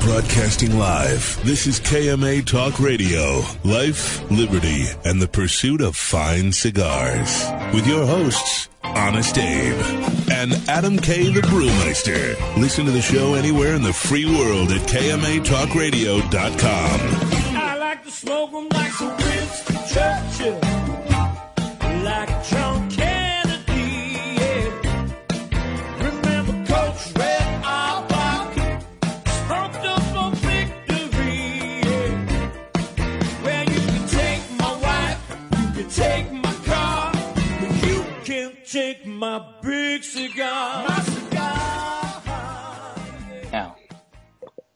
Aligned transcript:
Broadcasting 0.00 0.78
live, 0.78 1.38
this 1.44 1.66
is 1.66 1.80
KMA 1.80 2.44
Talk 2.46 2.78
Radio, 2.80 3.42
Life, 3.64 4.22
Liberty, 4.30 4.84
and 5.04 5.20
the 5.20 5.26
pursuit 5.28 5.80
of 5.80 5.96
fine 5.96 6.52
cigars. 6.52 7.44
With 7.74 7.86
your 7.86 8.06
hosts, 8.06 8.68
Honest 8.82 9.36
Abe 9.38 9.74
and 10.32 10.52
Adam 10.68 10.98
K. 10.98 11.30
the 11.32 11.40
Brewmeister. 11.42 12.34
Listen 12.56 12.84
to 12.86 12.90
the 12.90 13.02
show 13.02 13.34
anywhere 13.34 13.74
in 13.74 13.82
the 13.82 13.92
free 13.92 14.24
world 14.24 14.72
at 14.72 14.80
KMATalkRadio.com. 14.88 17.00
I 17.56 17.76
like 17.78 18.02
to 18.04 18.10
smoke 18.10 18.50
'em 18.54 18.68
like 18.70 18.92
some 18.92 19.14
Winston 19.16 19.76
Churchill, 19.92 20.58
my 39.18 39.44
big 39.62 40.04
cigar. 40.04 40.86
My 40.88 41.00
cigar. 41.00 42.22
Now, 43.50 43.76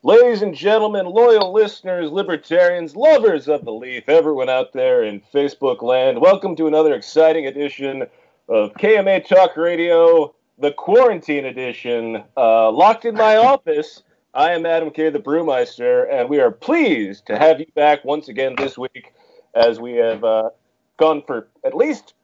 Ladies 0.02 0.42
and 0.42 0.52
gentlemen, 0.52 1.06
loyal 1.06 1.52
listeners, 1.52 2.10
libertarians, 2.10 2.96
lovers 2.96 3.46
of 3.46 3.64
the 3.64 3.72
leaf, 3.72 4.08
everyone 4.08 4.48
out 4.48 4.72
there 4.72 5.04
in 5.04 5.22
Facebook 5.32 5.80
land, 5.80 6.20
welcome 6.20 6.56
to 6.56 6.66
another 6.66 6.92
exciting 6.94 7.46
edition 7.46 8.02
of 8.48 8.72
KMA 8.74 9.24
Talk 9.28 9.56
Radio, 9.56 10.34
the 10.58 10.72
quarantine 10.72 11.44
edition. 11.44 12.24
Uh, 12.36 12.72
locked 12.72 13.04
in 13.04 13.14
my 13.14 13.36
office, 13.36 14.02
I 14.34 14.50
am 14.50 14.66
Adam 14.66 14.90
K. 14.90 15.10
the 15.10 15.20
Brewmeister, 15.20 16.12
and 16.12 16.28
we 16.28 16.40
are 16.40 16.50
pleased 16.50 17.26
to 17.26 17.38
have 17.38 17.60
you 17.60 17.66
back 17.76 18.04
once 18.04 18.26
again 18.26 18.56
this 18.58 18.76
week 18.76 19.12
as 19.54 19.78
we 19.78 19.92
have 19.92 20.24
uh, 20.24 20.50
gone 20.96 21.22
for 21.24 21.46
at 21.64 21.76
least 21.76 22.14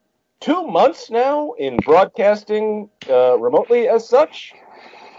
two 0.40 0.66
months 0.66 1.10
now 1.10 1.52
in 1.58 1.76
broadcasting 1.78 2.88
uh, 3.08 3.38
remotely 3.38 3.88
as 3.88 4.08
such. 4.08 4.54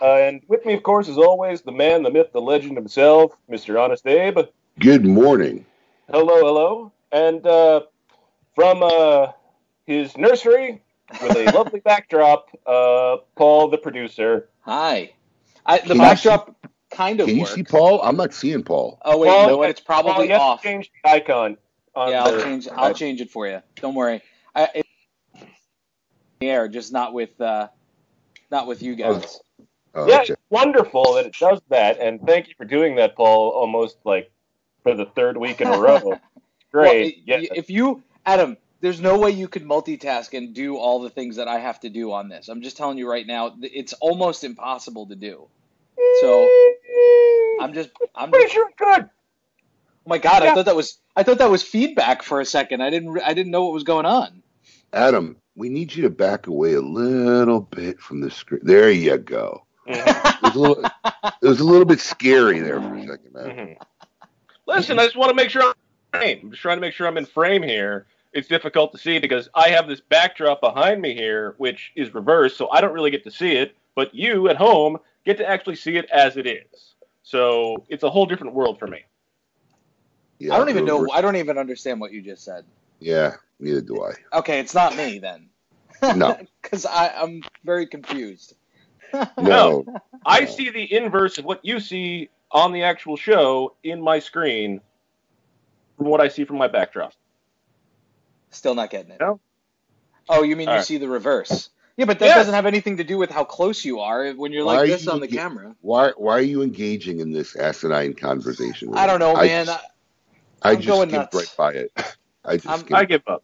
Uh, 0.02 0.16
and 0.16 0.42
with 0.48 0.66
me, 0.66 0.74
of 0.74 0.84
course, 0.84 1.10
as 1.10 1.18
always, 1.18 1.62
the 1.62 1.72
man, 1.72 2.04
the 2.04 2.12
myth, 2.12 2.32
the 2.32 2.42
legend 2.42 2.78
himself, 2.78 3.34
Mr. 3.50 3.82
Honest 3.82 4.08
Abe. 4.08 4.40
Good 4.80 5.06
morning. 5.06 5.66
Hello, 6.10 6.38
hello. 6.40 6.92
And 7.12 7.46
uh, 7.46 7.82
from 8.56 8.82
uh, 8.82 9.34
his 9.86 10.16
nursery 10.18 10.82
with 11.22 11.36
a 11.36 11.50
lovely 11.50 11.80
backdrop, 11.86 12.48
uh, 12.66 13.18
Paul, 13.36 13.70
the 13.70 13.78
producer. 13.78 14.50
hi. 14.62 15.14
I, 15.66 15.80
the 15.80 15.88
Can 15.88 15.96
you 15.98 16.02
backdrop 16.02 16.56
kind 16.92 17.20
of 17.20 17.28
Can 17.28 17.36
you 17.36 17.42
works. 17.42 17.54
see 17.54 17.64
Paul? 17.64 18.02
I'm 18.02 18.16
not 18.16 18.34
seeing 18.34 18.64
Paul. 18.64 19.00
Oh 19.04 19.18
wait, 19.18 19.30
Paul, 19.30 19.42
you 19.42 19.48
know 19.48 19.58
what? 19.58 19.70
It's 19.70 19.82
probably 19.82 20.28
you 20.28 20.32
have 20.34 20.40
to 20.40 20.46
off. 20.46 20.64
change 20.64 20.90
the 21.04 21.10
icon. 21.10 21.58
On 21.96 22.10
Yeah, 22.10 22.24
I'll 22.24 22.42
change. 22.42 22.68
I'll 22.70 22.94
change 22.94 23.20
it 23.22 23.30
for 23.30 23.48
you. 23.48 23.62
Don't 23.76 23.96
worry. 23.96 24.22
I, 24.56 24.64
it's 24.76 24.76
in 24.76 24.82
the 24.82 24.89
air, 26.42 26.68
just 26.68 26.92
not 26.92 27.14
with 27.14 27.40
uh, 27.42 27.68
not 28.52 28.68
with 28.68 28.82
you 28.82 28.96
guys. 28.96 29.40
Uh, 29.96 30.06
Yeah, 30.06 30.20
check. 30.20 30.30
it's 30.32 30.42
wonderful 30.50 31.14
that 31.16 31.26
it 31.26 31.36
does 31.40 31.62
that, 31.70 32.00
and 32.00 32.22
thank 32.26 32.48
you 32.48 32.54
for 32.58 32.66
doing 32.66 32.96
that, 32.96 33.16
Paul. 33.16 33.50
Almost 33.50 33.98
like 34.06 34.32
for 34.84 34.94
the 34.96 35.06
third 35.06 35.38
week 35.38 35.62
in 35.62 35.68
a 35.68 35.78
row. 35.78 36.20
Great. 36.72 37.24
Well, 37.28 37.40
yeah. 37.42 37.50
If 37.56 37.70
you, 37.70 38.04
Adam, 38.26 38.56
there's 38.82 39.02
no 39.02 39.18
way 39.18 39.32
you 39.32 39.48
could 39.48 39.64
multitask 39.64 40.38
and 40.38 40.54
do 40.54 40.78
all 40.78 41.02
the 41.02 41.10
things 41.10 41.36
that 41.38 41.48
I 41.48 41.60
have 41.60 41.80
to 41.82 41.90
do 41.90 42.12
on 42.14 42.30
this. 42.30 42.48
I'm 42.48 42.62
just 42.62 42.78
telling 42.78 42.98
you 42.98 43.10
right 43.10 43.26
now, 43.26 43.56
it's 43.62 43.94
almost 43.94 44.44
impossible 44.44 45.08
to 45.08 45.16
do. 45.16 45.48
So 46.22 46.48
I'm 47.60 47.74
just, 47.74 47.90
I'm 48.16 48.30
pretty 48.30 48.46
just, 48.46 48.54
sure 48.54 48.70
it 48.70 48.78
could. 48.78 49.04
oh 49.06 49.10
my 50.06 50.20
god, 50.20 50.44
Yeah. 50.44 50.52
I 50.52 50.54
thought 50.54 50.66
that 50.66 50.76
was, 50.76 51.00
I 51.16 51.24
thought 51.24 51.40
that 51.40 51.50
was 51.50 51.64
feedback 51.64 52.22
for 52.22 52.40
a 52.40 52.46
second. 52.46 52.82
I 52.82 52.90
didn't, 52.92 53.20
I 53.22 53.34
didn't 53.34 53.52
know 53.52 53.66
what 53.66 53.74
was 53.74 53.84
going 53.84 54.06
on. 54.06 54.44
Adam, 54.94 55.38
we 55.56 55.70
need 55.70 55.94
you 55.94 56.04
to 56.04 56.10
back 56.10 56.48
away 56.48 56.74
a 56.74 56.82
little 56.82 57.62
bit 57.62 58.00
from 58.00 58.22
the 58.22 58.32
screen. 58.32 58.62
There 58.64 58.92
you 58.92 59.18
go. 59.18 59.66
It 59.86 60.42
was 60.44 60.56
a 60.56 60.60
little, 60.60 60.84
it 61.42 61.48
was 61.48 61.60
a 61.60 61.64
little 61.64 61.86
bit 61.86 62.00
scary 62.00 62.60
there 62.60 62.80
for 62.80 62.96
a 62.96 63.08
second, 63.08 63.34
man. 63.34 63.46
Mhm. 63.50 63.78
Listen, 64.68 65.00
I 65.00 65.06
just 65.06 65.16
want 65.16 65.30
to 65.30 65.36
make 65.36 65.50
sure 65.50 65.64
I'm 65.64 65.70
in 66.14 66.20
frame. 66.20 66.40
I'm 66.44 66.52
just 66.52 66.62
trying 66.62 66.78
to 66.78 66.82
make 66.82 66.94
sure 66.94 67.08
I'm 67.08 67.18
in 67.18 67.26
frame 67.26 67.64
here. 67.64 68.06
It's 68.32 68.48
difficult 68.48 68.92
to 68.92 69.00
see 69.00 69.18
because 69.18 69.50
I 69.56 69.70
have 69.70 69.88
this 69.88 70.00
backdrop 70.00 70.62
behind 70.62 71.02
me 71.02 71.16
here, 71.16 71.56
which 71.58 71.92
is 71.96 72.14
reversed, 72.14 72.58
so 72.58 72.70
I 72.70 72.80
don't 72.82 72.94
really 72.94 73.10
get 73.10 73.24
to 73.24 73.32
see 73.32 73.54
it. 73.54 73.76
But 73.96 74.14
you 74.14 74.48
at 74.50 74.56
home 74.56 75.00
get 75.26 75.38
to 75.38 75.50
actually 75.50 75.76
see 75.76 75.98
it 75.98 76.06
as 76.12 76.38
it 76.38 76.46
is. 76.46 76.94
So 77.24 77.84
it's 77.90 78.04
a 78.04 78.10
whole 78.10 78.28
different 78.28 78.54
world 78.54 78.78
for 78.78 78.88
me. 78.88 79.04
Yeah, 80.38 80.54
I 80.54 80.58
don't 80.58 80.70
even 80.70 80.86
know, 80.86 81.10
I 81.12 81.22
don't 81.22 81.36
even 81.36 81.58
understand 81.58 82.00
what 82.00 82.14
you 82.14 82.22
just 82.22 82.46
said. 82.46 82.64
Yeah, 83.00 83.36
neither 83.60 83.82
do 83.82 84.04
I. 84.04 84.14
Okay, 84.38 84.60
it's 84.60 84.74
not 84.74 84.96
me 84.96 85.20
then. 85.20 85.50
No. 86.16 86.38
because 86.62 86.86
I'm 86.86 87.44
very 87.64 87.88
confused. 87.88 88.56
No, 89.40 89.86
I 90.26 90.42
No. 90.42 90.46
see 90.46 90.70
the 90.70 90.94
inverse 90.94 91.38
of 91.38 91.46
what 91.46 91.64
you 91.66 91.80
see 91.80 92.30
on 92.52 92.74
the 92.74 92.84
actual 92.84 93.18
show 93.18 93.76
in 93.84 94.02
my 94.02 94.20
screen 94.20 94.82
from 95.98 96.08
what 96.08 96.22
I 96.22 96.28
see 96.30 96.46
from 96.46 96.58
my 96.58 96.68
backdrop. 96.68 97.14
Still 98.52 98.76
not 98.76 98.90
getting 98.90 99.12
it. 99.12 99.20
No? 99.20 99.40
Oh, 100.30 100.44
you 100.44 100.56
mean 100.56 100.70
you 100.70 100.74
All 100.74 100.78
right. 100.78 100.88
see 100.88 100.98
the 100.98 101.08
reverse? 101.10 101.70
Yeah, 101.98 102.06
but 102.06 102.20
that 102.20 102.28
Yes. 102.28 102.36
doesn't 102.36 102.54
have 102.54 102.66
anything 102.66 102.98
to 102.98 103.04
do 103.04 103.18
with 103.18 103.30
how 103.32 103.44
close 103.44 103.84
you 103.84 104.00
are 104.00 104.32
when 104.32 104.52
you're 104.52 104.64
Why 104.64 104.84
like 104.84 104.86
this 104.86 105.02
you 105.02 105.08
on 105.08 105.20
the 105.20 105.28
ge- 105.28 105.34
camera. 105.34 105.76
why? 105.82 106.12
Why 106.18 106.34
are 106.38 106.42
you 106.42 106.62
engaging 106.62 107.20
in 107.20 107.32
this 107.32 107.56
asinine 107.56 108.14
conversation? 108.14 108.90
with 108.92 109.00
I 109.00 109.08
don't 109.08 109.20
me? 109.20 109.20
know, 109.20 109.36
I 109.36 109.48
man. 109.48 109.50
just, 109.50 109.70
I, 109.70 109.80
I 110.62 110.76
I'm 110.76 110.82
just 110.82 110.88
going 110.88 111.02
skipped 111.02 111.14
nuts. 111.14 111.36
right 111.36 111.50
by 111.58 111.74
it. 111.74 111.92
I 112.46 112.58
just 112.58 112.68
I'm- 112.68 112.86
I 112.94 113.06
give 113.06 113.24
up. 113.28 113.44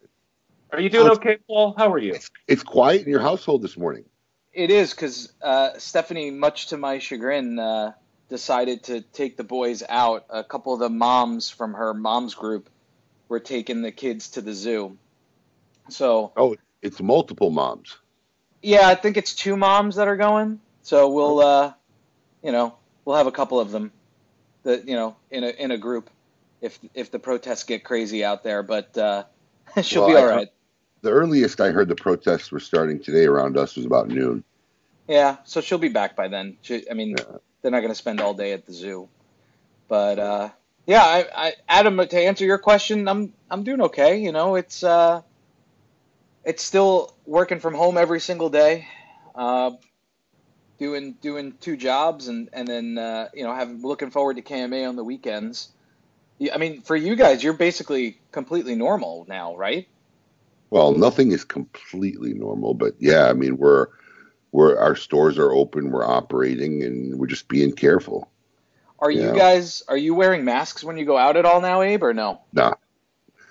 Are 0.71 0.79
you 0.79 0.89
doing 0.89 1.07
Oh, 1.09 1.13
okay, 1.13 1.37
Paul? 1.47 1.73
How 1.77 1.91
are 1.93 1.97
you? 1.97 2.13
It's, 2.13 2.29
it's 2.47 2.63
quiet 2.63 3.03
in 3.03 3.09
your 3.09 3.21
household 3.21 3.61
this 3.61 3.77
morning. 3.77 4.05
It 4.53 4.71
is 4.71 4.91
because 4.91 5.31
uh, 5.41 5.77
Stephanie, 5.77 6.31
much 6.31 6.67
to 6.67 6.77
my 6.77 6.99
chagrin, 6.99 7.59
uh, 7.59 7.93
decided 8.29 8.83
to 8.83 9.01
take 9.01 9.37
the 9.37 9.43
boys 9.43 9.83
out. 9.87 10.25
A 10.29 10.43
couple 10.43 10.73
of 10.73 10.79
the 10.79 10.89
moms 10.89 11.49
from 11.49 11.73
her 11.73 11.93
mom's 11.93 12.33
group 12.35 12.69
were 13.29 13.39
taking 13.39 13.81
the 13.81 13.91
kids 13.91 14.29
to 14.31 14.41
the 14.41 14.53
zoo. 14.53 14.97
So 15.89 16.31
Oh, 16.35 16.55
it's 16.81 17.01
multiple 17.01 17.51
moms. 17.51 17.97
yeah, 18.61 18.87
I 18.87 18.95
think 18.95 19.17
it's 19.17 19.35
two 19.35 19.55
moms 19.55 19.95
that 19.97 20.07
are 20.07 20.17
going. 20.17 20.59
So 20.81 21.09
we'll, 21.11 21.39
uh, 21.39 21.73
you 22.43 22.51
know, 22.51 22.75
we'll 23.05 23.17
have 23.17 23.27
a 23.27 23.31
couple 23.31 23.59
of 23.59 23.71
them, 23.71 23.91
that 24.63 24.87
you 24.87 24.95
know, 24.95 25.15
in 25.31 25.43
a 25.43 25.49
in 25.49 25.71
a 25.71 25.77
group, 25.77 26.09
if 26.65 26.79
if 26.93 27.11
the 27.11 27.19
protests 27.19 27.63
get 27.63 27.83
crazy 27.83 28.25
out 28.25 28.43
there. 28.43 28.63
But 28.63 28.97
uh, 28.97 29.23
she'll 29.83 30.01
Well, 30.01 30.09
be 30.09 30.17
I- 30.17 30.21
all 30.21 30.27
right. 30.27 30.47
The 31.01 31.11
earliest 31.11 31.61
I 31.61 31.69
heard 31.69 31.87
the 31.87 31.95
protests 31.95 32.51
were 32.51 32.59
starting 32.59 32.99
today 32.99 33.25
around 33.25 33.57
us 33.57 33.75
was 33.75 33.85
about 33.85 34.07
noon. 34.07 34.43
Yeah, 35.07 35.37
so 35.43 35.61
she'll 35.61 35.77
be 35.77 35.89
back 35.89 36.15
by 36.15 36.29
then. 36.29 36.57
She, 36.63 36.89
I 36.89 36.95
mean, 36.95 37.15
Yeah. 37.15 37.37
they're 37.61 37.69
not 37.69 37.81
going 37.81 37.91
to 37.91 37.95
spend 37.95 38.19
all 38.21 38.33
day 38.33 38.53
at 38.53 38.65
the 38.65 38.73
zoo. 38.73 39.07
But 39.87 40.17
uh, 40.17 40.49
yeah, 40.87 41.03
I, 41.03 41.25
I, 41.35 41.53
Adam, 41.69 41.97
to 41.97 42.19
answer 42.19 42.43
your 42.43 42.57
question, 42.57 43.07
I'm 43.07 43.33
I'm 43.51 43.63
doing 43.63 43.81
okay. 43.81 44.17
You 44.19 44.31
know, 44.31 44.55
it's 44.55 44.83
uh, 44.83 45.21
it's 46.43 46.63
still 46.63 47.13
working 47.27 47.59
from 47.59 47.75
home 47.75 47.97
every 47.97 48.19
single 48.19 48.49
day, 48.49 48.87
uh, 49.35 49.71
doing 50.79 51.13
doing 51.21 51.53
two 51.61 51.77
jobs, 51.77 52.27
and 52.29 52.49
and 52.51 52.67
then 52.67 52.97
uh, 52.97 53.29
you 53.33 53.43
know, 53.43 53.53
having 53.53 53.83
looking 53.83 54.09
forward 54.09 54.37
to 54.37 54.41
KMA 54.41 54.89
on 54.89 54.95
the 54.95 55.03
weekends. 55.03 55.69
Yeah, 56.37 56.53
I 56.53 56.57
mean, 56.57 56.81
for 56.81 56.95
you 56.95 57.15
guys, 57.15 57.43
you're 57.43 57.53
basically 57.53 58.19
completely 58.31 58.75
normal 58.75 59.25
now, 59.29 59.55
right? 59.55 59.87
Well, 60.69 60.93
nothing 60.93 61.31
is 61.31 61.45
completely 61.45 62.33
normal, 62.33 62.73
but 62.73 62.95
yeah, 62.99 63.27
I 63.27 63.33
mean 63.33 63.57
we're 63.57 63.87
we're 64.51 64.77
our 64.77 64.95
stores 64.95 65.37
are 65.37 65.51
open, 65.51 65.91
we're 65.91 66.05
operating, 66.05 66.83
and 66.83 67.17
we're 67.17 67.27
just 67.27 67.47
being 67.47 67.71
careful. 67.73 68.29
Are 68.99 69.11
you 69.11 69.21
Yeah. 69.21 69.35
guys 69.35 69.83
are 69.87 69.97
you 69.97 70.13
wearing 70.15 70.43
masks 70.43 70.83
when 70.83 70.97
you 70.97 71.05
go 71.05 71.17
out 71.17 71.37
at 71.37 71.45
all 71.45 71.61
now, 71.61 71.81
Abe, 71.81 72.03
or 72.03 72.13
no? 72.13 72.41
No, 72.53 72.73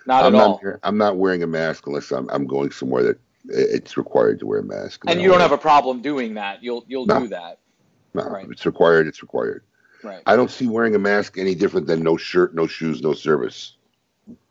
Not 0.07 0.25
I'm 0.25 0.35
at 0.35 0.39
not. 0.39 0.47
all. 0.49 0.61
I'm 0.83 0.99
not 0.99 1.17
wearing 1.17 1.43
a 1.43 1.47
mask 1.47 1.87
unless 1.87 2.11
I'm 2.11 2.29
I'm 2.31 2.47
going 2.47 2.71
somewhere 2.73 3.03
that 3.05 3.21
it's 3.47 3.97
required 3.97 4.41
to 4.41 4.47
wear 4.47 4.61
a 4.61 4.65
mask. 4.65 5.05
And 5.07 5.19
No. 5.19 5.23
you 5.23 5.31
don't 5.31 5.41
have 5.41 5.53
a 5.53 5.59
problem 5.59 6.03
doing 6.03 6.35
that. 6.35 6.63
You'll 6.63 6.85
you'll 6.89 7.07
No. 7.07 7.21
do 7.21 7.29
that. 7.29 7.61
No, 8.13 8.25
right. 8.25 8.47
it's 8.51 8.67
required. 8.67 9.07
It's 9.07 9.23
required. 9.23 9.65
Right. 10.05 10.23
I 10.27 10.37
don't 10.37 10.51
see 10.51 10.67
wearing 10.67 10.95
a 10.95 10.99
mask 10.99 11.39
any 11.39 11.55
different 11.55 11.87
than 11.87 12.03
no 12.03 12.17
shirt, 12.19 12.55
no 12.55 12.67
shoes, 12.67 13.01
no 13.01 13.15
service. 13.15 13.77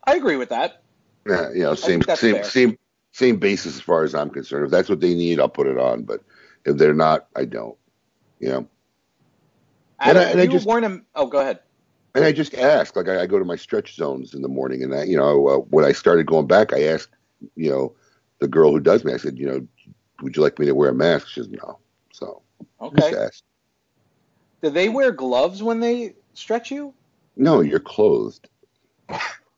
I 0.06 0.16
agree 0.16 0.36
with 0.36 0.50
that. 0.50 0.82
Yeah, 1.28 1.52
you 1.52 1.62
know, 1.62 1.76
same 1.76 2.02
same 2.02 2.36
fair. 2.36 2.44
same 2.44 2.78
same 3.12 3.38
basis 3.38 3.76
as 3.76 3.82
far 3.82 4.04
as 4.04 4.16
I'm 4.16 4.30
concerned. 4.32 4.66
If 4.66 4.72
that's 4.72 4.90
what 4.90 5.00
they 5.00 5.14
need, 5.14 5.40
I'll 5.40 5.48
put 5.48 5.68
it 5.68 5.78
on. 5.78 6.04
But 6.04 6.22
if 6.66 6.78
they're 6.78 6.94
not, 6.96 7.28
I 7.36 7.46
don't. 7.46 7.78
You 8.40 8.50
know. 8.50 8.68
And 10.00 10.18
I- 10.18 10.24
and 10.32 10.42
I 10.42 10.48
just- 10.48 10.66
warn 10.66 10.84
him. 10.84 11.06
Oh, 11.16 11.28
go 11.28 11.40
ahead. 11.40 11.60
And 12.16 12.26
I 12.26 12.32
just 12.32 12.54
ask, 12.54 12.96
like 12.96 13.08
I, 13.08 13.22
I 13.22 13.26
go 13.26 13.40
to 13.40 13.46
my 13.46 13.56
stretch 13.56 13.96
zones 13.96 14.34
in 14.36 14.42
the 14.44 14.48
morning, 14.48 14.84
and 14.84 14.94
I, 14.94 15.04
you 15.04 15.18
know, 15.18 15.48
uh, 15.48 15.58
when 15.58 15.84
I 15.84 15.94
started 15.94 16.28
going 16.28 16.46
back, 16.46 16.72
I 16.72 16.84
asked, 16.84 17.10
you 17.56 17.72
know, 17.72 17.96
the 18.40 18.48
girl 18.48 18.72
who 18.72 18.80
does 18.80 19.04
me, 19.04 19.14
I 19.14 19.18
said, 19.18 19.40
you 19.40 19.48
know, 19.48 19.68
would 20.22 20.36
you 20.36 20.44
like 20.44 20.60
me 20.60 20.68
to 20.68 20.76
wear 20.76 20.90
a 20.90 20.94
mask? 20.94 21.28
She 21.30 21.40
says 21.40 21.50
no. 21.50 21.80
So 22.12 22.42
just 22.96 23.14
Okay. 23.14 23.30
Do 24.64 24.70
they 24.70 24.88
wear 24.88 25.12
gloves 25.12 25.62
when 25.62 25.82
they 25.82 26.16
stretch 26.34 26.72
you? 26.72 26.94
No, 27.36 27.60
you're 27.60 27.82
clothed. 27.82 28.48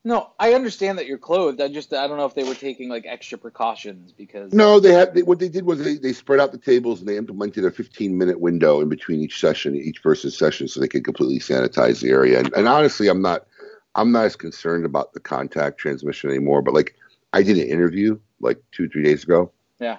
No, 0.04 0.32
I 0.40 0.54
understand 0.54 0.98
that 0.98 1.06
you're 1.06 1.20
clothed. 1.20 1.62
I 1.62 1.68
just 1.68 1.94
I 1.94 2.08
don't 2.08 2.18
know 2.18 2.26
if 2.26 2.34
they 2.34 2.44
were 2.44 2.56
taking 2.56 2.90
like 2.90 3.06
extra 3.08 3.38
precautions 3.38 4.12
because 4.12 4.52
No, 4.52 4.80
they 4.80 4.94
had 4.94 5.14
they, 5.14 5.22
what 5.22 5.38
they 5.38 5.50
did 5.50 5.66
was 5.66 5.84
they, 5.84 5.98
they 5.98 6.12
spread 6.12 6.40
out 6.40 6.52
the 6.52 6.58
tables 6.58 7.00
and 7.00 7.08
they 7.08 7.18
implemented 7.18 7.66
a 7.66 7.72
15 7.72 8.18
minute 8.18 8.40
window 8.40 8.82
in 8.82 8.90
between 8.90 9.20
each 9.20 9.40
session, 9.40 9.76
each 9.76 10.02
person's 10.02 10.38
session, 10.38 10.68
so 10.68 10.80
they 10.80 10.88
could 10.88 11.06
completely 11.06 11.40
sanitize 11.40 12.02
the 12.02 12.10
area. 12.10 12.40
And, 12.40 12.52
and 12.54 12.68
honestly, 12.68 13.08
I'm 13.08 13.22
not 13.22 13.46
I'm 13.94 14.12
not 14.12 14.26
as 14.26 14.36
concerned 14.36 14.86
about 14.86 15.14
the 15.14 15.20
contact 15.20 15.78
transmission 15.78 16.32
anymore. 16.32 16.64
But 16.64 16.74
like 16.74 16.96
I 17.34 17.44
did 17.44 17.58
an 17.58 17.68
interview 17.68 18.20
like 18.40 18.60
two 18.72 18.90
three 18.90 19.04
days 19.04 19.24
ago. 19.24 19.52
Yeah. 19.80 19.98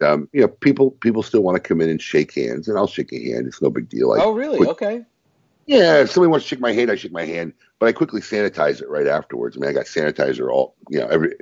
Um, 0.00 0.28
you 0.32 0.42
know, 0.42 0.48
people 0.48 0.92
people 0.92 1.22
still 1.22 1.42
want 1.42 1.56
to 1.56 1.60
come 1.60 1.80
in 1.80 1.88
and 1.88 2.00
shake 2.00 2.34
hands, 2.34 2.68
and 2.68 2.78
I'll 2.78 2.86
shake 2.86 3.12
a 3.12 3.32
hand. 3.32 3.46
It's 3.46 3.60
no 3.60 3.70
big 3.70 3.88
deal. 3.88 4.12
I, 4.12 4.18
oh 4.22 4.32
really? 4.32 4.58
quick- 4.58 4.70
Okay. 4.70 5.04
Yeah, 5.66 6.00
if 6.00 6.10
somebody 6.10 6.30
wants 6.30 6.46
to 6.46 6.48
shake 6.48 6.60
my 6.60 6.72
hand, 6.72 6.90
I 6.90 6.94
shake 6.94 7.12
my 7.12 7.26
hand, 7.26 7.52
but 7.78 7.90
I 7.90 7.92
quickly 7.92 8.22
sanitize 8.22 8.80
it 8.80 8.88
right 8.88 9.06
afterwards. 9.06 9.54
I 9.54 9.60
mean, 9.60 9.68
I 9.68 9.74
got 9.74 9.84
sanitizer 9.84 10.50
all, 10.50 10.74
you 10.88 10.98
know, 10.98 11.08
every 11.08 11.34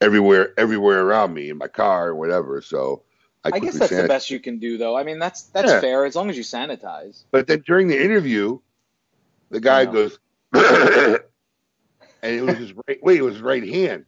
everywhere, 0.00 0.52
everywhere 0.58 1.04
around 1.04 1.32
me 1.32 1.48
in 1.50 1.58
my 1.58 1.68
car 1.68 2.08
or 2.08 2.16
whatever. 2.16 2.60
So 2.60 3.04
I, 3.44 3.50
I, 3.52 3.58
guess 3.60 3.78
that's 3.78 3.94
the 3.94 4.08
best 4.08 4.30
you 4.30 4.40
can 4.40 4.58
do 4.58 4.78
though. 4.78 4.96
I 4.96 5.04
mean 5.04 5.20
that's 5.20 5.42
that's 5.42 5.70
Yeah. 5.70 5.80
fair 5.80 6.04
as 6.06 6.16
long 6.16 6.28
as 6.28 6.36
you 6.36 6.42
sanitize. 6.42 7.22
But 7.30 7.46
then 7.46 7.62
during 7.64 7.86
the 7.86 8.02
interview, 8.02 8.58
the 9.50 9.60
guy 9.60 9.84
goes, 9.84 10.18
and 10.52 11.20
it 12.22 12.42
was 12.42 12.56
his 12.56 12.72
right. 12.72 12.98
Wait, 13.02 13.18
it 13.18 13.22
was 13.22 13.34
his 13.34 13.42
right 13.42 13.66
hand. 13.66 14.06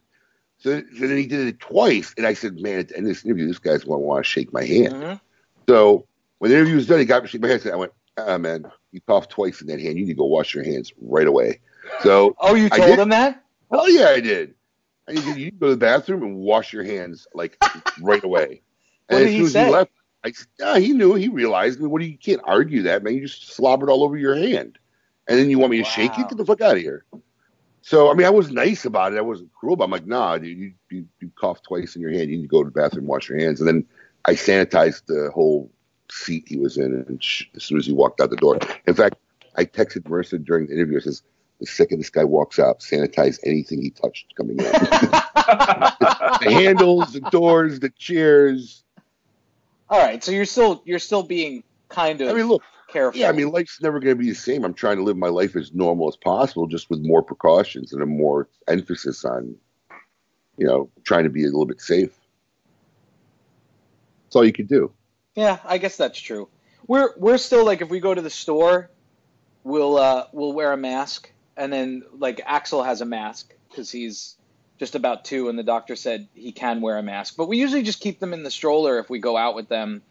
So, 0.60 0.80
so 0.80 1.06
then 1.06 1.16
he 1.16 1.26
did 1.26 1.46
it 1.48 1.60
twice, 1.60 2.14
and 2.16 2.26
I 2.26 2.34
said, 2.34 2.60
"Man, 2.60 2.78
at 2.80 2.88
the 2.88 2.96
end 2.96 3.06
of 3.06 3.10
this 3.10 3.24
interview, 3.24 3.46
this 3.46 3.58
guy's 3.58 3.84
going 3.84 4.00
to 4.00 4.06
want 4.06 4.24
to 4.24 4.28
shake 4.30 4.52
my 4.52 4.64
hand." 4.64 4.94
Mhm. 4.94 5.20
So 5.68 6.06
when 6.38 6.50
the 6.50 6.56
interview 6.56 6.76
was 6.76 6.86
done, 6.86 6.98
he 6.98 7.04
got 7.06 7.22
me 7.22 7.28
to 7.28 7.32
shake 7.32 7.40
my 7.42 7.48
hand. 7.48 7.62
And 7.64 7.72
I 7.72 7.76
went, 7.76 7.92
"Ah, 8.18 8.38
man, 8.38 8.70
you 8.92 9.00
coughed 9.00 9.30
twice 9.30 9.60
in 9.60 9.68
that 9.68 9.80
hand. 9.80 9.98
You 9.98 10.04
need 10.04 10.12
to 10.12 10.18
go 10.18 10.26
wash 10.26 10.54
your 10.54 10.64
hands 10.64 10.92
right 11.00 11.26
away." 11.26 11.60
So 12.02 12.36
Oh, 12.40 12.54
you 12.54 12.68
told 12.68 12.98
him 12.98 13.08
that? 13.10 13.42
Oh 13.70 13.86
yeah, 13.86 14.08
I 14.08 14.20
did. 14.20 14.54
I 15.08 15.14
said, 15.14 15.36
you 15.36 15.50
go 15.50 15.66
to 15.66 15.72
the 15.72 15.78
bathroom 15.78 16.22
and 16.22 16.36
wash 16.36 16.72
your 16.72 16.84
hands 16.84 17.26
like 17.34 17.58
right 18.00 18.22
away. 18.22 18.62
What 19.08 19.16
And 19.16 19.18
did 19.20 19.28
as 19.28 19.30
he 19.32 19.36
soon 19.38 19.46
as 19.46 19.52
say? 19.52 19.64
he 19.64 19.70
left, 19.70 19.90
I 20.22 20.30
said, 20.32 20.46
yeah, 20.58 20.78
he 20.78 20.92
knew. 20.92 21.14
He 21.14 21.28
realized. 21.28 21.78
I 21.78 21.82
mean, 21.82 21.90
what 21.90 22.00
do 22.00 22.04
you, 22.04 22.12
you 22.12 22.18
can't 22.18 22.42
argue 22.44 22.82
that, 22.82 23.02
man. 23.02 23.14
You 23.14 23.26
just 23.26 23.54
slobbered 23.54 23.88
all 23.90 24.04
over 24.04 24.16
your 24.16 24.36
hand, 24.36 24.78
and 25.26 25.38
then 25.38 25.50
you 25.50 25.58
want 25.58 25.72
me 25.72 25.78
to 25.78 25.84
shake 25.84 26.16
Wow. 26.18 26.24
it? 26.24 26.28
Get 26.28 26.38
the 26.38 26.44
fuck 26.44 26.60
out 26.60 26.76
of 26.76 26.82
here. 26.82 27.04
So 27.82 28.10
I 28.10 28.14
mean, 28.14 28.26
I 28.26 28.30
was 28.30 28.50
nice 28.50 28.84
about 28.84 29.12
it. 29.12 29.18
I 29.18 29.22
wasn't 29.22 29.52
cruel, 29.54 29.76
but 29.76 29.84
I'm 29.84 29.90
like, 29.90 30.06
nah, 30.06 30.38
dude, 30.38 30.58
you, 30.58 30.72
you 30.90 31.06
you 31.20 31.30
coughed 31.40 31.64
twice 31.64 31.96
in 31.96 32.02
your 32.02 32.12
hand. 32.12 32.30
You 32.30 32.36
need 32.36 32.42
to 32.42 32.48
go 32.48 32.62
to 32.62 32.70
the 32.70 32.80
bathroom, 32.80 33.06
wash 33.06 33.28
your 33.28 33.38
hands, 33.38 33.60
and 33.60 33.68
then 33.68 33.86
I 34.24 34.32
sanitized 34.32 35.06
the 35.06 35.30
whole 35.32 35.70
seat 36.10 36.44
he 36.46 36.58
was 36.58 36.76
in, 36.76 37.04
and 37.08 37.22
sh- 37.22 37.44
as 37.56 37.64
soon 37.64 37.78
as 37.78 37.86
he 37.86 37.92
walked 37.92 38.20
out 38.20 38.30
the 38.30 38.36
door. 38.36 38.58
In 38.86 38.94
fact, 38.94 39.16
I 39.56 39.64
texted 39.64 40.02
Marissa 40.02 40.44
during 40.44 40.66
the 40.66 40.74
interview. 40.74 40.98
I 40.98 41.00
says, 41.00 41.22
the 41.60 41.66
second 41.66 41.98
this 41.98 42.10
guy 42.10 42.24
walks 42.24 42.58
out, 42.58 42.80
sanitize 42.80 43.38
anything 43.44 43.82
he 43.82 43.90
touched 43.90 44.34
coming 44.34 44.58
in. 44.58 44.64
the 44.64 46.46
handles, 46.46 47.12
the 47.12 47.20
doors, 47.30 47.80
the 47.80 47.90
chairs. 47.90 48.82
All 49.88 49.98
right, 49.98 50.22
so 50.22 50.32
you're 50.32 50.46
still 50.46 50.82
you're 50.84 50.98
still 50.98 51.22
being 51.22 51.62
kind 51.88 52.20
of 52.20 52.30
I 52.30 52.32
mean, 52.32 52.48
look, 52.48 52.62
careful. 52.92 53.20
yeah, 53.20 53.28
I 53.28 53.32
mean, 53.32 53.50
life's 53.50 53.80
never 53.80 54.00
going 54.00 54.16
to 54.16 54.22
be 54.22 54.28
the 54.28 54.34
same. 54.34 54.64
I'm 54.64 54.74
trying 54.74 54.96
to 54.96 55.02
live 55.02 55.16
my 55.16 55.28
life 55.28 55.56
as 55.56 55.72
normal 55.72 56.08
as 56.08 56.16
possible, 56.16 56.66
just 56.66 56.90
with 56.90 57.00
more 57.00 57.22
precautions 57.22 57.92
and 57.92 58.02
a 58.02 58.06
more 58.06 58.48
emphasis 58.68 59.24
on, 59.24 59.56
you 60.56 60.66
know, 60.66 60.90
trying 61.04 61.24
to 61.24 61.30
be 61.30 61.42
a 61.42 61.46
little 61.46 61.66
bit 61.66 61.80
safe. 61.80 62.12
That's 64.24 64.36
all 64.36 64.44
you 64.44 64.52
could 64.52 64.68
do. 64.68 64.92
Yeah, 65.34 65.58
I 65.64 65.78
guess 65.78 65.96
that's 65.96 66.20
true. 66.20 66.48
We're 66.86 67.10
we're 67.16 67.38
still 67.38 67.64
like 67.64 67.82
if 67.82 67.88
we 67.88 68.00
go 68.00 68.14
to 68.14 68.22
the 68.22 68.30
store, 68.30 68.90
we'll 69.64 69.96
uh 69.96 70.26
we'll 70.32 70.52
wear 70.52 70.72
a 70.72 70.76
mask, 70.76 71.30
and 71.56 71.72
then 71.72 72.02
like 72.18 72.40
Axel 72.44 72.82
has 72.82 73.00
a 73.00 73.06
mask 73.06 73.52
because 73.68 73.90
he's 73.90 74.36
just 74.78 74.94
about 74.94 75.24
two, 75.24 75.48
and 75.48 75.58
the 75.58 75.62
doctor 75.62 75.94
said 75.94 76.26
he 76.34 76.52
can 76.52 76.80
wear 76.80 76.96
a 76.96 77.02
mask. 77.02 77.36
But 77.36 77.48
we 77.48 77.58
usually 77.58 77.82
just 77.82 78.00
keep 78.00 78.18
them 78.18 78.32
in 78.32 78.42
the 78.42 78.50
stroller 78.50 78.98
if 78.98 79.10
we 79.10 79.18
go 79.18 79.36
out 79.36 79.54
with 79.54 79.68
them, 79.68 80.02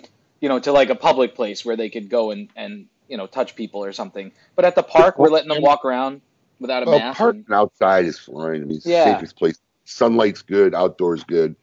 you 0.42 0.50
know, 0.50 0.60
to 0.60 0.72
like 0.72 0.90
a 0.90 0.96
public 0.96 1.36
place 1.36 1.64
where 1.66 1.76
they 1.76 1.90
could 1.90 2.10
go 2.10 2.32
and 2.32 2.50
and 2.56 2.86
you 3.08 3.18
know 3.18 3.28
touch 3.28 3.56
people 3.56 3.84
or 3.84 3.92
something. 3.94 4.32
But 4.56 4.66
at 4.66 4.76
the 4.76 4.84
park, 4.84 5.18
we're 5.20 5.30
letting 5.30 5.50
them 5.50 5.62
walk 5.62 5.86
around 5.86 6.22
without 6.60 6.84
a 6.84 6.86
Well, 6.86 7.00
mask. 7.00 7.18
parking 7.18 7.46
and- 7.48 7.56
outside 7.56 8.06
is 8.06 8.20
fine. 8.20 8.36
I 8.38 8.60
mean, 8.60 8.72
it's 8.78 8.86
Yeah. 8.86 9.06
the 9.06 9.14
safest 9.16 9.36
place. 9.38 9.60
Sunlight's 9.86 10.42
good, 10.42 10.76
outdoors 10.76 11.24
good. 11.24 11.56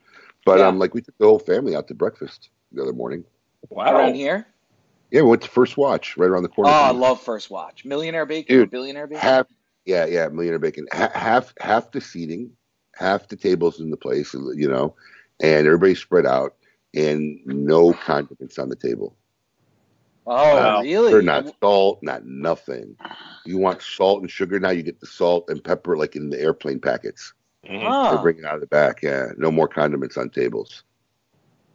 But 0.45 0.59
Yeah. 0.59 0.69
um, 0.69 0.79
like 0.79 0.95
we 0.95 1.01
took 1.03 1.17
the 1.19 1.27
whole 1.27 1.39
family 1.39 1.75
out 1.77 1.89
to 1.89 1.95
breakfast 1.95 2.51
the 2.73 2.83
other 2.83 2.93
morning. 2.93 3.25
Wow. 3.71 3.97
around 3.97 4.15
here. 4.15 4.47
Yeah, 5.11 5.23
we 5.23 5.31
went 5.31 5.43
to 5.43 5.49
First 5.49 5.77
Watch 5.77 6.17
right 6.17 6.29
around 6.29 6.43
the 6.45 6.49
corner. 6.49 6.71
Oh. 6.71 6.75
I 6.75 6.91
love 6.91 7.21
First 7.21 7.51
Watch. 7.51 7.85
Millionaire 7.85 8.27
Bacon, 8.27 8.57
Dude, 8.57 8.71
Billionaire 8.71 9.07
Bacon. 9.07 9.21
half 9.21 9.47
yeah 9.85 10.05
yeah 10.05 10.27
millionaire 10.29 10.59
bacon 10.59 10.85
ha- 10.93 11.13
half 11.15 11.55
half 11.61 11.93
the 11.93 12.01
seating 12.01 12.51
half 12.93 13.29
the 13.29 13.37
tables 13.37 13.79
in 13.79 13.89
the 13.91 13.97
place 13.97 14.35
you 14.35 14.69
know 14.69 14.97
and 15.41 15.65
everybody 15.65 15.95
spread 15.95 16.27
out 16.27 16.57
and 16.97 17.39
no 17.47 17.93
condiments 17.93 18.59
on 18.59 18.69
the 18.69 18.77
table 18.77 19.17
oh, 20.27 20.33
Wow. 20.57 20.83
really? 20.83 21.13
they're 21.13 21.23
not 21.23 21.53
salt 21.61 21.99
not 22.03 22.25
nothing 22.27 22.97
you 23.45 23.59
want 23.59 23.83
salt 23.83 24.23
and 24.23 24.31
sugar 24.31 24.59
now 24.59 24.71
you 24.71 24.83
get 24.83 25.01
the 25.01 25.07
salt 25.07 25.49
and 25.49 25.63
pepper 25.63 25.97
like 25.97 26.17
in 26.17 26.31
the 26.31 26.41
airplane 26.41 26.81
packets 26.81 27.33
Mhm. 27.69 28.11
they're 28.11 28.23
bringing 28.23 28.45
it 28.45 28.47
out 28.47 28.55
of 28.55 28.61
the 28.61 28.67
back 28.69 29.03
yeah 29.03 29.29
no 29.37 29.51
more 29.51 29.69
condiments 29.69 30.17
on 30.17 30.31
tables 30.31 30.83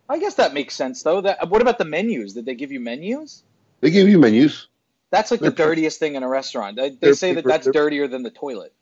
I 0.10 0.20
guess 0.20 0.36
that 0.36 0.54
makes 0.54 0.76
sense 0.76 1.04
though. 1.04 1.22
That 1.22 1.50
what 1.50 1.62
about 1.62 1.78
the 1.78 1.86
menus? 1.86 2.34
Did 2.34 2.46
they 2.46 2.54
give 2.56 2.70
you 2.70 2.82
menus? 2.82 3.44
they 3.80 3.90
give 3.92 4.10
you 4.10 4.18
menus 4.20 4.68
That's 5.10 5.32
like 5.32 5.40
the 5.40 5.52
They're- 5.52 5.68
dirtiest 5.68 6.00
thing 6.00 6.16
in 6.16 6.24
a 6.24 6.28
restaurant. 6.28 6.76
They, 6.76 6.90
they 6.90 6.96
they're 6.98 7.14
say 7.14 7.34
that 7.34 7.46
that's 7.46 7.66
dirtier 7.72 8.10
than 8.10 8.22
the 8.24 8.30
toilet. 8.30 8.74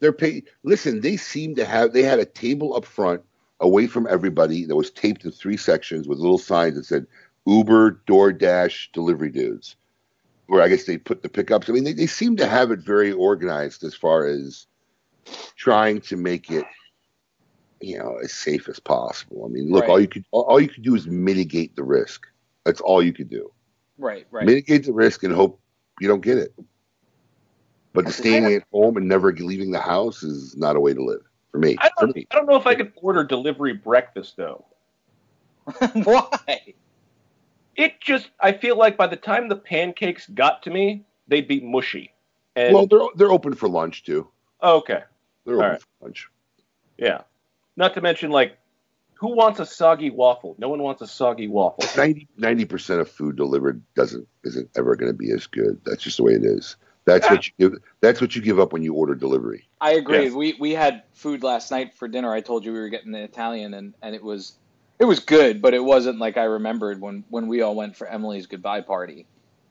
they're 0.00 0.12
pay 0.14 0.42
listen 0.62 1.00
they 1.02 1.18
seem 1.18 1.54
to 1.56 1.66
have 1.66 1.92
they 1.92 2.02
had 2.02 2.18
a 2.18 2.24
table 2.24 2.74
up 2.76 2.86
front 2.86 3.20
away 3.60 3.86
from 3.86 4.06
everybody 4.08 4.64
that 4.64 4.76
was 4.76 4.90
taped 4.90 5.24
in 5.24 5.30
three 5.30 5.56
sections 5.56 6.08
with 6.08 6.18
little 6.18 6.38
signs 6.38 6.74
that 6.74 6.84
said 6.84 7.06
uber 7.46 8.00
doordash 8.06 8.88
delivery 8.92 9.30
dudes 9.30 9.76
where 10.46 10.62
i 10.62 10.68
guess 10.68 10.84
they 10.84 10.98
put 10.98 11.22
the 11.22 11.28
pickups 11.28 11.68
i 11.68 11.72
mean 11.72 11.84
they, 11.84 11.92
they 11.92 12.06
seem 12.06 12.36
to 12.36 12.46
have 12.46 12.70
it 12.70 12.80
very 12.80 13.12
organized 13.12 13.84
as 13.84 13.94
far 13.94 14.26
as 14.26 14.66
trying 15.56 16.00
to 16.00 16.16
make 16.16 16.50
it 16.50 16.64
you 17.80 17.98
know 17.98 18.16
as 18.22 18.32
safe 18.32 18.68
as 18.68 18.80
possible 18.80 19.44
i 19.44 19.48
mean 19.48 19.70
look 19.70 19.82
Right. 19.82 19.90
all 19.90 20.00
you 20.00 20.08
could 20.08 20.24
all, 20.32 20.60
you 20.60 20.68
could 20.68 20.82
do 20.84 20.94
is 20.94 21.06
mitigate 21.06 21.76
the 21.76 21.84
risk 21.84 22.26
that's 22.64 22.80
all 22.80 23.02
you 23.02 23.12
could 23.12 23.30
do 23.30 23.50
Right, 23.98 24.26
right. 24.30 24.44
mitigate 24.44 24.84
the 24.84 24.92
risk 24.92 25.22
and 25.22 25.32
hope 25.32 25.60
you 26.00 26.08
don't 26.08 26.20
get 26.20 26.38
it. 26.38 26.54
But 27.92 28.08
staying 28.08 28.52
at 28.54 28.64
home 28.72 28.96
and 28.96 29.06
never 29.06 29.32
leaving 29.32 29.70
the 29.70 29.80
house 29.80 30.24
is 30.24 30.56
not 30.56 30.74
a 30.74 30.80
way 30.80 30.94
to 30.94 31.04
live 31.04 31.22
for 31.54 31.58
me. 31.60 31.76
I 31.78 31.88
don't, 32.00 32.16
me, 32.16 32.26
I 32.32 32.34
don't 32.34 32.46
know 32.46 32.56
if 32.56 32.66
I 32.66 32.74
could 32.74 32.92
order 32.96 33.22
delivery 33.22 33.74
breakfast 33.74 34.36
though. 34.36 34.64
Why? 36.02 36.74
It 37.76 38.00
just 38.00 38.30
I 38.40 38.52
feel 38.52 38.76
like 38.76 38.96
by 38.96 39.06
the 39.06 39.16
time 39.16 39.48
the 39.48 39.54
pancakes 39.56 40.26
got 40.34 40.64
to 40.64 40.70
me, 40.70 41.04
they'd 41.28 41.46
be 41.46 41.60
mushy. 41.60 42.12
And 42.56 42.74
well, 42.74 42.86
they're 42.88 43.06
they're 43.14 43.30
open 43.30 43.54
for 43.54 43.68
lunch 43.68 44.02
too. 44.02 44.26
Oh, 44.62 44.78
okay, 44.78 45.04
They're 45.46 45.54
All 45.54 45.60
open 45.60 45.70
right. 45.70 45.80
for 45.80 46.04
lunch. 46.06 46.28
yeah. 46.98 47.20
Not 47.76 47.94
to 47.94 48.00
mention 48.00 48.30
like, 48.30 48.56
who 49.14 49.36
wants 49.36 49.60
a 49.60 49.66
soggy 49.66 50.10
waffle? 50.10 50.56
No 50.58 50.68
one 50.68 50.82
wants 50.82 51.02
a 51.02 51.06
soggy 51.06 51.46
waffle. 51.48 51.84
90 52.36 52.64
percent 52.64 53.00
of 53.00 53.08
food 53.08 53.36
delivered 53.36 53.80
doesn't 53.94 54.26
isn't 54.42 54.70
ever 54.76 54.96
going 54.96 55.12
to 55.12 55.16
be 55.16 55.30
as 55.30 55.46
good. 55.46 55.80
That's 55.84 56.02
just 56.02 56.16
the 56.16 56.24
way 56.24 56.32
it 56.32 56.44
is. 56.44 56.76
That's 57.04 57.28
what 57.28 57.46
you 57.46 57.52
give. 57.58 57.78
That's 58.00 58.20
what 58.20 58.34
you 58.34 58.42
give 58.42 58.58
up 58.58 58.72
when 58.72 58.82
you 58.82 58.94
order 58.94 59.14
delivery. 59.14 59.68
I 59.80 59.92
agree. 59.92 60.24
Yes. 60.24 60.32
We 60.32 60.54
we 60.58 60.72
had 60.72 61.02
food 61.12 61.42
last 61.42 61.70
night 61.70 61.94
for 61.94 62.08
dinner. 62.08 62.32
I 62.32 62.40
told 62.40 62.64
you 62.64 62.72
we 62.72 62.80
were 62.80 62.88
getting 62.88 63.12
the 63.12 63.22
Italian, 63.22 63.74
and, 63.74 63.94
and 64.02 64.14
it 64.14 64.22
was 64.22 64.56
it 64.98 65.04
was 65.04 65.20
good, 65.20 65.60
but 65.60 65.74
it 65.74 65.84
wasn't 65.84 66.18
like 66.18 66.36
I 66.36 66.44
remembered 66.44 67.00
when 67.00 67.24
when 67.28 67.46
we 67.46 67.60
all 67.62 67.74
went 67.74 67.96
for 67.96 68.06
Emily's 68.06 68.46
goodbye 68.46 68.80
party. 68.80 69.26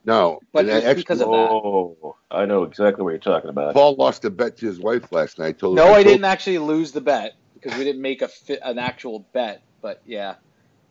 No, 0.06 0.42
But 0.52 0.68
and 0.68 0.84
it's 0.84 1.00
because 1.00 1.22
of 1.22 1.30
that. 1.30 1.50
Oh, 1.50 2.18
I 2.30 2.46
know 2.46 2.64
exactly 2.64 3.04
what 3.04 3.12
you're 3.12 3.20
talking 3.20 3.50
about. 3.50 3.74
Paul 3.74 3.96
lost 3.96 4.26
a 4.26 4.30
bet 4.30 4.58
to 4.58 4.66
his 4.66 4.80
wife 4.80 5.12
last 5.14 5.40
night. 5.40 5.60
Told 5.60 5.78
No, 5.78 5.86
I 5.92 5.94
told- 5.96 6.08
didn't 6.08 6.26
actually 6.26 6.58
lose 6.58 6.92
the 6.92 7.00
bet 7.00 7.36
because 7.54 7.78
we 7.78 7.86
didn't 7.86 8.02
make 8.02 8.22
a 8.22 8.28
fit, 8.28 8.60
an 8.64 8.78
actual 8.78 9.26
bet. 9.32 9.62
But 9.82 10.02
yeah, 10.06 10.36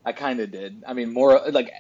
I 0.04 0.12
kind 0.12 0.40
of 0.40 0.50
did. 0.50 0.82
I 0.86 0.94
mean, 0.94 1.12
more 1.12 1.42
like 1.50 1.70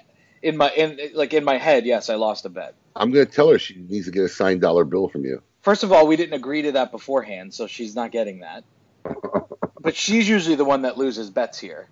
in 0.42 0.56
my 0.56 0.70
in 0.70 0.98
like 1.14 1.32
in 1.34 1.44
my 1.44 1.58
head, 1.58 1.86
yes, 1.86 2.10
I 2.10 2.16
lost 2.16 2.44
a 2.44 2.48
bet. 2.48 2.74
I'm 2.94 3.10
going 3.10 3.24
to 3.26 3.32
tell 3.32 3.48
her 3.50 3.58
she 3.58 3.76
needs 3.76 4.06
to 4.06 4.12
get 4.12 4.24
a 4.24 4.28
signed 4.28 4.60
dollar 4.60 4.84
bill 4.84 5.08
from 5.08 5.24
you. 5.24 5.42
First 5.62 5.84
of 5.84 5.92
all, 5.92 6.06
we 6.06 6.16
didn't 6.16 6.34
agree 6.34 6.62
to 6.62 6.72
that 6.72 6.90
beforehand, 6.90 7.54
so 7.54 7.66
she's 7.66 7.94
not 7.94 8.10
getting 8.10 8.40
that. 8.40 8.64
but 9.80 9.96
she's 9.96 10.28
usually 10.28 10.56
the 10.56 10.64
one 10.64 10.82
that 10.82 10.98
loses 10.98 11.30
bets 11.30 11.58
here. 11.58 11.88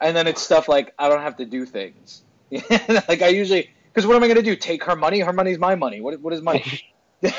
And 0.00 0.16
then 0.16 0.26
it's 0.26 0.40
stuff 0.40 0.68
like 0.68 0.94
I 0.98 1.08
don't 1.08 1.22
have 1.22 1.36
to 1.36 1.44
do 1.44 1.66
things. 1.66 2.22
like 2.50 3.22
I 3.22 3.28
usually 3.28 3.70
because 3.92 4.06
what 4.06 4.16
am 4.16 4.22
I 4.22 4.28
going 4.28 4.36
to 4.36 4.42
do? 4.42 4.56
Take 4.56 4.84
her 4.84 4.96
money? 4.96 5.20
Her 5.20 5.32
money's 5.32 5.58
my 5.58 5.74
money. 5.74 6.00
What 6.00 6.20
what 6.20 6.32
is 6.32 6.42
money? 6.42 6.82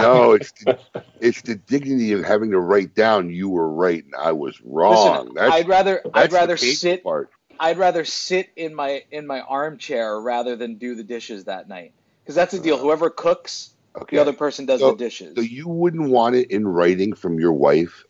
No, 0.00 0.32
it's 0.32 0.52
the, 0.52 0.78
it's 1.20 1.42
the 1.42 1.54
dignity 1.54 2.12
of 2.12 2.24
having 2.24 2.50
to 2.52 2.58
write 2.58 2.94
down 2.94 3.30
you 3.30 3.48
were 3.48 3.68
right 3.68 4.04
and 4.04 4.14
I 4.14 4.32
was 4.32 4.60
wrong. 4.64 5.26
Listen, 5.26 5.34
that's 5.34 5.52
I'd 5.52 5.68
rather 5.68 6.00
that's 6.04 6.16
I'd 6.16 6.32
rather 6.32 6.56
sit 6.56 7.04
part. 7.04 7.30
I'd 7.60 7.78
rather 7.78 8.04
sit 8.04 8.48
in 8.56 8.74
my 8.74 9.04
in 9.12 9.26
my 9.26 9.40
armchair 9.42 10.18
rather 10.20 10.56
than 10.56 10.76
do 10.76 10.94
the 10.96 11.04
dishes 11.04 11.44
that 11.44 11.68
night. 11.68 11.92
Because 12.24 12.34
that's 12.34 12.52
the 12.52 12.58
deal. 12.58 12.74
Uh-huh. 12.76 12.84
Whoever 12.84 13.10
cooks 13.10 13.70
Okay. 13.96 14.16
The 14.16 14.22
other 14.22 14.32
person 14.32 14.66
does 14.66 14.80
So- 14.80 14.92
the 14.92 14.96
dishes. 14.96 15.34
So 15.34 15.40
you 15.42 15.68
wouldn't 15.68 16.10
want 16.10 16.36
it 16.36 16.50
in 16.50 16.66
writing 16.66 17.12
from 17.12 17.38
your 17.40 17.52
wife. 17.52 18.04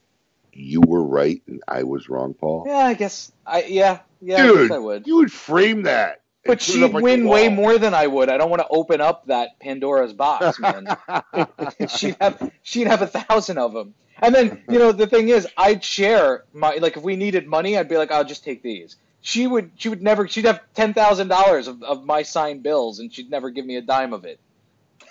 You 0.52 0.80
were 0.82 1.02
right 1.02 1.40
and 1.46 1.62
I 1.66 1.84
was 1.84 2.08
wrong, 2.08 2.34
Paul. 2.34 2.64
yeah, 2.66 2.76
I 2.86 2.94
guess. 2.94 3.32
I 3.46 3.64
yeah 3.64 4.00
yeah. 4.20 4.36
I 4.36 4.46
Dude, 4.46 4.68
guess 4.68 4.76
I 4.76 4.78
would. 4.78 5.06
you 5.06 5.16
would 5.16 5.32
frame 5.32 5.82
that. 5.84 6.20
But 6.44 6.60
she'd 6.62 6.80
like 6.92 7.02
win 7.02 7.26
way 7.28 7.48
more 7.48 7.76
than 7.78 7.92
I 7.94 8.06
would. 8.06 8.28
I 8.30 8.36
don't 8.38 8.48
want 8.50 8.60
to 8.62 8.68
open 8.68 9.00
up 9.02 9.26
that 9.26 9.58
Pandora's 9.60 10.12
box, 10.14 10.58
man. 10.66 10.86
she'd 11.88 12.16
have 12.20 12.50
she'd 12.62 12.86
have 12.86 13.02
a 13.02 13.06
thousand 13.06 13.58
of 13.58 13.72
them. 13.72 13.94
And 14.22 14.34
then 14.34 14.62
you 14.68 14.78
know 14.78 14.92
the 14.92 15.06
thing 15.06 15.28
is, 15.28 15.46
I'd 15.56 15.82
share 15.84 16.44
my 16.52 16.74
like 16.76 16.96
if 16.96 17.02
we 17.02 17.16
needed 17.16 17.46
money, 17.46 17.76
I'd 17.78 17.88
be 17.88 17.96
like, 17.96 18.10
I'll 18.10 18.24
just 18.24 18.44
take 18.44 18.62
these. 18.62 18.96
She 19.22 19.46
would 19.46 19.72
she 19.76 19.88
would 19.88 20.02
never 20.02 20.26
she'd 20.28 20.46
have 20.46 20.60
ten 20.74 20.94
thousand 20.94 21.28
dollars 21.28 21.68
of 21.68 21.82
of 21.82 22.04
my 22.04 22.22
signed 22.22 22.62
bills, 22.62 23.00
and 23.00 23.12
she'd 23.12 23.30
never 23.30 23.50
give 23.50 23.66
me 23.66 23.76
a 23.76 23.82
dime 23.82 24.12
of 24.12 24.24
it. 24.24 24.40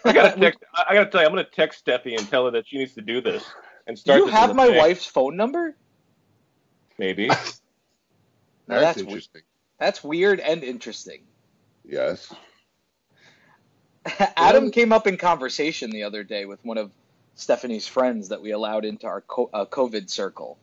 I 0.04 0.14
gotta 0.14 0.36
text. 0.40 0.60
I 0.74 0.86
I 0.90 0.94
gotta 0.96 1.10
tell 1.10 1.22
you, 1.22 1.28
I'm 1.28 1.34
gonna 1.34 1.44
text 1.44 1.86
Steffi 1.86 2.18
and 2.18 2.28
tell 2.30 2.46
her 2.46 2.52
that 2.52 2.68
she 2.68 2.78
needs 2.78 2.94
to 2.96 3.02
do 3.02 3.22
this 3.22 3.44
and 3.86 3.98
start. 3.98 4.20
Do 4.20 4.26
you 4.26 4.32
have 4.32 4.56
my 4.56 4.68
thing. 4.68 4.78
wife's 4.78 5.06
phone 5.06 5.36
number? 5.38 5.76
Maybe. 6.98 7.30
Now 8.68 8.82
That's, 8.82 8.98
that's 8.98 8.98
we- 8.98 9.04
interesting. 9.14 9.42
That's 9.80 10.04
weird 10.04 10.40
and 10.40 10.64
interesting. 10.64 11.22
Yes. 11.84 12.32
Adam 14.38 14.70
came 14.70 14.94
up 14.94 15.08
in 15.08 15.18
conversation 15.18 15.90
the 15.90 16.04
other 16.04 16.24
day 16.24 16.46
with 16.46 16.64
one 16.64 16.78
of 16.78 16.92
Stephanie's 17.34 17.88
friends 17.88 18.30
that 18.30 18.42
we 18.44 18.52
allowed 18.52 18.86
into 18.86 19.08
our 19.08 19.22
co- 19.22 19.50
uh, 19.54 19.66
COVID 19.66 20.08
circle. 20.10 20.60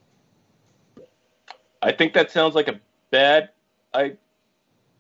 I 1.83 1.91
think 1.91 2.15
that 2.15 2.31
sounds 2.31 2.55
like 2.55 2.69
a 2.69 2.79
bad 3.11 3.51
I 3.95 4.17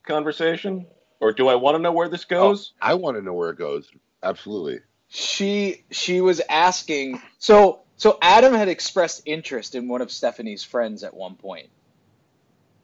conversation. 0.04 0.86
Or 1.18 1.32
do 1.32 1.48
I 1.48 1.54
want 1.54 1.76
to 1.76 1.78
know 1.78 1.92
where 1.92 2.08
this 2.08 2.24
goes? 2.26 2.72
I 2.80 2.94
want 2.94 3.16
to 3.16 3.22
know 3.22 3.32
where 3.32 3.50
it 3.50 3.56
goes. 3.58 3.88
Absolutely. 4.22 4.80
She 5.08 5.84
she 5.90 6.20
was 6.20 6.40
asking 6.48 7.20
so 7.38 7.80
so 7.96 8.18
Adam 8.20 8.52
had 8.52 8.68
expressed 8.68 9.22
interest 9.24 9.74
in 9.74 9.88
one 9.88 10.02
of 10.02 10.10
Stephanie's 10.12 10.62
friends 10.62 11.02
at 11.04 11.14
one 11.14 11.36
point, 11.36 11.68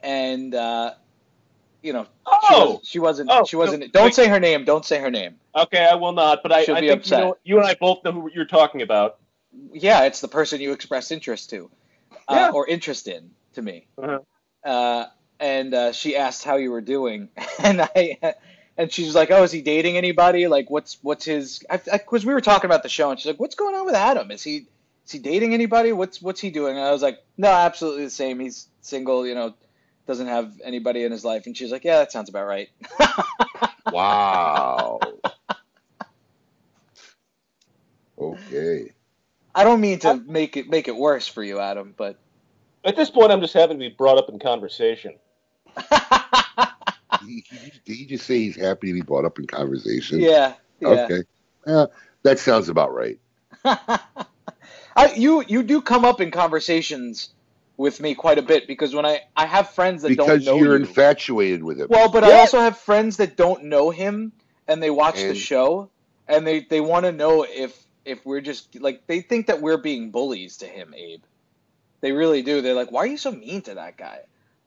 and 0.01 0.53
uh, 0.55 0.93
you 1.83 1.93
know 1.93 2.03
she, 2.03 2.09
Oh! 2.55 2.71
was, 2.77 2.79
she 2.87 2.99
wasn't 2.99 3.29
Oh, 3.31 3.45
she 3.45 3.55
wasn't. 3.55 3.81
no, 3.81 3.87
don't 3.89 4.05
wait. 4.05 4.15
say 4.15 4.27
her 4.27 4.39
name. 4.39 4.65
Don't 4.65 4.85
say 4.85 4.99
her 4.99 5.11
name. 5.11 5.35
Okay, 5.55 5.85
I 5.85 5.95
will 5.95 6.13
not. 6.13 6.39
But 6.41 6.51
I, 6.51 6.63
She'll 6.63 6.75
I 6.75 6.81
be 6.81 6.87
think 6.87 6.97
you, 6.97 7.01
upset. 7.01 7.19
know, 7.19 7.37
you 7.43 7.57
and 7.59 7.67
I 7.67 7.75
both 7.75 8.03
know 8.03 8.11
who 8.13 8.31
you're 8.33 8.45
talking 8.45 8.81
about. 8.81 9.19
Yeah, 9.71 10.05
it's 10.05 10.21
the 10.21 10.27
person 10.27 10.59
you 10.61 10.71
expressed 10.71 11.11
interest 11.11 11.51
to, 11.51 11.69
uh, 12.27 12.35
Yeah. 12.35 12.51
or 12.51 12.65
interest 12.67 13.07
in 13.07 13.29
to 13.53 13.61
me. 13.61 13.85
Uh-huh. 14.01 14.19
Uh, 14.63 15.05
and 15.39 15.73
uh, 15.73 15.91
she 15.91 16.15
asked 16.15 16.43
how 16.43 16.55
you 16.55 16.71
were 16.71 16.81
doing, 16.81 17.29
and 17.59 17.81
I, 17.81 18.35
and 18.77 18.91
she's 18.91 19.15
like, 19.15 19.31
"Oh, 19.31 19.43
is 19.43 19.51
he 19.51 19.61
dating 19.61 19.97
anybody? 19.97 20.47
Like, 20.47 20.69
what's 20.69 20.97
what's 21.01 21.25
his?" 21.25 21.63
Because 21.69 22.25
we 22.25 22.33
were 22.33 22.41
talking 22.41 22.69
about 22.69 22.83
the 22.83 22.89
show, 22.89 23.11
and 23.11 23.19
she's 23.19 23.27
like, 23.27 23.39
"What's 23.39 23.55
going 23.55 23.75
on 23.75 23.85
with 23.85 23.95
Adam? 23.95 24.31
Is 24.31 24.43
he 24.43 24.67
is 25.05 25.11
he 25.11 25.19
dating 25.19 25.53
anybody? 25.53 25.91
What's 25.91 26.21
what's 26.21 26.41
he 26.41 26.49
doing?" 26.49 26.77
And 26.77 26.85
I 26.85 26.91
was 26.91 27.01
like, 27.01 27.19
"No, 27.37 27.49
absolutely 27.49 28.05
the 28.05 28.09
same. 28.09 28.39
He's 28.39 28.67
single. 28.81 29.27
You 29.27 29.35
know, 29.35 29.53
doesn't 30.07 30.27
have 30.27 30.53
anybody 30.63 31.03
in 31.03 31.11
his 31.11 31.25
life." 31.25 31.45
And 31.45 31.55
she's 31.55 31.71
like, 31.71 31.83
"Yeah, 31.83 31.99
that 31.99 32.11
sounds 32.11 32.29
about 32.29 32.47
right." 32.47 32.69
Wow. 33.91 34.99
okay. 38.17 38.91
I 39.53 39.63
don't 39.63 39.81
mean 39.81 39.99
to 39.99 40.15
make 40.15 40.57
it 40.57 40.69
make 40.69 40.87
it 40.87 40.95
worse 40.95 41.27
for 41.27 41.43
you, 41.43 41.59
Adam, 41.59 41.93
but 41.95 42.17
At 42.83 42.95
this 42.95 43.09
point, 43.09 43.31
I'm 43.31 43.41
just 43.41 43.53
happy 43.53 43.73
to 43.73 43.79
be 43.79 43.89
brought 43.89 44.17
up 44.17 44.29
in 44.29 44.39
conversation. 44.39 45.15
Did 45.75 47.29
he, 47.29 47.43
did 47.85 47.95
he 47.95 48.05
just 48.05 48.25
say 48.25 48.39
he's 48.39 48.55
happy 48.55 48.87
to 48.87 48.93
be 48.93 49.01
brought 49.01 49.23
up 49.25 49.39
in 49.39 49.47
conversation? 49.47 50.19
yeah, 50.19 50.53
yeah. 50.79 50.89
Okay. 50.89 51.23
Yeah, 51.65 51.85
that 52.23 52.39
sounds 52.39 52.67
about 52.69 52.93
right. 52.93 53.17
I, 53.65 55.13
you 55.15 55.43
you 55.47 55.63
do 55.63 55.81
come 55.81 56.03
up 56.03 56.19
in 56.19 56.31
conversations 56.31 57.29
with 57.77 58.01
me 58.01 58.13
quite 58.13 58.37
a 58.37 58.41
bit 58.41 58.67
because 58.67 58.93
when 58.93 59.05
I 59.05 59.21
I 59.35 59.45
have 59.45 59.69
friends 59.69 60.01
that 60.01 60.09
Because 60.09 60.45
don't 60.45 60.59
know 60.59 60.63
you're 60.63 60.75
you. 60.75 60.83
infatuated 60.83 61.63
with 61.63 61.79
him. 61.79 61.87
well, 61.89 62.09
but 62.09 62.23
I 62.23 62.33
also 62.33 62.59
have 62.59 62.77
friends 62.77 63.17
that 63.17 63.37
don't 63.37 63.65
know 63.65 63.89
him 63.89 64.33
and 64.67 64.83
they 64.83 64.89
watch 64.89 65.15
the 65.21 65.35
show 65.35 65.89
and 66.27 66.45
they 66.45 66.61
they 66.61 66.81
want 66.81 67.05
to 67.05 67.11
know 67.11 67.45
if 67.49 67.85
if 68.05 68.25
we're 68.25 68.41
just 68.41 68.79
like 68.79 69.07
they 69.07 69.21
think 69.21 69.47
that 69.47 69.61
we're 69.61 69.77
being 69.77 70.11
bullies 70.11 70.57
to 70.57 70.65
him, 70.65 70.93
Abe. 70.95 71.23
They 72.03 72.11
really 72.11 72.41
do. 72.41 72.59
They're 72.59 72.73
like, 72.73 72.91
"Why 72.91 73.03
are 73.03 73.07
you 73.07 73.15
so 73.15 73.31
mean 73.31 73.61
to 73.61 73.75
that 73.75 73.95
guy?" 73.95 74.19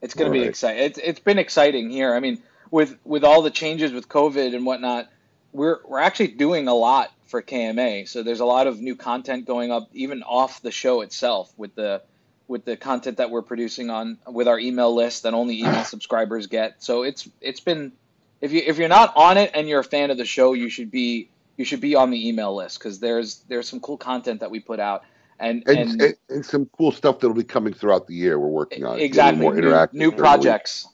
It's 0.00 0.14
going 0.14 0.30
to 0.30 0.32
be 0.32 0.40
Alright. 0.40 0.50
exciting. 0.50 0.84
It's 0.84 0.98
it's 0.98 1.18
been 1.18 1.38
exciting 1.38 1.90
here. 1.90 2.14
I 2.14 2.20
mean, 2.20 2.40
with 2.70 2.96
with 3.04 3.24
all 3.24 3.42
the 3.42 3.50
changes 3.50 3.92
with 3.92 4.08
COVID 4.08 4.54
and 4.54 4.64
whatnot, 4.64 5.08
we're 5.52 5.78
we're 5.84 5.98
actually 5.98 6.28
doing 6.28 6.68
a 6.68 6.74
lot 6.74 7.12
for 7.26 7.42
KMA. 7.42 8.08
So 8.08 8.22
there's 8.22 8.40
a 8.40 8.44
lot 8.44 8.68
of 8.68 8.80
new 8.80 8.94
content 8.94 9.44
going 9.44 9.72
up, 9.72 9.88
even 9.92 10.22
off 10.22 10.62
the 10.62 10.70
show 10.70 11.00
itself, 11.00 11.52
with 11.56 11.74
the 11.74 12.02
with 12.48 12.64
the 12.64 12.76
content 12.76 13.18
that 13.18 13.30
we're 13.30 13.42
producing 13.42 13.90
on 13.90 14.18
with 14.26 14.48
our 14.48 14.58
email 14.58 14.94
list 14.94 15.22
that 15.22 15.34
only 15.34 15.60
email 15.60 15.84
subscribers 15.84 16.46
get. 16.46 16.82
So 16.82 17.02
it's 17.02 17.28
it's 17.40 17.60
been 17.60 17.92
if 18.40 18.52
you 18.52 18.62
if 18.66 18.78
you're 18.78 18.88
not 18.88 19.16
on 19.16 19.36
it 19.38 19.52
and 19.54 19.68
you're 19.68 19.80
a 19.80 19.84
fan 19.84 20.10
of 20.10 20.16
the 20.16 20.24
show, 20.24 20.54
you 20.54 20.68
should 20.68 20.90
be 20.90 21.28
you 21.56 21.64
should 21.64 21.80
be 21.80 21.94
on 21.94 22.10
the 22.10 22.28
email 22.28 22.54
list 22.56 22.78
because 22.78 22.98
there's 22.98 23.44
there's 23.48 23.68
some 23.68 23.80
cool 23.80 23.96
content 23.98 24.40
that 24.40 24.50
we 24.50 24.60
put 24.60 24.80
out 24.80 25.04
and 25.40 25.62
And, 25.68 26.02
and, 26.02 26.14
and, 26.28 26.44
some 26.44 26.66
cool 26.76 26.90
stuff 26.92 27.20
that'll 27.20 27.36
be 27.36 27.44
coming 27.44 27.72
throughout 27.72 28.06
the 28.06 28.14
year. 28.14 28.38
We're 28.38 28.48
working 28.48 28.84
on 28.84 28.98
exactly 28.98 29.40
more 29.40 29.54
interactive 29.54 29.92
new 29.92 30.10
projects, 30.10 30.88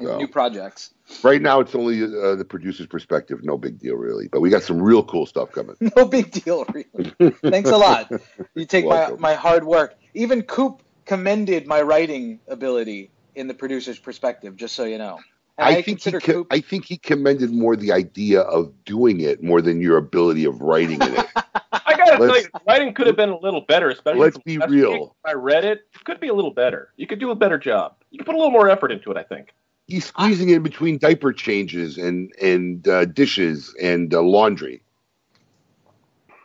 So. 0.00 0.18
new 0.18 0.26
projects. 0.26 0.94
Right 1.22 1.40
now, 1.40 1.60
it's 1.60 1.74
only 1.74 2.02
uh, 2.02 2.34
the 2.34 2.44
producer's 2.44 2.88
perspective. 2.88 3.44
No 3.44 3.56
big 3.56 3.78
deal, 3.78 3.94
really. 3.94 4.26
But 4.26 4.40
we 4.40 4.50
got 4.50 4.64
some 4.64 4.82
real 4.82 5.04
cool 5.04 5.26
stuff 5.26 5.52
coming. 5.52 5.76
No 5.96 6.04
big 6.04 6.32
deal, 6.32 6.64
really. 6.72 7.32
Thanks 7.42 7.70
a 7.70 7.76
lot. 7.76 8.10
You 8.54 8.64
take 8.64 8.86
my, 8.86 9.10
my 9.18 9.34
hard 9.34 9.64
work. 9.64 9.94
Even 10.16 10.42
Coop 10.42 10.82
commended 11.04 11.66
my 11.66 11.82
writing 11.82 12.40
ability 12.48 13.10
in 13.34 13.48
the 13.48 13.54
producer's 13.54 13.98
perspective, 13.98 14.56
just 14.56 14.74
so 14.74 14.84
you 14.84 14.96
know. 14.96 15.18
I, 15.58 15.76
I, 15.76 15.82
think 15.82 16.02
he 16.02 16.10
co- 16.10 16.20
Coop. 16.20 16.46
I 16.50 16.60
think 16.60 16.86
he 16.86 16.96
commended 16.96 17.52
more 17.52 17.76
the 17.76 17.92
idea 17.92 18.40
of 18.40 18.72
doing 18.84 19.20
it 19.20 19.42
more 19.42 19.60
than 19.60 19.80
your 19.80 19.98
ability 19.98 20.46
of 20.46 20.60
writing 20.60 21.00
it. 21.02 21.26
I 21.36 21.96
got 21.96 22.06
to 22.06 22.16
tell 22.16 22.26
Let's- 22.26 22.44
you, 22.44 22.60
writing 22.66 22.94
could 22.94 23.06
have 23.06 23.16
been 23.16 23.28
a 23.28 23.38
little 23.38 23.60
better, 23.60 23.90
especially 23.90 24.20
Let's 24.20 24.38
be 24.38 24.56
real. 24.56 25.14
I 25.24 25.34
read 25.34 25.64
it. 25.64 25.86
It 25.94 26.04
could 26.04 26.18
be 26.18 26.28
a 26.28 26.34
little 26.34 26.50
better. 26.50 26.92
You 26.96 27.06
could 27.06 27.20
do 27.20 27.30
a 27.30 27.34
better 27.34 27.58
job. 27.58 27.96
You 28.10 28.18
could 28.18 28.26
put 28.26 28.34
a 28.34 28.38
little 28.38 28.52
more 28.52 28.70
effort 28.70 28.92
into 28.92 29.10
it, 29.10 29.18
I 29.18 29.22
think. 29.22 29.54
He's 29.86 30.06
squeezing 30.06 30.48
in 30.48 30.62
between 30.62 30.98
diaper 30.98 31.32
changes 31.32 31.98
and 31.98 32.32
and 32.42 32.88
uh, 32.88 33.04
dishes 33.04 33.74
and 33.80 34.12
uh, 34.12 34.20
laundry. 34.22 34.82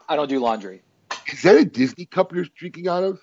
I 0.08 0.16
don't 0.18 0.30
do 0.30 0.40
laundry. 0.40 0.84
Is 1.32 1.42
that 1.44 1.56
a 1.56 1.66
Disney 1.66 2.06
cup 2.06 2.34
you're 2.34 2.46
drinking 2.56 2.88
out 2.88 3.04
of? 3.04 3.20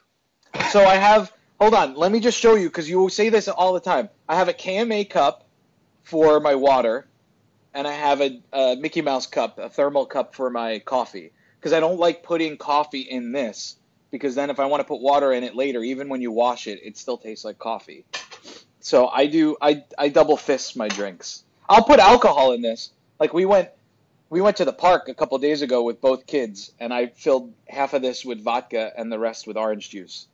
So 0.71 0.85
I 0.85 0.97
have. 0.97 1.33
Hold 1.61 1.75
on. 1.75 1.95
Let 1.95 2.13
me 2.13 2.21
just 2.21 2.39
show 2.39 2.55
you 2.55 2.69
because 2.69 2.89
you 2.89 3.09
say 3.09 3.31
this 3.31 3.49
all 3.49 3.73
the 3.73 3.81
time. 3.81 4.09
I 4.29 4.37
have 4.37 4.49
a 4.49 4.53
KMA 4.53 5.09
cup 5.11 5.47
for 6.05 6.41
my 6.41 6.55
water, 6.55 7.07
and 7.75 7.87
I 7.87 7.93
have 7.93 8.21
a, 8.21 8.41
a 8.53 8.77
Mickey 8.77 9.03
Mouse 9.03 9.27
cup, 9.27 9.59
a 9.59 9.69
thermal 9.69 10.07
cup 10.07 10.35
for 10.35 10.51
my 10.51 10.79
coffee. 10.81 11.33
Because 11.59 11.73
I 11.73 11.81
don't 11.81 11.99
like 11.99 12.23
putting 12.23 12.57
coffee 12.57 13.01
in 13.01 13.33
this. 13.33 13.77
Because 14.11 14.35
then 14.35 14.51
if 14.51 14.61
I 14.61 14.67
want 14.67 14.81
to 14.81 14.85
put 14.85 15.01
water 15.01 15.33
in 15.33 15.45
it 15.45 15.55
later, 15.55 15.83
even 15.83 16.09
when 16.09 16.23
you 16.23 16.33
wash 16.33 16.67
it, 16.67 16.81
it 16.83 16.97
still 16.97 17.19
tastes 17.19 17.45
like 17.45 17.59
coffee. 17.59 18.05
So 18.81 19.09
I 19.09 19.27
do. 19.27 19.57
I 19.61 19.85
I 19.99 20.09
double 20.09 20.37
fist 20.37 20.77
my 20.77 20.89
drinks. 20.89 21.43
I'll 21.69 21.85
put 21.85 22.01
alcohol 22.01 22.53
in 22.53 22.63
this. 22.63 22.91
Like 23.21 23.35
we 23.35 23.45
went. 23.45 23.69
We 24.31 24.41
went 24.43 24.59
to 24.59 24.67
the 24.67 24.73
park 24.73 25.09
a 25.09 25.15
couple 25.15 25.39
days 25.39 25.63
ago 25.63 25.83
with 25.83 26.01
both 26.03 26.27
kids, 26.27 26.73
and 26.79 26.93
I 26.93 27.07
filled 27.07 27.53
half 27.67 27.95
of 27.95 28.03
this 28.03 28.25
with 28.25 28.43
vodka 28.43 28.93
and 28.97 29.11
the 29.11 29.19
rest 29.19 29.47
with 29.47 29.57
orange 29.57 29.89
juice. 29.89 30.27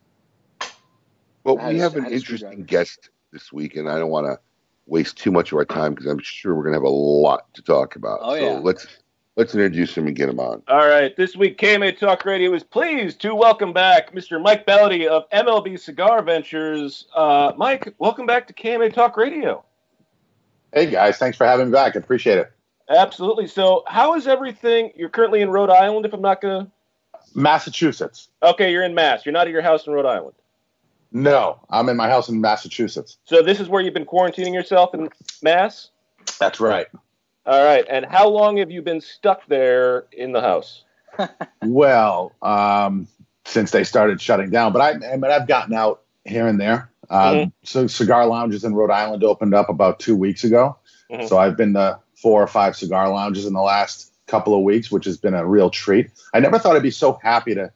Well, 1.45 1.57
we 1.57 1.63
had 1.63 1.75
have 1.75 1.95
an 1.95 2.01
I 2.01 2.03
had 2.05 2.11
a 2.11 2.15
interesting 2.15 2.63
guest 2.63 3.11
this 3.31 3.53
week, 3.53 3.75
and 3.75 3.87
I 3.87 3.99
don't 3.99 4.09
want 4.09 4.25
to 4.25 4.39
waste 4.87 5.17
too 5.17 5.31
much 5.31 5.51
of 5.51 5.59
our 5.59 5.65
time 5.65 5.93
because 5.93 6.07
I'm 6.07 6.19
sure 6.19 6.55
we're 6.55 6.63
going 6.63 6.73
to 6.73 6.79
have 6.79 6.83
a 6.83 6.89
lot 6.89 7.53
to 7.53 7.61
talk 7.61 7.95
about. 7.95 8.19
Oh, 8.23 8.35
so 8.35 8.41
yeah. 8.41 8.59
let's 8.59 8.87
let's 9.35 9.53
introduce 9.53 9.95
him 9.95 10.07
and 10.07 10.15
get 10.15 10.27
him 10.27 10.39
on. 10.39 10.63
All 10.67 10.87
right, 10.87 11.15
this 11.15 11.35
week 11.35 11.59
KMA 11.59 11.99
Talk 11.99 12.25
Radio 12.25 12.51
is 12.55 12.63
pleased 12.63 13.21
to 13.21 13.35
welcome 13.35 13.73
back 13.73 14.11
Mr. 14.11 14.41
Mike 14.41 14.65
Bellady 14.65 15.05
of 15.05 15.29
MLB 15.29 15.79
Cigar 15.79 16.23
Ventures. 16.23 17.05
Uh, 17.15 17.53
Mike, 17.55 17.93
welcome 17.99 18.25
back 18.25 18.47
to 18.47 18.53
KMA 18.53 18.91
Talk 18.91 19.15
Radio. 19.15 19.63
Hey 20.73 20.89
guys, 20.89 21.19
thanks 21.19 21.37
for 21.37 21.45
having 21.45 21.67
me 21.67 21.73
back. 21.73 21.95
I 21.95 21.99
appreciate 21.99 22.39
it. 22.39 22.51
Absolutely. 22.89 23.45
So, 23.45 23.83
how 23.85 24.15
is 24.15 24.27
everything? 24.27 24.91
You're 24.95 25.09
currently 25.09 25.41
in 25.41 25.51
Rhode 25.51 25.69
Island, 25.69 26.07
if 26.07 26.13
I'm 26.13 26.21
not 26.21 26.41
gonna. 26.41 26.71
Massachusetts. 27.35 28.29
Okay, 28.41 28.71
you're 28.71 28.83
in 28.83 28.95
Mass. 28.95 29.27
You're 29.27 29.33
not 29.33 29.45
at 29.45 29.53
your 29.53 29.61
house 29.61 29.85
in 29.85 29.93
Rhode 29.93 30.07
Island. 30.07 30.35
No, 31.15 31.61
I'm 31.69 31.87
in 31.87 31.95
my 31.95 32.09
house 32.09 32.27
in 32.27 32.41
Massachusetts. 32.41 33.17
So 33.23 33.41
this 33.41 33.61
is 33.61 33.69
where 33.69 33.81
you've 33.81 33.93
been 33.93 34.05
quarantining 34.05 34.53
yourself 34.53 34.93
in 34.93 35.09
Mass. 35.41 35.89
That's 36.41 36.59
right. 36.59 36.87
All 37.45 37.63
right. 37.63 37.85
And 37.89 38.05
how 38.05 38.27
long 38.27 38.57
have 38.57 38.69
you 38.69 38.81
been 38.81 38.99
stuck 38.99 39.47
there 39.47 40.07
in 40.11 40.33
the 40.33 40.41
house? 40.41 40.83
Well, 41.63 42.33
um, 42.41 43.07
since 43.45 43.71
they 43.71 43.85
started 43.85 44.19
shutting 44.19 44.49
down, 44.49 44.73
but 44.73 44.81
I, 44.81 45.13
I 45.13 45.15
mean, 45.15 45.31
I've 45.31 45.47
gotten 45.47 45.73
out 45.73 46.01
here 46.25 46.47
and 46.47 46.59
there. 46.59 46.91
Um, 47.09 47.35
Mhm. 47.35 47.51
So 47.63 47.87
cigar 47.87 48.25
lounges 48.27 48.65
in 48.65 48.75
Rhode 48.75 48.91
Island 48.91 49.23
opened 49.23 49.53
up 49.53 49.69
about 49.69 49.99
two 49.99 50.17
weeks 50.17 50.43
ago. 50.43 50.75
Mhm. 51.09 51.29
So 51.29 51.37
I've 51.37 51.55
been 51.55 51.73
to 51.75 51.97
four 52.15 52.43
or 52.43 52.47
five 52.47 52.75
cigar 52.75 53.09
lounges 53.09 53.45
in 53.45 53.53
the 53.53 53.61
last 53.61 54.11
couple 54.27 54.53
of 54.53 54.63
weeks, 54.63 54.91
which 54.91 55.05
has 55.05 55.15
been 55.15 55.33
a 55.33 55.45
real 55.45 55.69
treat. 55.69 56.09
I 56.33 56.41
never 56.41 56.59
thought 56.59 56.75
I'd 56.75 56.83
be 56.83 56.91
so 56.91 57.13
happy 57.23 57.55
to 57.55 57.71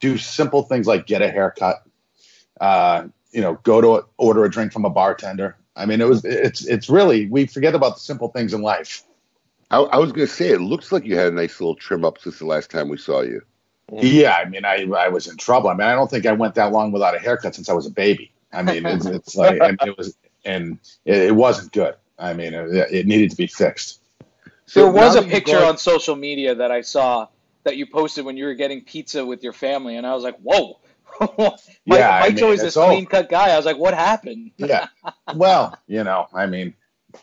do 0.00 0.18
simple 0.18 0.62
things 0.64 0.88
like 0.88 1.06
get 1.06 1.22
a 1.22 1.30
haircut, 1.30 1.84
uh, 2.60 3.08
you 3.32 3.40
know, 3.40 3.54
go 3.62 3.80
to 3.80 4.06
order 4.16 4.44
a 4.44 4.50
drink 4.50 4.72
from 4.72 4.84
a 4.84 4.90
bartender. 4.90 5.56
I 5.76 5.86
mean, 5.86 6.00
it 6.00 6.08
was 6.08 6.24
it's 6.24 6.64
it's 6.66 6.88
really 6.88 7.26
we 7.26 7.46
forget 7.46 7.74
about 7.74 7.94
the 7.94 8.00
simple 8.00 8.28
things 8.28 8.54
in 8.54 8.62
life. 8.62 9.04
I, 9.70 9.78
I 9.78 9.96
was 9.98 10.12
going 10.12 10.26
to 10.26 10.32
say, 10.32 10.48
it 10.48 10.60
looks 10.60 10.92
like 10.92 11.04
you 11.04 11.16
had 11.16 11.32
a 11.32 11.36
nice 11.36 11.60
little 11.60 11.74
trim 11.74 12.04
up 12.04 12.18
since 12.18 12.38
the 12.38 12.46
last 12.46 12.70
time 12.70 12.88
we 12.88 12.96
saw 12.96 13.20
you. 13.20 13.42
Yeah, 13.92 14.34
I 14.34 14.48
mean, 14.48 14.64
I 14.64 14.86
I 14.96 15.08
was 15.08 15.28
in 15.28 15.36
trouble. 15.36 15.70
I 15.70 15.74
mean, 15.74 15.86
I 15.86 15.94
don't 15.94 16.10
think 16.10 16.26
I 16.26 16.32
went 16.32 16.54
that 16.56 16.72
long 16.72 16.92
without 16.92 17.14
a 17.14 17.18
haircut 17.18 17.54
since 17.54 17.68
I 17.68 17.72
was 17.72 17.86
a 17.86 17.90
baby. 17.90 18.32
I 18.52 18.62
mean, 18.62 18.84
it's, 18.84 19.06
it's 19.18 19.36
like 19.36 19.60
and 19.60 19.78
it 19.86 19.96
was 19.96 20.16
and 20.44 20.78
it, 21.04 21.16
it 21.16 21.34
wasn't 21.34 21.72
good. 21.72 21.94
I 22.18 22.34
mean, 22.34 22.52
it, 22.54 22.92
it 22.92 23.06
needed 23.06 23.30
to 23.30 23.36
be 23.36 23.46
fixed. 23.46 24.02
So 24.66 24.82
there 24.82 24.92
was 24.92 25.16
a 25.16 25.22
picture 25.22 25.52
gone- 25.52 25.70
on 25.70 25.78
social 25.78 26.16
media 26.16 26.56
that 26.56 26.70
I 26.70 26.82
saw 26.82 27.28
that 27.64 27.76
you 27.76 27.86
posted 27.86 28.24
when 28.24 28.36
you 28.36 28.44
were 28.44 28.54
getting 28.54 28.82
pizza 28.82 29.24
with 29.24 29.42
your 29.42 29.52
family, 29.52 29.96
and 29.96 30.06
I 30.06 30.14
was 30.14 30.24
like, 30.24 30.38
"Whoa!" 30.40 30.78
Mike, 31.86 31.98
Yeah, 31.98 32.10
I 32.10 32.20
Mike's 32.20 32.34
mean, 32.34 32.44
always 32.44 32.62
it's 32.62 32.74
this 32.74 32.76
clean 32.76 33.06
cut 33.06 33.28
guy. 33.28 33.50
I 33.50 33.56
was 33.56 33.66
like, 33.66 33.78
"What 33.78 33.94
happened?" 33.94 34.52
Yeah. 34.58 34.88
Well, 35.34 35.76
you 35.86 36.04
know, 36.04 36.26
I 36.34 36.46
mean, 36.46 36.74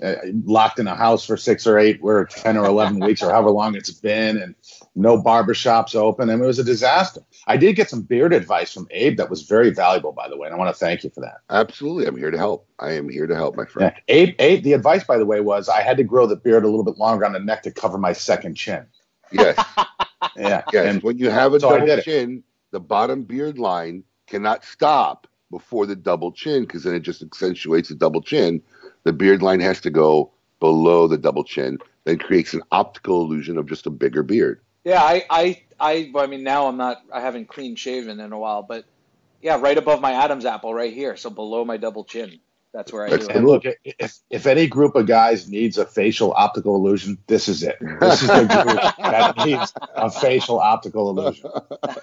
uh, 0.04 0.16
locked 0.46 0.80
in 0.80 0.88
a 0.88 0.96
house 0.96 1.26
for 1.26 1.38
six 1.38 1.68
or 1.68 1.78
eight 1.78 2.00
or 2.02 2.26
ten 2.26 2.58
or 2.58 2.66
eleven 2.66 3.00
weeks 3.00 3.22
or 3.24 3.32
however 3.32 3.52
long 3.52 3.76
it's 3.76 3.92
been, 3.92 4.38
and 4.38 4.56
no 4.96 5.22
barbershops 5.22 5.96
open. 5.96 6.30
I 6.30 6.36
mean, 6.36 6.44
it 6.44 6.48
was 6.48 6.60
a 6.60 6.64
disaster. 6.64 7.22
I 7.48 7.58
did 7.58 7.76
get 7.76 7.90
some 7.90 8.02
beard 8.02 8.34
advice 8.34 8.74
from 8.74 8.88
Abe 8.92 9.18
that 9.18 9.30
was 9.30 9.44
very 9.44 9.70
valuable, 9.72 10.12
by 10.12 10.28
the 10.30 10.38
way, 10.38 10.48
and 10.48 10.56
I 10.56 10.58
want 10.58 10.74
to 10.76 10.80
thank 10.80 11.04
you 11.04 11.10
for 11.12 11.22
that. 11.22 11.38
Absolutely, 11.50 12.08
I'm 12.08 12.18
here 12.18 12.32
to 12.32 12.38
help. 12.38 12.68
I 12.80 12.94
am 12.94 13.10
here 13.10 13.28
to 13.28 13.36
help, 13.36 13.56
my 13.56 13.66
Yeah. 13.78 13.92
friend. 13.92 13.94
Abe, 14.08 14.36
Abe, 14.40 14.64
the 14.64 14.74
advice, 14.74 15.04
by 15.04 15.18
the 15.18 15.26
way, 15.26 15.42
was 15.42 15.70
I 15.70 15.82
had 15.82 15.98
to 15.98 16.04
grow 16.04 16.26
the 16.28 16.36
beard 16.36 16.64
a 16.64 16.68
little 16.68 16.84
bit 16.84 16.98
longer 16.98 17.26
on 17.26 17.34
the 17.34 17.40
neck 17.40 17.64
to 17.64 17.72
cover 17.72 17.98
my 17.98 18.14
second 18.14 18.56
chin. 18.56 18.88
Yes, 19.32 19.58
Yeah. 20.36 20.64
yes. 20.72 20.96
And 20.96 21.04
when 21.04 21.18
you 21.20 21.30
have 21.30 21.54
a 21.54 21.60
so 21.60 21.70
double 21.70 21.86
did 21.86 22.00
it. 22.00 22.06
chin, 22.06 22.44
the 22.76 22.80
bottom 22.82 23.24
beard 23.24 23.58
line 23.58 24.04
cannot 24.28 24.66
stop 24.66 25.28
before 25.50 25.86
the 25.86 25.96
double 25.96 26.34
chin 26.34 26.64
because 26.64 26.84
then 26.84 26.94
it 26.94 27.00
just 27.00 27.22
accentuates 27.22 27.88
the 27.88 27.96
double 27.96 28.22
chin. 28.22 28.62
The 29.06 29.14
beard 29.14 29.42
line 29.42 29.62
has 29.62 29.80
to 29.80 29.90
go 29.90 30.34
below 30.60 31.08
the 31.08 31.18
double 31.18 31.46
chin, 31.46 31.78
then 32.04 32.18
creates 32.18 32.54
an 32.54 32.64
optical 32.74 33.22
illusion 33.22 33.58
of 33.58 33.66
just 33.66 33.88
a 33.88 33.90
bigger 33.90 34.24
beard. 34.24 34.60
Yeah, 34.84 35.02
I, 35.02 35.24
I, 35.30 35.62
I, 35.80 36.12
I 36.18 36.28
mean, 36.28 36.44
now 36.44 36.68
I'm 36.68 36.76
not, 36.76 37.02
I 37.14 37.22
haven't 37.22 37.48
clean 37.48 37.78
shaven 37.78 38.20
in 38.20 38.34
a 38.34 38.38
while, 38.38 38.62
but 38.62 38.84
yeah, 39.42 39.58
right 39.58 39.78
above 39.78 40.02
my 40.02 40.12
Adam's 40.12 40.46
apple, 40.46 40.74
right 40.74 40.94
here, 40.94 41.16
so 41.16 41.30
below 41.30 41.64
my 41.64 41.78
double 41.78 42.04
chin. 42.04 42.42
That's 42.76 42.92
where 42.92 43.06
I 43.06 43.10
That's 43.10 43.28
do 43.28 43.34
And 43.34 43.46
it. 43.46 43.48
look, 43.48 43.64
if, 43.86 44.20
if 44.30 44.46
any 44.46 44.68
group 44.68 44.96
of 44.96 45.08
guys 45.08 45.50
needs 45.50 45.78
a 45.78 45.86
facial 45.86 46.34
optical 46.34 46.76
illusion, 46.76 47.18
this 47.28 47.48
is 47.48 47.64
it. 47.64 47.78
This 48.02 48.22
is 48.22 48.28
the 48.28 48.46
group 48.46 48.82
that 48.98 49.38
needs 49.46 49.74
a 49.96 50.12
facial 50.12 50.60
optical 50.60 51.10
illusion. 51.10 51.50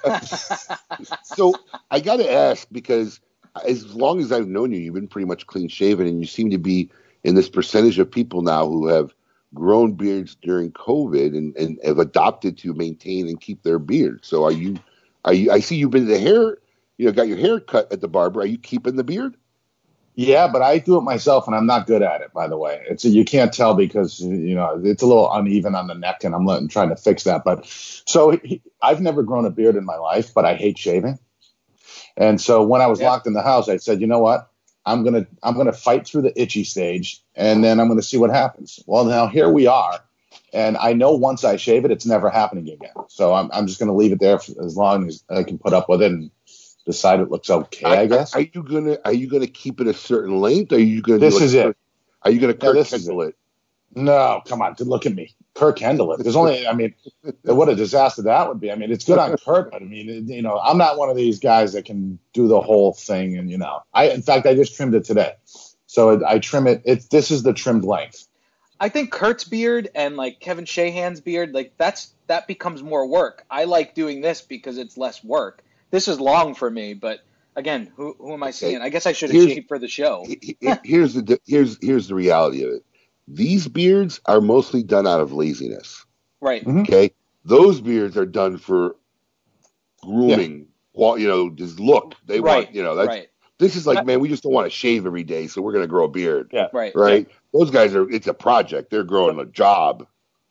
so 1.24 1.54
I 1.90 2.00
got 2.00 2.16
to 2.16 2.32
ask 2.32 2.66
because 2.72 3.20
as 3.66 3.94
long 3.94 4.20
as 4.20 4.32
I've 4.32 4.48
known 4.48 4.72
you, 4.72 4.78
you've 4.80 4.94
been 4.94 5.08
pretty 5.08 5.26
much 5.26 5.46
clean 5.46 5.68
shaven, 5.68 6.06
and 6.06 6.20
you 6.20 6.26
seem 6.26 6.48
to 6.48 6.58
be 6.58 6.90
in 7.22 7.34
this 7.34 7.50
percentage 7.50 7.98
of 7.98 8.10
people 8.10 8.40
now 8.40 8.66
who 8.66 8.86
have 8.86 9.14
grown 9.52 9.92
beards 9.92 10.36
during 10.40 10.72
COVID 10.72 11.36
and, 11.36 11.54
and 11.58 11.78
have 11.84 11.98
adopted 11.98 12.56
to 12.58 12.72
maintain 12.72 13.28
and 13.28 13.38
keep 13.38 13.62
their 13.62 13.78
beard. 13.78 14.24
So 14.24 14.44
are 14.44 14.52
you? 14.52 14.78
Are 15.26 15.34
you? 15.34 15.50
I 15.52 15.60
see 15.60 15.76
you've 15.76 15.90
been 15.90 16.06
to 16.06 16.12
the 16.12 16.18
hair. 16.18 16.56
You 16.96 17.06
know, 17.06 17.12
got 17.12 17.28
your 17.28 17.36
hair 17.36 17.60
cut 17.60 17.92
at 17.92 18.00
the 18.00 18.08
barber. 18.08 18.40
Are 18.40 18.46
you 18.46 18.56
keeping 18.56 18.96
the 18.96 19.04
beard? 19.04 19.36
Yeah, 20.14 20.48
but 20.48 20.60
I 20.60 20.78
do 20.78 20.98
it 20.98 21.02
myself, 21.02 21.46
and 21.46 21.56
I'm 21.56 21.66
not 21.66 21.86
good 21.86 22.02
at 22.02 22.20
it. 22.20 22.32
By 22.34 22.46
the 22.46 22.58
way, 22.58 22.84
it's 22.88 23.04
you 23.04 23.24
can't 23.24 23.52
tell 23.52 23.74
because 23.74 24.20
you 24.20 24.54
know 24.54 24.80
it's 24.84 25.02
a 25.02 25.06
little 25.06 25.32
uneven 25.32 25.74
on 25.74 25.86
the 25.86 25.94
neck, 25.94 26.24
and 26.24 26.34
I'm 26.34 26.44
letting, 26.44 26.68
trying 26.68 26.90
to 26.90 26.96
fix 26.96 27.24
that. 27.24 27.44
But 27.44 27.64
so 27.66 28.32
he, 28.32 28.62
I've 28.82 29.00
never 29.00 29.22
grown 29.22 29.46
a 29.46 29.50
beard 29.50 29.76
in 29.76 29.84
my 29.86 29.96
life, 29.96 30.34
but 30.34 30.44
I 30.44 30.54
hate 30.54 30.78
shaving. 30.78 31.18
And 32.16 32.40
so 32.40 32.62
when 32.62 32.82
I 32.82 32.88
was 32.88 33.00
Yeah. 33.00 33.08
locked 33.10 33.26
in 33.26 33.32
the 33.32 33.42
house, 33.42 33.68
I 33.68 33.78
said, 33.78 34.00
you 34.00 34.06
know 34.06 34.20
what? 34.20 34.50
I'm 34.84 35.04
gonna 35.04 35.26
I'm 35.42 35.56
gonna 35.56 35.72
fight 35.72 36.06
through 36.06 36.22
the 36.22 36.40
itchy 36.42 36.64
stage, 36.64 37.22
and 37.34 37.64
then 37.64 37.80
I'm 37.80 37.88
gonna 37.88 38.02
see 38.02 38.18
what 38.18 38.30
happens. 38.30 38.80
Well, 38.86 39.06
now 39.06 39.28
here 39.28 39.48
we 39.48 39.66
are, 39.66 40.00
and 40.52 40.76
I 40.76 40.92
know 40.92 41.12
once 41.12 41.44
I 41.44 41.56
shave 41.56 41.84
it, 41.86 41.90
it's 41.92 42.04
never 42.06 42.28
happening 42.30 42.68
again. 42.68 42.94
So 43.08 43.32
I'm 43.32 43.50
I'm 43.52 43.66
just 43.66 43.78
gonna 43.80 43.94
leave 43.94 44.12
it 44.12 44.20
there 44.20 44.38
for 44.38 44.62
as 44.64 44.76
long 44.76 45.08
as 45.08 45.24
I 45.30 45.44
can 45.44 45.58
put 45.58 45.72
up 45.72 45.88
with 45.88 46.02
it 46.02 46.12
and 46.12 46.30
decide 46.84 47.20
it 47.20 47.30
looks 47.30 47.50
okay. 47.50 47.86
I 47.86 48.06
guess. 48.06 48.34
Are 48.34 48.40
you 48.40 48.62
gonna? 48.62 48.98
Are 49.04 49.12
you 49.12 49.28
gonna 49.28 49.46
keep 49.46 49.80
it 49.80 49.86
a 49.86 49.94
certain 49.94 50.40
length? 50.40 50.72
Are 50.72 50.80
you 50.80 51.02
gonna? 51.02 51.18
This 51.18 51.34
do 51.34 51.40
like 51.40 51.44
is 51.44 51.54
it. 51.54 51.76
Are 52.22 52.30
you 52.30 52.40
gonna 52.40 52.52
Yeah, 52.52 52.58
Kirk 52.58 52.74
this 52.74 52.90
Kendall 52.90 53.22
it? 53.22 53.36
No, 53.94 54.40
come 54.46 54.62
on, 54.62 54.74
look 54.80 55.04
at 55.04 55.14
me, 55.14 55.34
Kirk 55.54 55.76
Kendall. 55.76 56.12
It. 56.14 56.22
There's 56.22 56.36
only, 56.36 56.66
I 56.66 56.72
mean, 56.72 56.94
what 57.42 57.68
a 57.68 57.74
disaster 57.74 58.22
that 58.22 58.48
would 58.48 58.58
be. 58.58 58.72
I 58.72 58.74
mean, 58.74 58.90
it's 58.90 59.04
good 59.04 59.18
on 59.18 59.36
Kirk, 59.36 59.70
but 59.70 59.82
I 59.82 59.84
mean, 59.84 60.28
you 60.28 60.40
know, 60.40 60.58
I'm 60.58 60.78
not 60.78 60.96
one 60.96 61.10
of 61.10 61.16
these 61.16 61.38
guys 61.38 61.74
that 61.74 61.84
can 61.84 62.18
do 62.32 62.48
the 62.48 62.60
whole 62.60 62.94
thing. 62.94 63.36
And 63.36 63.50
you 63.50 63.58
know, 63.58 63.82
I, 63.92 64.08
in 64.08 64.22
fact, 64.22 64.46
I 64.46 64.54
just 64.54 64.76
trimmed 64.76 64.94
it 64.94 65.04
today, 65.04 65.34
so 65.86 66.10
it, 66.10 66.22
I 66.22 66.38
trim 66.38 66.66
it. 66.66 66.82
It's 66.84 67.08
this 67.08 67.30
is 67.30 67.42
the 67.42 67.52
trimmed 67.52 67.84
length. 67.84 68.26
I 68.80 68.88
think 68.88 69.12
Kurt's 69.12 69.44
beard 69.44 69.90
and 69.94 70.16
like 70.16 70.40
Kevin 70.40 70.64
Shahan's 70.64 71.20
beard, 71.20 71.52
like 71.52 71.74
that's 71.76 72.14
that 72.28 72.46
becomes 72.46 72.82
more 72.82 73.06
work. 73.06 73.44
I 73.50 73.64
like 73.64 73.94
doing 73.94 74.22
this 74.22 74.40
because 74.40 74.78
it's 74.78 74.96
less 74.96 75.22
work. 75.22 75.62
This 75.92 76.08
is 76.08 76.18
long 76.18 76.54
for 76.54 76.68
me, 76.68 76.94
but 76.94 77.20
again, 77.54 77.92
who 77.94 78.16
who 78.18 78.32
am 78.32 78.42
I 78.42 78.50
seeing? 78.50 78.80
I 78.82 78.88
guess 78.88 79.06
I 79.06 79.12
should 79.12 79.28
have 79.30 79.36
Here's- 79.36 79.52
shaved 79.54 79.68
for 79.68 79.78
the 79.78 79.86
show. 79.86 80.24
He- 80.26 80.56
he- 80.60 80.74
here's 80.84 81.14
the 81.14 81.38
here's 81.46 81.78
here's 81.80 82.08
the 82.08 82.14
reality 82.16 82.64
of 82.64 82.72
it. 82.72 82.84
These 83.28 83.68
beards 83.68 84.20
are 84.26 84.40
mostly 84.40 84.82
done 84.82 85.06
out 85.06 85.20
of 85.20 85.32
laziness. 85.32 86.04
Right. 86.40 86.64
Mm-hmm. 86.64 86.80
Okay, 86.80 87.12
those 87.44 87.80
beards 87.80 88.16
are 88.16 88.26
done 88.26 88.56
for 88.58 88.96
grooming. 90.02 90.66
Well, 90.94 91.16
you 91.18 91.28
know, 91.28 91.50
just 91.50 91.78
look. 91.78 92.16
They 92.26 92.40
right. 92.40 92.64
want 92.64 92.74
you 92.74 92.82
know. 92.82 92.96
That's, 92.96 93.08
right. 93.08 93.28
This 93.58 93.76
is 93.76 93.86
like, 93.86 94.04
man, 94.04 94.18
we 94.18 94.28
just 94.28 94.42
don't 94.42 94.52
want 94.52 94.66
to 94.66 94.70
shave 94.70 95.06
every 95.06 95.22
day, 95.22 95.46
so 95.46 95.62
we're 95.62 95.72
gonna 95.72 95.86
grow 95.86 96.06
a 96.06 96.08
beard. 96.08 96.50
Yeah. 96.52 96.66
Right. 96.72 96.92
Right. 96.94 97.28
Those 97.52 97.70
guys 97.70 97.94
are. 97.94 98.08
It's 98.10 98.26
a 98.26 98.34
project. 98.34 98.90
They're 98.90 99.04
growing 99.04 99.38
a 99.38 99.44
job. 99.44 100.06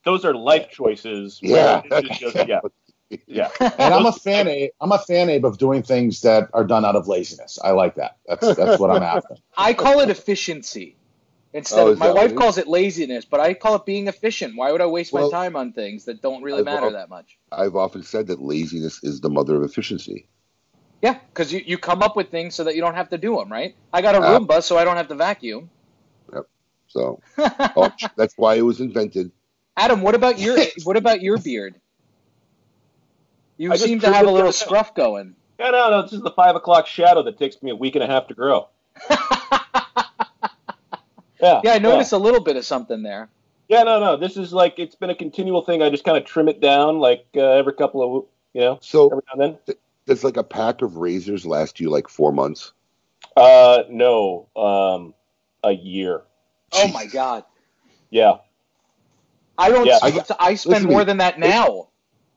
Those 0.06 0.24
are 0.24 0.34
life 0.34 0.70
choices. 0.72 1.40
Yeah. 1.44 1.82
where 1.88 2.00
it's 2.00 2.20
just- 2.20 2.48
yeah. 2.48 2.60
Yeah. 3.28 3.50
And 3.78 3.94
I'm 3.94 4.06
a 4.06 4.12
fan. 4.12 4.48
Abe, 4.48 4.72
I'm 4.80 4.92
a 4.92 5.00
fan, 5.00 5.30
Abe, 5.30 5.46
of 5.46 5.58
doing 5.58 5.84
things 5.84 6.22
that 6.22 6.50
are 6.54 6.64
done 6.64 6.86
out 6.86 6.96
of 6.96 7.08
laziness. 7.08 7.60
I 7.64 7.72
like 7.72 7.96
that. 7.96 8.18
That's 8.28 8.54
that's 8.56 8.80
what 8.80 8.92
I'm 8.92 9.04
after. 9.04 9.36
I 9.58 9.74
call 9.74 10.00
it 10.02 10.10
efficiency. 10.10 10.96
Instead 11.54 11.88
Oh, 11.88 11.92
of 11.92 12.00
my 12.00 12.10
wife 12.12 12.32
it 12.32 12.34
is? 12.34 12.40
calls 12.40 12.58
it 12.58 12.68
laziness, 12.68 13.26
but 13.26 13.40
I 13.42 13.54
call 13.54 13.76
it 13.76 13.86
being 13.86 14.08
efficient. 14.08 14.56
Why 14.56 14.72
would 14.72 14.82
I 14.82 14.86
waste 14.86 15.14
Well, 15.14 15.30
my 15.30 15.38
time 15.38 15.56
on 15.58 15.74
things 15.74 16.06
that 16.06 16.22
don't 16.22 16.42
really 16.44 16.62
I've 16.62 16.66
matter 16.66 16.86
al- 16.86 16.94
that 16.94 17.10
much? 17.10 17.38
I've 17.52 17.76
often 17.76 18.04
said 18.04 18.28
that 18.28 18.42
laziness 18.42 19.04
is 19.04 19.20
the 19.20 19.30
mother 19.30 19.58
of 19.58 19.64
efficiency. 19.64 20.30
Yeah, 21.02 21.18
because 21.34 21.52
you, 21.52 21.62
you 21.66 21.78
come 21.78 22.02
up 22.04 22.16
with 22.16 22.30
things 22.30 22.56
so 22.56 22.64
that 22.64 22.76
you 22.76 22.82
don't 22.82 22.94
have 22.96 23.10
to 23.10 23.18
do 23.18 23.36
them, 23.36 23.52
right? 23.52 23.76
I 23.92 24.02
got 24.02 24.16
a 24.16 24.20
Uh, 24.20 24.40
Roomba, 24.40 24.64
so 24.64 24.78
I 24.78 24.86
don't 24.86 24.98
have 24.98 25.08
to 25.10 25.16
vacuum. 25.16 25.70
Yep. 26.34 26.46
So 26.88 27.20
oh, 27.76 27.92
that's 28.16 28.36
why 28.38 28.56
it 28.56 28.62
was 28.62 28.80
invented. 28.80 29.32
Adam, 29.76 30.02
what 30.02 30.16
about 30.16 30.40
your 30.40 30.58
what 30.84 30.98
about 30.98 31.22
your 31.22 31.38
beard? 31.38 31.81
You 33.62 33.72
I 33.72 33.76
seem 33.76 34.00
to 34.00 34.12
have 34.12 34.24
a 34.26 34.32
little 34.32 34.38
the 34.38 34.44
other 34.46 34.52
scruff 34.54 34.96
going. 34.96 35.36
Yeah, 35.60 35.70
no, 35.70 35.92
no, 35.92 36.02
this 36.02 36.14
is 36.14 36.22
the 36.22 36.32
five 36.32 36.56
o'clock 36.56 36.88
shadow 36.88 37.22
that 37.22 37.38
takes 37.38 37.62
me 37.62 37.70
a 37.70 37.76
week 37.76 37.94
and 37.94 38.04
a 38.04 38.08
half 38.08 38.28
to 38.30 38.34
grow. 38.34 38.70
Yeah, 41.40 41.62
Yeah, 41.64 41.74
I 41.74 41.80
noticed 41.80 42.12
a 42.12 42.18
little 42.18 42.40
bit 42.40 42.56
of 42.56 42.66
something 42.66 43.02
there. 43.04 43.28
Yeah, 43.68 43.82
no, 43.84 44.00
no. 44.00 44.18
This 44.18 44.38
is 44.38 44.52
like 44.54 44.78
it's 44.78 44.96
been 44.96 45.10
a 45.12 45.16
continual 45.16 45.64
thing. 45.64 45.82
I 45.82 45.90
just 45.90 46.04
kind 46.04 46.18
of 46.18 46.26
trim 46.26 46.48
it 46.48 46.60
down, 46.60 47.00
like 47.00 47.26
uh, 47.36 47.42
every 47.42 47.74
couple 47.74 48.04
of 48.20 48.26
you 48.54 48.62
know, 48.62 48.80
So 48.82 49.08
every 49.08 49.24
now 49.36 49.44
and 49.46 49.58
then. 49.68 49.76
does 50.08 50.24
like 50.24 50.38
a 50.38 50.44
pack 50.44 50.82
of 50.82 50.98
razors 50.98 51.46
last 51.46 51.80
you 51.80 51.90
like 51.90 52.08
four 52.08 52.32
months? 52.32 52.74
Uh, 53.36 53.84
no, 53.90 54.48
um, 54.56 55.14
a 55.64 55.72
year. 55.72 56.22
Oh 56.74 56.88
my 56.90 57.06
god. 57.08 57.44
Yeah, 58.10 58.38
I 59.58 59.70
don't 59.70 59.86
Yeah. 59.86 60.00
I, 60.02 60.24
I 60.40 60.56
spend 60.56 60.74
Listen 60.74 60.90
more 60.90 61.00
me. 61.00 61.06
than 61.06 61.18
that 61.18 61.40
now. 61.40 61.88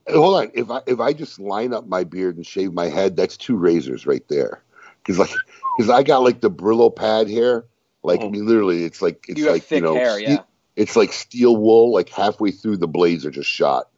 Hold 0.07 0.35
on. 0.35 0.51
If 0.53 0.69
I 0.69 0.81
if 0.85 0.99
I 0.99 1.13
just 1.13 1.39
line 1.39 1.73
up 1.73 1.87
my 1.87 2.03
beard 2.03 2.37
and 2.37 2.45
shave 2.45 2.73
my 2.73 2.87
head, 2.87 3.15
that's 3.15 3.37
two 3.37 3.55
razors 3.55 4.05
right 4.05 4.27
there. 4.27 4.63
Because 4.99 5.19
like, 5.19 5.31
because 5.77 5.89
I 5.89 6.03
got 6.03 6.23
like 6.23 6.41
the 6.41 6.51
Brillo 6.51 6.95
pad 6.95 7.29
hair. 7.29 7.65
Like 8.03 8.21
I 8.21 8.27
mean, 8.27 8.45
literally, 8.45 8.83
it's 8.83 9.01
like 9.01 9.25
it's 9.27 9.39
you 9.39 9.49
like 9.49 9.69
you 9.71 9.81
know, 9.81 9.95
hair, 9.95 10.19
yeah. 10.19 10.41
it's 10.75 10.95
like 10.95 11.11
steel 11.11 11.57
wool. 11.57 11.91
Like 11.91 12.09
halfway 12.09 12.51
through, 12.51 12.77
the 12.77 12.87
blades 12.87 13.25
are 13.25 13.31
just 13.31 13.49
shot. 13.49 13.89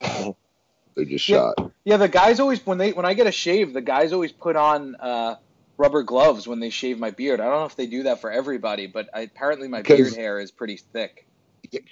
They're 0.00 1.04
just 1.04 1.28
Yeah. 1.28 1.52
shot. 1.56 1.72
Yeah, 1.84 1.96
the 1.98 2.08
guys 2.08 2.40
always 2.40 2.64
when 2.66 2.78
they 2.78 2.92
when 2.92 3.06
I 3.06 3.14
get 3.14 3.26
a 3.26 3.32
shave, 3.32 3.72
the 3.72 3.80
guys 3.80 4.12
always 4.12 4.32
put 4.32 4.56
on 4.56 4.94
uh, 4.96 5.36
rubber 5.78 6.02
gloves 6.02 6.46
when 6.46 6.60
they 6.60 6.70
shave 6.70 6.98
my 6.98 7.10
beard. 7.10 7.40
I 7.40 7.44
don't 7.44 7.60
know 7.60 7.66
if 7.66 7.76
they 7.76 7.86
do 7.86 8.04
that 8.04 8.20
for 8.20 8.30
everybody, 8.30 8.86
but 8.86 9.08
I, 9.14 9.20
apparently 9.20 9.68
my 9.68 9.82
beard 9.82 10.14
hair 10.14 10.38
is 10.38 10.50
pretty 10.50 10.76
thick. 10.76 11.26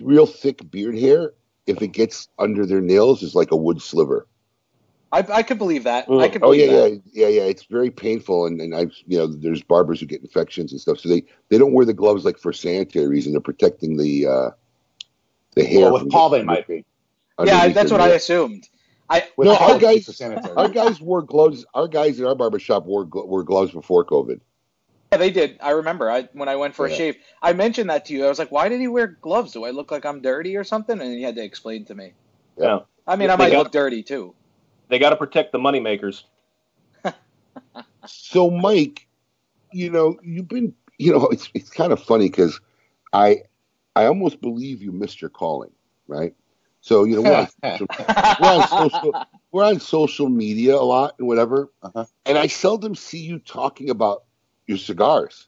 Real 0.01 0.27
thick 0.27 0.71
beard 0.71 0.99
hair. 0.99 1.33
If 1.67 1.81
it 1.83 1.89
gets 1.89 2.29
under 2.39 2.67
their 2.67 2.81
nails, 2.81 3.23
is 3.23 3.35
like 3.35 3.51
a 3.51 3.57
wood 3.57 3.81
sliver. 3.81 4.27
I, 5.13 5.25
I 5.33 5.43
could 5.43 5.59
believe 5.59 5.85
that. 5.85 6.09
Mm. 6.09 6.21
I 6.21 6.29
could 6.29 6.43
Oh 6.43 6.53
yeah, 6.53 6.67
that. 6.67 7.03
yeah, 7.13 7.27
yeah, 7.27 7.29
yeah. 7.29 7.43
It's 7.43 7.65
very 7.65 7.91
painful, 7.91 8.47
and 8.47 8.61
and 8.61 8.75
I've 8.75 8.93
you 9.07 9.17
know 9.17 9.27
there's 9.27 9.63
barbers 9.63 10.01
who 10.01 10.07
get 10.07 10.21
infections 10.23 10.73
and 10.73 10.81
stuff, 10.81 10.99
so 10.99 11.09
they 11.09 11.23
they 11.51 11.59
don't 11.59 11.73
wear 11.73 11.85
the 11.85 11.95
gloves 11.95 12.25
like 12.25 12.39
for 12.39 12.53
sanitary 12.53 13.07
reason. 13.07 13.33
They're 13.33 13.41
protecting 13.41 13.97
the 13.97 14.27
uh 14.27 14.51
the 15.55 15.65
hair. 15.65 15.93
Well, 15.93 16.03
with 16.05 16.11
Paul, 16.11 16.31
they 16.31 16.43
might 16.43 16.67
be. 16.67 16.85
Yeah, 17.45 17.69
that's 17.69 17.91
their 17.91 17.99
what 17.99 18.07
I 18.11 18.15
assumed. 18.15 18.69
I 19.09 19.29
No, 19.39 19.55
our 19.57 19.79
guys- 19.79 20.21
Our 20.57 20.69
guys 20.69 21.01
wore 21.01 21.23
gloves. 21.23 21.65
Our 21.75 21.89
guys 21.89 22.21
at 22.21 22.27
our 22.27 22.35
barber 22.35 22.59
shop 22.59 22.87
wore 22.87 23.05
wore 23.05 23.45
gloves 23.45 23.73
before 23.73 24.05
COVID. 24.05 24.41
Yeah, 25.15 25.19
they 25.19 25.31
did. 25.31 25.59
I 25.63 25.71
remember. 25.71 26.11
I 26.11 26.29
when 26.33 26.49
I 26.49 26.57
went 26.57 26.75
for 26.75 26.87
a 26.87 26.91
shave, 26.91 27.17
I 27.43 27.53
mentioned 27.53 27.91
that 27.91 28.05
to 28.07 28.13
you. 28.13 28.25
I 28.27 28.29
was 28.29 28.39
like, 28.39 28.51
"Why 28.53 28.69
did 28.69 28.81
he 28.81 28.89
wear 28.89 29.07
gloves? 29.07 29.53
Do 29.53 29.65
I 29.65 29.71
look 29.71 29.91
like 29.91 30.05
I'm 30.05 30.21
dirty 30.21 30.57
or 30.57 30.65
something?" 30.65 31.01
And 31.01 31.13
he 31.15 31.23
had 31.23 31.37
to 31.37 31.43
explain 31.45 31.85
to 31.87 31.95
me. 31.95 32.13
yeah. 32.59 32.81
I 33.07 33.17
mean, 33.17 33.29
Yeah, 33.29 33.35
I 33.35 33.37
they 33.37 33.45
might 33.45 33.53
got- 33.53 33.59
look 33.65 33.73
dirty 33.73 34.03
too. 34.03 34.35
They 34.89 34.99
got 34.99 35.11
to 35.11 35.17
protect 35.17 35.53
the 35.53 35.59
moneymakers. 35.59 36.25
So, 38.07 38.51
Mike, 38.51 39.07
you 39.73 39.91
know, 39.91 40.19
you've 40.23 40.49
been, 40.49 40.75
you 40.99 41.13
know, 41.13 41.27
it's 41.29 41.49
it's 41.55 41.71
kind 41.71 41.93
of 41.93 42.03
funny 42.03 42.29
because 42.29 42.61
I 43.13 43.43
I 43.97 44.07
almost 44.07 44.41
believe 44.41 44.83
you 44.83 44.93
missed 44.93 45.21
your 45.21 45.31
calling, 45.31 45.73
right? 46.07 46.35
So, 46.81 47.05
you 47.05 47.17
know, 47.17 47.23
we're 47.23 47.35
on, 47.37 47.49
social, 47.79 47.89
we're 48.41 48.53
on 48.53 48.63
social 48.63 49.27
we're 49.53 49.65
on 49.65 49.81
social 49.81 50.29
media 50.29 50.77
a 50.77 50.85
lot 50.85 51.15
and 51.19 51.27
whatever, 51.27 51.71
Uh-huh. 51.83 52.05
and 52.27 52.37
I 52.37 52.47
seldom 52.49 52.95
see 52.95 53.21
you 53.21 53.39
talking 53.39 53.89
about 53.89 54.25
your 54.67 54.79
cigars 54.79 55.47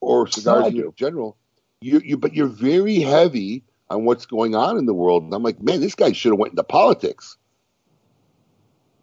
or 0.00 0.26
cigars 0.26 0.66
in 0.68 0.92
general. 0.96 1.36
You 1.80 2.00
you 2.04 2.16
but 2.16 2.34
you're 2.34 2.46
very 2.46 3.00
heavy 3.00 3.64
on 3.90 4.04
what's 4.04 4.26
going 4.26 4.54
on 4.54 4.78
in 4.78 4.86
the 4.86 4.94
world, 4.94 5.24
and 5.24 5.34
I'm 5.34 5.42
like, 5.42 5.60
man, 5.60 5.80
this 5.80 5.94
guy 5.94 6.12
should 6.12 6.32
have 6.32 6.38
went 6.38 6.52
into 6.52 6.64
politics. 6.64 7.36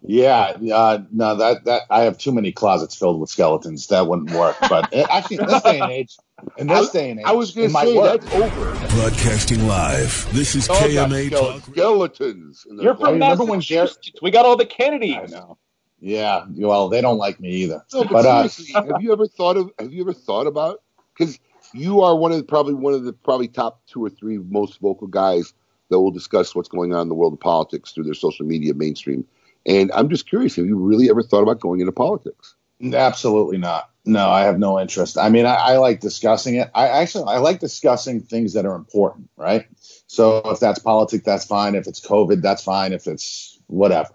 Yeah, 0.03 0.57
uh, 0.73 1.03
no, 1.11 1.35
that 1.35 1.65
that 1.65 1.83
I 1.91 2.01
have 2.03 2.17
too 2.17 2.31
many 2.31 2.51
closets 2.51 2.95
filled 2.95 3.19
with 3.19 3.29
skeletons. 3.29 3.85
That 3.87 4.07
wouldn't 4.07 4.31
work. 4.31 4.55
But 4.67 4.91
uh, 4.95 5.05
actually, 5.11 5.37
in 5.41 5.45
this 5.47 5.61
day 5.61 5.79
and 5.79 5.91
age, 5.91 6.17
in 6.57 6.67
this 6.67 6.89
day 6.89 7.11
and 7.11 7.19
age, 7.19 7.25
I 7.27 7.33
was 7.33 7.51
going 7.51 7.67
to 7.69 7.73
say 7.75 7.95
work. 7.95 8.21
that's 8.21 8.35
over. 8.35 8.87
Broadcasting 8.95 9.67
live. 9.67 10.27
This 10.33 10.55
is 10.55 10.67
All 10.67 10.75
KMA 10.77 11.29
skele- 11.29 11.29
Talk. 11.29 11.61
skeletons. 11.61 12.65
in 12.67 12.77
their 12.77 12.85
You're 12.85 12.95
from 12.95 13.19
closets. 13.19 13.21
remember 13.21 13.45
when 13.45 13.61
Jer- 13.61 13.81
Massachusetts. 13.83 14.21
We 14.23 14.31
got 14.31 14.45
all 14.47 14.57
the 14.57 14.65
Kennedys. 14.65 15.17
I 15.17 15.25
know. 15.27 15.57
Yeah, 16.01 16.45
well, 16.49 16.89
they 16.89 16.99
don't 16.99 17.17
like 17.17 17.39
me 17.39 17.49
either. 17.49 17.85
No, 17.93 18.03
but, 18.03 18.11
But, 18.11 18.25
uh, 18.25 18.47
seriously, 18.47 18.73
have 18.73 19.01
you 19.01 19.13
ever 19.13 19.27
thought 19.27 19.55
of? 19.55 19.71
Have 19.79 19.93
you 19.93 20.01
ever 20.01 20.13
thought 20.13 20.47
about? 20.47 20.81
Because 21.15 21.39
you 21.73 22.01
are 22.01 22.15
one 22.15 22.31
of 22.31 22.37
the, 22.37 22.43
probably 22.43 22.73
one 22.73 22.93
of 22.93 23.03
the 23.03 23.13
probably 23.13 23.47
top 23.47 23.81
two 23.85 24.03
or 24.03 24.09
three 24.09 24.39
most 24.39 24.79
vocal 24.79 25.07
guys 25.07 25.53
that 25.89 25.99
will 25.99 26.11
discuss 26.11 26.55
what's 26.55 26.69
going 26.69 26.93
on 26.93 27.03
in 27.03 27.09
the 27.09 27.13
world 27.13 27.33
of 27.33 27.39
politics 27.39 27.91
through 27.91 28.05
their 28.05 28.15
social 28.15 28.45
media 28.45 28.73
mainstream. 28.73 29.25
And 29.65 29.91
I'm 29.91 30.09
just 30.09 30.27
curious, 30.27 30.55
have 30.55 30.65
you 30.65 30.77
really 30.77 31.09
ever 31.09 31.21
thought 31.21 31.43
about 31.43 31.59
going 31.59 31.81
into 31.81 31.91
politics? 31.91 32.55
Absolutely 32.81 33.57
not. 33.57 33.91
No, 34.03 34.27
I 34.27 34.41
have 34.41 34.57
no 34.57 34.79
interest. 34.79 35.17
I 35.17 35.29
mean, 35.29 35.45
I, 35.45 35.53
I 35.53 35.77
like 35.77 35.99
discussing 35.99 36.55
it. 36.55 36.71
I 36.73 36.87
actually 36.87 37.25
I 37.27 37.37
like 37.37 37.59
discussing 37.59 38.21
things 38.21 38.53
that 38.53 38.65
are 38.65 38.75
important, 38.75 39.29
right? 39.37 39.67
So 40.07 40.41
if 40.45 40.59
that's 40.59 40.79
politics, 40.79 41.23
that's 41.23 41.45
fine. 41.45 41.75
If 41.75 41.85
it's 41.85 41.99
COVID, 41.99 42.41
that's 42.41 42.63
fine. 42.63 42.93
If 42.93 43.05
it's 43.05 43.59
whatever. 43.67 44.09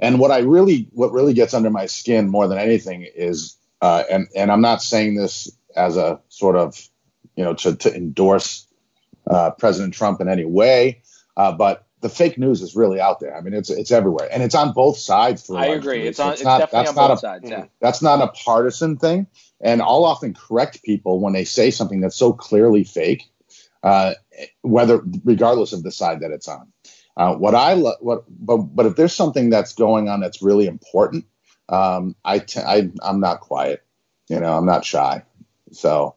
And 0.00 0.18
what 0.18 0.30
I 0.30 0.38
really, 0.38 0.88
what 0.92 1.12
really 1.12 1.34
gets 1.34 1.54
under 1.54 1.70
my 1.70 1.86
skin 1.86 2.28
more 2.28 2.48
than 2.48 2.58
anything 2.58 3.06
is, 3.14 3.56
uh, 3.82 4.02
and 4.10 4.28
and 4.34 4.50
I'm 4.50 4.62
not 4.62 4.82
saying 4.82 5.14
this 5.14 5.50
as 5.76 5.96
a 5.96 6.20
sort 6.28 6.56
of, 6.56 6.88
you 7.36 7.44
know, 7.44 7.54
to 7.54 7.76
to 7.76 7.94
endorse 7.94 8.66
uh, 9.28 9.50
President 9.52 9.94
Trump 9.94 10.20
in 10.20 10.28
any 10.28 10.44
way, 10.46 11.02
uh, 11.36 11.52
but 11.52 11.86
the 12.00 12.08
fake 12.08 12.38
news 12.38 12.62
is 12.62 12.74
really 12.74 12.98
out 12.98 13.20
there. 13.20 13.36
I 13.36 13.42
mean, 13.42 13.52
it's 13.52 13.68
it's 13.70 13.90
everywhere, 13.90 14.28
and 14.32 14.42
it's 14.42 14.54
on 14.54 14.72
both 14.72 14.96
sides. 14.96 15.46
For 15.46 15.58
I 15.58 15.66
agree. 15.66 16.06
It's 16.06 16.18
on. 16.18 16.32
It's, 16.32 16.42
not- 16.42 16.58
definitely 16.60 16.78
that's 16.86 16.90
on 16.90 16.94
not 16.96 17.08
both 17.08 17.18
a- 17.18 17.20
sides. 17.20 17.50
Yeah. 17.50 17.64
that's 17.80 18.02
not 18.02 18.22
a 18.22 18.28
partisan 18.28 18.96
thing. 18.96 19.26
And 19.60 19.82
I'll 19.82 20.04
often 20.04 20.32
correct 20.32 20.82
people 20.82 21.20
when 21.20 21.34
they 21.34 21.44
say 21.44 21.70
something 21.70 22.00
that's 22.00 22.16
so 22.16 22.32
clearly 22.32 22.82
fake, 22.84 23.24
uh, 23.82 24.14
whether 24.62 25.02
regardless 25.24 25.74
of 25.74 25.82
the 25.82 25.90
side 25.90 26.20
that 26.20 26.30
it's 26.30 26.48
on. 26.48 26.72
Uh, 27.20 27.34
what 27.34 27.54
I 27.54 27.74
lo- 27.74 27.98
what 28.00 28.24
but 28.30 28.56
but 28.56 28.86
if 28.86 28.96
there's 28.96 29.12
something 29.12 29.50
that's 29.50 29.74
going 29.74 30.08
on 30.08 30.20
that's 30.20 30.40
really 30.40 30.66
important, 30.66 31.26
um, 31.68 32.16
I, 32.24 32.38
t- 32.38 32.60
I 32.60 32.90
I'm 33.02 33.20
not 33.20 33.40
quiet. 33.40 33.84
You 34.28 34.40
know, 34.40 34.56
I'm 34.56 34.64
not 34.64 34.86
shy. 34.86 35.22
So, 35.70 36.14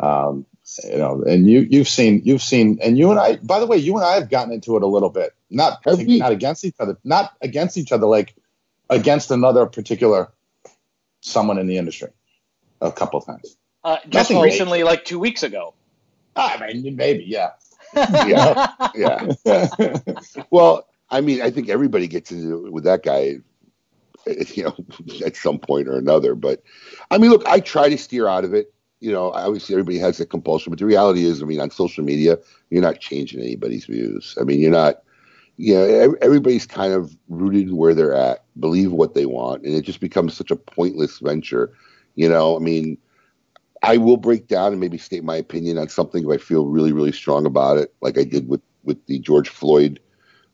um, 0.00 0.46
you 0.82 0.96
know, 0.96 1.22
and 1.24 1.46
you 1.46 1.60
you've 1.60 1.88
seen 1.88 2.22
you've 2.24 2.40
seen 2.40 2.78
and 2.82 2.96
you 2.96 3.10
and 3.10 3.20
I. 3.20 3.36
By 3.36 3.60
the 3.60 3.66
way, 3.66 3.76
you 3.76 3.96
and 3.96 4.06
I 4.06 4.14
have 4.14 4.30
gotten 4.30 4.50
into 4.50 4.78
it 4.78 4.82
a 4.82 4.86
little 4.86 5.10
bit. 5.10 5.34
Not 5.50 5.84
not 5.84 6.32
against 6.32 6.64
each 6.64 6.76
other. 6.80 6.96
Not 7.04 7.34
against 7.42 7.76
each 7.76 7.92
other. 7.92 8.06
Like 8.06 8.34
against 8.88 9.30
another 9.30 9.66
particular 9.66 10.32
someone 11.20 11.58
in 11.58 11.66
the 11.66 11.76
industry 11.76 12.08
a 12.80 12.90
couple 12.90 13.18
of 13.18 13.26
times. 13.26 13.58
Uh, 13.84 13.98
just 14.08 14.30
Nothing 14.30 14.40
recently, 14.40 14.84
like 14.84 15.04
two 15.04 15.18
weeks 15.18 15.42
ago. 15.42 15.74
I 16.34 16.72
mean, 16.72 16.96
maybe, 16.96 17.24
yeah. 17.24 17.50
Yeah, 17.94 18.66
yeah. 18.94 19.26
Well, 20.50 20.86
I 21.10 21.20
mean, 21.20 21.40
I 21.42 21.50
think 21.50 21.68
everybody 21.68 22.06
gets 22.08 22.30
into 22.32 22.66
it 22.66 22.72
with 22.72 22.84
that 22.84 23.02
guy, 23.02 23.36
you 24.26 24.64
know, 24.64 24.76
at 25.24 25.36
some 25.36 25.58
point 25.58 25.88
or 25.88 25.96
another. 25.96 26.34
But 26.34 26.62
I 27.10 27.18
mean, 27.18 27.30
look, 27.30 27.46
I 27.46 27.60
try 27.60 27.88
to 27.88 27.98
steer 27.98 28.28
out 28.28 28.44
of 28.44 28.54
it. 28.54 28.72
You 29.00 29.12
know, 29.12 29.30
obviously 29.32 29.74
everybody 29.74 29.98
has 29.98 30.18
that 30.18 30.30
compulsion, 30.30 30.70
but 30.70 30.78
the 30.78 30.86
reality 30.86 31.24
is, 31.24 31.42
I 31.42 31.46
mean, 31.46 31.60
on 31.60 31.70
social 31.70 32.02
media, 32.02 32.38
you're 32.70 32.82
not 32.82 33.00
changing 33.00 33.40
anybody's 33.40 33.84
views. 33.86 34.36
I 34.40 34.44
mean, 34.44 34.60
you're 34.60 34.70
not. 34.70 35.02
You 35.58 35.74
know, 35.74 36.16
everybody's 36.20 36.66
kind 36.66 36.92
of 36.92 37.16
rooted 37.28 37.72
where 37.72 37.94
they're 37.94 38.14
at, 38.14 38.44
believe 38.60 38.92
what 38.92 39.14
they 39.14 39.26
want, 39.26 39.64
and 39.64 39.74
it 39.74 39.82
just 39.82 40.00
becomes 40.00 40.34
such 40.34 40.50
a 40.50 40.56
pointless 40.56 41.18
venture. 41.18 41.72
You 42.14 42.28
know, 42.28 42.56
I 42.56 42.60
mean, 42.60 42.98
I 43.86 43.96
will 43.98 44.16
break 44.16 44.48
down 44.48 44.72
and 44.72 44.80
maybe 44.80 44.98
state 44.98 45.24
my 45.24 45.36
opinion 45.36 45.78
on 45.78 45.88
something 45.88 46.24
if 46.24 46.30
I 46.30 46.38
feel 46.38 46.66
really, 46.66 46.92
really 46.92 47.12
strong 47.12 47.46
about 47.46 47.76
it, 47.78 47.94
like 48.00 48.18
I 48.18 48.24
did 48.24 48.48
with 48.48 48.62
with 48.84 49.04
the 49.06 49.18
George 49.18 49.48
Floyd 49.48 50.00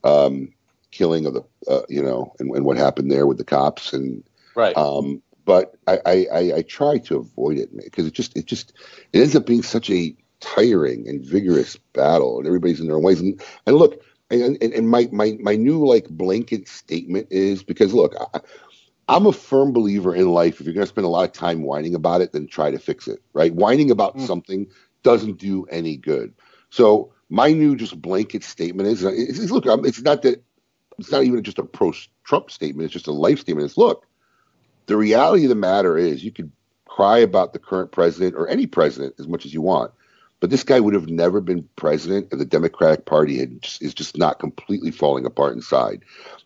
um, 0.05 0.53
killing 0.90 1.27
of 1.27 1.35
the, 1.35 1.42
uh, 1.68 1.83
you 1.88 2.03
know, 2.03 2.33
and, 2.38 2.51
and 2.55 2.64
what 2.64 2.77
happened 2.77 3.11
there 3.11 3.27
with 3.27 3.38
the 3.38 3.45
cops, 3.45 3.92
and 3.92 4.23
right. 4.55 4.77
um, 4.77 5.23
but 5.45 5.75
I, 5.87 5.99
I, 6.07 6.27
I, 6.33 6.53
I 6.57 6.62
try 6.62 6.99
to 6.99 7.16
avoid 7.16 7.59
it 7.59 7.77
because 7.77 8.07
it 8.07 8.14
just 8.14 8.37
it 8.37 8.47
just 8.47 8.73
it 9.12 9.21
ends 9.21 9.37
up 9.37 9.47
being 9.47 9.62
such 9.62 9.90
a 9.90 10.14
tiring 10.40 11.09
and 11.09 11.25
vigorous 11.25 11.77
battle, 11.95 12.38
and 12.38 12.47
everybody's 12.47 12.81
in 12.81 12.87
their 12.87 12.97
own 12.97 13.03
ways. 13.03 13.21
And, 13.21 13.42
and 13.66 13.77
look, 13.77 14.03
and, 14.31 14.59
and, 14.62 14.73
and 14.73 14.88
my, 14.88 15.09
my 15.12 15.37
my 15.40 15.57
new 15.57 15.87
like 15.87 16.09
blanket 16.09 16.68
statement 16.68 17.29
is 17.31 17.62
because 17.62 17.92
look, 17.92 18.14
I, 18.35 18.40
I'm 19.12 19.27
a 19.27 19.33
firm 19.33 19.72
believer 19.72 20.14
in 20.14 20.31
life. 20.31 20.61
If 20.61 20.66
you're 20.66 20.75
going 20.75 20.87
to 20.87 20.88
spend 20.88 21.05
a 21.05 21.11
lot 21.11 21.25
of 21.25 21.33
time 21.33 21.62
whining 21.62 21.94
about 21.94 22.20
it, 22.22 22.33
then 22.33 22.46
try 22.46 22.70
to 22.70 22.79
fix 22.79 23.09
it. 23.09 23.20
Right? 23.35 23.55
Whining 23.55 23.90
about 23.90 24.16
Mm. 24.16 24.27
something 24.27 24.66
doesn't 25.03 25.38
do 25.38 25.66
any 25.70 25.96
good. 25.96 26.33
So 26.70 27.12
my 27.29 27.53
new 27.53 27.77
just 27.77 28.01
blanket 28.01 28.44
statement 28.44 28.88
is, 28.88 29.03
is, 29.05 29.38
is 29.38 29.51
look, 29.51 29.64
it's 29.66 30.03
not 30.03 30.22
that 30.22 30.42
it's 30.98 31.11
not 31.11 31.25
even 31.25 31.42
just 31.42 31.59
a 31.59 31.64
pro 31.64 31.92
Trump 32.25 32.51
statement. 32.51 32.85
It's 32.87 32.92
just 32.92 33.07
a 33.07 33.12
life 33.12 33.40
statement. 33.40 33.64
It's 33.64 33.79
look, 33.79 34.07
the 34.87 34.96
reality 34.96 35.44
of 35.44 35.48
the 35.48 35.55
matter 35.55 35.96
is 35.98 36.22
you 36.25 36.33
could 36.33 36.53
cry 36.87 37.18
about 37.18 37.53
the 37.53 37.59
current 37.59 37.92
president 37.92 38.35
or 38.37 38.48
any 38.48 38.66
president 38.66 39.14
as 39.18 39.27
much 39.27 39.46
as 39.46 39.55
you 39.55 39.62
want, 39.62 39.92
but 40.40 40.51
this 40.51 40.62
guy 40.62 40.81
would 40.81 40.94
have 40.94 41.09
never 41.09 41.40
been 41.40 41.68
president 41.77 42.29
if 42.33 42.38
the 42.38 42.44
Democratic 42.44 43.07
Party 43.07 43.38
had 43.38 43.62
just, 43.62 43.83
is 43.83 43.94
just 43.94 44.18
not 44.18 44.38
completely 44.38 44.90
falling 44.90 45.25
apart 45.25 45.55
inside. 45.55 46.03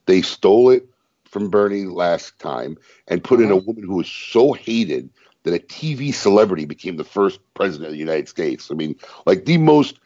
They 0.07 0.23
stole 0.23 0.71
it 0.71 0.89
from 1.37 1.51
Bernie 1.51 1.85
last 1.85 2.39
time 2.39 2.79
and 3.09 3.23
put 3.23 3.41
in 3.41 3.51
a 3.51 3.57
uh-huh. 3.57 3.65
woman 3.67 3.85
who 3.85 3.97
was 3.97 4.09
so 4.09 4.55
hated 4.55 5.11
that 5.43 5.53
a 5.53 5.59
TV 5.59 6.15
celebrity 6.15 6.65
became 6.65 6.97
the 6.97 7.05
first 7.05 7.41
president 7.53 7.89
of 7.89 7.93
the 7.93 7.99
United 7.99 8.27
States. 8.27 8.71
I 8.71 8.75
mean, 8.75 8.97
like 9.27 9.45
the 9.45 9.59
most 9.59 10.01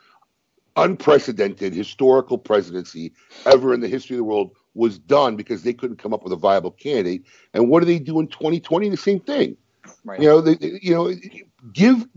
unprecedented 0.75 1.73
historical 1.73 2.37
presidency 2.37 3.13
ever 3.47 3.73
in 3.73 3.81
the 3.81 3.87
history 3.87 4.17
of 4.17 4.19
the 4.19 4.25
world 4.25 4.57
was 4.75 4.99
done 4.99 5.37
because 5.37 5.63
they 5.63 5.73
couldn't 5.73 5.99
come 5.99 6.13
up 6.13 6.25
with 6.25 6.33
a 6.33 6.37
viable 6.37 6.73
candidate. 6.73 7.23
And 7.55 7.69
what 7.69 7.79
do 7.79 7.87
they 7.87 8.01
do 8.01 8.19
in 8.19 8.27
2020? 8.27 8.89
The 8.89 8.97
same 8.97 9.21
thing. 9.21 9.57
Right. 10.05 10.21
You 10.21 10.27
know, 10.27 10.41
they, 10.41 10.57
they- 10.57 10.81
you 10.83 10.95
know, 10.95 11.15
give 11.73 12.09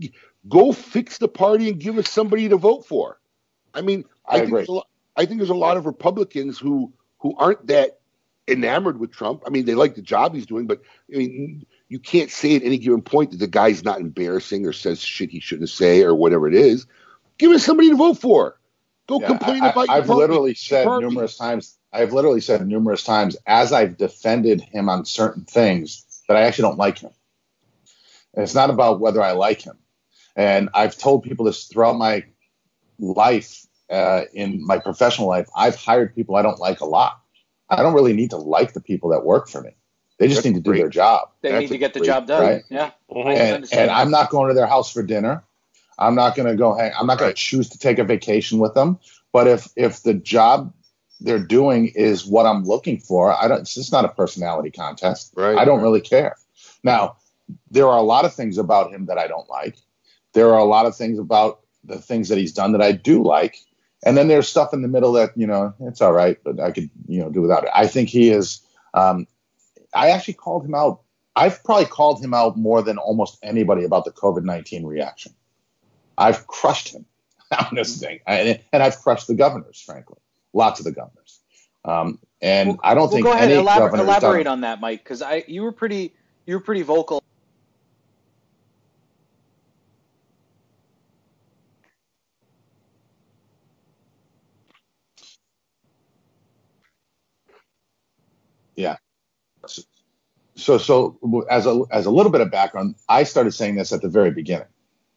go 0.48 0.72
fix 0.72 1.18
the 1.18 1.28
party 1.28 1.68
and 1.68 1.78
give 1.78 1.98
us 1.98 2.10
somebody 2.10 2.48
to 2.48 2.56
vote 2.56 2.84
for. 2.84 3.20
I 3.74 3.80
mean, 3.80 4.06
I, 4.26 4.34
I 4.34 4.38
think 4.38 4.48
agree. 4.48 4.58
there's 4.58 4.68
a 4.70 4.72
lot, 4.72 4.88
I 5.14 5.24
think 5.24 5.38
there's 5.38 5.50
a 5.50 5.54
lot 5.54 5.76
of 5.76 5.86
Republicans 5.86 6.58
who 6.58 6.92
who 7.18 7.36
aren't 7.36 7.68
that 7.68 8.00
enamored 8.48 8.98
with 8.98 9.12
Trump. 9.12 9.42
I 9.46 9.50
mean, 9.50 9.64
they 9.64 9.74
like 9.74 9.94
the 9.94 10.02
job 10.02 10.34
he's 10.34 10.46
doing, 10.46 10.66
but 10.66 10.82
I 11.12 11.16
mean, 11.18 11.66
you 11.88 11.98
can't 11.98 12.30
say 12.30 12.56
at 12.56 12.62
any 12.62 12.78
given 12.78 13.02
point 13.02 13.30
that 13.32 13.38
the 13.38 13.46
guy's 13.46 13.84
not 13.84 14.00
embarrassing 14.00 14.66
or 14.66 14.72
says 14.72 15.00
shit 15.00 15.30
he 15.30 15.40
shouldn't 15.40 15.70
say 15.70 16.02
or 16.02 16.14
whatever 16.14 16.48
it 16.48 16.54
is. 16.54 16.86
Give 17.38 17.52
us 17.52 17.64
somebody 17.64 17.90
to 17.90 17.96
vote 17.96 18.18
for. 18.18 18.58
Go 19.06 19.20
Yeah, 19.20 19.26
complain 19.28 19.62
I, 19.64 19.68
about. 19.68 19.88
your 19.88 19.96
have 19.96 20.06
party- 20.06 20.20
literally 20.20 20.54
said 20.54 20.86
party. 20.86 21.06
numerous 21.06 21.36
times. 21.36 21.78
I've 21.92 22.12
literally 22.12 22.40
said 22.40 22.66
numerous 22.66 23.04
times 23.04 23.36
as 23.46 23.72
I've 23.72 23.96
defended 23.96 24.60
him 24.60 24.88
on 24.88 25.04
certain 25.04 25.44
things 25.44 26.04
that 26.28 26.36
I 26.36 26.42
actually 26.42 26.62
don't 26.62 26.78
like 26.78 26.98
him. 26.98 27.12
And 28.34 28.42
it's 28.42 28.54
not 28.54 28.70
about 28.70 29.00
whether 29.00 29.22
I 29.22 29.32
like 29.32 29.62
him. 29.62 29.78
And 30.36 30.70
I've 30.74 30.96
told 30.98 31.22
people 31.22 31.44
this 31.46 31.64
throughout 31.66 31.96
my 31.96 32.24
life, 32.98 33.66
uh, 33.90 34.22
in 34.32 34.64
my 34.66 34.78
professional 34.78 35.28
life. 35.28 35.48
I've 35.54 35.76
hired 35.76 36.14
people 36.14 36.34
I 36.36 36.42
don't 36.42 36.58
like 36.58 36.80
a 36.80 36.86
lot. 36.86 37.20
I 37.68 37.82
don't 37.82 37.94
really 37.94 38.12
need 38.12 38.30
to 38.30 38.36
like 38.36 38.72
the 38.72 38.80
people 38.80 39.10
that 39.10 39.24
work 39.24 39.48
for 39.48 39.60
me. 39.62 39.70
They 40.18 40.28
just 40.28 40.38
That's 40.38 40.46
need 40.46 40.54
to 40.54 40.60
do 40.60 40.70
great. 40.70 40.78
their 40.80 40.88
job. 40.88 41.30
They 41.42 41.50
That's 41.50 41.62
need 41.62 41.68
to 41.68 41.78
get 41.78 41.92
the 41.94 42.00
great- 42.00 42.06
job 42.06 42.26
done. 42.26 42.42
right. 42.42 42.62
Yeah. 42.70 42.90
Mm-hmm. 43.10 43.28
I 43.28 43.32
and, 43.32 43.72
and. 43.72 43.90
I'm 43.90 44.10
not 44.10 44.30
going 44.30 44.48
to 44.48 44.54
their 44.54 44.66
house 44.66 44.92
for 44.92 45.02
dinner. 45.02 45.42
I'm 45.98 46.14
not 46.14 46.36
going 46.36 46.48
to 46.48 46.56
go 46.56 46.74
hang. 46.74 46.92
I'm 46.98 47.06
not 47.06 47.18
going 47.18 47.30
to 47.30 47.36
choose 47.36 47.68
to 47.70 47.78
take 47.78 47.98
a 47.98 48.04
vacation 48.04 48.58
with 48.58 48.74
them. 48.74 48.98
But 49.32 49.46
if 49.48 49.68
if 49.76 50.02
the 50.02 50.14
job 50.14 50.72
they're 51.20 51.38
doing 51.38 51.88
is 51.94 52.26
what 52.26 52.46
I'm 52.46 52.64
looking 52.64 52.98
for, 52.98 53.32
I 53.32 53.48
don't. 53.48 53.60
It's 53.60 53.74
just 53.74 53.92
not 53.92 54.04
a 54.04 54.08
personality 54.08 54.70
contest. 54.70 55.32
Right. 55.36 55.56
I 55.56 55.64
don't 55.64 55.82
really 55.82 56.00
care. 56.00 56.36
Now, 56.82 57.16
there 57.70 57.88
are 57.88 57.98
a 57.98 58.02
lot 58.02 58.24
of 58.24 58.34
things 58.34 58.58
about 58.58 58.92
him 58.92 59.06
that 59.06 59.18
I 59.18 59.26
don't 59.26 59.48
like. 59.48 59.76
There 60.32 60.52
are 60.52 60.58
a 60.58 60.64
lot 60.64 60.86
of 60.86 60.96
things 60.96 61.18
about 61.18 61.60
the 61.84 61.98
things 61.98 62.28
that 62.28 62.38
he's 62.38 62.52
done 62.52 62.72
that 62.72 62.82
I 62.82 62.92
do 62.92 63.22
like. 63.22 63.56
And 64.04 64.16
then 64.16 64.28
there's 64.28 64.46
stuff 64.48 64.72
in 64.74 64.82
the 64.82 64.88
middle 64.88 65.12
that 65.12 65.30
you 65.36 65.46
know 65.46 65.74
it's 65.80 66.00
all 66.02 66.12
right, 66.12 66.38
but 66.44 66.60
I 66.60 66.70
could 66.70 66.90
you 67.08 67.20
know 67.20 67.30
do 67.30 67.40
without 67.40 67.64
it. 67.64 67.70
I 67.74 67.86
think 67.86 68.08
he 68.10 68.30
is. 68.30 68.60
Um, 68.92 69.26
I 69.94 70.10
actually 70.10 70.34
called 70.34 70.64
him 70.64 70.74
out. 70.74 71.00
I've 71.36 71.64
probably 71.64 71.86
called 71.86 72.22
him 72.22 72.34
out 72.34 72.56
more 72.56 72.82
than 72.82 72.98
almost 72.98 73.38
anybody 73.42 73.84
about 73.84 74.04
the 74.04 74.12
COVID 74.12 74.44
nineteen 74.44 74.84
reaction. 74.84 75.32
I've 76.18 76.46
crushed 76.46 76.94
him 76.94 77.06
on 77.58 77.74
this 77.74 77.98
thing, 77.98 78.20
and, 78.26 78.60
and 78.72 78.82
I've 78.82 78.98
crushed 79.00 79.26
the 79.26 79.34
governors, 79.34 79.80
frankly, 79.80 80.18
lots 80.52 80.78
of 80.80 80.84
the 80.84 80.92
governors. 80.92 81.40
Um, 81.84 82.18
and 82.42 82.68
Well, 82.70 82.80
I 82.84 82.94
don't 82.94 83.04
well, 83.04 83.10
think 83.10 83.24
go 83.24 83.32
ahead. 83.32 83.50
any 83.50 83.54
Elabor- 83.60 83.78
governor 83.88 84.04
has 84.04 84.20
done 84.20 84.22
elaborate 84.24 84.46
on 84.46 84.60
that, 84.60 84.80
Mike, 84.80 85.02
because 85.02 85.22
I 85.22 85.44
you 85.48 85.62
were 85.62 85.72
pretty 85.72 86.14
you 86.46 86.54
were 86.54 86.60
pretty 86.60 86.82
vocal. 86.82 87.23
So 100.56 100.78
so 100.78 101.44
as 101.50 101.66
a 101.66 101.82
as 101.90 102.06
a 102.06 102.10
little 102.10 102.30
bit 102.30 102.40
of 102.40 102.50
background, 102.50 102.94
I 103.08 103.24
started 103.24 103.52
saying 103.52 103.76
this 103.76 103.92
at 103.92 104.02
the 104.02 104.08
very 104.08 104.30
beginning. 104.30 104.68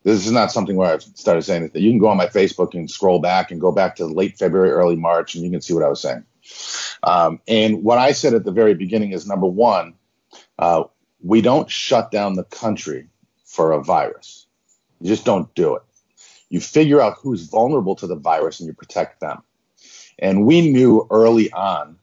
This 0.03 0.25
is 0.25 0.31
not 0.31 0.51
something 0.51 0.77
where 0.77 0.93
I've 0.93 1.03
started 1.03 1.41
saying 1.41 1.63
it. 1.63 1.75
You 1.75 1.91
can 1.91 1.99
go 1.99 2.07
on 2.07 2.17
my 2.17 2.27
Facebook 2.27 2.73
and 2.73 2.89
scroll 2.89 3.19
back 3.19 3.51
and 3.51 3.59
go 3.59 3.71
back 3.71 3.97
to 3.97 4.05
late 4.05 4.37
February, 4.37 4.71
early 4.71 4.95
March, 4.95 5.35
and 5.35 5.43
you 5.43 5.51
can 5.51 5.61
see 5.61 5.73
what 5.73 5.83
I 5.83 5.89
was 5.89 6.01
saying. 6.01 6.23
Um, 7.03 7.41
and 7.47 7.83
what 7.83 7.97
I 7.97 8.13
said 8.13 8.33
at 8.33 8.45
the 8.45 8.51
very 8.51 8.73
beginning 8.73 9.11
is 9.11 9.27
number 9.27 9.47
one, 9.47 9.95
uh, 10.57 10.83
we 11.21 11.41
don't 11.41 11.69
shut 11.69 12.09
down 12.09 12.35
the 12.35 12.45
country 12.45 13.09
for 13.43 13.73
a 13.73 13.83
virus. 13.83 14.47
You 15.01 15.09
just 15.09 15.25
don't 15.25 15.53
do 15.55 15.75
it. 15.75 15.81
You 16.49 16.61
figure 16.61 17.01
out 17.01 17.17
who's 17.21 17.47
vulnerable 17.47 17.95
to 17.97 18.07
the 18.07 18.15
virus 18.15 18.59
and 18.59 18.67
you 18.67 18.73
protect 18.73 19.19
them. 19.19 19.43
And 20.19 20.45
we 20.45 20.71
knew 20.71 21.05
early 21.11 21.51
on 21.51 21.97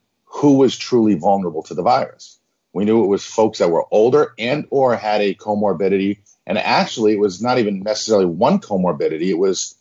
who 0.45 0.59
was 0.59 0.77
truly 0.77 1.15
vulnerable 1.15 1.63
to 1.63 1.73
the 1.73 1.83
virus. 1.83 2.39
We 2.75 2.85
knew 2.85 3.03
it 3.03 3.07
was 3.07 3.25
folks 3.25 3.61
that 3.61 3.71
were 3.71 3.87
older 3.91 4.35
and 4.39 4.67
or 4.69 4.95
had 4.95 5.23
a 5.23 5.35
comorbidity. 5.35 6.19
And 6.47 6.59
actually, 6.59 7.15
it 7.15 7.19
was 7.19 7.41
not 7.41 7.59
even 7.59 7.81
necessarily 7.81 8.27
one 8.27 8.59
comorbidity. 8.59 9.29
It 9.29 9.39
was 9.39 9.75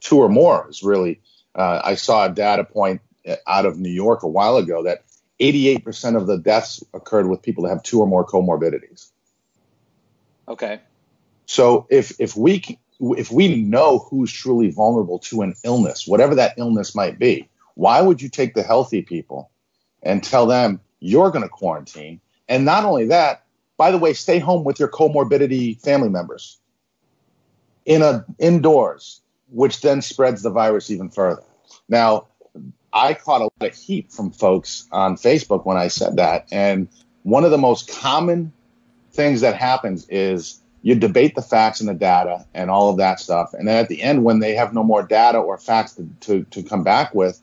two 0.00 0.18
or 0.18 0.28
more. 0.28 0.66
Is 0.68 0.82
really. 0.82 1.22
Uh, 1.54 1.80
I 1.82 1.94
saw 1.94 2.26
a 2.26 2.28
data 2.28 2.64
point 2.64 3.00
out 3.46 3.64
of 3.64 3.78
New 3.78 3.90
York 3.90 4.24
a 4.24 4.28
while 4.28 4.58
ago 4.58 4.82
that 4.82 5.04
88% 5.40 6.18
of 6.18 6.26
the 6.26 6.36
deaths 6.36 6.84
occurred 6.92 7.26
with 7.26 7.40
people 7.40 7.64
that 7.64 7.70
have 7.70 7.82
two 7.82 8.00
or 8.00 8.06
more 8.06 8.26
comorbidities. 8.26 9.08
Okay. 10.46 10.80
So 11.46 11.86
if 11.88 12.20
if 12.20 12.36
we 12.36 12.78
if 13.00 13.32
we 13.32 13.62
know 13.62 14.00
who's 14.00 14.30
truly 14.30 14.70
vulnerable 14.70 15.20
to 15.30 15.40
an 15.40 15.54
illness, 15.64 16.06
whatever 16.06 16.34
that 16.34 16.58
illness 16.58 16.94
might 16.94 17.18
be, 17.18 17.48
why 17.74 18.02
would 18.02 18.20
you 18.20 18.28
take 18.28 18.52
the 18.52 18.62
healthy 18.62 19.00
people 19.00 19.50
and 20.04 20.22
tell 20.22 20.46
them 20.46 20.80
you're 21.00 21.30
going 21.30 21.42
to 21.42 21.48
quarantine? 21.48 22.20
And 22.48 22.64
not 22.64 22.84
only 22.84 23.06
that, 23.06 23.44
by 23.76 23.90
the 23.90 23.98
way, 23.98 24.12
stay 24.12 24.38
home 24.38 24.62
with 24.62 24.78
your 24.78 24.88
comorbidity 24.88 25.80
family 25.80 26.08
members 26.08 26.58
in 27.84 28.02
a 28.02 28.24
indoors, 28.38 29.20
which 29.50 29.80
then 29.80 30.02
spreads 30.02 30.42
the 30.42 30.50
virus 30.50 30.90
even 30.90 31.10
further. 31.10 31.42
Now, 31.88 32.28
I 32.92 33.14
caught 33.14 33.40
a 33.40 33.44
lot 33.44 33.52
of 33.72 33.74
heat 33.74 34.12
from 34.12 34.30
folks 34.30 34.86
on 34.92 35.16
Facebook 35.16 35.66
when 35.66 35.76
I 35.76 35.88
said 35.88 36.16
that, 36.16 36.46
and 36.52 36.88
one 37.24 37.44
of 37.44 37.50
the 37.50 37.58
most 37.58 37.88
common 37.88 38.52
things 39.12 39.40
that 39.40 39.56
happens 39.56 40.06
is 40.08 40.60
you 40.82 40.94
debate 40.94 41.34
the 41.34 41.42
facts 41.42 41.80
and 41.80 41.88
the 41.88 41.94
data 41.94 42.46
and 42.52 42.70
all 42.70 42.90
of 42.90 42.98
that 42.98 43.18
stuff. 43.18 43.54
And 43.54 43.66
then 43.66 43.76
at 43.76 43.88
the 43.88 44.02
end, 44.02 44.22
when 44.22 44.40
they 44.40 44.54
have 44.54 44.74
no 44.74 44.84
more 44.84 45.02
data 45.02 45.38
or 45.38 45.56
facts 45.56 45.94
to, 45.94 46.08
to, 46.20 46.44
to 46.50 46.62
come 46.62 46.84
back 46.84 47.14
with, 47.14 47.40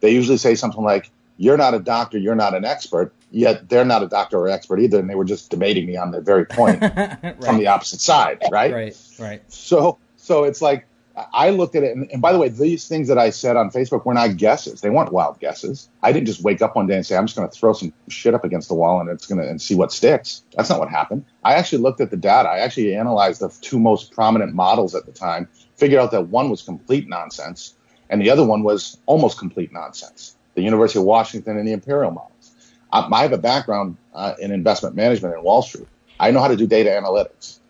they 0.00 0.10
usually 0.10 0.38
say 0.38 0.56
something 0.56 0.82
like, 0.82 1.10
You're 1.40 1.56
not 1.56 1.72
a 1.72 1.78
doctor, 1.78 2.18
you're 2.18 2.34
not 2.34 2.54
an 2.54 2.66
expert. 2.66 3.14
Yet 3.30 3.70
they're 3.70 3.86
not 3.86 4.02
a 4.02 4.08
doctor 4.08 4.36
or 4.36 4.48
expert 4.48 4.78
either. 4.78 4.98
And 4.98 5.08
they 5.08 5.14
were 5.14 5.24
just 5.24 5.50
debating 5.50 5.86
me 5.86 5.96
on 5.96 6.10
the 6.10 6.20
very 6.20 6.44
point 6.44 6.82
right. 6.82 7.34
from 7.42 7.56
the 7.56 7.66
opposite 7.66 8.02
side, 8.02 8.42
right? 8.52 8.70
right, 8.70 8.96
right. 9.18 9.42
So, 9.50 9.98
so 10.16 10.44
it's 10.44 10.60
like 10.60 10.86
I 11.32 11.48
looked 11.48 11.74
at 11.76 11.82
it, 11.82 11.96
and, 11.96 12.10
and 12.12 12.20
by 12.20 12.32
the 12.32 12.38
way, 12.38 12.50
these 12.50 12.86
things 12.86 13.08
that 13.08 13.16
I 13.16 13.30
said 13.30 13.56
on 13.56 13.70
Facebook 13.70 14.04
were 14.04 14.12
not 14.12 14.36
guesses. 14.36 14.82
They 14.82 14.90
weren't 14.90 15.12
wild 15.12 15.40
guesses. 15.40 15.88
I 16.02 16.12
didn't 16.12 16.26
just 16.26 16.42
wake 16.42 16.60
up 16.60 16.76
one 16.76 16.86
day 16.86 16.96
and 16.96 17.06
say 17.06 17.16
I'm 17.16 17.26
just 17.26 17.38
going 17.38 17.48
to 17.48 17.54
throw 17.54 17.72
some 17.72 17.94
shit 18.08 18.34
up 18.34 18.44
against 18.44 18.68
the 18.68 18.74
wall 18.74 19.00
and 19.00 19.08
it's 19.08 19.26
going 19.26 19.40
to 19.40 19.48
and 19.48 19.62
see 19.62 19.74
what 19.74 19.92
sticks. 19.92 20.42
That's 20.54 20.68
not 20.68 20.78
what 20.78 20.90
happened. 20.90 21.24
I 21.42 21.54
actually 21.54 21.78
looked 21.82 22.02
at 22.02 22.10
the 22.10 22.18
data. 22.18 22.50
I 22.50 22.58
actually 22.58 22.94
analyzed 22.94 23.40
the 23.40 23.48
two 23.62 23.80
most 23.80 24.12
prominent 24.12 24.54
models 24.54 24.94
at 24.94 25.06
the 25.06 25.12
time. 25.12 25.48
Figured 25.78 26.00
out 26.00 26.10
that 26.10 26.28
one 26.28 26.50
was 26.50 26.60
complete 26.60 27.08
nonsense, 27.08 27.76
and 28.10 28.20
the 28.20 28.28
other 28.28 28.44
one 28.44 28.62
was 28.62 28.98
almost 29.06 29.38
complete 29.38 29.72
nonsense. 29.72 30.36
The 30.60 30.64
University 30.64 30.98
of 30.98 31.06
Washington 31.06 31.56
and 31.56 31.66
the 31.66 31.72
Imperial 31.72 32.10
models. 32.10 32.52
I, 32.92 33.08
I 33.10 33.22
have 33.22 33.32
a 33.32 33.38
background 33.38 33.96
uh, 34.14 34.34
in 34.38 34.52
investment 34.52 34.94
management 34.94 35.34
in 35.34 35.42
Wall 35.42 35.62
Street. 35.62 35.88
I 36.18 36.30
know 36.32 36.40
how 36.40 36.48
to 36.48 36.56
do 36.56 36.66
data 36.66 36.90
analytics. 36.90 37.60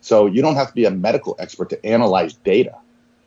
So 0.00 0.26
you 0.26 0.42
don't 0.42 0.56
have 0.56 0.68
to 0.68 0.74
be 0.74 0.84
a 0.84 0.90
medical 0.90 1.36
expert 1.38 1.70
to 1.70 1.86
analyze 1.86 2.34
data, 2.34 2.76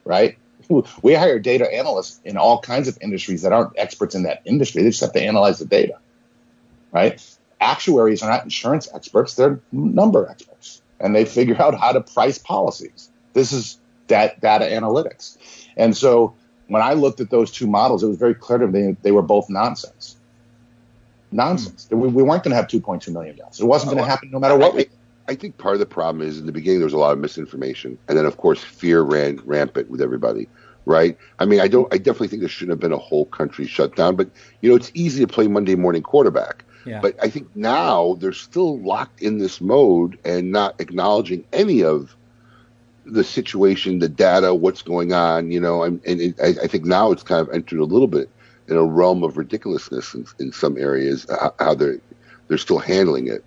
right? 0.04 0.38
We 1.02 1.14
hire 1.14 1.40
data 1.40 1.74
analysts 1.74 2.20
in 2.26 2.36
all 2.38 2.60
kinds 2.60 2.88
of 2.88 2.98
industries 3.02 3.44
that 3.44 3.54
aren't 3.54 3.78
experts 3.78 4.16
in 4.16 4.24
that 4.24 4.42
industry. 4.46 4.84
They 4.84 4.90
just 4.90 5.02
have 5.02 5.14
to 5.14 5.22
analyze 5.22 5.60
the 5.60 5.66
data, 5.66 6.00
right? 6.92 7.22
Actuaries 7.62 8.24
are 8.24 8.30
not 8.30 8.44
insurance 8.44 8.90
experts; 8.94 9.36
they're 9.36 9.60
number 9.72 10.28
experts, 10.30 10.82
and 11.00 11.14
they 11.16 11.26
figure 11.26 11.62
out 11.62 11.78
how 11.78 11.92
to 11.92 12.02
price 12.02 12.38
policies. 12.38 13.10
This 13.34 13.52
is 13.52 13.78
that 14.08 14.40
data 14.40 14.66
analytics, 14.66 15.38
and 15.76 15.96
so 15.96 16.34
when 16.68 16.82
I 16.82 16.94
looked 16.94 17.20
at 17.20 17.30
those 17.30 17.52
two 17.52 17.68
models, 17.68 18.04
it 18.04 18.08
was 18.08 18.18
very 18.18 18.36
clear 18.36 18.58
to 18.58 18.68
me 18.68 18.82
they, 18.82 18.98
they 19.04 19.12
were 19.12 19.22
both 19.22 19.50
nonsense. 19.50 20.18
Nonsense. 21.32 21.88
We, 21.90 22.08
we 22.08 22.24
weren't 22.24 22.44
going 22.44 22.52
to 22.52 22.56
have 22.56 22.68
2.2 22.68 23.12
million 23.12 23.36
deaths. 23.36 23.60
It 23.60 23.66
wasn't 23.66 23.92
going 23.92 24.04
to 24.04 24.10
happen 24.10 24.32
no 24.32 24.40
matter 24.40 24.58
what 24.58 24.76
we. 24.76 24.88
I 25.28 25.36
think 25.36 25.58
part 25.58 25.74
of 25.74 25.80
the 25.80 25.86
problem 25.86 26.26
is 26.26 26.38
in 26.38 26.46
the 26.46 26.52
beginning 26.52 26.80
there 26.80 26.86
was 26.86 26.94
a 26.94 26.98
lot 26.98 27.14
of 27.14 27.20
misinformation, 27.20 27.98
and 28.08 28.18
then 28.18 28.26
of 28.26 28.38
course 28.38 28.62
fear 28.62 29.02
ran 29.02 29.42
rampant 29.46 29.90
with 29.90 30.02
everybody. 30.02 30.48
Right? 30.86 31.18
I 31.40 31.46
mean, 31.46 31.62
I 31.62 31.70
don't. 31.70 31.92
I 31.94 31.98
definitely 31.98 32.28
think 32.28 32.42
there 32.42 32.50
shouldn't 32.50 32.72
have 32.72 32.80
been 32.80 32.92
a 32.92 32.98
whole 32.98 33.26
country 33.26 33.66
shut 33.66 33.96
down, 33.96 34.16
but 34.18 34.30
you 34.62 34.70
know, 34.70 34.76
it's 34.76 34.92
easy 34.94 35.26
to 35.26 35.32
play 35.32 35.48
Monday 35.48 35.76
morning 35.76 36.04
quarterback. 36.04 36.66
Yeah. 36.86 37.00
But 37.00 37.16
I 37.22 37.30
think 37.30 37.48
now 37.56 38.16
they're 38.16 38.34
still 38.34 38.80
locked 38.80 39.22
in 39.22 39.38
this 39.38 39.62
mode 39.62 40.20
and 40.26 40.52
not 40.52 40.80
acknowledging 40.82 41.46
any 41.54 41.84
of 41.84 42.16
the 43.06 43.24
situation, 43.24 44.00
the 44.00 44.10
data, 44.10 44.54
what's 44.54 44.82
going 44.82 45.14
on. 45.14 45.52
You 45.52 45.60
know, 45.60 45.84
and, 45.84 46.02
and 46.06 46.22
it, 46.22 46.40
I, 46.42 46.64
I 46.64 46.68
think 46.68 46.86
now 46.86 47.12
it's 47.12 47.24
kind 47.24 47.42
of 47.42 47.54
entered 47.54 47.80
a 47.80 47.86
little 47.86 48.08
bit 48.08 48.30
in 48.68 48.78
a 48.78 48.84
realm 48.84 49.24
of 49.24 49.38
ridiculousness 49.38 50.14
in, 50.14 50.26
in 50.40 50.52
some 50.52 50.78
areas. 50.78 51.28
Uh, 51.30 51.38
how, 51.40 51.56
how 51.60 51.74
they're 51.74 52.00
they're 52.48 52.58
still 52.58 52.80
handling 52.80 53.28
it. 53.28 53.44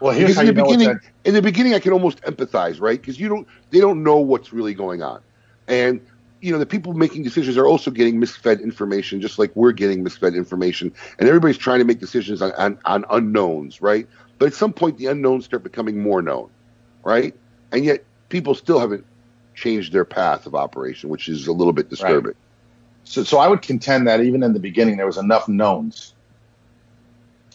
Well, 0.00 0.12
here's 0.12 0.30
Because 0.30 0.36
how 0.36 0.42
in 0.42 0.54
the 0.54 0.62
beginning, 0.62 1.00
in 1.24 1.34
the 1.34 1.42
beginning, 1.42 1.74
I 1.74 1.80
can 1.80 1.92
almost 1.92 2.22
empathize, 2.22 2.80
right? 2.80 3.00
Because 3.00 3.18
you 3.18 3.28
don't, 3.28 3.48
they 3.70 3.80
don't 3.80 4.02
know 4.02 4.18
what's 4.18 4.52
really 4.52 4.74
going 4.74 5.02
on, 5.02 5.20
and 5.66 6.00
you 6.40 6.52
know 6.52 6.58
the 6.58 6.66
people 6.66 6.92
making 6.94 7.24
decisions 7.24 7.56
are 7.56 7.66
also 7.66 7.90
getting 7.90 8.20
misfed 8.20 8.62
information, 8.62 9.20
just 9.20 9.38
like 9.38 9.50
we're 9.56 9.72
getting 9.72 10.04
misfed 10.04 10.36
information, 10.36 10.92
and 11.18 11.28
everybody's 11.28 11.58
trying 11.58 11.80
to 11.80 11.84
make 11.84 11.98
decisions 11.98 12.40
on, 12.40 12.52
on, 12.52 12.78
on 12.84 13.04
unknowns, 13.10 13.82
right? 13.82 14.06
But 14.38 14.46
at 14.46 14.54
some 14.54 14.72
point, 14.72 14.98
the 14.98 15.06
unknowns 15.06 15.46
start 15.46 15.64
becoming 15.64 16.00
more 16.00 16.22
known, 16.22 16.48
right? 17.02 17.34
And 17.72 17.84
yet, 17.84 18.04
people 18.28 18.54
still 18.54 18.78
haven't 18.78 19.04
changed 19.54 19.92
their 19.92 20.04
path 20.04 20.46
of 20.46 20.54
operation, 20.54 21.08
which 21.10 21.28
is 21.28 21.46
a 21.46 21.52
little 21.52 21.72
bit 21.72 21.88
disturbing. 21.90 22.28
Right. 22.28 22.36
So, 23.04 23.24
so 23.24 23.38
I 23.38 23.48
would 23.48 23.62
contend 23.62 24.06
that 24.06 24.20
even 24.20 24.42
in 24.42 24.52
the 24.52 24.60
beginning, 24.60 24.96
there 24.96 25.06
was 25.06 25.16
enough 25.16 25.48
knowns 25.48 26.14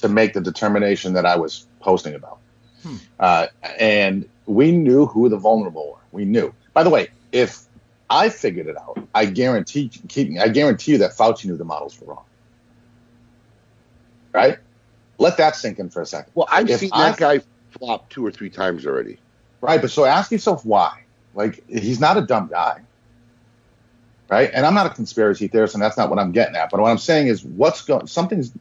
to 0.01 0.09
make 0.09 0.33
the 0.33 0.41
determination 0.41 1.13
that 1.13 1.25
I 1.25 1.36
was 1.38 1.65
posting 1.79 2.15
about. 2.15 2.39
Hmm. 2.81 2.95
Uh, 3.19 3.47
and 3.79 4.27
we 4.45 4.71
knew 4.71 5.05
who 5.05 5.29
the 5.29 5.38
vulnerable 5.38 5.91
were. 5.91 5.99
We 6.12 6.25
knew. 6.25 6.53
By 6.73 6.83
the 6.83 6.89
way, 6.89 7.09
if 7.31 7.62
I 8.09 8.29
figured 8.29 8.67
it 8.67 8.75
out, 8.77 8.99
I 9.13 9.25
guarantee, 9.25 9.89
keep, 10.09 10.38
I 10.39 10.49
guarantee 10.49 10.93
you 10.93 10.97
that 10.99 11.12
Fauci 11.12 11.45
knew 11.45 11.55
the 11.55 11.63
models 11.63 11.99
were 12.01 12.13
wrong. 12.13 12.25
Right? 14.33 14.57
Let 15.19 15.38
that 15.38 15.55
sink 15.55 15.79
in 15.79 15.89
for 15.89 16.01
a 16.01 16.05
second. 16.05 16.31
Well, 16.36 16.47
I've 16.51 16.69
If 16.69 16.79
seen 16.79 16.89
I- 16.91 17.12
that 17.12 17.19
guy 17.19 17.39
flop 17.77 18.09
two 18.09 18.25
or 18.25 18.31
three 18.31 18.49
times 18.49 18.86
already. 18.86 19.19
Right, 19.63 19.80
but 19.82 19.91
so 19.91 20.04
ask 20.04 20.30
yourself 20.30 20.65
why. 20.65 21.04
Like 21.34 21.63
he's 21.69 21.99
not 21.99 22.17
a 22.17 22.21
dumb 22.21 22.47
guy. 22.52 22.82
Right? 24.30 24.49
And 24.54 24.65
I'm 24.65 24.73
not 24.73 24.86
a 24.86 24.89
conspiracy 24.89 25.47
theorist 25.47 25.73
and 25.73 25.82
that's 25.82 25.95
not 25.97 26.10
what 26.10 26.19
I'm 26.19 26.34
getting 26.34 26.56
at. 26.56 26.69
But 26.69 26.82
what 26.82 26.91
I'm 26.91 26.97
saying 26.97 27.28
is 27.28 27.45
what's 27.45 27.82
going 27.82 28.08
something's 28.08 28.52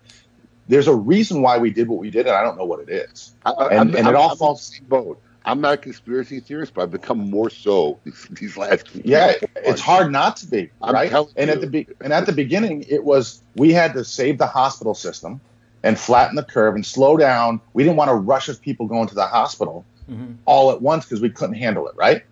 there's 0.68 0.86
a 0.86 0.94
reason 0.94 1.42
why 1.42 1.58
we 1.58 1.70
did 1.70 1.88
what 1.88 1.98
we 1.98 2.08
did 2.10 2.26
and 2.28 2.36
I 2.36 2.42
don't 2.42 2.56
know 2.56 2.64
what 2.64 2.80
it 2.80 2.88
is. 2.88 3.32
I, 3.44 3.50
And- 3.50 3.60
I'm, 3.72 3.88
and 3.88 3.96
it 3.96 4.04
I'm- 4.06 4.16
all 4.16 4.26
I'm 4.26 4.30
in 4.32 4.36
falls- 4.38 4.68
the 4.70 4.76
same 4.76 4.84
boat. 4.86 5.20
I'm 5.44 5.60
not 5.60 5.74
a 5.74 5.76
conspiracy 5.76 6.38
theorist, 6.38 6.72
but 6.72 6.82
I've 6.82 6.92
become 6.92 7.18
more 7.18 7.50
so 7.50 7.98
these, 8.04 8.28
these 8.30 8.56
last. 8.56 8.86
Yeah, 8.94 9.32
four 9.32 9.48
it's 9.56 9.80
hard 9.80 10.12
not 10.12 10.36
to 10.36 10.46
be, 10.46 10.70
right? 10.80 11.12
And 11.36 11.50
at 11.50 11.60
the 11.60 11.66
be- 11.66 11.88
and 12.00 12.12
at 12.12 12.26
the 12.26 12.32
beginning 12.32 12.84
it 12.88 13.02
was 13.02 13.42
we 13.56 13.72
had 13.72 13.92
to 13.94 14.04
save 14.04 14.38
the 14.38 14.46
hospital 14.46 14.94
system 14.94 15.40
and 15.82 15.98
flatten 15.98 16.36
the 16.36 16.44
curve 16.44 16.76
and 16.76 16.86
slow 16.86 17.16
down. 17.16 17.60
We 17.72 17.82
didn't 17.82 17.96
want 17.96 18.10
a 18.12 18.14
rush 18.14 18.48
of 18.48 18.62
people 18.62 18.86
going 18.86 19.08
to 19.08 19.16
the 19.16 19.26
hospital 19.26 19.84
Mhm. 20.10 20.36
all 20.44 20.70
at 20.70 20.82
once 20.82 21.04
because 21.04 21.20
we 21.20 21.30
couldn't 21.30 21.54
handle 21.56 21.88
it, 21.88 21.94
right? 21.96 22.24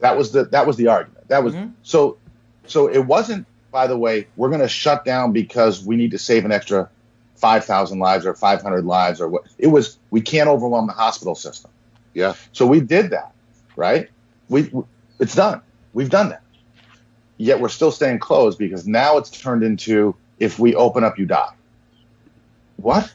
That 0.00 0.16
was 0.16 0.32
the 0.32 0.44
that 0.46 0.66
was 0.66 0.76
the 0.76 0.88
argument. 0.88 1.28
That 1.28 1.42
was 1.44 1.54
Mhm. 1.54 1.72
so 1.82 2.16
so 2.66 2.88
it 2.88 3.06
wasn't 3.06 3.46
by 3.70 3.86
the 3.86 3.98
way, 3.98 4.26
we're 4.36 4.48
going 4.48 4.62
to 4.62 4.68
shut 4.68 5.04
down 5.04 5.32
because 5.32 5.84
we 5.84 5.94
need 5.96 6.10
to 6.12 6.18
save 6.18 6.44
an 6.46 6.52
extra 6.52 6.88
5,000 7.36 7.98
lives 7.98 8.24
or 8.24 8.34
500 8.34 8.84
lives 8.84 9.20
or 9.20 9.28
what. 9.28 9.44
It 9.58 9.68
was 9.68 9.98
we 10.10 10.20
can't 10.20 10.48
overwhelm 10.48 10.86
the 10.86 10.92
hospital 10.94 11.34
system. 11.34 11.70
Yeah. 12.14 12.34
So 12.52 12.66
we 12.66 12.80
did 12.80 13.10
that, 13.10 13.32
right? 13.76 14.08
We, 14.48 14.62
we 14.72 14.84
it's 15.20 15.34
done. 15.34 15.60
We've 15.92 16.10
done 16.10 16.30
that. 16.30 16.42
Yet 17.36 17.60
we're 17.60 17.68
still 17.68 17.92
staying 17.92 18.18
closed 18.20 18.58
because 18.58 18.86
now 18.86 19.18
it's 19.18 19.30
turned 19.30 19.62
into 19.62 20.14
if 20.38 20.58
we 20.58 20.74
open 20.74 21.04
up 21.04 21.18
you 21.18 21.26
die. 21.26 21.52
What? 22.76 23.12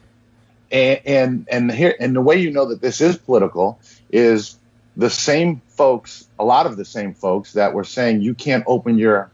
And 0.73 1.45
and 1.51 1.71
here 1.71 1.95
and 1.99 2.15
the 2.15 2.21
way 2.21 2.37
you 2.37 2.49
know 2.49 2.69
that 2.69 2.81
this 2.81 2.99
is 2.99 3.15
political 3.15 3.79
is 4.11 4.57
the 4.97 5.09
same 5.09 5.61
folks, 5.67 6.27
a 6.39 6.43
lot 6.43 6.65
of 6.65 6.77
the 6.77 6.85
same 6.85 7.13
folks 7.13 7.53
that 7.53 7.73
were 7.73 7.83
saying 7.83 8.21
you 8.21 8.33
can't 8.33 8.63
open 8.65 8.97
your 8.97 9.31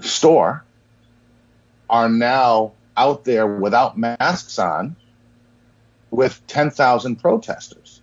store 0.00 0.64
are 1.88 2.08
now 2.08 2.72
out 2.96 3.24
there 3.24 3.46
without 3.46 3.96
masks 3.96 4.58
on 4.58 4.96
with 6.10 6.44
10,000 6.48 7.16
protesters. 7.16 8.00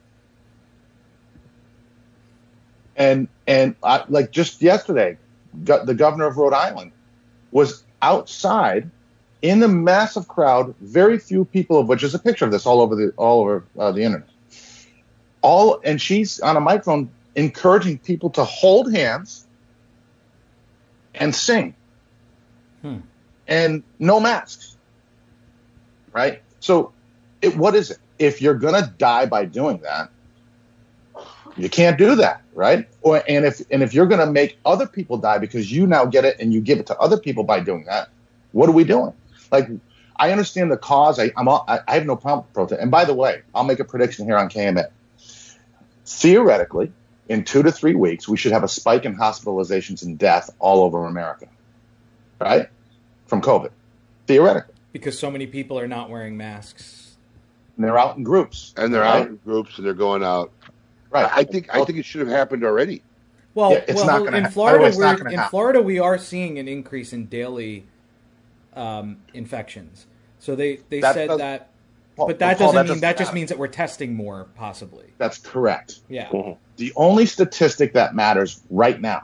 And 2.96 3.28
and 3.46 3.76
I, 3.84 4.06
like 4.08 4.32
just 4.32 4.62
yesterday, 4.62 5.18
go, 5.64 5.86
the 5.86 5.94
governor 5.94 6.28
of 6.28 6.38
Rhode 6.38 6.54
Island 6.54 6.94
was 7.52 7.84
outside 8.02 8.90
in 9.42 9.60
the 9.60 9.68
massive 9.68 10.28
crowd, 10.28 10.74
very 10.82 11.20
few 11.20 11.46
people 11.46 11.80
of 11.80 11.88
which 11.88 12.04
is 12.04 12.14
a 12.16 12.20
picture 12.20 12.46
of 12.46 12.52
this 12.52 12.66
all 12.66 12.82
over 12.82 12.96
the 12.96 13.12
all 13.18 13.42
over 13.42 13.64
uh, 13.78 13.92
the 13.92 14.02
internet. 14.04 14.28
All 15.42 15.80
and 15.84 16.02
she's 16.02 16.40
on 16.40 16.58
a 16.58 16.60
microphone 16.60 17.10
encouraging 17.36 18.00
people 18.00 18.30
to 18.32 18.44
hold 18.44 18.92
hands 18.94 19.46
and 21.14 21.34
sing, 21.34 21.76
Hmm. 22.82 22.98
and 23.48 23.84
no 24.00 24.20
masks. 24.20 24.76
Right. 26.12 26.42
So, 26.60 26.92
it, 27.42 27.56
what 27.56 27.76
is 27.76 27.92
it? 27.92 28.00
If 28.18 28.42
you're 28.42 28.56
gonna 28.56 28.92
die 28.98 29.28
by 29.28 29.46
doing 29.46 29.78
that, 29.80 30.10
you 31.56 31.70
can't 31.70 31.98
do 31.98 32.16
that, 32.16 32.42
right? 32.56 32.88
Or 33.02 33.24
and 33.28 33.46
if 33.46 33.62
and 33.70 33.84
if 33.84 33.94
you're 33.94 34.08
gonna 34.08 34.32
make 34.32 34.58
other 34.66 34.88
people 34.88 35.18
die 35.18 35.38
because 35.38 35.72
you 35.72 35.86
now 35.86 36.06
get 36.06 36.26
it 36.26 36.38
and 36.40 36.54
you 36.54 36.62
give 36.62 36.80
it 36.80 36.88
to 36.88 36.98
other 36.98 37.18
people 37.18 37.44
by 37.44 37.60
doing 37.60 37.86
that, 37.86 38.10
what 38.52 38.68
are 38.68 38.74
we 38.74 38.84
doing? 38.84 39.14
Like, 39.52 39.70
I 40.16 40.32
understand 40.32 40.72
the 40.72 40.78
cause. 40.78 41.20
I, 41.20 41.32
I'm 41.38 41.48
all, 41.48 41.64
I, 41.68 41.80
I 41.88 41.94
have 41.96 42.06
no 42.06 42.16
problem 42.16 42.46
with 42.46 42.54
protest. 42.54 42.82
And 42.82 42.92
by 42.92 43.06
the 43.06 43.14
way, 43.14 43.42
I'll 43.54 43.64
make 43.64 43.80
a 43.80 43.86
prediction 43.86 44.26
here 44.26 44.38
on 44.38 44.50
KMA. 44.50 44.88
Theoretically, 46.06 46.92
in 47.28 47.44
two 47.44 47.64
to 47.64 47.72
three 47.72 47.96
weeks, 47.96 48.28
we 48.28 48.38
should 48.38 48.52
have 48.52 48.64
a 48.64 48.68
spike 48.68 49.06
in 49.06 49.16
hospitalizations 49.16 50.04
and 50.04 50.18
death 50.18 50.50
all 50.60 50.84
over 50.84 51.06
America, 51.06 51.48
right? 52.40 52.70
From 53.28 53.42
COVID, 53.42 53.72
theoretically. 54.26 54.74
Because 54.94 55.20
so 55.20 55.30
many 55.30 55.46
people 55.46 55.78
are 55.78 55.88
not 55.88 56.10
wearing 56.10 56.38
masks. 56.38 57.16
And 57.76 57.84
they're 57.84 57.98
out 57.98 58.18
in 58.18 58.24
groups. 58.24 58.74
and 58.78 58.94
they're 58.94 59.02
right? 59.02 59.22
out 59.24 59.28
in 59.28 59.36
groups 59.46 59.78
and 59.78 59.86
they're 59.86 59.94
going 59.94 60.24
out. 60.24 60.52
Right. 61.10 61.30
I 61.32 61.44
think 61.44 61.74
I 61.74 61.84
think 61.86 62.00
it 62.00 62.06
should 62.06 62.22
have 62.22 62.30
happened 62.30 62.64
already. 62.64 63.02
Well, 63.54 63.72
Yeah, 63.72 63.84
it's 63.88 63.94
well, 63.96 64.06
not 64.08 64.24
gonna 64.26 64.38
in 64.38 64.44
hap- 64.44 64.44
by 64.44 64.50
the 64.50 64.54
Florida, 64.54 64.84
way, 64.84 64.90
it's 64.90 64.98
not 64.98 65.20
we're, 65.20 65.30
in. 65.30 65.40
Florida, 65.50 65.82
we 65.82 66.00
are 66.00 66.18
seeing 66.18 66.60
an 66.60 66.68
increase 66.68 67.14
in 67.14 67.26
daily 67.28 67.86
um, 68.78 69.18
infections. 69.34 70.06
So 70.40 70.56
they, 70.56 70.80
they 70.90 71.00
That 71.02 71.14
said 71.16 71.28
does- 71.28 71.38
that, 71.40 71.70
Paul- 72.16 72.28
but 72.28 72.40
that 72.40 72.58
Paul, 72.58 72.68
doesn't 72.68 72.76
mean 72.78 72.88
doesn't 72.88 73.02
that 73.02 73.18
just 73.18 73.34
means 73.34 73.50
that 73.50 73.58
we're 73.58 73.68
testing 73.68 74.16
more, 74.16 74.46
possibly. 74.56 75.06
That's 75.18 75.38
correct. 75.38 76.00
Yeah, 76.10 76.30
The 76.78 76.94
only 76.96 77.26
statistic 77.26 77.94
that 77.94 78.16
matters 78.16 78.62
right 78.70 79.00
now 79.02 79.24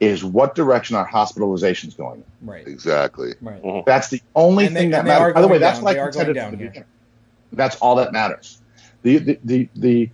is 0.00 0.24
what 0.24 0.54
direction 0.54 0.96
our 0.96 1.06
hospitalizations 1.06 1.96
going 1.96 2.22
in. 2.40 2.48
right, 2.48 2.66
Exactly. 2.66 3.34
right. 3.42 3.84
That's 3.86 4.08
the 4.08 4.20
only 4.34 4.66
they- 4.68 4.74
thing 4.74 4.90
that 4.90 5.00
and 5.00 5.08
they 5.08 5.12
are 5.12 5.18
matters. 5.20 5.34
By 5.34 5.40
the 5.42 5.46
way, 5.48 5.52
going 5.58 5.60
that's 5.60 5.78
down. 5.78 5.84
what 5.84 5.92
They 5.94 5.98
I 5.98 6.02
are 6.02 6.10
going 6.12 6.32
down 6.34 6.50
the 6.52 6.56
here. 6.70 6.86
That's 7.52 7.76
all 7.76 7.96
that 7.96 8.12
matters. 8.12 8.60
The, 9.02 9.18
the, 9.18 9.38
the, 9.44 9.68
the, 9.76 10.10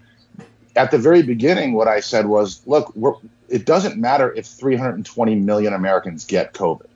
at 0.77 0.91
the 0.91 0.99
very 0.99 1.23
beginning, 1.23 1.73
what 1.75 1.89
I 1.89 2.01
said 2.01 2.27
was, 2.27 2.63
look, 2.67 2.95
we're, 2.97 3.15
it 3.49 3.65
doesn't 3.67 3.97
matter 3.99 4.33
if 4.35 4.47
320 4.47 5.35
million 5.37 5.73
Americans 5.75 6.25
get 6.25 6.53
COVID. 6.55 6.87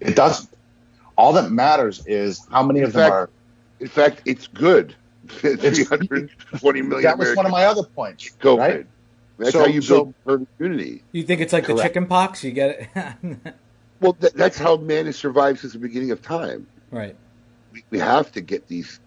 It 0.00 0.16
doesn't. 0.16 0.48
All 1.16 1.32
that 1.34 1.50
matters 1.50 2.04
is 2.06 2.46
how 2.50 2.62
many 2.62 2.80
In 2.80 2.86
of 2.86 2.92
them 2.94 3.12
are. 3.12 3.30
In 3.80 3.88
fact, 3.88 4.22
it's 4.24 4.46
good. 4.46 4.94
320 5.28 6.82
million 6.82 7.02
That 7.04 7.18
was 7.18 7.36
one 7.36 7.46
of 7.46 7.52
my 7.52 7.64
other 7.66 7.82
points. 7.84 8.30
COVID. 8.40 8.58
Right? 8.58 8.86
That's 9.38 9.52
So- 9.52 9.60
how 9.60 9.66
you 9.66 9.80
so- 9.82 10.04
build 10.04 10.14
herd 10.26 10.46
immunity. 10.58 11.02
You 11.12 11.22
think 11.22 11.40
it's 11.40 11.52
like 11.52 11.66
the 11.66 11.76
chicken 11.76 12.06
pox? 12.06 12.42
You 12.44 12.50
get 12.52 12.90
it, 12.94 13.36
Well, 14.00 14.14
th- 14.14 14.32
that's 14.32 14.56
how 14.58 14.76
man 14.78 15.04
has 15.06 15.16
survived 15.16 15.60
since 15.60 15.74
the 15.74 15.78
beginning 15.78 16.10
of 16.10 16.22
time. 16.22 16.66
right? 16.90 17.14
We, 17.72 17.84
we 17.90 17.98
have 17.98 18.32
to 18.32 18.40
get 18.40 18.66
these 18.66 18.98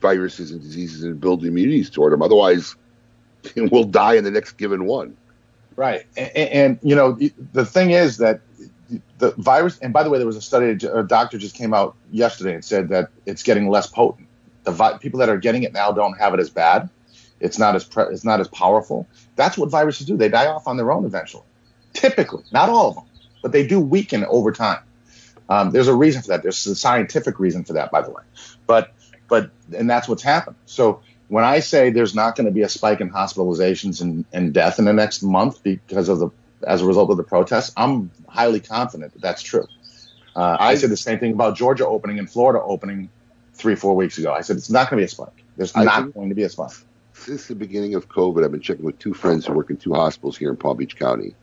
viruses 0.00 0.50
and 0.50 0.60
diseases 0.60 1.04
and 1.04 1.20
build 1.20 1.44
immunities 1.44 1.90
toward 1.90 2.12
them. 2.12 2.20
Otherwise, 2.22 2.74
we'll 3.56 3.84
die 3.84 4.14
in 4.14 4.24
the 4.24 4.30
next 4.32 4.52
given 4.54 4.84
one. 4.86 5.16
Right. 5.76 6.04
And, 6.16 6.36
and, 6.36 6.78
you 6.82 6.94
know, 6.96 7.12
the- 7.12 7.32
the 7.52 7.64
thing 7.64 7.90
is 7.90 8.18
that 8.18 8.40
the 9.32 9.42
virus, 9.42 9.78
and 9.78 9.92
by 9.92 10.02
the 10.02 10.10
way, 10.10 10.18
there 10.18 10.26
was 10.26 10.36
a 10.36 10.42
study, 10.42 10.86
a 10.86 11.02
doctor 11.02 11.38
just 11.38 11.54
came 11.54 11.72
out 11.72 11.96
yesterday 12.10 12.54
and 12.54 12.64
said 12.64 12.88
that 12.88 13.10
it's 13.26 13.42
getting 13.42 13.68
less 13.68 13.86
potent. 13.86 14.28
The 14.64 14.72
vi- 14.72 14.98
people 14.98 15.20
that 15.20 15.28
are 15.28 15.38
getting 15.38 15.62
it 15.62 15.72
now 15.72 15.92
don't 15.92 16.18
have 16.18 16.34
it 16.34 16.40
as 16.40 16.50
bad. 16.50 16.90
It's 17.40 17.58
not 17.58 17.74
as 17.74 17.84
pre- 17.84 18.12
it's 18.12 18.24
not 18.24 18.40
as 18.40 18.48
powerful. 18.48 19.06
That's 19.36 19.58
what 19.58 19.70
viruses 19.70 20.06
do. 20.06 20.16
They 20.16 20.28
die 20.28 20.46
off 20.46 20.66
on 20.66 20.76
their 20.76 20.90
own 20.92 21.04
eventually. 21.04 21.44
Typically, 21.92 22.44
not 22.52 22.68
all 22.68 22.88
of 22.88 22.94
them, 22.94 23.04
but 23.42 23.52
they 23.52 23.66
do 23.66 23.80
weaken 23.80 24.24
over 24.24 24.52
time. 24.52 24.80
Um, 25.48 25.70
there's 25.70 25.88
a 25.88 25.94
reason 25.94 26.22
for 26.22 26.28
that. 26.28 26.42
There's 26.42 26.66
a 26.66 26.74
scientific 26.74 27.38
reason 27.38 27.64
for 27.64 27.74
that, 27.74 27.90
by 27.90 28.02
the 28.02 28.10
way. 28.10 28.22
But 28.66 28.94
but 29.28 29.50
and 29.76 29.88
that's 29.88 30.08
what's 30.08 30.22
happened. 30.22 30.56
So 30.64 31.02
when 31.28 31.44
I 31.44 31.60
say 31.60 31.90
there's 31.90 32.14
not 32.14 32.36
going 32.36 32.46
to 32.46 32.52
be 32.52 32.62
a 32.62 32.68
spike 32.68 33.00
in 33.00 33.10
hospitalizations 33.10 34.00
and, 34.00 34.24
and 34.32 34.52
death 34.54 34.78
in 34.78 34.84
the 34.84 34.92
next 34.92 35.22
month 35.22 35.62
because 35.62 36.08
of 36.08 36.18
the 36.18 36.30
as 36.66 36.80
a 36.80 36.86
result 36.86 37.10
of 37.10 37.16
the 37.16 37.24
protests, 37.24 37.72
I'm 37.76 38.10
highly 38.34 38.60
confident 38.60 39.12
that 39.12 39.22
that's 39.22 39.42
true. 39.42 39.66
Uh, 40.34 40.56
I 40.58 40.74
said 40.74 40.90
the 40.90 40.96
same 40.96 41.20
thing 41.20 41.32
about 41.32 41.56
Georgia 41.56 41.86
opening 41.86 42.18
and 42.18 42.28
Florida 42.28 42.60
opening 42.60 43.08
three, 43.52 43.76
four 43.76 43.94
weeks 43.94 44.18
ago. 44.18 44.32
I 44.32 44.40
said 44.40 44.56
it's 44.56 44.70
not 44.70 44.90
going 44.90 44.98
to 44.98 45.02
be 45.02 45.04
a 45.04 45.08
spike. 45.08 45.44
There's 45.56 45.74
I 45.76 45.84
not 45.84 46.12
going 46.12 46.28
to 46.28 46.34
be 46.34 46.42
a 46.42 46.48
spike. 46.48 46.72
Since 47.12 47.46
the 47.46 47.54
beginning 47.54 47.94
of 47.94 48.08
COVID, 48.08 48.44
I've 48.44 48.50
been 48.50 48.60
checking 48.60 48.84
with 48.84 48.98
two 48.98 49.14
friends 49.14 49.46
who 49.46 49.52
work 49.52 49.70
in 49.70 49.76
two 49.76 49.94
hospitals 49.94 50.36
here 50.36 50.50
in 50.50 50.56
Palm 50.56 50.76
Beach 50.76 50.96
County, 50.96 51.36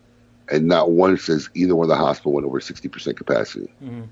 and 0.50 0.68
not 0.68 0.92
one 0.92 1.18
says 1.18 1.50
either 1.54 1.74
one 1.74 1.86
of 1.86 1.90
the 1.90 1.96
hospital 1.96 2.34
went 2.34 2.46
over 2.46 2.60
60% 2.60 3.16
capacity. 3.16 3.72
Mhm. 3.82 4.08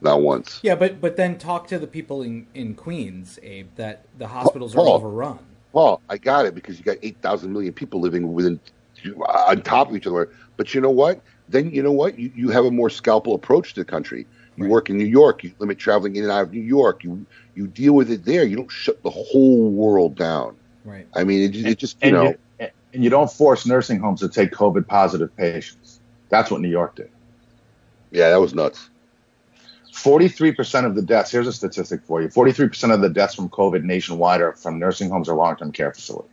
Not 0.00 0.22
once. 0.22 0.58
Yeah, 0.62 0.74
but 0.74 1.00
but 1.00 1.16
then 1.16 1.38
talk 1.38 1.68
to 1.68 1.78
the 1.78 1.86
people 1.86 2.22
in 2.22 2.46
in 2.54 2.74
Queens, 2.74 3.38
Abe, 3.42 3.68
that 3.76 4.06
the 4.18 4.26
hospitals 4.26 4.74
are 4.74 4.80
overrun. 4.80 5.38
Paul, 5.72 6.00
I 6.08 6.16
got 6.16 6.46
it 6.46 6.54
because 6.54 6.78
you 6.78 6.84
got 6.84 6.98
8,000 7.02 7.52
million 7.52 7.72
people 7.72 8.00
living 8.00 8.32
within 8.32 8.58
on 9.26 9.62
top 9.62 9.90
of 9.90 9.96
each 9.96 10.06
other. 10.06 10.30
But 10.56 10.74
you 10.74 10.80
know 10.80 10.90
what? 10.90 11.20
Then 11.52 11.70
you 11.70 11.82
know 11.82 11.92
what? 11.92 12.18
You, 12.18 12.32
you 12.34 12.48
have 12.50 12.64
a 12.64 12.70
more 12.70 12.90
scalpel 12.90 13.34
approach 13.34 13.74
to 13.74 13.80
the 13.80 13.84
country. 13.84 14.26
You 14.56 14.64
Right. 14.64 14.70
work 14.70 14.90
in 14.90 14.98
New 14.98 15.06
York. 15.06 15.44
You 15.44 15.52
limit 15.60 15.78
traveling 15.78 16.16
in 16.16 16.24
and 16.24 16.32
out 16.32 16.42
of 16.42 16.52
New 16.52 16.60
York. 16.60 17.04
You 17.04 17.24
you 17.54 17.66
deal 17.66 17.94
with 17.94 18.10
it 18.10 18.24
there. 18.24 18.44
You 18.44 18.56
don't 18.56 18.70
shut 18.70 19.02
the 19.02 19.10
whole 19.10 19.70
world 19.70 20.14
down. 20.16 20.56
Right. 20.84 21.06
I 21.14 21.24
mean, 21.24 21.42
it, 21.42 21.56
it 21.56 21.78
just 21.78 21.96
you 22.02 22.08
And 22.08 22.14
know. 22.16 22.34
you, 22.60 22.68
and 22.94 23.02
you 23.04 23.08
don't 23.08 23.30
force 23.32 23.64
nursing 23.66 23.98
homes 24.00 24.20
to 24.20 24.28
take 24.28 24.50
COVID 24.52 24.86
positive 24.86 25.34
patients. 25.36 26.00
That's 26.28 26.50
what 26.50 26.60
New 26.60 26.68
York 26.68 26.96
did. 26.96 27.10
Yeah, 28.10 28.28
that 28.30 28.40
was 28.40 28.52
nuts. 28.54 28.90
43% 29.94 30.84
of 30.86 30.94
the 30.94 31.02
deaths, 31.02 31.30
here's 31.30 31.46
a 31.46 31.52
statistic 31.52 32.02
for 32.04 32.22
you 32.22 32.28
43% 32.28 32.92
of 32.94 33.00
the 33.02 33.08
deaths 33.10 33.34
from 33.34 33.48
COVID 33.50 33.84
nationwide 33.84 34.40
are 34.40 34.52
from 34.52 34.78
nursing 34.78 35.10
homes 35.10 35.28
or 35.28 35.36
long 35.36 35.56
term 35.56 35.72
care 35.72 35.92
facilities. 35.92 36.30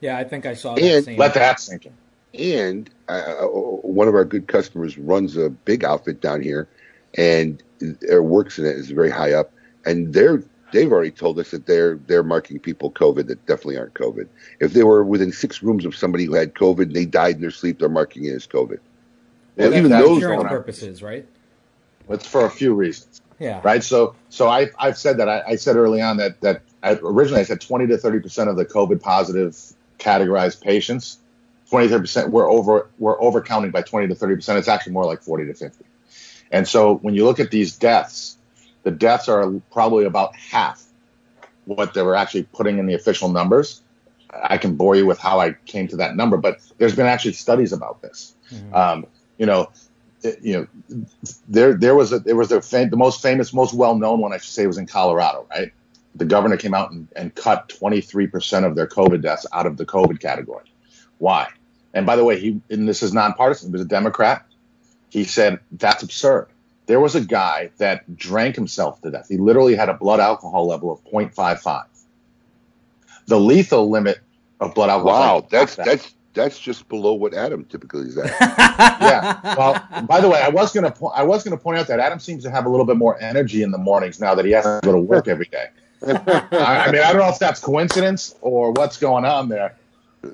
Yeah, 0.00 0.16
I 0.18 0.24
think 0.24 0.46
I 0.46 0.54
saw 0.54 0.74
that 0.74 0.82
And 0.82 1.04
same. 1.04 1.18
Let 1.18 1.34
that 1.34 1.60
sink 1.60 1.86
in. 1.86 1.92
And 2.34 2.90
uh, 3.08 3.46
one 3.46 4.08
of 4.08 4.14
our 4.14 4.24
good 4.24 4.48
customers 4.48 4.98
runs 4.98 5.36
a 5.36 5.48
big 5.50 5.84
outfit 5.84 6.20
down 6.20 6.42
here, 6.42 6.68
and 7.16 7.62
or 8.10 8.22
works 8.22 8.58
in 8.58 8.66
it 8.66 8.76
is 8.76 8.90
very 8.90 9.10
high 9.10 9.32
up, 9.32 9.50
and 9.86 10.12
they're 10.12 10.42
they've 10.72 10.92
already 10.92 11.10
told 11.10 11.38
us 11.38 11.50
that 11.50 11.66
they're 11.66 11.96
they're 12.06 12.22
marking 12.22 12.58
people 12.58 12.90
COVID 12.92 13.26
that 13.28 13.44
definitely 13.46 13.78
aren't 13.78 13.94
COVID. 13.94 14.28
If 14.60 14.74
they 14.74 14.82
were 14.84 15.04
within 15.04 15.32
six 15.32 15.62
rooms 15.62 15.84
of 15.84 15.96
somebody 15.96 16.24
who 16.24 16.34
had 16.34 16.54
COVID 16.54 16.82
and 16.82 16.94
they 16.94 17.06
died 17.06 17.36
in 17.36 17.40
their 17.40 17.50
sleep, 17.50 17.78
they're 17.78 17.88
marking 17.88 18.26
it 18.26 18.32
as 18.34 18.46
COVID. 18.46 18.78
Well, 19.56 19.66
And 19.66 19.72
that- 19.72 19.78
even 19.78 19.90
that's 19.90 20.04
those 20.06 20.16
insurance 20.18 20.42
going 20.42 20.48
purposes, 20.48 21.02
right? 21.02 21.26
It's 22.10 22.26
for 22.26 22.44
a 22.44 22.50
few 22.50 22.74
reasons. 22.74 23.20
Yeah. 23.38 23.60
right? 23.62 23.84
So, 23.84 24.16
so 24.30 24.48
I, 24.48 24.68
I've 24.78 24.98
said 24.98 25.16
that. 25.18 25.28
I, 25.28 25.42
I 25.46 25.56
said 25.56 25.76
early 25.76 26.00
on 26.00 26.16
that 26.16 26.40
that 26.40 26.62
I, 26.82 26.94
originally 26.94 27.40
I 27.40 27.44
said 27.44 27.60
20 27.60 27.86
to 27.86 27.96
30 27.98 28.20
percent 28.20 28.50
of 28.50 28.56
the 28.56 28.64
COVID 28.64 29.00
positive 29.00 29.56
categorized 29.98 30.60
patients, 30.60 31.18
20 31.70 31.86
to 31.86 31.92
30 31.92 32.02
percent, 32.02 32.30
we're 32.30 32.50
over 32.50 32.88
we're 32.98 33.18
overcounting 33.18 33.72
by 33.72 33.82
20 33.82 34.08
to 34.08 34.14
30 34.14 34.34
percent. 34.36 34.58
It's 34.58 34.68
actually 34.68 34.92
more 34.92 35.04
like 35.04 35.22
40 35.22 35.46
to 35.46 35.54
50. 35.54 35.84
And 36.50 36.66
so, 36.66 36.94
when 36.96 37.14
you 37.14 37.24
look 37.24 37.40
at 37.40 37.50
these 37.50 37.76
deaths, 37.76 38.38
the 38.82 38.90
deaths 38.90 39.28
are 39.28 39.50
probably 39.72 40.04
about 40.04 40.34
half 40.36 40.82
what 41.66 41.92
they 41.92 42.02
were 42.02 42.14
actually 42.16 42.44
putting 42.44 42.78
in 42.78 42.86
the 42.86 42.94
official 42.94 43.28
numbers. 43.28 43.82
I 44.32 44.56
can 44.58 44.76
bore 44.76 44.96
you 44.96 45.06
with 45.06 45.18
how 45.18 45.40
I 45.40 45.52
came 45.66 45.88
to 45.88 45.96
that 45.96 46.16
number, 46.16 46.36
but 46.38 46.60
there's 46.78 46.94
been 46.96 47.06
actually 47.06 47.32
studies 47.32 47.72
about 47.72 48.00
this. 48.02 48.34
Um, 48.72 49.06
you 49.36 49.46
know, 49.46 49.70
it- 50.22 50.38
you 50.42 50.66
know, 50.88 51.04
there 51.48 51.74
there 51.74 51.94
was 51.94 52.12
a 52.12 52.18
there 52.18 52.36
was 52.36 52.48
the 52.48 52.60
fam- 52.62 52.90
the 52.90 52.96
most 52.96 53.20
famous, 53.22 53.52
most 53.52 53.74
well 53.74 53.94
known 53.96 54.20
one 54.20 54.32
I 54.32 54.38
should 54.38 54.52
say 54.52 54.66
was 54.66 54.78
in 54.78 54.86
Colorado, 54.86 55.46
right? 55.50 55.72
The 56.14 56.24
governor 56.24 56.56
came 56.56 56.74
out 56.74 56.90
and, 56.90 57.08
and 57.14 57.34
cut 57.34 57.68
23 57.68 58.26
percent 58.26 58.64
of 58.64 58.74
their 58.74 58.86
COVID 58.86 59.20
deaths 59.22 59.46
out 59.52 59.66
of 59.66 59.76
the 59.76 59.84
COVID 59.86 60.20
category. 60.20 60.64
Why? 61.18 61.48
And 61.94 62.06
by 62.06 62.16
the 62.16 62.24
way, 62.24 62.38
he 62.38 62.60
and 62.70 62.88
this 62.88 63.02
is 63.02 63.12
nonpartisan. 63.12 63.70
He 63.70 63.72
was 63.72 63.82
a 63.82 63.86
Democrat. 63.86 64.44
He 65.10 65.24
said 65.24 65.60
that's 65.72 66.02
absurd. 66.02 66.48
There 66.86 67.00
was 67.00 67.14
a 67.14 67.20
guy 67.20 67.70
that 67.78 68.16
drank 68.16 68.54
himself 68.54 69.00
to 69.02 69.10
death. 69.10 69.28
He 69.28 69.36
literally 69.36 69.74
had 69.74 69.88
a 69.88 69.94
blood 69.94 70.20
alcohol 70.20 70.66
level 70.66 70.90
of 70.90 71.04
0.55. 71.04 71.84
The 73.26 73.38
lethal 73.38 73.90
limit 73.90 74.20
of 74.58 74.74
blood 74.74 74.88
alcohol. 74.88 75.20
Wow, 75.20 75.46
that's 75.50 75.76
that. 75.76 75.86
that's 75.86 76.14
that's 76.34 76.58
just 76.58 76.88
below 76.88 77.14
what 77.14 77.34
Adam 77.34 77.64
typically 77.64 78.06
is 78.06 78.16
at. 78.16 78.26
yeah. 78.40 79.54
Well, 79.56 80.06
by 80.06 80.20
the 80.20 80.28
way, 80.28 80.40
I 80.40 80.48
was 80.48 80.72
gonna 80.72 80.90
po- 80.90 81.08
I 81.08 81.22
was 81.24 81.42
gonna 81.42 81.56
point 81.56 81.78
out 81.78 81.88
that 81.88 82.00
Adam 82.00 82.20
seems 82.20 82.44
to 82.44 82.50
have 82.50 82.64
a 82.64 82.68
little 82.68 82.86
bit 82.86 82.96
more 82.96 83.20
energy 83.20 83.62
in 83.62 83.70
the 83.70 83.78
mornings 83.78 84.20
now 84.20 84.34
that 84.34 84.44
he 84.44 84.52
has 84.52 84.64
to 84.64 84.80
go 84.82 84.92
to 84.92 84.98
work 84.98 85.28
every 85.28 85.46
day. 85.46 85.66
I, 86.06 86.86
I 86.86 86.92
mean, 86.92 87.02
I 87.02 87.12
don't 87.12 87.18
know 87.22 87.28
if 87.28 87.38
that's 87.38 87.60
coincidence 87.60 88.34
or 88.40 88.72
what's 88.72 88.98
going 88.98 89.24
on 89.24 89.48
there. 89.48 89.74
I, 90.24 90.28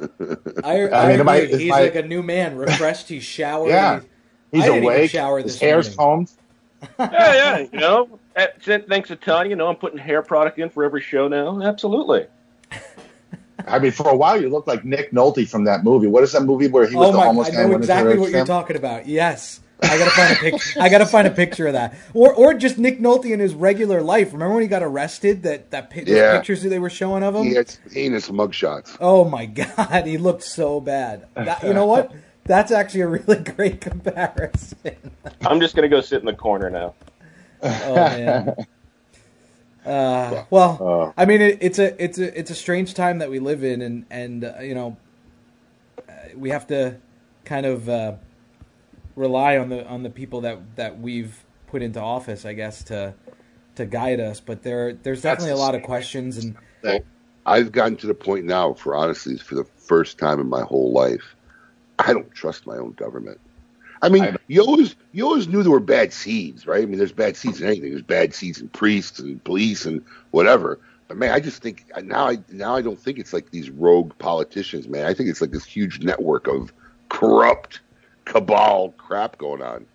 I 0.64 0.88
I, 1.04 1.08
mean, 1.08 1.20
am 1.20 1.28
I- 1.28 1.40
he's 1.40 1.70
my- 1.70 1.80
like 1.80 1.94
a 1.94 2.02
new 2.02 2.22
man, 2.22 2.56
refreshed. 2.56 3.08
He's 3.08 3.24
showered. 3.24 3.68
Yeah. 3.68 4.00
He's 4.52 4.62
I 4.62 4.66
didn't 4.66 4.82
even 4.84 4.94
awake. 4.94 5.10
shower 5.10 5.38
His 5.38 5.52
this 5.52 5.60
hair's 5.60 5.96
morning. 5.96 6.26
combed. 6.26 6.90
yeah, 7.12 7.34
yeah. 7.34 7.66
You 7.72 7.78
know, 7.80 8.18
eh, 8.36 8.46
At- 8.66 8.86
thanks 8.88 9.08
to 9.08 9.16
Tanya, 9.16 9.50
you 9.50 9.56
know, 9.56 9.68
I'm 9.68 9.76
putting 9.76 9.98
hair 9.98 10.22
product 10.22 10.58
in 10.58 10.70
for 10.70 10.84
every 10.84 11.00
show 11.00 11.28
now. 11.28 11.60
Absolutely. 11.62 12.26
I 13.66 13.78
mean, 13.78 13.92
for 13.92 14.08
a 14.08 14.16
while 14.16 14.40
you 14.40 14.48
looked 14.50 14.68
like 14.68 14.84
Nick 14.84 15.12
Nolte 15.12 15.48
from 15.48 15.64
that 15.64 15.84
movie. 15.84 16.06
What 16.06 16.22
is 16.24 16.32
that 16.32 16.42
movie 16.42 16.66
where 16.66 16.86
he 16.86 16.94
oh 16.96 17.00
was 17.00 17.08
Oh 17.08 17.12
the 17.12 17.18
my! 17.18 17.24
homeless 17.26 17.48
I 17.48 17.50
guy? 17.52 17.56
know 17.56 17.62
went 17.62 17.74
into 17.74 17.84
exactly 17.84 18.18
what 18.18 18.30
you're 18.30 18.44
talking 18.44 18.76
about. 18.76 19.06
Yes, 19.06 19.60
I 19.84 19.98
gotta 19.98 20.10
find 20.10 20.32
a 20.32 20.36
picture. 20.36 20.80
I 20.80 20.88
gotta 20.88 21.06
find 21.06 21.26
a 21.26 21.30
picture 21.30 21.66
of 21.66 21.72
that, 21.74 21.94
or 22.12 22.32
or 22.32 22.54
just 22.54 22.78
Nick 22.78 23.00
Nolte 23.00 23.30
in 23.32 23.40
his 23.40 23.54
regular 23.54 24.00
life. 24.02 24.32
Remember 24.32 24.54
when 24.54 24.62
he 24.62 24.68
got 24.68 24.82
arrested? 24.82 25.42
That 25.42 25.70
that 25.70 25.90
pi- 25.90 26.04
Yeah. 26.06 26.36
pictures 26.36 26.62
that 26.62 26.68
they 26.70 26.78
were 26.78 26.90
showing 26.90 27.22
of 27.22 27.34
him. 27.34 27.44
He 27.44 27.54
had 27.54 27.68
some 27.70 27.82
heinous 27.92 28.28
mugshots. 28.30 28.96
Oh 29.00 29.24
my 29.24 29.46
god, 29.60 30.06
he 30.06 30.18
looked 30.18 30.42
so 30.42 30.80
bad. 30.80 31.26
That, 31.34 31.62
you 31.62 31.74
know 31.74 31.86
what? 31.86 32.12
That's 32.44 32.70
actually 32.72 33.00
a 33.02 33.06
really 33.08 33.36
great 33.56 33.80
comparison. 33.80 34.96
I'm 35.42 35.60
just 35.60 35.74
gonna 35.76 35.88
go 35.88 36.00
sit 36.00 36.20
in 36.20 36.26
the 36.26 36.34
corner 36.34 36.70
now. 36.70 36.94
Oh 37.62 37.94
man. 37.94 38.54
Uh, 39.86 40.44
well, 40.48 40.78
Oh. 40.80 41.12
I 41.16 41.26
mean, 41.26 41.42
it, 41.42 41.58
it's 41.60 41.78
a 41.78 42.02
it's 42.02 42.18
a 42.18 42.38
it's 42.38 42.50
a 42.50 42.54
strange 42.54 42.94
time 42.94 43.18
that 43.18 43.30
we 43.30 43.38
live 43.38 43.62
in, 43.62 43.82
and 43.82 44.06
and 44.10 44.44
uh, 44.44 44.54
you 44.62 44.74
know, 44.74 44.96
uh, 46.08 46.12
we 46.36 46.50
have 46.50 46.66
to 46.68 46.96
kind 47.44 47.66
of 47.66 47.88
uh, 47.88 48.12
rely 49.16 49.58
on 49.58 49.68
the 49.68 49.86
on 49.86 50.02
the 50.02 50.10
people 50.10 50.40
that 50.42 50.76
that 50.76 50.98
we've 51.00 51.44
put 51.66 51.82
into 51.82 52.00
office, 52.00 52.44
I 52.44 52.52
guess, 52.54 52.82
to 52.84 53.14
to 53.76 53.86
guide 53.86 54.20
us. 54.20 54.40
But 54.40 54.62
there 54.62 54.92
there's 54.92 55.22
definitely 55.22 55.52
a 55.52 55.56
lot 55.56 55.74
of 55.74 55.82
questions, 55.82 56.38
and 56.38 56.56
I've 57.46 57.72
gotten 57.72 57.96
to 57.98 58.06
the 58.06 58.14
point 58.14 58.46
now, 58.46 58.72
for 58.74 58.94
honestly, 58.94 59.36
for 59.36 59.54
the 59.54 59.64
first 59.64 60.18
time 60.18 60.40
in 60.40 60.48
my 60.48 60.62
whole 60.62 60.92
life, 60.92 61.34
I 61.98 62.12
don't 62.12 62.32
trust 62.32 62.66
my 62.66 62.76
own 62.76 62.92
government. 62.92 63.38
I 64.02 64.08
mean, 64.08 64.24
I- 64.24 64.36
you 64.48 64.62
always 64.62 64.96
you 65.12 65.24
always 65.24 65.48
knew 65.48 65.62
there 65.62 65.70
were 65.70 65.80
bad 65.80 66.12
seeds, 66.12 66.66
right? 66.66 66.82
I 66.82 66.86
mean, 66.86 66.98
there's 66.98 67.12
bad 67.12 67.36
seeds 67.36 67.60
in 67.60 67.66
anything. 67.66 67.90
There's 67.90 68.02
bad 68.02 68.34
seeds 68.34 68.60
in 68.60 68.68
priests 68.68 69.18
and 69.18 69.42
police 69.44 69.84
and 69.86 70.02
whatever. 70.30 70.78
But 71.08 71.18
man, 71.18 71.32
I 71.32 71.40
just 71.40 71.62
think 71.62 71.84
now 72.02 72.28
I 72.28 72.38
now 72.50 72.76
I 72.76 72.82
don't 72.82 72.98
think 72.98 73.18
it's 73.18 73.32
like 73.32 73.50
these 73.50 73.70
rogue 73.70 74.16
politicians, 74.18 74.88
man. 74.88 75.06
I 75.06 75.14
think 75.14 75.28
it's 75.28 75.40
like 75.40 75.50
this 75.52 75.64
huge 75.64 76.00
network 76.02 76.46
of 76.48 76.72
corrupt 77.08 77.80
cabal 78.24 78.94
crap 78.96 79.38
going 79.38 79.62
on. 79.62 79.86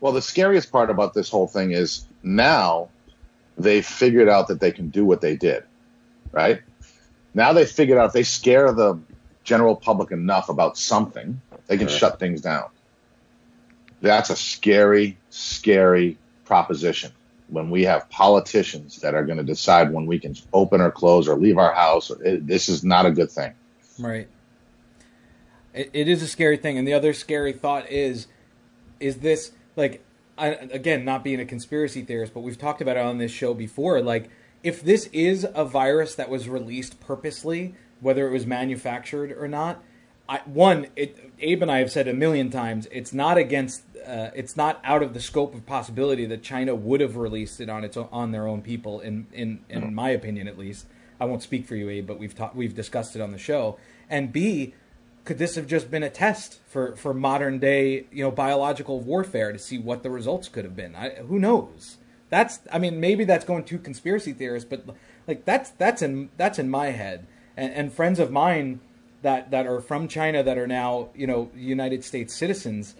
Well, 0.00 0.12
the 0.12 0.22
scariest 0.22 0.70
part 0.70 0.90
about 0.90 1.14
this 1.14 1.28
whole 1.28 1.48
thing 1.48 1.72
is 1.72 2.06
now 2.22 2.88
they 3.56 3.82
figured 3.82 4.28
out 4.28 4.48
that 4.48 4.60
they 4.60 4.70
can 4.70 4.90
do 4.90 5.04
what 5.04 5.20
they 5.20 5.36
did, 5.36 5.64
right? 6.32 6.60
Now 7.34 7.52
they 7.52 7.66
figured 7.66 7.98
out 7.98 8.06
if 8.06 8.12
they 8.12 8.22
scare 8.22 8.72
the 8.72 9.00
general 9.44 9.74
public 9.76 10.12
enough 10.12 10.48
about 10.48 10.78
something, 10.78 11.40
they 11.66 11.76
can 11.76 11.86
Right. 11.88 11.96
shut 11.96 12.18
things 12.20 12.40
down. 12.40 12.64
That's 14.00 14.30
a 14.30 14.36
scary, 14.36 15.18
scary 15.30 16.18
proposition 16.44 17.12
when 17.48 17.70
we 17.70 17.84
have 17.84 18.08
politicians 18.10 18.96
that 19.00 19.14
are 19.14 19.24
going 19.24 19.38
to 19.38 19.44
decide 19.44 19.92
when 19.92 20.06
we 20.06 20.18
can 20.18 20.34
open 20.52 20.80
or 20.80 20.90
close 20.90 21.26
or 21.26 21.36
leave 21.36 21.58
our 21.58 21.72
house. 21.72 22.10
It, 22.10 22.20
eh, 22.24 22.38
this 22.42 22.68
is 22.68 22.84
not 22.84 23.06
a 23.06 23.10
good 23.10 23.30
thing. 23.30 23.52
Right. 23.98 24.28
It, 25.78 25.90
it 25.92 26.08
is 26.08 26.22
a 26.22 26.26
scary 26.26 26.56
thing, 26.56 26.76
and 26.76 26.86
the 26.86 26.92
other 26.92 27.12
scary 27.12 27.52
thought 27.52 27.88
is, 27.90 28.26
is 28.98 29.18
this 29.18 29.52
like, 29.76 30.04
I, 30.36 30.48
again, 30.48 31.04
not 31.04 31.22
being 31.22 31.40
a 31.40 31.44
conspiracy 31.44 32.02
theorist, 32.02 32.34
but 32.34 32.40
we've 32.40 32.58
talked 32.58 32.80
about 32.82 32.96
it 32.96 33.04
on 33.04 33.18
this 33.18 33.32
show 33.32 33.54
before. 33.54 34.00
Like, 34.02 34.28
if 34.62 34.82
this 34.82 35.08
is 35.12 35.46
a 35.54 35.64
virus 35.64 36.16
that 36.16 36.28
was 36.28 36.48
released 36.48 37.00
purposely, 37.00 37.74
whether 38.00 38.26
it 38.26 38.32
was 38.32 38.44
manufactured 38.46 39.32
or 39.32 39.46
not, 39.46 39.82
I, 40.28 40.40
one, 40.44 40.88
it, 40.94 41.32
Abe 41.40 41.62
and 41.62 41.70
I 41.70 41.78
have 41.78 41.90
said 41.90 42.06
a 42.06 42.12
million 42.12 42.50
times, 42.50 42.86
it's 42.90 43.12
not 43.12 43.38
against, 43.38 43.82
uh, 44.06 44.30
it's 44.34 44.56
not 44.56 44.80
out 44.84 45.02
of 45.02 45.14
the 45.14 45.20
scope 45.20 45.54
of 45.54 45.64
possibility 45.64 46.26
that 46.26 46.42
China 46.42 46.74
would 46.74 47.00
have 47.00 47.16
released 47.16 47.60
it 47.60 47.70
on 47.70 47.84
its 47.84 47.96
own, 47.96 48.08
on 48.12 48.32
their 48.32 48.46
own 48.46 48.60
people. 48.62 49.00
In 49.00 49.26
in 49.32 49.60
in 49.68 49.94
my 49.94 50.10
opinion, 50.10 50.46
at 50.48 50.58
least, 50.58 50.86
I 51.18 51.24
won't 51.24 51.42
speak 51.42 51.66
for 51.66 51.76
you, 51.76 51.88
Abe, 51.88 52.06
but 52.06 52.18
we've 52.18 52.34
talked, 52.34 52.54
we've 52.54 52.74
discussed 52.74 53.16
it 53.16 53.22
on 53.22 53.32
the 53.32 53.38
show. 53.38 53.78
And 54.10 54.32
B, 54.32 54.74
could 55.28 55.36
this 55.36 55.56
have 55.56 55.66
just 55.66 55.90
been 55.90 56.02
a 56.02 56.08
test 56.08 56.58
for 56.66 56.96
for 56.96 57.12
modern 57.12 57.58
day, 57.58 58.06
you 58.10 58.24
know, 58.24 58.30
biological 58.30 58.98
warfare 58.98 59.52
to 59.52 59.58
see 59.58 59.76
what 59.78 60.02
the 60.02 60.08
results 60.08 60.48
could 60.48 60.64
have 60.64 60.74
been? 60.74 60.96
I, 60.96 61.10
who 61.10 61.38
knows? 61.38 61.98
That's, 62.30 62.60
I 62.72 62.78
mean, 62.78 62.98
maybe 62.98 63.24
that's 63.24 63.44
going 63.44 63.64
too 63.64 63.78
conspiracy 63.78 64.32
theorist, 64.32 64.70
but 64.70 64.86
Like 65.28 65.44
that's 65.44 65.68
that's 65.70 66.00
in 66.00 66.30
that's 66.38 66.58
in 66.58 66.70
my 66.70 66.86
head. 66.86 67.26
And, 67.56 67.72
and 67.74 67.92
friends 67.92 68.18
of 68.18 68.32
mine 68.32 68.80
that 69.20 69.50
that 69.50 69.66
are 69.66 69.80
from 69.82 70.08
China 70.08 70.42
that 70.42 70.56
are 70.56 70.66
now 70.66 71.10
you 71.14 71.26
know 71.26 71.50
United 71.54 72.02
States 72.02 72.34
citizens, 72.34 72.94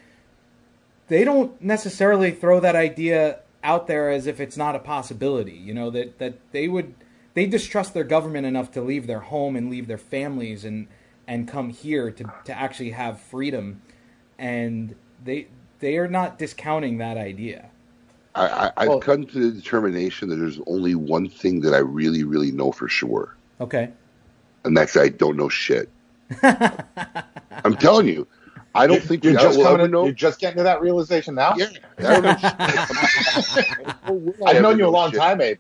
they 1.09 1.25
don't 1.25 1.61
necessarily 1.63 2.31
throw 2.31 2.61
that 2.61 2.77
idea 2.77 3.41
out 3.65 3.87
there 3.87 4.11
as 4.11 4.27
if 4.27 4.39
it's 4.39 4.59
not 4.59 4.77
a 4.77 4.79
possibility. 4.79 5.55
You 5.55 5.73
know 5.73 5.89
that 5.91 6.19
that 6.19 6.35
they 6.53 6.69
would 6.69 6.95
they 7.33 7.47
distrust 7.47 7.95
their 7.95 8.05
government 8.05 8.47
enough 8.47 8.71
to 8.73 8.83
leave 8.83 9.07
their 9.07 9.21
home 9.21 9.57
and 9.57 9.71
leave 9.71 9.87
their 9.87 9.97
families 9.97 10.67
and 10.67 10.89
and 11.29 11.47
come 11.47 11.69
here 11.71 12.11
to 12.11 12.25
to 12.47 12.53
actually 12.59 12.91
have 12.91 13.21
freedom, 13.21 13.81
and 14.39 14.95
they 15.25 15.47
they 15.79 15.97
are 15.99 16.09
not 16.09 16.39
discounting 16.39 16.99
that 16.99 17.17
idea. 17.17 17.71
I, 18.35 18.47
I, 18.47 18.73
I've 18.79 18.89
Well- 18.89 19.01
come 19.01 19.27
to 19.27 19.39
the 19.51 19.53
determination 19.61 20.29
that 20.31 20.37
there's 20.37 20.61
only 20.67 20.95
one 20.97 21.29
thing 21.29 21.61
that 21.61 21.75
I 21.75 21.79
really, 21.79 22.25
really 22.25 22.51
know 22.51 22.73
for 22.73 22.89
sure, 22.89 23.37
Okay. 23.61 23.91
and 24.65 24.77
that's 24.77 24.97
I 24.97 25.09
don't 25.11 25.37
know 25.37 25.49
shit. 25.49 25.89
I'm 26.43 27.77
telling 27.77 28.07
you, 28.07 28.27
I 28.75 28.87
don't 28.87 29.03
think 29.03 29.25
you're 29.25 29.39
I 29.39 29.43
just 29.43 29.61
coming. 29.61 29.79
To, 29.79 29.89
know. 29.89 30.05
you're 30.05 30.13
just 30.13 30.41
getting 30.41 30.59
to 30.59 30.63
that 30.65 30.81
realization 30.81 31.35
now. 31.35 31.55
Yeah, 31.57 31.69
I 31.99 32.03
don't 32.03 32.23
know 32.23 32.37
shit. 33.43 33.67
Nor 34.07 34.19
will 34.19 34.49
I 34.49 34.51
I've 34.53 34.63
known 34.63 34.79
you 34.79 34.87
a 34.87 34.91
long 34.91 35.11
shit. 35.11 35.21
time, 35.21 35.41
Abe. 35.41 35.59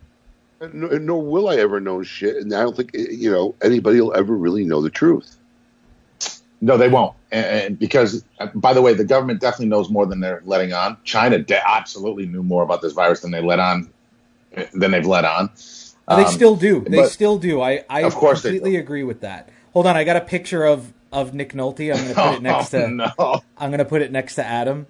Nor, 0.72 0.98
nor 0.98 1.22
will 1.22 1.48
I 1.48 1.56
ever 1.56 1.80
know 1.80 2.02
shit, 2.02 2.36
and 2.36 2.52
I 2.54 2.60
don't 2.62 2.76
think 2.76 2.90
you 2.94 3.30
know 3.30 3.54
anybody 3.62 4.00
will 4.00 4.14
ever 4.14 4.36
really 4.36 4.64
know 4.64 4.80
the 4.82 4.90
truth. 4.90 5.37
No, 6.60 6.76
they 6.76 6.88
won't. 6.88 7.14
And, 7.30 7.46
and 7.46 7.78
because, 7.78 8.24
uh, 8.40 8.46
by 8.54 8.72
the 8.72 8.82
way, 8.82 8.92
the 8.94 9.04
government 9.04 9.40
definitely 9.40 9.66
knows 9.68 9.90
more 9.90 10.06
than 10.06 10.20
they're 10.20 10.42
letting 10.44 10.72
on. 10.72 10.96
China 11.04 11.38
de- 11.38 11.68
absolutely 11.68 12.26
knew 12.26 12.42
more 12.42 12.62
about 12.64 12.82
this 12.82 12.92
virus 12.92 13.20
than 13.20 13.30
they 13.30 13.40
let 13.42 13.60
on, 13.60 13.90
than 14.74 14.90
they've 14.90 15.06
let 15.06 15.24
on. 15.24 15.50
they 16.08 16.14
Um, 16.24 16.26
still 16.32 16.56
do. 16.56 16.80
They 16.80 16.96
but- 16.96 17.10
still 17.10 17.38
do. 17.38 17.60
I, 17.60 17.84
I 17.88 18.02
Of 18.02 18.14
course 18.16 18.42
completely 18.42 18.76
agree 18.76 19.04
with 19.04 19.20
that. 19.20 19.48
Hold 19.72 19.86
on, 19.86 19.96
I 19.96 20.02
got 20.04 20.16
a 20.16 20.20
picture 20.20 20.64
of, 20.64 20.92
of 21.12 21.32
Nick 21.34 21.52
Nolte. 21.52 21.94
I'm 21.94 22.02
going 22.02 22.14
to 22.14 22.14
put 22.14 22.34
it 22.34 22.42
next 22.42 22.74
Oh, 22.74 22.80
to 22.80 22.88
no. 22.90 23.40
I'm 23.56 23.70
going 23.70 23.78
to 23.78 23.84
put 23.84 24.02
it 24.02 24.10
next 24.10 24.34
to 24.36 24.44
Adam 24.44 24.86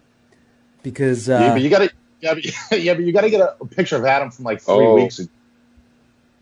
because 0.82 1.28
uh, 1.28 1.38
yeah, 1.38 1.52
but 1.52 1.60
you 1.62 1.68
got 1.70 1.78
to. 1.80 1.90
Yeah, 2.20 2.34
but, 2.34 2.44
yeah, 2.80 2.94
but 2.94 3.04
you 3.04 3.12
got 3.12 3.20
to 3.22 3.30
get 3.30 3.40
a, 3.40 3.56
a 3.60 3.66
picture 3.66 3.96
of 3.96 4.04
Adam 4.06 4.30
from 4.30 4.44
like 4.46 4.60
three 4.62 4.74
Oh. 4.74 4.94
weeks 4.94 5.18
ago, 5.18 5.30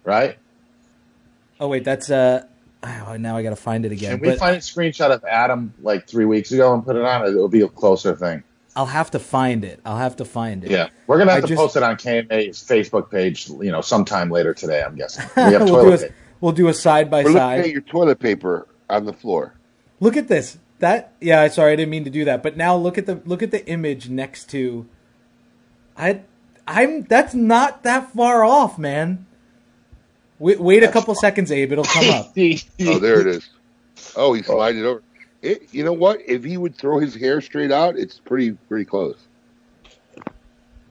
right? 0.05 0.39
oh 1.59 1.69
wait, 1.69 1.85
that's 1.85 2.11
uh 2.11 2.45
oh, 3.09 3.17
now 3.17 3.37
I 3.37 3.43
got 3.43 3.51
to 3.51 3.57
find 3.57 3.85
it 3.85 3.93
again. 3.93 4.13
Can 4.13 4.21
we 4.21 4.29
But 4.29 4.39
find 4.39 4.57
a 4.57 4.61
screenshot 4.61 5.11
of 5.11 5.25
Adam 5.25 5.75
like 5.83 6.09
three 6.09 6.25
weeks 6.25 6.53
ago 6.53 6.73
and 6.75 6.85
put 6.85 6.97
it 6.97 7.03
on? 7.05 7.27
It'll 7.27 7.49
be 7.49 7.63
a 7.63 7.69
closer 7.69 8.15
thing. 8.15 8.43
I'll 8.75 8.87
have 8.87 9.11
to 9.13 9.19
find 9.19 9.65
it. 9.65 9.81
I'll 9.87 9.97
have 9.97 10.17
to 10.17 10.25
find 10.27 10.63
it. 10.63 10.71
Yeah, 10.71 10.89
we're 11.07 11.17
gonna 11.19 11.33
have 11.33 11.39
I 11.39 11.47
to 11.47 11.47
just- 11.49 11.59
post 11.59 11.77
it 11.77 11.83
on 11.83 11.97
KMA's 11.97 12.63
Facebook 12.63 13.11
page. 13.11 13.49
You 13.49 13.73
know, 13.73 13.81
sometime 13.81 14.31
later 14.31 14.53
today. 14.55 14.83
I'm 14.83 14.95
guessing. 14.97 15.25
We 15.37 15.43
have 15.55 15.63
we'll, 15.63 15.67
do 15.67 15.73
toilet 15.73 15.95
a, 15.95 16.03
paper. 16.05 16.15
we'll 16.41 16.53
do 16.53 16.69
a 16.69 16.75
side 16.75 17.11
by 17.11 17.23
We're 17.25 17.31
looking 17.31 17.41
at 17.43 17.63
side. 17.65 17.73
your 17.73 17.81
toilet 17.81 18.19
paper 18.19 18.69
on 18.91 19.07
the 19.07 19.13
floor. 19.15 19.55
Look 20.01 20.17
at 20.17 20.29
this. 20.29 20.59
That 20.81 21.15
yeah, 21.23 21.49
sorry, 21.49 21.73
I 21.73 21.77
didn't 21.77 21.91
mean 21.91 22.05
to 22.05 22.11
do 22.11 22.27
that. 22.27 22.43
But 22.43 22.57
now 22.59 22.77
look 22.77 22.99
at 22.99 23.07
the 23.07 23.23
look 23.25 23.43
at 23.43 23.51
the 23.51 23.67
image 23.67 24.11
next 24.11 24.51
to. 24.51 24.87
I 25.97 26.21
I'm 26.69 27.05
that's 27.05 27.35
not 27.35 27.83
that 27.85 28.13
far 28.13 28.45
off, 28.45 28.79
man. 28.79 29.26
Wait, 30.39 30.61
wait 30.61 30.83
a 30.83 30.89
couple 30.89 31.15
seconds, 31.15 31.51
Abe. 31.51 31.73
It'll 31.73 31.85
come 31.85 32.11
up. 32.11 32.37
Oh, 32.37 32.99
there 32.99 33.21
it 33.21 33.27
is. 33.27 33.49
Oh, 34.17 34.33
he 34.35 34.41
it 34.41 34.85
over. 34.85 35.03
It, 35.43 35.63
you 35.73 35.85
know 35.85 35.93
what? 35.93 36.21
If 36.27 36.45
he 36.45 36.57
would 36.57 36.75
throw 36.75 36.99
his 36.99 37.15
hair 37.15 37.41
straight 37.41 37.71
out, 37.71 37.97
it's 37.97 38.19
pretty 38.19 38.53
pretty 38.69 38.85
close. 38.85 39.19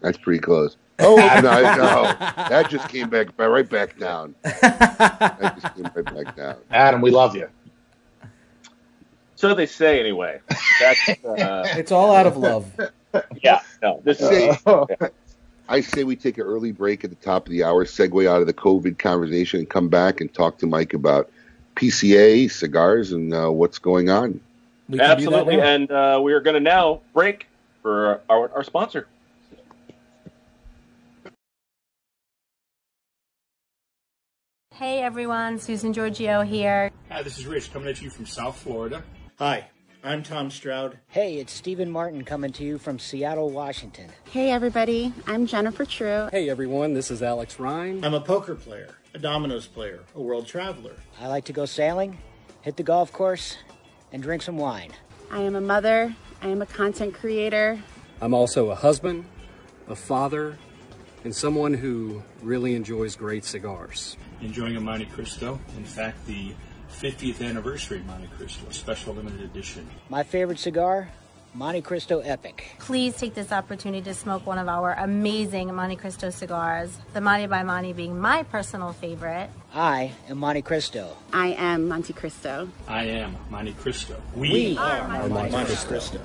That's 0.02 0.18
pretty 0.18 0.40
close. 0.40 0.78
Oh 1.00 1.16
no, 1.42 1.42
no, 1.42 2.04
that 2.20 2.70
just 2.70 2.88
came 2.90 3.10
back 3.10 3.38
right 3.38 3.68
back 3.68 3.98
down. 4.00 4.36
That 4.44 5.58
just 5.62 5.76
came 5.76 5.90
right 5.94 6.24
back 6.26 6.36
down. 6.36 6.56
Adam, 6.72 7.02
we 7.02 7.12
love 7.12 7.36
you. 7.36 7.50
So 9.36 9.54
they 9.54 9.66
say 9.66 10.00
anyway. 10.00 10.40
That's 10.80 11.10
uh, 11.10 11.64
It's 11.76 11.92
all 11.92 12.16
out 12.16 12.28
of 12.28 12.38
love. 12.38 12.66
yeah. 13.44 13.60
No, 13.82 14.00
this 14.04 14.22
is 14.22 14.30
Say, 14.30 14.58
I 15.68 15.82
say 15.82 16.04
we 16.04 16.16
take 16.16 16.38
an 16.38 16.44
early 16.44 16.72
break 16.72 17.04
at 17.04 17.10
the 17.10 17.16
top 17.16 17.48
of 17.48 17.52
the 17.52 17.64
hour, 17.64 17.86
segue 17.86 18.28
out 18.28 18.42
of 18.42 18.48
the 18.48 18.54
COVID 18.54 19.00
conversation, 19.00 19.60
and 19.60 19.70
come 19.70 19.90
back 19.90 20.22
and 20.22 20.32
talk 20.32 20.60
to 20.60 20.68
Mike 20.68 20.94
about 20.94 21.32
PCA 21.76 22.52
cigars 22.52 23.12
and 23.12 23.34
uh, 23.34 23.50
what's 23.50 23.80
going 23.80 24.10
on. 24.10 24.40
We 24.88 24.98
can 24.98 24.98
do 24.98 24.98
that 24.98 25.12
absolutely, 25.12 25.60
and 25.60 25.92
uh, 25.92 26.20
we 26.24 26.34
are 26.34 26.42
going 26.42 26.54
to 26.54 26.60
now 26.60 27.02
break 27.14 27.48
for 27.82 28.22
our, 28.30 28.52
our 28.54 28.64
sponsor. 28.64 29.08
Hey 34.76 35.02
everyone, 35.02 35.58
Susan 35.58 35.94
Giorgio 35.94 36.42
here. 36.42 36.92
Hi, 37.10 37.24
this 37.24 37.40
is 37.40 37.48
Rich 37.48 37.72
coming 37.72 37.88
at 37.88 38.02
you 38.02 38.10
from 38.10 38.26
South 38.26 38.58
Florida. 38.58 39.04
Hi, 39.40 39.70
I'm 40.06 40.22
Tom 40.22 40.52
Stroud. 40.52 41.00
Hey, 41.08 41.40
it's 41.40 41.52
Stephen 41.52 41.90
Martin 41.90 42.24
coming 42.24 42.52
to 42.54 42.64
you 42.64 42.78
from 42.78 43.00
Seattle, 43.00 43.50
Washington. 43.50 44.12
Hey 44.30 44.52
everybody, 44.52 45.12
I'm 45.26 45.48
Jennifer 45.48 45.84
True. 45.84 46.30
Hey 46.32 46.48
everyone, 46.48 46.94
this 46.94 47.10
is 47.10 47.24
Alex 47.24 47.60
Ryan. 47.60 48.06
I'm 48.06 48.14
a 48.14 48.22
poker 48.22 48.54
player, 48.54 48.94
a 49.16 49.18
dominoes 49.18 49.66
player, 49.66 50.02
a 50.14 50.22
world 50.22 50.46
traveler. 50.46 50.94
I 51.20 51.28
like 51.28 51.46
to 51.46 51.54
go 51.54 51.66
sailing, 51.66 52.20
hit 52.62 52.78
the 52.78 52.84
golf 52.84 53.12
course, 53.12 53.58
and 54.12 54.22
drink 54.22 54.44
some 54.44 54.60
wine. 54.60 54.92
I 55.32 55.42
am 55.42 55.56
a 55.56 55.62
mother, 55.62 56.16
I 56.40 56.50
am 56.50 56.62
a 56.62 56.68
content 56.68 57.16
creator. 57.16 57.82
I'm 58.22 58.36
also 58.36 58.70
a 58.70 58.76
husband, 58.76 59.26
a 59.88 59.96
father, 59.96 60.60
and 61.24 61.36
someone 61.36 61.74
who 61.74 62.22
really 62.44 62.76
enjoys 62.76 63.16
great 63.16 63.44
cigars. 63.44 64.18
Enjoying 64.42 64.78
a 64.78 64.82
Montecristo. 64.82 65.58
In 65.78 65.84
fact, 65.84 66.24
the 66.28 66.54
50th 66.92 67.42
anniversary 67.48 68.02
Monte 68.08 68.28
Cristo, 68.38 68.66
special 68.70 69.14
limited 69.14 69.42
edition. 69.42 69.88
My 70.10 70.24
favorite 70.24 70.60
cigar, 70.60 71.10
Montecristo 71.56 72.22
Epic. 72.26 72.76
Please 72.80 73.16
take 73.16 73.34
this 73.34 73.52
opportunity 73.52 74.04
to 74.04 74.14
smoke 74.14 74.46
one 74.46 74.58
of 74.58 74.68
our 74.68 74.94
amazing 74.94 75.70
Montecristo 75.70 76.32
cigars, 76.32 76.98
the 77.14 77.22
Monte 77.22 77.48
by 77.48 77.64
Monte 77.64 77.94
being 77.94 78.20
my 78.20 78.44
personal 78.44 78.92
favorite. 78.92 79.50
I 79.74 80.12
am 80.28 80.38
Montecristo. 80.38 81.16
I 81.32 81.48
am 81.54 81.88
Montecristo. 81.88 82.70
I 82.88 83.06
am 83.06 83.38
Montecristo. 83.50 84.20
We, 84.36 84.50
We 84.52 84.78
are 84.78 85.00
are 85.02 85.08
Monte 85.28 85.52
Monte 85.52 85.66
Cristo. 85.66 85.88
Cristo. 85.88 86.22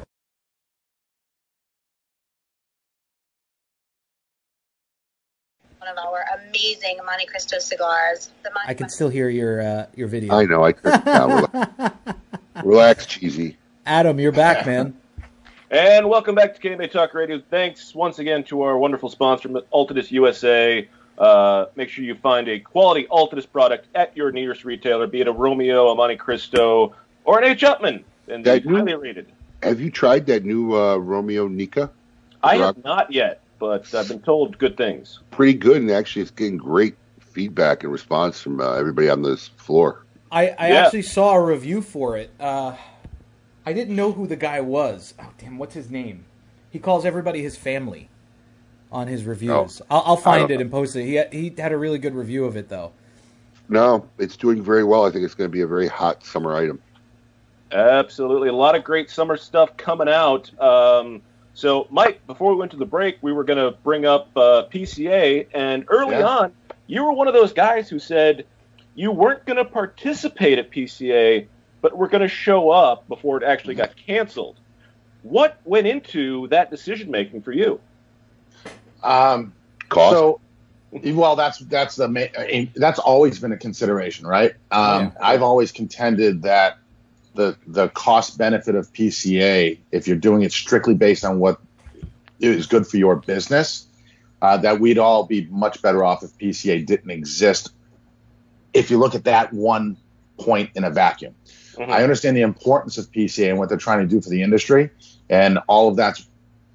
One 5.81 5.89
of 5.89 5.97
our 5.97 6.27
amazing 6.47 6.99
Montecristo 7.07 7.59
cigars, 7.59 8.33
the 8.43 8.51
Monte 8.51 8.69
I 8.69 8.75
can 8.75 8.91
still 8.91 9.09
hear 9.09 9.31
your 9.31 9.63
uh, 9.63 9.87
your 9.97 10.09
video. 10.09 10.35
I 10.35 10.45
know. 10.45 10.63
I 10.63 10.73
could. 10.73 10.93
it. 10.95 11.03
Relax, 12.55 12.65
Relax, 12.65 13.07
cheesy. 13.07 13.57
Adam, 13.87 14.21
you're 14.21 14.31
back, 14.31 14.67
man. 14.67 14.95
And 15.71 16.11
welcome 16.11 16.35
back 16.35 16.55
to 16.55 16.61
KMA 16.61 16.91
Talk 16.91 17.15
Radio. 17.15 17.41
Thanks 17.49 17.95
once 17.95 18.19
again 18.19 18.45
to 18.45 18.61
our 18.61 18.77
wonderful 18.77 19.09
sponsor, 19.09 19.49
Altadis 19.49 20.11
USA. 20.11 20.87
Uh, 21.17 21.67
make 21.77 21.89
sure 21.89 22.05
you 22.05 22.15
find 22.15 22.47
a 22.49 22.61
quality 22.61 23.07
Altadis 23.11 23.51
product 23.51 23.87
at 23.95 24.15
your 24.15 24.33
nearest 24.33 24.67
retailer, 24.67 25.07
be 25.07 25.23
it 25.23 25.29
a 25.29 25.33
Romeo, 25.33 25.89
a 25.89 25.97
Montecristo, 25.97 26.93
or 27.25 27.39
an 27.39 27.45
H. 27.45 27.63
Upmann. 27.63 28.05
And 28.29 28.45
they're 28.45 28.61
highly 28.61 28.95
rated. 28.95 29.33
Have 29.63 29.81
you 29.81 29.91
tried 29.91 30.27
that 30.27 30.45
new 30.45 30.77
uh, 30.77 30.97
Romeo 30.97 31.49
Nika? 31.49 31.91
I 32.43 32.57
have 32.57 32.85
not 32.85 33.13
yet, 33.13 33.40
but 33.61 33.95
I've 33.95 34.09
been 34.09 34.21
told 34.23 34.59
good 34.59 34.77
things. 34.77 35.21
Pretty 35.31 35.55
good, 35.55 35.77
and 35.77 35.91
actually, 35.93 36.23
it's 36.23 36.33
getting 36.33 36.57
great 36.57 36.97
feedback 37.21 37.85
and 37.85 37.93
response 37.93 38.41
from 38.41 38.61
uh, 38.61 38.73
everybody 38.73 39.09
on 39.09 39.23
this 39.23 39.47
floor. 39.49 40.05
I, 40.33 40.49
I 40.49 40.69
Yeah. 40.73 40.85
actually 40.87 41.03
saw 41.03 41.35
a 41.35 41.45
review 41.45 41.83
for 41.83 42.17
it. 42.17 42.31
Uh, 42.41 42.75
I 43.65 43.73
didn't 43.73 43.95
know 43.95 44.11
who 44.11 44.27
the 44.27 44.37
guy 44.37 44.61
was. 44.61 45.15
Oh 45.21 45.31
damn, 45.39 45.59
what's 45.59 45.75
his 45.75 45.91
name? 45.91 46.25
He 46.71 46.79
calls 46.81 47.05
everybody 47.05 47.43
his 47.43 47.57
family 47.57 48.09
on 48.91 49.07
his 49.07 49.25
reviews. 49.25 49.81
I'll, 49.91 50.03
I'll 50.07 50.17
find 50.17 50.49
don't 50.49 50.59
it 50.59 50.61
and 50.63 50.71
post 50.71 50.97
it. 50.97 51.05
He 51.05 51.15
had, 51.15 51.33
he 51.33 51.55
had 51.57 51.73
a 51.73 51.77
really 51.77 51.99
good 51.99 52.15
review 52.15 52.45
of 52.47 52.57
it 52.57 52.69
though. 52.69 52.93
No, 53.69 54.09
it's 54.19 54.37
doing 54.37 54.63
very 54.63 54.83
well. 54.83 55.05
I 55.07 55.11
think 55.11 55.25
it's 55.25 55.35
going 55.35 55.49
to 55.49 55.53
be 55.53 55.61
a 55.61 55.67
very 55.67 55.87
hot 55.87 56.25
summer 56.25 56.57
item. 56.57 56.81
Absolutely. 57.71 58.49
A 58.49 58.53
lot 58.53 58.75
of 58.75 58.83
great 58.83 59.11
summer 59.11 59.37
stuff 59.37 59.77
coming 59.77 60.09
out. 60.09 60.51
Um, 60.61 61.23
so, 61.55 61.87
Mike, 61.91 62.27
before 62.27 62.51
we 62.53 62.57
went 62.57 62.71
to 62.73 62.77
the 62.77 62.87
break, 62.87 63.19
we 63.23 63.33
were 63.33 63.45
going 63.45 63.59
to 63.59 63.77
bring 63.83 64.07
up 64.07 64.31
uh, 64.37 64.65
PCA. 64.73 65.47
And 65.53 65.85
early 65.89 66.17
Yeah. 66.17 66.27
on, 66.27 66.53
you 66.87 67.05
were 67.05 67.13
one 67.13 67.29
of 67.29 67.35
those 67.35 67.53
guys 67.53 67.89
who 67.89 67.99
said 67.99 68.47
you 68.95 69.13
weren't 69.13 69.45
going 69.47 69.57
to 69.57 69.65
participate 69.65 70.59
at 70.59 70.73
PCA, 70.73 71.49
but 71.83 71.97
were 71.97 72.09
going 72.09 72.23
to 72.23 72.29
show 72.29 72.71
up 72.71 73.09
before 73.09 73.37
it 73.39 73.43
actually 73.45 73.75
got 73.75 73.95
canceled. 74.07 74.59
What 75.23 75.59
went 75.65 75.87
into 75.87 76.49
that 76.49 76.71
decision 76.71 77.11
making 77.11 77.43
for 77.43 77.53
you? 77.53 77.81
Um, 79.03 79.55
Cost? 79.89 80.17
So, 80.17 80.41
well, 80.93 81.37
that's 81.37 81.59
that's 81.59 81.97
the 81.97 82.69
that's 82.75 82.99
always 82.99 83.39
been 83.39 83.53
a 83.53 83.57
consideration, 83.57 84.27
right? 84.27 84.55
Um, 84.71 85.13
I've 85.21 85.43
always 85.43 85.73
contended 85.73 86.43
that 86.43 86.79
the 87.35 87.57
the 87.67 87.89
cost 87.91 88.39
benefit 88.39 88.75
of 88.75 88.93
PCA, 88.93 89.79
if 89.93 90.07
you're 90.07 90.17
doing 90.17 90.43
it 90.43 90.53
strictly 90.53 90.95
based 90.95 91.25
on 91.25 91.39
what 91.39 91.61
is 92.41 92.67
good 92.67 92.87
for 92.87 92.97
your 92.97 93.17
business, 93.17 93.87
uh, 94.43 94.57
that 94.59 94.81
we'd 94.81 94.99
all 94.99 95.25
be 95.25 95.47
much 95.51 95.83
better 95.83 96.05
off 96.05 96.23
if 96.23 96.37
PCA 96.39 96.85
didn't 96.85 97.11
exist 97.11 97.71
if 98.73 98.91
you 98.91 98.99
look 98.99 99.15
at 99.15 99.25
that 99.25 99.53
one 99.53 99.97
point 100.39 100.71
in 100.75 100.85
a 100.85 100.91
vacuum. 100.91 101.35
I 101.79 102.03
understand 102.03 102.37
the 102.37 102.43
importance 102.43 102.99
of 102.99 103.11
PCA 103.11 103.49
and 103.49 103.59
what 103.59 103.69
they're 103.69 103.79
trying 103.79 104.01
to 104.01 104.07
do 104.07 104.21
for 104.21 104.29
the 104.29 104.43
industry, 104.43 104.91
and 105.31 105.59
all 105.67 105.89
of 105.89 105.97
that's 105.97 106.29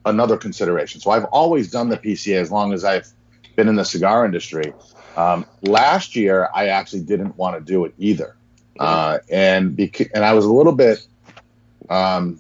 another 0.06 0.38
consideration. 0.38 1.00
So 1.02 1.12
I've 1.12 1.26
always 1.26 1.70
done 1.70 1.90
the 1.90 1.98
PCA 1.98 2.40
as 2.42 2.52
long 2.52 2.74
as 2.74 2.84
I've 2.84 3.08
been 3.56 3.68
in 3.68 3.76
the 3.76 3.86
cigar 3.86 4.26
industry. 4.26 4.74
Um, 5.16 5.46
last 5.62 6.16
year, 6.16 6.50
I 6.54 6.68
actually 6.70 7.02
didn't 7.02 7.38
want 7.38 7.56
to 7.56 7.62
do 7.62 7.86
it 7.86 7.94
either, 7.98 8.36
uh, 8.80 9.20
and 9.30 9.76
bec- 9.76 10.12
and 10.14 10.24
I 10.24 10.34
was 10.34 10.46
a 10.46 10.52
little 10.52 10.74
bit. 10.74 11.06
Um, 11.90 12.40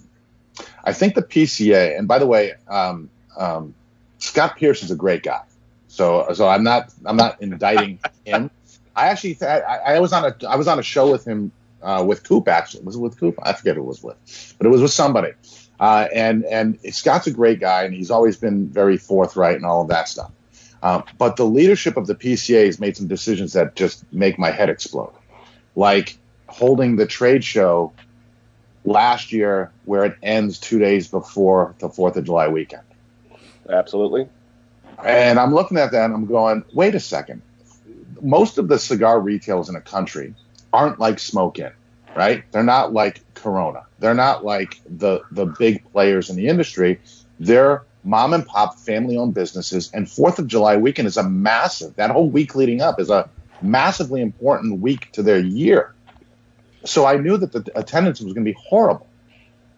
I 0.83 0.93
think 0.93 1.15
the 1.15 1.21
PCA, 1.21 1.97
and 1.97 2.07
by 2.07 2.19
the 2.19 2.27
way, 2.27 2.53
um, 2.67 3.09
um, 3.37 3.73
Scott 4.19 4.57
Pearce 4.57 4.83
is 4.83 4.91
a 4.91 4.95
great 4.95 5.23
guy. 5.23 5.41
So 5.87 6.27
so 6.33 6.47
I'm 6.47 6.63
not 6.63 6.93
I'm 7.05 7.17
not 7.17 7.41
indicting 7.41 7.99
him. 8.25 8.51
I 8.95 9.07
actually 9.07 9.35
th- 9.35 9.49
I, 9.49 9.95
I 9.95 9.99
was 9.99 10.13
on 10.13 10.25
a 10.25 10.47
I 10.47 10.55
was 10.55 10.67
on 10.67 10.79
a 10.79 10.83
show 10.83 11.11
with 11.11 11.25
him 11.25 11.51
uh, 11.81 12.03
with 12.05 12.23
Coop 12.23 12.47
actually 12.47 12.83
was 12.83 12.95
it 12.95 12.99
with 12.99 13.17
Coop 13.19 13.35
I 13.41 13.53
forget 13.53 13.75
who 13.75 13.81
it 13.81 13.85
was 13.85 14.03
with, 14.03 14.55
but 14.57 14.67
it 14.67 14.69
was 14.69 14.81
with 14.81 14.91
somebody. 14.91 15.31
Uh, 15.79 16.07
and 16.13 16.45
and 16.45 16.79
Scott's 16.93 17.27
a 17.27 17.31
great 17.31 17.59
guy 17.59 17.83
and 17.83 17.93
he's 17.93 18.11
always 18.11 18.37
been 18.37 18.67
very 18.67 18.97
forthright 18.97 19.55
and 19.55 19.65
all 19.65 19.81
of 19.81 19.89
that 19.89 20.07
stuff. 20.07 20.31
Um, 20.83 21.03
but 21.17 21.35
the 21.35 21.45
leadership 21.45 21.97
of 21.97 22.07
the 22.07 22.15
PCA 22.15 22.65
has 22.65 22.79
made 22.79 22.95
some 22.95 23.07
decisions 23.07 23.53
that 23.53 23.75
just 23.75 24.03
make 24.13 24.37
my 24.37 24.51
head 24.51 24.69
explode, 24.69 25.13
like 25.75 26.17
holding 26.55 26.95
the 26.95 27.05
trade 27.05 27.43
show 27.43 27.91
last 28.85 29.33
year 29.33 29.71
where 29.83 30.05
it 30.05 30.17
ends 30.23 30.57
two 30.57 30.79
days 30.79 31.09
before 31.09 31.75
the 31.79 31.89
Fourth 31.89 32.15
of 32.15 32.23
July 32.23 32.47
weekend. 32.47 32.83
Absolutely. 33.69 34.29
And 35.03 35.37
I'm 35.37 35.53
looking 35.53 35.77
at 35.77 35.91
that 35.91 36.05
and 36.05 36.13
I'm 36.13 36.25
going, 36.25 36.63
wait 36.73 36.95
a 36.95 36.99
second. 36.99 37.41
Most 38.21 38.57
of 38.57 38.69
the 38.69 38.79
cigar 38.79 39.19
retailers 39.19 39.67
in 39.67 39.75
the 39.75 39.81
country 39.81 40.33
aren't 40.71 40.97
like 40.97 41.19
Smoke 41.19 41.59
Inn, 41.59 41.73
right? 42.15 42.49
They're 42.53 42.63
not 42.63 42.93
like 42.93 43.21
Corona. 43.33 43.83
They're 43.99 44.13
not 44.13 44.45
like 44.45 44.79
the 44.85 45.21
the 45.31 45.45
big 45.45 45.83
players 45.91 46.29
in 46.29 46.37
the 46.37 46.47
industry. 46.47 47.01
They're 47.37 47.83
mom 48.05 48.33
and 48.33 48.45
pop 48.45 48.79
family 48.79 49.17
owned 49.17 49.33
businesses. 49.33 49.91
And 49.93 50.09
Fourth 50.09 50.39
of 50.39 50.47
July 50.47 50.77
weekend 50.77 51.07
is 51.07 51.17
a 51.17 51.23
massive. 51.23 51.95
That 51.95 52.11
whole 52.11 52.29
week 52.29 52.55
leading 52.55 52.81
up 52.81 52.99
is 52.99 53.09
a 53.09 53.29
massively 53.61 54.21
important 54.21 54.79
week 54.79 55.11
to 55.13 55.23
their 55.23 55.39
year. 55.39 55.94
So 56.85 57.05
I 57.05 57.17
knew 57.17 57.37
that 57.37 57.51
the 57.51 57.71
attendance 57.77 58.21
was 58.21 58.33
going 58.33 58.45
to 58.45 58.51
be 58.51 58.57
horrible. 58.57 59.07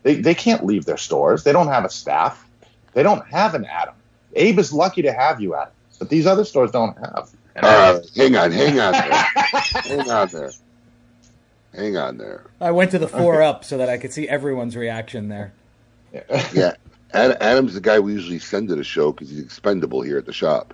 They 0.03 0.15
they 0.15 0.35
can't 0.35 0.65
leave 0.65 0.85
their 0.85 0.97
stores. 0.97 1.43
They 1.43 1.51
don't 1.51 1.67
have 1.67 1.85
a 1.85 1.89
staff. 1.89 2.45
They 2.93 3.03
don't 3.03 3.25
have 3.27 3.55
an 3.55 3.65
Adam. 3.65 3.95
Abe 4.35 4.59
is 4.59 4.71
lucky 4.71 5.03
to 5.03 5.13
have 5.13 5.41
you, 5.41 5.55
Adam, 5.55 5.73
but 5.99 6.09
these 6.09 6.27
other 6.27 6.45
stores 6.45 6.71
don't 6.71 6.97
have. 6.97 7.29
Uh, 7.55 8.01
hang 8.15 8.35
on, 8.35 8.51
hang 8.51 8.79
on 8.79 8.91
there. 8.91 9.11
hang 9.11 10.09
on 10.09 10.27
there. 10.27 10.51
Hang 11.73 11.97
on 11.97 12.17
there. 12.17 12.45
I 12.61 12.71
went 12.71 12.91
to 12.91 12.99
the 12.99 13.07
four 13.07 13.41
up 13.41 13.63
so 13.63 13.77
that 13.77 13.89
I 13.89 13.97
could 13.97 14.13
see 14.13 14.27
everyone's 14.27 14.75
reaction 14.75 15.29
there. 15.29 15.53
Yeah. 16.53 16.73
Ad- 17.13 17.37
Adam's 17.41 17.73
the 17.73 17.81
guy 17.81 17.99
we 17.99 18.13
usually 18.13 18.39
send 18.39 18.69
to 18.69 18.75
the 18.75 18.83
show 18.83 19.11
because 19.11 19.29
he's 19.29 19.39
expendable 19.39 20.01
here 20.01 20.17
at 20.17 20.25
the 20.25 20.33
shop. 20.33 20.73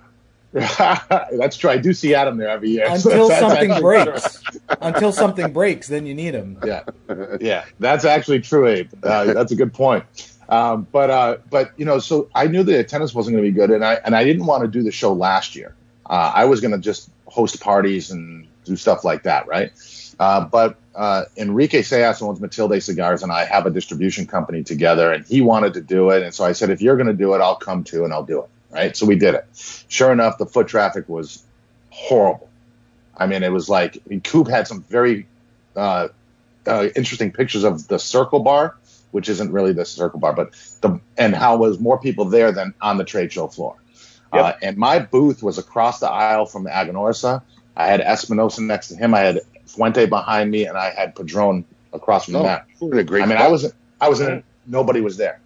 That's 1.32 1.56
true. 1.56 1.70
I 1.70 1.78
do 1.78 1.92
see 1.92 2.14
Adam 2.14 2.36
there 2.36 2.48
every 2.48 2.70
year. 2.70 2.86
Until 2.88 3.28
that's 3.28 3.40
something 3.40 3.80
breaks. 3.80 4.42
Until 4.80 5.10
something 5.10 5.52
breaks, 5.52 5.88
then 5.88 6.06
you 6.06 6.14
need 6.14 6.32
him. 6.32 6.58
Yeah, 6.64 6.84
yeah, 7.40 7.64
that's 7.80 8.04
actually 8.04 8.40
true, 8.40 8.68
Abe. 8.68 8.88
Uh, 9.02 9.32
that's 9.32 9.50
a 9.50 9.56
good 9.56 9.74
point. 9.74 10.04
Um, 10.48 10.86
but 10.92 11.10
uh, 11.10 11.38
but 11.50 11.72
you 11.76 11.84
know, 11.84 11.98
so 11.98 12.30
I 12.36 12.46
knew 12.46 12.62
the 12.62 12.78
attendance 12.78 13.12
wasn't 13.12 13.34
going 13.34 13.44
to 13.44 13.50
be 13.50 13.54
good, 13.54 13.72
and 13.72 13.84
I 13.84 13.94
and 14.04 14.14
I 14.14 14.22
didn't 14.22 14.46
want 14.46 14.62
to 14.62 14.68
do 14.68 14.84
the 14.84 14.92
show 14.92 15.12
last 15.12 15.56
year. 15.56 15.74
Uh, 16.06 16.30
I 16.32 16.44
was 16.44 16.60
going 16.60 16.70
to 16.70 16.78
just 16.78 17.10
host 17.26 17.60
parties 17.60 18.12
and 18.12 18.46
do 18.64 18.76
stuff 18.76 19.02
like 19.02 19.24
that, 19.24 19.48
right? 19.48 19.72
Uh, 20.20 20.44
but 20.44 20.76
uh, 20.94 21.24
Enrique 21.36 21.82
Seijas 21.82 22.22
owns 22.22 22.40
Matilde 22.40 22.80
Cigars, 22.80 23.24
and 23.24 23.32
I 23.32 23.44
have 23.44 23.66
a 23.66 23.70
distribution 23.70 24.24
company 24.28 24.62
together, 24.62 25.12
and 25.12 25.26
he 25.26 25.40
wanted 25.40 25.74
to 25.74 25.80
do 25.80 26.10
it, 26.10 26.22
and 26.22 26.32
so 26.32 26.44
I 26.44 26.52
said, 26.52 26.70
if 26.70 26.80
you're 26.80 26.96
going 26.96 27.08
to 27.08 27.12
do 27.12 27.34
it, 27.34 27.40
I'll 27.40 27.56
come 27.56 27.82
too, 27.82 28.04
and 28.04 28.12
I'll 28.12 28.24
do 28.24 28.42
it, 28.42 28.48
right? 28.74 28.96
So 28.96 29.06
we 29.06 29.16
did 29.16 29.34
it. 29.34 29.46
Sure 29.88 30.12
enough, 30.12 30.38
the 30.38 30.46
foot 30.46 30.68
traffic 30.68 31.08
was 31.08 31.42
horrible. 31.90 32.48
I 33.16 33.26
mean, 33.26 33.42
it 33.42 33.52
was 33.52 33.68
like 33.68 33.98
Coop 34.24 34.48
had 34.48 34.66
some 34.66 34.82
very 34.82 35.26
uh, 35.76 36.08
uh, 36.66 36.88
interesting 36.96 37.30
pictures 37.32 37.64
of 37.64 37.86
the 37.88 37.98
Circle 37.98 38.40
Bar, 38.40 38.76
which 39.12 39.28
isn't 39.28 39.52
really 39.52 39.72
the 39.72 39.84
Circle 39.84 40.18
Bar, 40.18 40.32
but 40.32 40.50
the 40.80 41.00
and 41.16 41.34
how 41.34 41.56
was 41.56 41.78
more 41.78 41.98
people 41.98 42.24
there 42.24 42.50
than 42.52 42.74
on 42.80 42.98
the 42.98 43.04
trade 43.04 43.32
show 43.32 43.46
floor. 43.46 43.76
Uh, 44.32 44.52
and 44.62 44.76
my 44.76 44.98
booth 44.98 45.44
was 45.44 45.58
across 45.58 46.00
the 46.00 46.10
aisle 46.10 46.44
from 46.44 46.66
Aganorsa. 46.66 47.40
I 47.76 47.86
had 47.86 48.00
Espinosa 48.00 48.62
next 48.62 48.88
to 48.88 48.96
him. 48.96 49.14
I 49.14 49.20
had 49.20 49.40
Fuente 49.66 50.06
behind 50.06 50.50
me, 50.50 50.66
and 50.66 50.76
I 50.76 50.90
had 50.90 51.14
Padron 51.14 51.64
across 51.92 52.24
from 52.24 52.36
Oh, 52.36 52.42
that. 52.42 52.66
what 52.80 52.98
a 52.98 53.04
great 53.04 53.22
I 53.22 53.26
mean, 53.26 53.38
spot. 53.38 53.46
I 53.46 53.50
was 53.52 53.72
I 54.00 54.08
was 54.08 54.20
in. 54.20 54.42
Nobody 54.66 55.00
was 55.00 55.16
there. 55.16 55.40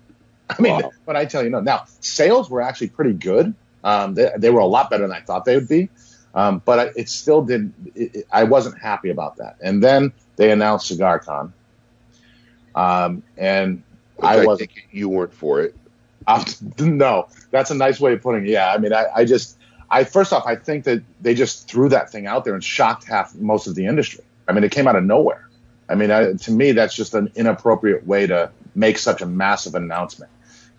I 0.58 0.62
mean, 0.62 0.82
but 1.04 1.16
I 1.16 1.24
tell 1.24 1.44
you, 1.44 1.50
no. 1.50 1.60
Now 1.60 1.84
sales 2.00 2.48
were 2.48 2.62
actually 2.62 2.88
pretty 2.88 3.12
good. 3.12 3.54
Um, 3.84 4.14
they, 4.14 4.30
they 4.36 4.50
were 4.50 4.60
a 4.60 4.66
lot 4.66 4.90
better 4.90 5.02
than 5.02 5.12
I 5.12 5.20
thought 5.20 5.44
they 5.44 5.54
would 5.54 5.68
be. 5.68 5.88
Um, 6.34 6.62
but 6.64 6.78
I, 6.78 6.90
it 6.96 7.08
still 7.08 7.42
did. 7.42 7.72
It, 7.94 8.14
it, 8.14 8.26
I 8.32 8.44
wasn't 8.44 8.78
happy 8.78 9.10
about 9.10 9.36
that. 9.36 9.56
And 9.60 9.82
then 9.82 10.12
they 10.36 10.50
announced 10.50 10.90
CigarCon, 10.90 11.52
um, 12.74 13.22
and 13.36 13.82
Which 14.16 14.26
I 14.26 14.42
I 14.42 14.46
wasn't. 14.46 14.70
you 14.90 15.08
weren't 15.08 15.34
for 15.34 15.60
it. 15.60 15.74
Um, 16.28 16.44
no, 16.78 17.28
that's 17.50 17.70
a 17.70 17.74
nice 17.74 17.98
way 17.98 18.12
of 18.12 18.20
putting 18.20 18.44
it. 18.44 18.50
Yeah, 18.50 18.70
I 18.70 18.76
mean, 18.76 18.92
I, 18.92 19.06
I 19.16 19.24
just, 19.24 19.56
I 19.88 20.04
first 20.04 20.30
off, 20.30 20.46
I 20.46 20.56
think 20.56 20.84
that 20.84 21.02
they 21.22 21.32
just 21.32 21.70
threw 21.70 21.88
that 21.88 22.10
thing 22.10 22.26
out 22.26 22.44
there 22.44 22.52
and 22.52 22.62
shocked 22.62 23.04
half 23.04 23.34
most 23.34 23.66
of 23.66 23.74
the 23.74 23.86
industry. 23.86 24.22
I 24.46 24.52
mean, 24.52 24.62
it 24.62 24.70
came 24.70 24.86
out 24.86 24.94
of 24.94 25.04
nowhere. 25.04 25.48
I 25.88 25.94
mean, 25.94 26.10
I, 26.10 26.34
to 26.34 26.50
me, 26.50 26.72
that's 26.72 26.94
just 26.94 27.14
an 27.14 27.32
inappropriate 27.34 28.06
way 28.06 28.26
to 28.26 28.50
make 28.74 28.98
such 28.98 29.22
a 29.22 29.26
massive 29.26 29.74
announcement. 29.74 30.30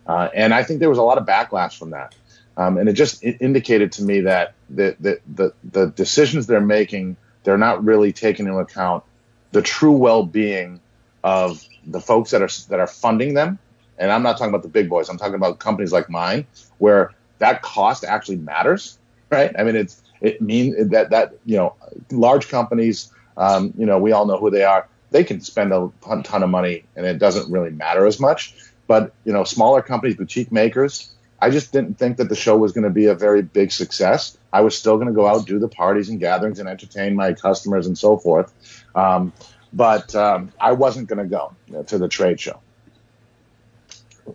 Uh, 0.10 0.30
and 0.34 0.54
I 0.54 0.64
think 0.64 0.80
there 0.80 0.90
was 0.90 0.98
a 0.98 1.04
lot 1.04 1.18
of 1.18 1.26
backlash 1.26 1.78
from 1.78 1.92
that. 1.92 2.16
Um, 2.58 2.78
and 2.78 2.90
it 2.90 2.94
just 2.94 3.24
it 3.24 3.38
indicated 3.40 3.94
to 3.94 4.04
me 4.04 4.22
that 4.22 4.54
the, 4.70 4.98
the, 5.00 5.20
the, 5.34 5.54
the 5.64 5.88
decisions 5.88 6.48
they're 6.48 6.60
making, 6.60 7.16
they're 7.44 7.58
not 7.58 7.84
really 7.86 8.12
taking 8.12 8.48
into 8.48 8.58
account 8.58 9.04
the 9.52 9.62
true 9.62 9.94
well-being 9.94 10.82
of 11.24 11.64
the 11.88 12.02
folks 12.02 12.32
that 12.32 12.42
are 12.42 12.50
that 12.70 12.80
are 12.80 12.88
funding 12.88 13.34
them 13.34 13.60
and 14.00 14.12
I'm 14.12 14.24
not 14.24 14.38
talking 14.38 14.50
about 14.50 14.64
the 14.64 14.70
big 14.70 14.90
boys. 14.90 15.10
I'm 15.10 15.18
talking 15.18 15.36
about 15.36 15.60
companies 15.60 15.92
like 15.92 16.10
mine, 16.10 16.48
where 16.78 17.12
that 17.38 17.62
cost 17.62 18.04
actually 18.04 18.38
matters, 18.38 18.98
right? 19.30 19.54
I 19.60 19.64
mean, 19.64 19.76
it's 19.76 20.02
it 20.22 20.42
means 20.42 20.90
that 20.90 21.12
that 21.12 21.34
you 21.46 21.58
know, 21.58 21.76
large 22.10 22.48
companies, 22.48 23.12
um, 23.38 23.74
you 23.78 23.86
know, 23.86 24.00
we 24.00 24.14
all 24.14 24.26
know 24.26 24.38
who 24.38 24.50
they 24.50 24.64
are. 24.64 24.88
They 25.12 25.24
can 25.24 25.42
spend 25.42 25.74
a 25.74 25.92
ton 26.24 26.44
of 26.44 26.50
money, 26.50 26.84
and 26.96 27.06
it 27.06 27.20
doesn't 27.20 27.52
really 27.52 27.72
matter 27.72 28.06
as 28.06 28.20
much. 28.20 28.56
But 28.90 29.14
you 29.24 29.32
know, 29.32 29.44
smaller 29.44 29.84
companies, 29.84 30.16
boutique 30.16 30.52
makers, 30.52 31.12
I 31.40 31.52
just 31.52 31.72
didn't 31.72 32.00
think 32.00 32.18
that 32.18 32.28
the 32.28 32.36
show 32.36 32.58
was 32.58 32.72
going 32.72 32.86
to 32.86 32.90
be 32.90 33.06
a 33.06 33.14
very 33.14 33.44
big 33.44 33.72
success. 33.72 34.36
I 34.52 34.62
was 34.62 34.76
still 34.76 34.96
going 34.96 35.08
to 35.08 35.14
go 35.14 35.28
out, 35.28 35.46
do 35.46 35.60
the 35.60 35.68
parties 35.68 36.10
and 36.10 36.20
gatherings, 36.20 36.58
and 36.58 36.68
entertain 36.68 37.16
my 37.16 37.34
customers 37.34 37.86
and 37.86 37.96
so 37.96 38.18
forth. 38.18 38.52
Um, 38.96 39.32
but 39.74 40.16
um, 40.16 40.52
I 40.60 40.72
wasn't 40.72 41.08
going 41.08 41.20
to 41.20 41.30
go 41.30 41.54
you 41.68 41.74
know, 41.74 41.84
to 41.84 42.00
the 42.00 42.08
trade 42.08 42.40
show. 42.40 42.60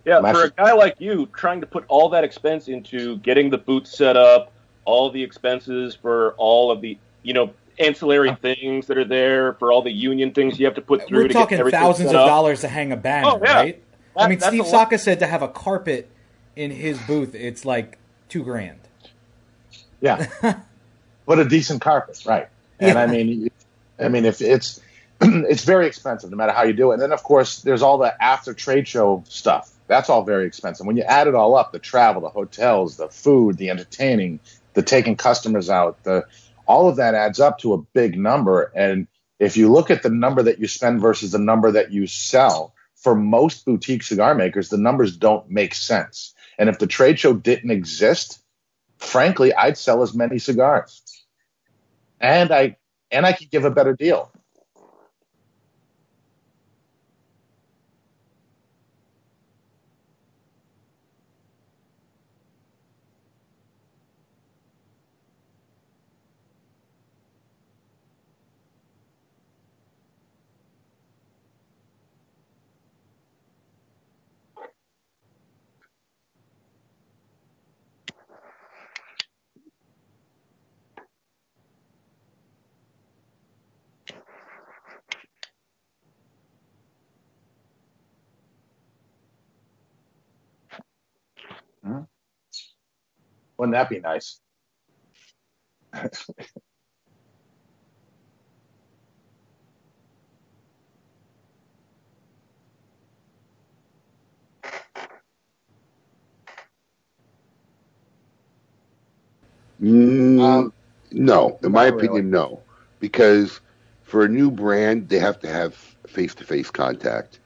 Yeah, 0.05 0.21
I'm 0.21 0.33
for 0.33 0.45
a 0.45 0.51
guy 0.51 0.73
like 0.73 0.95
you, 1.01 1.27
trying 1.37 1.61
to 1.61 1.67
put 1.67 1.85
all 1.89 2.09
that 2.11 2.23
expense 2.23 2.69
into 2.69 3.19
getting 3.19 3.51
the 3.51 3.59
booth 3.59 3.89
set 3.89 4.17
up, 4.17 4.53
all 4.85 5.11
the 5.11 5.23
expenses 5.23 5.97
for 5.97 6.35
all 6.37 6.71
of 6.71 6.81
the, 6.81 6.97
you 7.25 7.33
know, 7.35 7.53
ancillary 7.81 8.37
things 8.37 8.87
that 8.87 8.99
are 8.99 9.05
there, 9.05 9.55
for 9.55 9.73
all 9.73 9.83
the 9.83 9.91
union 9.93 10.33
things 10.33 10.61
you 10.61 10.65
have 10.67 10.77
to 10.77 10.81
put 10.81 11.09
through 11.09 11.23
We're 11.23 11.29
to 11.29 11.35
talking 11.35 11.57
get 11.57 11.61
everything 11.61 11.81
thousands 11.81 12.11
set 12.11 12.15
of 12.17 12.23
up. 12.23 12.29
dollars 12.29 12.61
to 12.61 12.69
hang 12.69 12.93
a 12.93 12.97
banner, 12.97 13.31
Oh, 13.31 13.41
yeah. 13.43 13.55
right? 13.55 13.85
I 14.17 14.29
mean, 14.29 14.41
Steve. 14.41 14.67
Saka 14.67 14.99
said 14.99 15.21
to 15.21 15.27
have 15.27 15.43
a 15.43 15.49
carpet 15.49 16.09
in 16.57 16.71
his 16.71 16.99
booth, 17.01 17.35
it's 17.35 17.65
like 17.65 17.99
two 18.29 18.45
grand. 18.45 18.79
Yeah, 20.01 20.27
but 21.27 21.39
a 21.39 21.45
decent 21.45 21.81
carpet, 21.81 22.23
right? 22.27 22.49
And 22.79 22.99
I 22.99 23.07
mean, 23.07 23.51
I 23.99 24.09
mean, 24.09 24.25
if 24.25 24.41
it's 24.41 24.81
it's 25.21 25.65
very 25.65 25.87
expensive, 25.87 26.31
no 26.31 26.37
matter 26.37 26.53
how 26.53 26.65
you 26.65 26.73
do 26.73 26.91
it. 26.91 26.95
And 26.95 27.03
then, 27.03 27.13
of 27.13 27.23
course, 27.23 27.63
there's 27.63 27.83
all 27.83 27.99
the 27.99 28.23
after 28.23 28.53
trade 28.53 28.87
show 28.87 29.25
stuff. 29.29 29.71
That's 29.87 30.09
all 30.09 30.25
very 30.25 30.47
expensive. 30.47 30.87
When 30.87 30.97
you 30.97 31.03
add 31.03 31.29
it 31.29 31.35
all 31.35 31.55
up, 31.55 31.73
the 31.73 31.79
travel, 31.79 32.23
the 32.23 32.29
hotels, 32.29 32.97
the 32.97 33.09
food, 33.09 33.57
the 33.57 33.71
entertaining, 33.71 34.41
the 34.73 34.83
taking 34.83 35.17
customers 35.17 35.71
out, 35.71 36.03
the 36.05 36.27
all 36.67 36.89
of 36.89 36.97
that 36.97 37.15
adds 37.15 37.41
up 37.41 37.59
to 37.59 37.75
a 37.75 37.79
big 37.79 38.19
number. 38.19 38.73
And 38.75 39.07
if 39.39 39.57
you 39.57 39.71
look 39.71 39.91
at 39.91 40.03
the 40.03 40.11
number 40.11 40.43
that 40.43 40.59
you 40.59 40.67
spend 40.67 41.01
versus 41.01 41.33
the 41.33 41.39
number 41.39 41.73
that 41.73 41.93
you 41.93 42.07
sell, 42.07 42.74
for 43.05 43.15
most 43.15 43.67
boutique 43.67 44.03
cigar 44.03 44.35
makers, 44.35 44.71
the 44.71 44.79
numbers 44.79 45.15
don't 45.17 45.49
make 45.51 45.75
sense. 45.75 46.35
And 46.59 46.71
if 46.71 46.79
the 46.79 46.87
trade 46.87 47.21
show 47.21 47.35
didn't 47.35 47.71
exist, 47.71 48.41
frankly, 48.99 49.53
I'd 49.55 49.77
sell 49.77 50.03
as 50.03 50.15
many 50.15 50.39
cigars, 50.39 51.03
and 52.19 52.51
I 52.51 52.77
and 53.11 53.27
I 53.27 53.33
could 53.33 53.51
give 53.51 53.65
a 53.65 53.71
better 53.71 53.95
deal. 53.95 54.33
Wouldn't 93.65 93.89
that 93.91 93.91
be 93.91 94.01
nice? 94.01 94.41
Mm, 109.81 110.63
Um, 110.63 110.73
no, 111.13 111.59
in 111.63 111.73
my 111.73 111.85
not 111.85 111.93
really. 111.93 112.09
opinion, 112.09 112.31
no, 112.31 112.63
because 113.01 113.61
for 114.03 114.25
a 114.25 114.29
new 114.29 114.51
brand, 114.51 115.09
they 115.09 115.19
have 115.19 115.39
to 115.41 115.49
have 115.49 115.75
face-to-face 116.07 116.71
contact. 116.71 117.41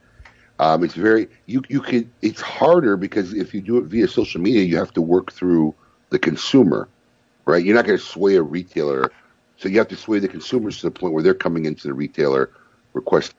Um, 0.59 0.85
it's 0.85 0.95
very 0.95 1.29
you 1.47 1.63
you 1.69 1.81
can 1.81 2.11
it's 2.23 2.41
harder 2.41 2.97
because 2.97 3.35
if 3.35 3.55
you 3.55 3.61
do 3.61 3.79
it 3.79 3.85
via 3.85 4.09
social 4.09 4.41
media, 4.41 4.63
you 4.63 4.77
have 4.77 4.93
to 4.95 5.03
work 5.03 5.33
through 5.33 5.75
the 6.11 6.19
consumer, 6.19 6.89
right? 7.45 7.65
You're 7.65 7.75
not 7.75 7.87
going 7.87 7.99
to 7.99 8.05
sway 8.05 8.37
a 8.37 8.43
retailer, 8.43 9.11
so 9.57 9.69
you 9.69 9.79
have 9.79 9.89
to 9.89 9.97
sway 9.97 10.19
the 10.19 10.29
consumers 10.29 10.79
to 10.81 10.87
the 10.87 10.91
point 10.91 11.15
where 11.15 11.23
they're 11.23 11.35
coming 11.35 11.67
into 11.67 11.89
the 11.89 11.95
retailer 11.95 12.51
request. 12.93 13.35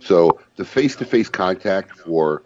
So 0.00 0.40
the 0.56 0.64
face-to-face 0.64 1.28
contact 1.28 1.98
for 1.98 2.42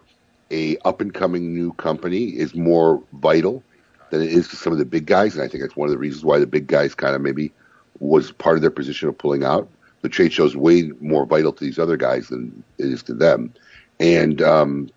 a 0.51 0.77
up-and-coming 0.85 1.53
new 1.53 1.73
company 1.73 2.25
is 2.29 2.55
more 2.55 3.01
vital 3.13 3.63
than 4.09 4.21
it 4.21 4.31
is 4.31 4.47
to 4.49 4.55
some 4.55 4.73
of 4.73 4.79
the 4.79 4.85
big 4.85 5.05
guys, 5.05 5.35
and 5.35 5.43
I 5.43 5.47
think 5.47 5.63
that's 5.63 5.75
one 5.75 5.87
of 5.87 5.91
the 5.91 5.97
reasons 5.97 6.23
why 6.23 6.39
the 6.39 6.47
big 6.47 6.67
guys 6.67 6.93
kind 6.93 7.15
of 7.15 7.21
maybe 7.21 7.51
was 7.99 8.31
part 8.31 8.55
of 8.55 8.61
their 8.61 8.71
position 8.71 9.09
of 9.09 9.17
pulling 9.17 9.43
out. 9.43 9.67
The 10.01 10.09
trade 10.09 10.33
show 10.33 10.45
is 10.45 10.55
way 10.55 10.91
more 10.99 11.25
vital 11.25 11.53
to 11.53 11.63
these 11.63 11.79
other 11.79 11.97
guys 11.97 12.27
than 12.27 12.63
it 12.77 12.87
is 12.87 13.01
to 13.03 13.13
them, 13.13 13.53
and 13.99 14.41
um, 14.41 14.89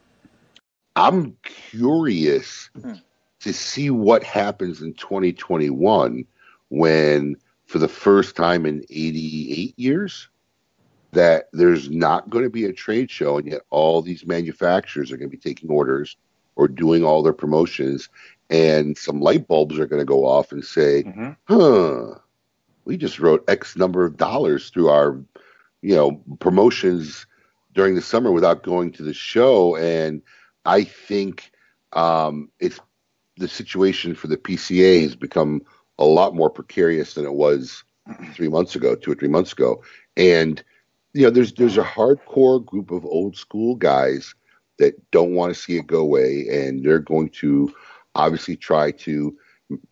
I'm 0.97 1.37
curious 1.43 2.71
to 3.41 3.53
see 3.53 3.91
what 3.91 4.22
happens 4.22 4.82
in 4.82 4.95
2021 4.95 6.24
when, 6.68 7.37
for 7.66 7.78
the 7.78 7.89
first 7.89 8.37
time 8.37 8.66
in 8.66 8.84
88 8.91 9.78
years, 9.78 10.28
that 11.12 11.49
there's 11.53 11.91
not 11.91 12.28
going 12.30 12.45
to 12.45 12.51
be 12.51 12.64
a 12.64 12.72
trade 12.72 13.11
show, 13.11 13.39
and 13.39 13.47
yet 13.49 13.62
all 13.70 14.03
these 14.03 14.26
manufacturers 14.26 15.11
are 15.11 15.16
going 15.16 15.30
to 15.30 15.37
be 15.37 15.41
taking 15.41 15.70
orders 15.70 16.16
or 16.57 16.68
doing 16.68 17.05
all 17.05 17.22
their 17.22 17.32
promotions, 17.32 18.09
and 18.51 18.97
some 18.97 19.20
light 19.20 19.47
bulbs 19.47 19.78
are 19.78 19.87
going 19.87 20.01
to 20.01 20.07
go 20.07 20.24
off 20.26 20.53
and 20.53 20.64
say, 20.64 21.03
"Huh, 21.45 22.14
we 22.84 22.97
just 22.97 23.18
wrote 23.18 23.45
X 23.49 23.76
number 23.76 24.05
of 24.05 24.16
dollars 24.16 24.70
through 24.70 24.89
our, 24.89 25.18
you 25.82 25.95
know, 25.95 26.20
promotions 26.41 27.26
during 27.74 27.95
the 27.95 28.03
summer 28.03 28.32
without 28.32 28.62
going 28.62 28.93
to 28.93 29.03
the 29.03 29.14
show," 29.14 29.76
and 29.76 30.22
I 30.64 30.84
think 30.84 31.51
um, 31.93 32.51
it's 32.59 32.80
the 33.37 33.49
situation 33.49 34.14
for 34.14 34.28
the 34.28 34.37
PCA 34.37 35.03
has 35.03 35.14
become 35.14 35.62
a 35.99 36.05
lot 36.05 36.34
more 36.34 36.51
precarious 36.51 37.14
than 37.14 37.24
it 37.24 37.34
was 37.34 37.84
three 38.34 38.49
months 38.49 38.76
ago, 38.76 38.95
two 38.95 39.12
or 39.12 39.14
three 39.14 39.28
months 39.28 39.53
ago, 39.53 39.82
and 40.16 40.62
you 41.16 41.22
know, 41.22 41.30
there's 41.30 41.55
there's 41.55 41.78
a 41.78 41.82
hardcore 41.82 42.64
group 42.64 42.91
of 42.91 43.07
old 43.07 43.37
school 43.37 43.74
guys 43.74 44.34
that 44.78 44.95
don't 45.11 45.34
want 45.34 45.55
to 45.55 45.61
see 45.61 45.78
it 45.78 45.87
go 45.87 46.01
away, 46.01 46.47
and 46.51 46.84
they're 46.84 46.99
going 46.99 47.30
to 47.30 47.74
obviously 48.14 48.55
try 48.55 48.91
to 48.91 49.34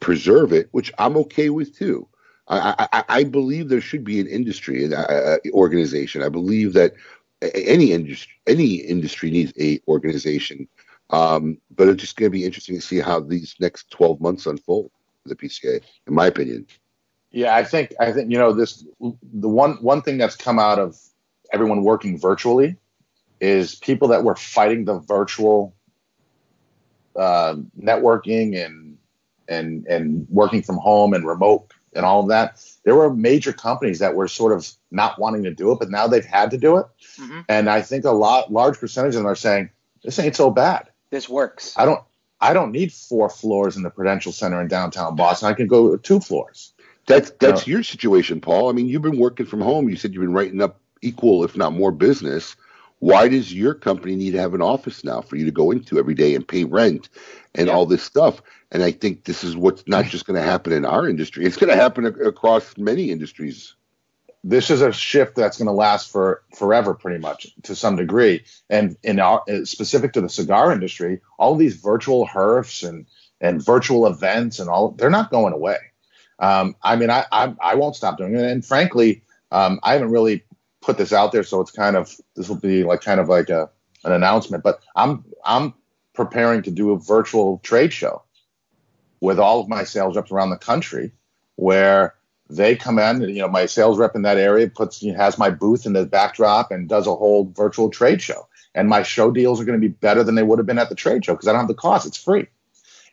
preserve 0.00 0.52
it, 0.52 0.68
which 0.72 0.92
I'm 0.98 1.16
okay 1.16 1.48
with 1.48 1.76
too. 1.76 2.06
I, 2.46 2.86
I, 2.92 3.04
I 3.08 3.24
believe 3.24 3.68
there 3.68 3.80
should 3.80 4.04
be 4.04 4.20
an 4.20 4.26
industry, 4.26 4.84
an 4.84 4.92
uh, 4.92 5.38
organization. 5.52 6.22
I 6.22 6.28
believe 6.28 6.74
that 6.74 6.92
any 7.40 7.92
industry, 7.92 8.34
any 8.46 8.74
industry 8.74 9.30
needs 9.30 9.54
a 9.58 9.80
organization. 9.88 10.68
Um, 11.10 11.58
but 11.74 11.88
it's 11.88 12.00
just 12.00 12.16
going 12.16 12.30
to 12.30 12.36
be 12.36 12.44
interesting 12.44 12.76
to 12.76 12.80
see 12.80 12.98
how 12.98 13.20
these 13.20 13.54
next 13.60 13.90
12 13.90 14.20
months 14.20 14.46
unfold 14.46 14.90
for 15.22 15.28
the 15.28 15.36
PCA, 15.36 15.80
in 16.06 16.14
my 16.14 16.26
opinion. 16.26 16.66
Yeah, 17.30 17.54
I 17.54 17.64
think 17.64 17.92
I 17.98 18.12
think 18.12 18.30
you 18.30 18.38
know 18.38 18.52
this. 18.52 18.86
The 19.00 19.48
one 19.48 19.72
one 19.82 20.02
thing 20.02 20.18
that's 20.18 20.36
come 20.36 20.60
out 20.60 20.78
of 20.78 20.96
everyone 21.52 21.82
working 21.82 22.16
virtually 22.16 22.76
is 23.40 23.74
people 23.74 24.08
that 24.08 24.22
were 24.22 24.36
fighting 24.36 24.84
the 24.84 25.00
virtual 25.00 25.74
uh, 27.16 27.56
networking 27.80 28.64
and 28.64 28.98
and 29.48 29.84
and 29.86 30.28
working 30.30 30.62
from 30.62 30.78
home 30.78 31.12
and 31.12 31.26
remote 31.26 31.72
and 31.94 32.04
all 32.04 32.20
of 32.20 32.28
that. 32.28 32.64
There 32.84 32.94
were 32.94 33.12
major 33.12 33.52
companies 33.52 33.98
that 33.98 34.14
were 34.14 34.28
sort 34.28 34.52
of 34.52 34.70
not 34.90 35.18
wanting 35.18 35.42
to 35.44 35.52
do 35.52 35.72
it, 35.72 35.78
but 35.78 35.90
now 35.90 36.06
they've 36.06 36.24
had 36.24 36.50
to 36.52 36.58
do 36.58 36.76
it. 36.78 36.86
And 37.48 37.68
I 37.68 37.82
think 37.82 38.04
a 38.04 38.10
lot 38.10 38.52
large 38.52 38.78
percentage 38.78 39.14
of 39.14 39.22
them 39.22 39.26
are 39.26 39.34
saying 39.34 39.70
this 40.02 40.18
ain't 40.18 40.36
so 40.36 40.50
bad. 40.50 40.88
This 41.14 41.28
works. 41.28 41.74
I 41.76 41.84
don't 41.84 42.02
I 42.40 42.52
don't 42.52 42.72
need 42.72 42.92
four 42.92 43.28
floors 43.28 43.76
in 43.76 43.84
the 43.84 43.90
Prudential 43.90 44.32
Center 44.32 44.60
in 44.60 44.66
downtown 44.66 45.14
Boston. 45.14 45.48
I 45.48 45.52
can 45.52 45.68
go 45.68 45.96
two 45.96 46.18
floors. 46.18 46.72
That's 47.06 47.30
that's 47.38 47.68
your 47.68 47.84
situation, 47.84 48.40
Paul. 48.40 48.68
I 48.68 48.72
mean, 48.72 48.88
you've 48.88 49.02
been 49.02 49.20
working 49.20 49.46
from 49.46 49.60
home. 49.60 49.88
You 49.88 49.94
said 49.94 50.12
you've 50.12 50.22
been 50.22 50.32
writing 50.32 50.60
up 50.60 50.80
equal, 51.02 51.44
if 51.44 51.56
not 51.56 51.72
more, 51.72 51.92
business. 51.92 52.56
Why 52.98 53.28
does 53.28 53.54
your 53.54 53.74
company 53.74 54.16
need 54.16 54.32
to 54.32 54.40
have 54.40 54.54
an 54.54 54.62
office 54.62 55.04
now 55.04 55.20
for 55.20 55.36
you 55.36 55.44
to 55.44 55.52
go 55.52 55.70
into 55.70 56.00
every 56.00 56.14
day 56.14 56.34
and 56.34 56.48
pay 56.48 56.64
rent 56.64 57.10
and 57.54 57.70
all 57.70 57.86
this 57.86 58.02
stuff? 58.02 58.42
And 58.72 58.82
I 58.82 58.90
think 58.90 59.22
this 59.22 59.44
is 59.44 59.56
what's 59.56 59.84
not 59.86 60.06
just 60.06 60.26
going 60.26 60.40
to 60.40 60.44
happen 60.44 60.72
in 60.72 60.84
our 60.84 61.08
industry; 61.08 61.46
it's 61.46 61.56
going 61.56 61.70
to 61.70 61.80
happen 61.80 62.06
ac- 62.06 62.26
across 62.26 62.76
many 62.76 63.12
industries. 63.12 63.76
This 64.46 64.70
is 64.70 64.82
a 64.82 64.92
shift 64.92 65.34
that's 65.34 65.56
going 65.56 65.66
to 65.66 65.72
last 65.72 66.12
for 66.12 66.42
forever, 66.54 66.92
pretty 66.92 67.18
much 67.18 67.48
to 67.62 67.74
some 67.74 67.96
degree. 67.96 68.44
And 68.68 68.96
in 69.02 69.18
our, 69.18 69.42
uh, 69.48 69.64
specific 69.64 70.12
to 70.12 70.20
the 70.20 70.28
cigar 70.28 70.70
industry, 70.70 71.22
all 71.38 71.56
these 71.56 71.76
virtual 71.76 72.26
herfs 72.26 72.86
and 72.86 73.06
and 73.40 73.64
virtual 73.64 74.06
events 74.06 74.58
and 74.58 74.68
all 74.68 74.90
they're 74.90 75.10
not 75.10 75.30
going 75.30 75.54
away. 75.54 75.78
Um, 76.38 76.76
I 76.82 76.96
mean, 76.96 77.10
I, 77.10 77.24
I 77.32 77.54
I 77.60 77.74
won't 77.74 77.96
stop 77.96 78.18
doing 78.18 78.34
it. 78.34 78.42
And 78.42 78.64
frankly, 78.64 79.22
um, 79.50 79.80
I 79.82 79.94
haven't 79.94 80.10
really 80.10 80.44
put 80.82 80.98
this 80.98 81.12
out 81.12 81.32
there, 81.32 81.42
so 81.42 81.62
it's 81.62 81.70
kind 81.70 81.96
of 81.96 82.14
this 82.36 82.48
will 82.48 82.60
be 82.60 82.84
like 82.84 83.00
kind 83.00 83.20
of 83.20 83.30
like 83.30 83.48
a 83.48 83.70
an 84.04 84.12
announcement. 84.12 84.62
But 84.62 84.80
I'm 84.94 85.24
I'm 85.46 85.72
preparing 86.12 86.62
to 86.62 86.70
do 86.70 86.92
a 86.92 86.98
virtual 86.98 87.60
trade 87.64 87.94
show 87.94 88.22
with 89.20 89.38
all 89.38 89.60
of 89.60 89.68
my 89.68 89.84
sales 89.84 90.16
reps 90.16 90.30
around 90.30 90.50
the 90.50 90.58
country, 90.58 91.12
where 91.56 92.14
they 92.56 92.76
come 92.76 92.98
in, 92.98 93.22
you 93.22 93.40
know, 93.40 93.48
my 93.48 93.66
sales 93.66 93.98
rep 93.98 94.14
in 94.14 94.22
that 94.22 94.38
area 94.38 94.68
puts 94.68 95.02
you 95.02 95.12
know, 95.12 95.18
has 95.18 95.38
my 95.38 95.50
booth 95.50 95.86
in 95.86 95.92
the 95.92 96.06
backdrop 96.06 96.70
and 96.70 96.88
does 96.88 97.06
a 97.06 97.14
whole 97.14 97.52
virtual 97.54 97.90
trade 97.90 98.20
show. 98.20 98.48
And 98.74 98.88
my 98.88 99.02
show 99.02 99.30
deals 99.30 99.60
are 99.60 99.64
going 99.64 99.80
to 99.80 99.88
be 99.88 99.92
better 99.92 100.24
than 100.24 100.34
they 100.34 100.42
would 100.42 100.58
have 100.58 100.66
been 100.66 100.78
at 100.78 100.88
the 100.88 100.94
trade 100.94 101.24
show 101.24 101.34
because 101.34 101.46
I 101.46 101.52
don't 101.52 101.60
have 101.60 101.68
the 101.68 101.74
cost; 101.74 102.06
it's 102.06 102.16
free. 102.16 102.48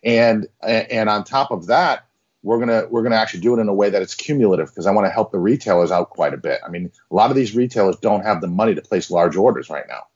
And 0.03 0.47
and 0.63 1.07
on 1.07 1.23
top 1.23 1.51
of 1.51 1.67
that, 1.67 2.07
we're 2.41 2.57
gonna 2.57 2.87
we're 2.89 3.03
gonna 3.03 3.17
actually 3.17 3.41
do 3.41 3.55
it 3.55 3.61
in 3.61 3.67
a 3.67 3.73
way 3.73 3.89
that 3.91 4.01
it's 4.01 4.15
cumulative 4.15 4.67
because 4.69 4.87
I 4.87 4.91
want 4.91 5.05
to 5.05 5.11
help 5.11 5.31
the 5.31 5.37
retailers 5.37 5.91
out 5.91 6.09
quite 6.09 6.33
a 6.33 6.37
bit. 6.37 6.59
I 6.65 6.69
mean, 6.69 6.91
a 7.11 7.15
lot 7.15 7.29
of 7.29 7.35
these 7.35 7.55
retailers 7.55 7.97
don't 7.97 8.25
have 8.25 8.41
the 8.41 8.47
money 8.47 8.73
to 8.73 8.81
place 8.81 9.11
large 9.11 9.35
orders 9.35 9.69
right 9.69 9.85
now. 9.87 10.07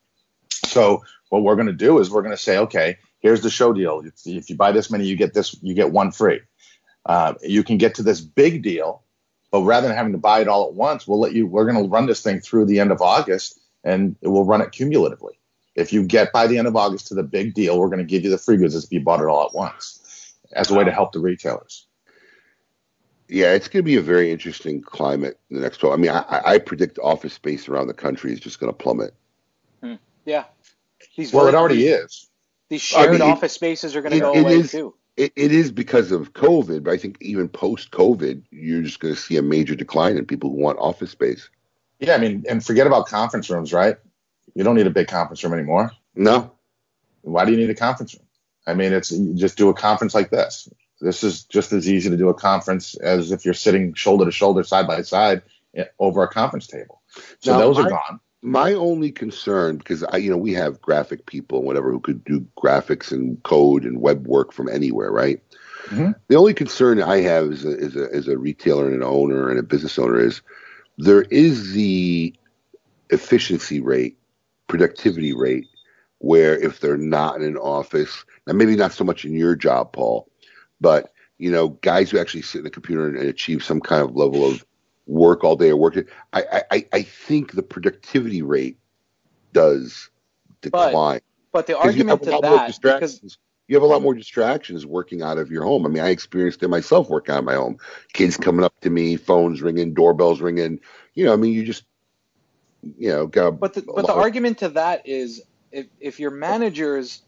So 0.65 1.03
what 1.29 1.43
we're 1.43 1.55
to 1.67 1.73
do 1.73 1.99
is 1.99 2.09
we're 2.09 2.23
to 2.23 2.37
say, 2.37 2.57
okay, 2.57 2.97
here's 3.19 3.41
the 3.41 3.49
show 3.49 3.73
deal. 3.73 4.01
If, 4.05 4.13
if 4.25 4.49
you 4.49 4.55
buy 4.55 4.71
this 4.71 4.89
many, 4.89 5.05
you 5.05 5.15
get 5.15 5.33
this, 5.33 5.55
you 5.61 5.73
get 5.73 5.91
one 5.91 6.11
free. 6.11 6.41
Uh, 7.05 7.33
you 7.43 7.63
can 7.63 7.77
get 7.77 7.95
to 7.95 8.03
this 8.03 8.21
big 8.21 8.63
deal, 8.63 9.03
but 9.55 9.61
rather 9.61 9.87
than 9.87 9.95
having 9.95 10.11
to 10.11 10.17
buy 10.17 10.41
it 10.41 10.49
all 10.49 10.67
at 10.67 10.73
once, 10.73 11.07
we'll 11.07 11.19
let 11.21 11.31
you. 11.31 11.47
We're 11.47 11.63
going 11.71 11.81
to 11.81 11.89
run 11.89 12.07
this 12.07 12.21
thing 12.21 12.41
through 12.41 12.65
the 12.65 12.81
end 12.81 12.91
of 12.91 13.01
August, 13.01 13.57
and 13.85 14.17
we'll 14.21 14.43
run 14.43 14.59
it 14.59 14.73
cumulatively. 14.73 15.39
If 15.75 15.93
you 15.93 16.03
get 16.03 16.33
by 16.33 16.47
the 16.47 16.57
end 16.57 16.67
of 16.67 16.75
August 16.75 17.07
to 17.07 17.15
the 17.15 17.23
big 17.23 17.53
deal, 17.53 17.79
we're 17.79 17.87
going 17.87 17.99
to 17.99 18.03
give 18.03 18.25
you 18.25 18.29
the 18.29 18.37
free 18.37 18.57
goods 18.57 18.75
as 18.75 18.83
if 18.83 18.91
you 18.91 18.99
bought 18.99 19.21
it 19.21 19.27
all 19.27 19.45
at 19.45 19.53
once, 19.53 20.33
as 20.51 20.69
a 20.71 20.73
way 20.73 20.83
to 20.83 20.91
help 20.91 21.13
the 21.13 21.19
retailers. 21.19 21.87
Yeah, 23.29 23.53
it's 23.53 23.69
going 23.69 23.81
to 23.81 23.85
be 23.85 23.95
a 23.95 24.01
very 24.01 24.29
interesting 24.29 24.81
climate 24.81 25.39
in 25.49 25.55
the 25.55 25.61
next 25.61 25.77
12. 25.77 25.93
I 25.97 26.01
mean, 26.01 26.11
I, 26.11 26.41
I 26.45 26.57
predict 26.59 26.99
office 26.99 27.33
space 27.33 27.69
around 27.69 27.87
the 27.87 27.93
country 27.93 28.33
is 28.33 28.41
just 28.41 28.59
going 28.59 28.71
to 28.71 28.77
plummet. 28.77 29.13
Hmm, 29.81 29.95
yeah. 30.25 30.43
These 31.15 31.31
Well, 31.31 31.47
it 31.47 31.51
vir- 31.51 31.57
already 31.57 31.87
is. 31.87 32.27
These 32.67 32.81
I 32.93 33.03
shared 33.03 33.11
mean, 33.13 33.21
it- 33.21 33.31
office 33.31 33.53
spaces 33.53 33.95
are 33.95 34.01
going 34.01 34.11
to 34.11 34.19
go 34.19 34.33
it 34.33 34.41
away 34.41 34.57
is- 34.57 34.71
too. 34.71 34.93
It, 35.17 35.31
it 35.35 35.51
is 35.51 35.71
because 35.71 36.11
of 36.11 36.33
COVID, 36.33 36.83
but 36.83 36.93
I 36.93 36.97
think 36.97 37.17
even 37.21 37.47
post 37.47 37.91
COVID, 37.91 38.43
you're 38.51 38.81
just 38.81 38.99
going 38.99 39.13
to 39.13 39.19
see 39.19 39.37
a 39.37 39.41
major 39.41 39.75
decline 39.75 40.17
in 40.17 40.25
people 40.25 40.49
who 40.49 40.57
want 40.57 40.77
office 40.79 41.11
space. 41.11 41.49
Yeah, 41.99 42.15
I 42.15 42.17
mean, 42.17 42.43
and 42.49 42.63
forget 42.63 42.87
about 42.87 43.07
conference 43.07 43.49
rooms, 43.49 43.71
right? 43.71 43.97
You 44.53 44.63
don't 44.63 44.75
need 44.75 44.87
a 44.87 44.91
big 44.91 45.07
conference 45.07 45.43
room 45.43 45.53
anymore. 45.53 45.91
No. 46.15 46.51
Why 47.21 47.45
do 47.45 47.51
you 47.51 47.57
need 47.57 47.69
a 47.69 47.75
conference 47.75 48.13
room? 48.13 48.25
I 48.67 48.73
mean, 48.73 48.93
it's 48.93 49.09
just 49.09 49.57
do 49.57 49.69
a 49.69 49.73
conference 49.73 50.13
like 50.13 50.29
this. 50.29 50.67
This 50.99 51.23
is 51.23 51.43
just 51.43 51.71
as 51.71 51.89
easy 51.89 52.09
to 52.09 52.17
do 52.17 52.29
a 52.29 52.33
conference 52.33 52.95
as 52.95 53.31
if 53.31 53.45
you're 53.45 53.53
sitting 53.53 53.93
shoulder 53.93 54.25
to 54.25 54.31
shoulder, 54.31 54.63
side 54.63 54.87
by 54.87 55.01
side, 55.01 55.43
eh, 55.75 55.85
over 55.99 56.23
a 56.23 56.27
conference 56.27 56.67
table. 56.67 57.01
So 57.39 57.53
Now, 57.53 57.59
those 57.59 57.79
are 57.79 57.89
gone. 57.89 58.19
My 58.45 58.73
only 58.73 59.11
concern, 59.11 59.77
because 59.77 60.03
I, 60.03 60.17
you 60.17 60.29
know, 60.29 60.37
we 60.37 60.53
have 60.53 60.79
graphic 60.79 61.25
people 61.25 61.57
and 61.57 61.67
whatever 61.67 61.91
who 61.91 61.99
could 61.99 62.23
do 62.25 62.45
graphics 62.55 63.11
and 63.11 63.41
code 63.41 63.85
and 63.85 63.99
web 63.99 64.27
work 64.27 64.51
from 64.53 64.69
anywhere, 64.69 65.11
right? 65.11 65.41
Mhm. 65.85 66.13
The 66.27 66.35
only 66.35 66.53
concern 66.53 67.01
I 67.01 67.21
have 67.21 67.51
as 67.51 67.65
a, 67.65 67.69
as 67.69 67.95
a 67.95 68.07
as 68.13 68.27
a 68.27 68.37
retailer 68.37 68.85
and 68.85 68.95
an 68.95 69.03
owner 69.03 69.49
and 69.49 69.57
a 69.57 69.63
business 69.63 69.97
owner 69.97 70.19
is 70.19 70.43
there 70.99 71.23
is 71.23 71.73
the 71.73 72.33
efficiency 73.09 73.79
rate, 73.79 74.15
productivity 74.67 75.33
rate, 75.33 75.67
where 76.19 76.55
if 76.55 76.79
they're 76.79 76.97
not 76.97 77.37
in 77.37 77.43
an 77.43 77.57
office, 77.57 78.25
now 78.45 78.53
maybe 78.53 78.75
not 78.75 78.93
so 78.93 79.03
much 79.03 79.25
in 79.25 79.33
your 79.33 79.55
job, 79.55 79.91
Paul, 79.91 80.29
but 80.79 81.11
you 81.39 81.51
know, 81.51 81.69
guys 81.69 82.11
who 82.11 82.19
actually 82.19 82.43
sit 82.43 82.61
in 82.61 82.67
a 82.67 82.71
computer 82.71 83.07
and, 83.07 83.17
and 83.17 83.27
achieve 83.27 83.63
some 83.63 83.81
kind 83.81 84.03
of 84.03 84.15
level 84.15 84.45
of 84.45 84.63
work 85.07 85.43
all 85.43 85.55
day 85.55 85.69
or 85.69 85.77
work, 85.77 85.97
I, 86.33 86.63
I, 86.71 86.87
I 86.93 87.01
think 87.03 87.53
the 87.53 87.63
productivity 87.63 88.41
rate 88.41 88.77
does 89.53 90.09
decline. 90.61 91.21
But 91.51 91.67
the 91.67 91.73
you 91.73 91.77
have 91.77 91.85
argument 91.85 92.23
to 92.23 92.39
that, 92.41 92.81
because 92.81 93.37
you 93.67 93.75
have 93.75 93.83
a 93.83 93.87
lot 93.87 93.97
um, 93.97 94.03
more 94.03 94.13
distractions 94.13 94.85
working 94.85 95.21
out 95.21 95.37
of 95.37 95.49
your 95.49 95.63
home. 95.63 95.85
I 95.85 95.89
mean, 95.89 96.03
I 96.03 96.09
experienced 96.09 96.61
it 96.61 96.67
myself 96.67 97.09
working 97.09 97.33
out 97.33 97.39
of 97.39 97.45
my 97.45 97.55
home. 97.55 97.77
Kids 98.13 98.37
coming 98.37 98.63
up 98.63 98.79
to 98.81 98.89
me, 98.89 99.15
phones 99.15 99.61
ringing, 99.61 99.93
doorbells 99.93 100.41
ringing. 100.41 100.79
You 101.13 101.25
know, 101.25 101.33
I 101.33 101.35
mean, 101.35 101.53
you 101.53 101.63
just, 101.63 101.83
you 102.83 103.09
know, 103.09 103.27
got. 103.27 103.59
But 103.59 103.73
the, 103.73 103.81
but 103.81 104.05
the 104.05 104.13
argument 104.13 104.59
to 104.59 104.69
that 104.69 105.07
is 105.07 105.41
if, 105.71 105.87
if 105.99 106.19
your 106.19 106.31
managers 106.31 107.21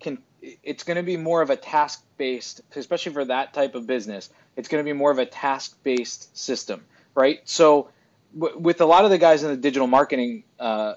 can, 0.00 0.18
it's 0.40 0.84
going 0.84 0.96
to 0.96 1.02
be 1.02 1.16
more 1.16 1.42
of 1.42 1.50
a 1.50 1.56
task 1.56 2.04
based, 2.16 2.62
especially 2.74 3.12
for 3.12 3.24
that 3.26 3.52
type 3.52 3.74
of 3.74 3.86
business. 3.86 4.30
It's 4.56 4.68
going 4.68 4.82
to 4.82 4.88
be 4.88 4.94
more 4.94 5.10
of 5.10 5.18
a 5.18 5.26
task 5.26 5.76
based 5.82 6.36
system, 6.36 6.84
right? 7.14 7.40
So 7.44 7.90
w- 8.38 8.58
with 8.58 8.80
a 8.80 8.86
lot 8.86 9.04
of 9.04 9.10
the 9.10 9.18
guys 9.18 9.42
in 9.42 9.50
the 9.50 9.56
digital 9.56 9.86
marketing 9.86 10.44
uh, 10.58 10.94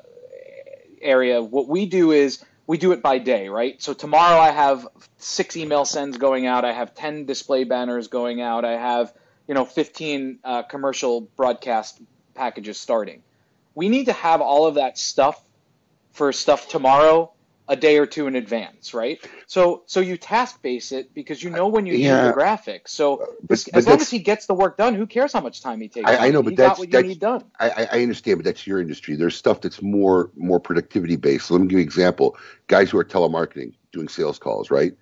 area, 1.02 1.42
what 1.42 1.68
we 1.68 1.86
do 1.86 2.12
is 2.12 2.44
we 2.68 2.78
do 2.78 2.92
it 2.92 3.02
by 3.02 3.20
day, 3.20 3.48
right? 3.50 3.82
So 3.82 3.94
tomorrow 3.94 4.40
I 4.40 4.52
have 4.52 4.88
six 5.18 5.56
email 5.56 5.86
sends 5.86 6.18
going 6.18 6.48
out. 6.48 6.66
I 6.66 6.74
have 6.74 6.96
10 6.96 7.26
display 7.26 7.64
banners 7.64 8.08
going 8.08 8.42
out. 8.42 8.66
I 8.66 8.74
have, 8.74 9.14
you 9.48 9.54
know, 9.54 9.66
15 9.66 10.40
uh, 10.44 10.64
commercial 10.64 11.22
broadcast 11.22 12.02
packages 12.34 12.80
starting. 12.80 13.22
We 13.76 13.90
need 13.90 14.06
to 14.06 14.14
have 14.14 14.42
all 14.42 14.66
of 14.66 14.76
that 14.76 14.98
stuff 14.98 15.40
for 16.12 16.32
stuff 16.32 16.70
tomorrow 16.70 17.32
a 17.68 17.76
day 17.76 17.98
or 17.98 18.06
two 18.06 18.28
in 18.28 18.36
advance, 18.36 18.94
right? 18.94 19.20
So 19.48 19.84
so 19.88 20.00
you 20.00 20.18
task 20.18 20.62
base 20.62 20.92
it 20.92 21.14
because 21.14 21.42
you 21.42 21.50
know 21.50 21.68
when 21.68 21.86
you 21.86 21.98
Yeah. 21.98 22.22
do 22.22 22.30
the 22.30 22.36
graphics. 22.36 22.90
So 22.90 23.18
but- 23.48 23.60
as 23.74 23.86
but 23.86 23.88
long 23.88 24.02
as 24.02 24.10
he 24.10 24.20
gets 24.20 24.46
the 24.46 24.54
work 24.54 24.78
done, 24.78 24.94
who 24.94 25.08
cares 25.08 25.34
how 25.34 25.42
much 25.42 25.62
time 25.62 25.82
he 25.82 25.88
takes? 25.88 26.10
I, 26.10 26.28
I 26.28 26.32
know, 26.32 26.42
He 26.42 26.46
but 26.46 26.56
got 26.56 26.68
that's 26.68 26.80
what 26.80 26.88
you 26.90 26.94
that's 26.94 27.08
need 27.08 27.20
done. 27.20 27.44
I, 27.60 27.70
I 27.70 27.88
I 27.94 28.02
understand, 28.04 28.38
but 28.38 28.46
that's 28.46 28.68
your 28.68 28.80
industry. 28.80 29.16
There's 29.16 29.36
stuff 29.36 29.62
that's 29.62 29.82
more 29.82 30.32
more 30.36 30.60
productivity 30.60 31.16
based. 31.16 31.48
So 31.48 31.56
let 31.56 31.62
me 31.62 31.68
give 31.68 31.80
you 31.80 31.84
an 31.84 31.88
example. 31.88 32.38
Guys 32.68 32.92
who 32.92 32.98
are 33.00 33.06
telemarketing, 33.06 33.74
doing 33.92 34.08
sales 34.10 34.38
calls, 34.38 34.70
right? 34.70 34.94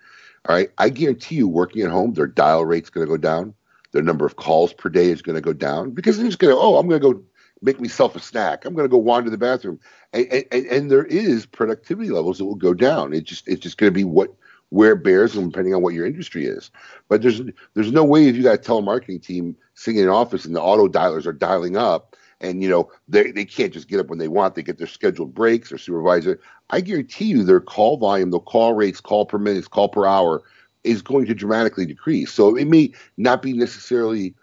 All 0.47 0.55
right. 0.55 0.69
I 0.77 0.89
guarantee 0.89 1.35
you, 1.35 1.47
working 1.47 1.81
at 1.83 1.91
home, 1.91 2.13
their 2.13 2.27
dial 2.27 2.65
rate's 2.65 2.89
going 2.89 3.05
to 3.07 3.09
go 3.11 3.17
down. 3.17 3.53
Their 3.91 4.01
number 4.01 4.25
of 4.25 4.35
calls 4.35 4.73
per 4.73 4.89
day 4.89 5.09
is 5.09 5.21
going 5.21 5.35
to 5.35 5.41
go 5.41 5.53
down 5.53 5.91
because 5.91 6.17
they're 6.17 6.25
just 6.25 6.39
going 6.39 6.53
to, 6.53 6.59
oh, 6.59 6.77
I'm 6.77 6.87
going 6.87 6.99
to 7.01 7.13
go 7.13 7.23
make 7.63 7.79
myself 7.79 8.15
a 8.15 8.19
snack. 8.19 8.65
I'm 8.65 8.75
going 8.75 8.85
to 8.85 8.91
go 8.91 8.97
wander 8.97 9.29
the 9.29 9.37
bathroom, 9.37 9.79
and, 10.11 10.27
and, 10.51 10.65
and 10.67 10.91
there 10.91 11.05
is 11.05 11.45
productivity 11.45 12.09
levels 12.09 12.37
that 12.37 12.45
will 12.45 12.55
go 12.55 12.73
down. 12.73 13.13
It 13.13 13.23
just 13.23 13.47
it's 13.47 13.61
just 13.61 13.77
going 13.77 13.91
to 13.91 13.97
be 13.97 14.03
what 14.03 14.31
where 14.69 14.95
bears, 14.95 15.35
and 15.35 15.51
depending 15.51 15.73
on 15.73 15.81
what 15.81 15.93
your 15.93 16.05
industry 16.05 16.45
is. 16.45 16.69
But 17.07 17.21
there's 17.21 17.41
there's 17.73 17.91
no 17.91 18.03
way 18.03 18.27
if 18.27 18.35
you 18.35 18.43
got 18.43 18.55
a 18.55 18.61
telemarketing 18.61 19.23
team 19.23 19.55
sitting 19.75 19.99
in 19.99 20.05
an 20.05 20.11
office 20.11 20.45
and 20.45 20.55
the 20.55 20.61
auto 20.61 20.87
dialers 20.87 21.25
are 21.25 21.33
dialing 21.33 21.77
up, 21.77 22.15
and 22.41 22.61
you 22.61 22.69
know 22.69 22.91
they 23.07 23.31
they 23.31 23.45
can't 23.45 23.73
just 23.73 23.87
get 23.87 23.99
up 23.99 24.07
when 24.07 24.19
they 24.19 24.27
want. 24.27 24.55
They 24.55 24.63
get 24.63 24.77
their 24.77 24.87
scheduled 24.87 25.33
breaks. 25.33 25.71
or 25.71 25.77
supervisor. 25.77 26.39
I 26.69 26.81
guarantee 26.81 27.25
you, 27.25 27.43
their 27.43 27.61
call 27.61 27.97
volume, 27.97 28.31
the 28.31 28.39
call 28.39 28.73
rates, 28.73 28.99
call 28.99 29.25
per 29.25 29.37
minute, 29.37 29.69
call 29.69 29.89
per 29.89 30.05
hour, 30.05 30.43
is 30.83 31.01
going 31.01 31.25
to 31.27 31.33
dramatically 31.33 31.85
decrease. 31.85 32.31
So 32.31 32.55
it 32.55 32.67
may 32.67 32.91
not 33.17 33.41
be 33.41 33.53
necessarily 33.53 34.35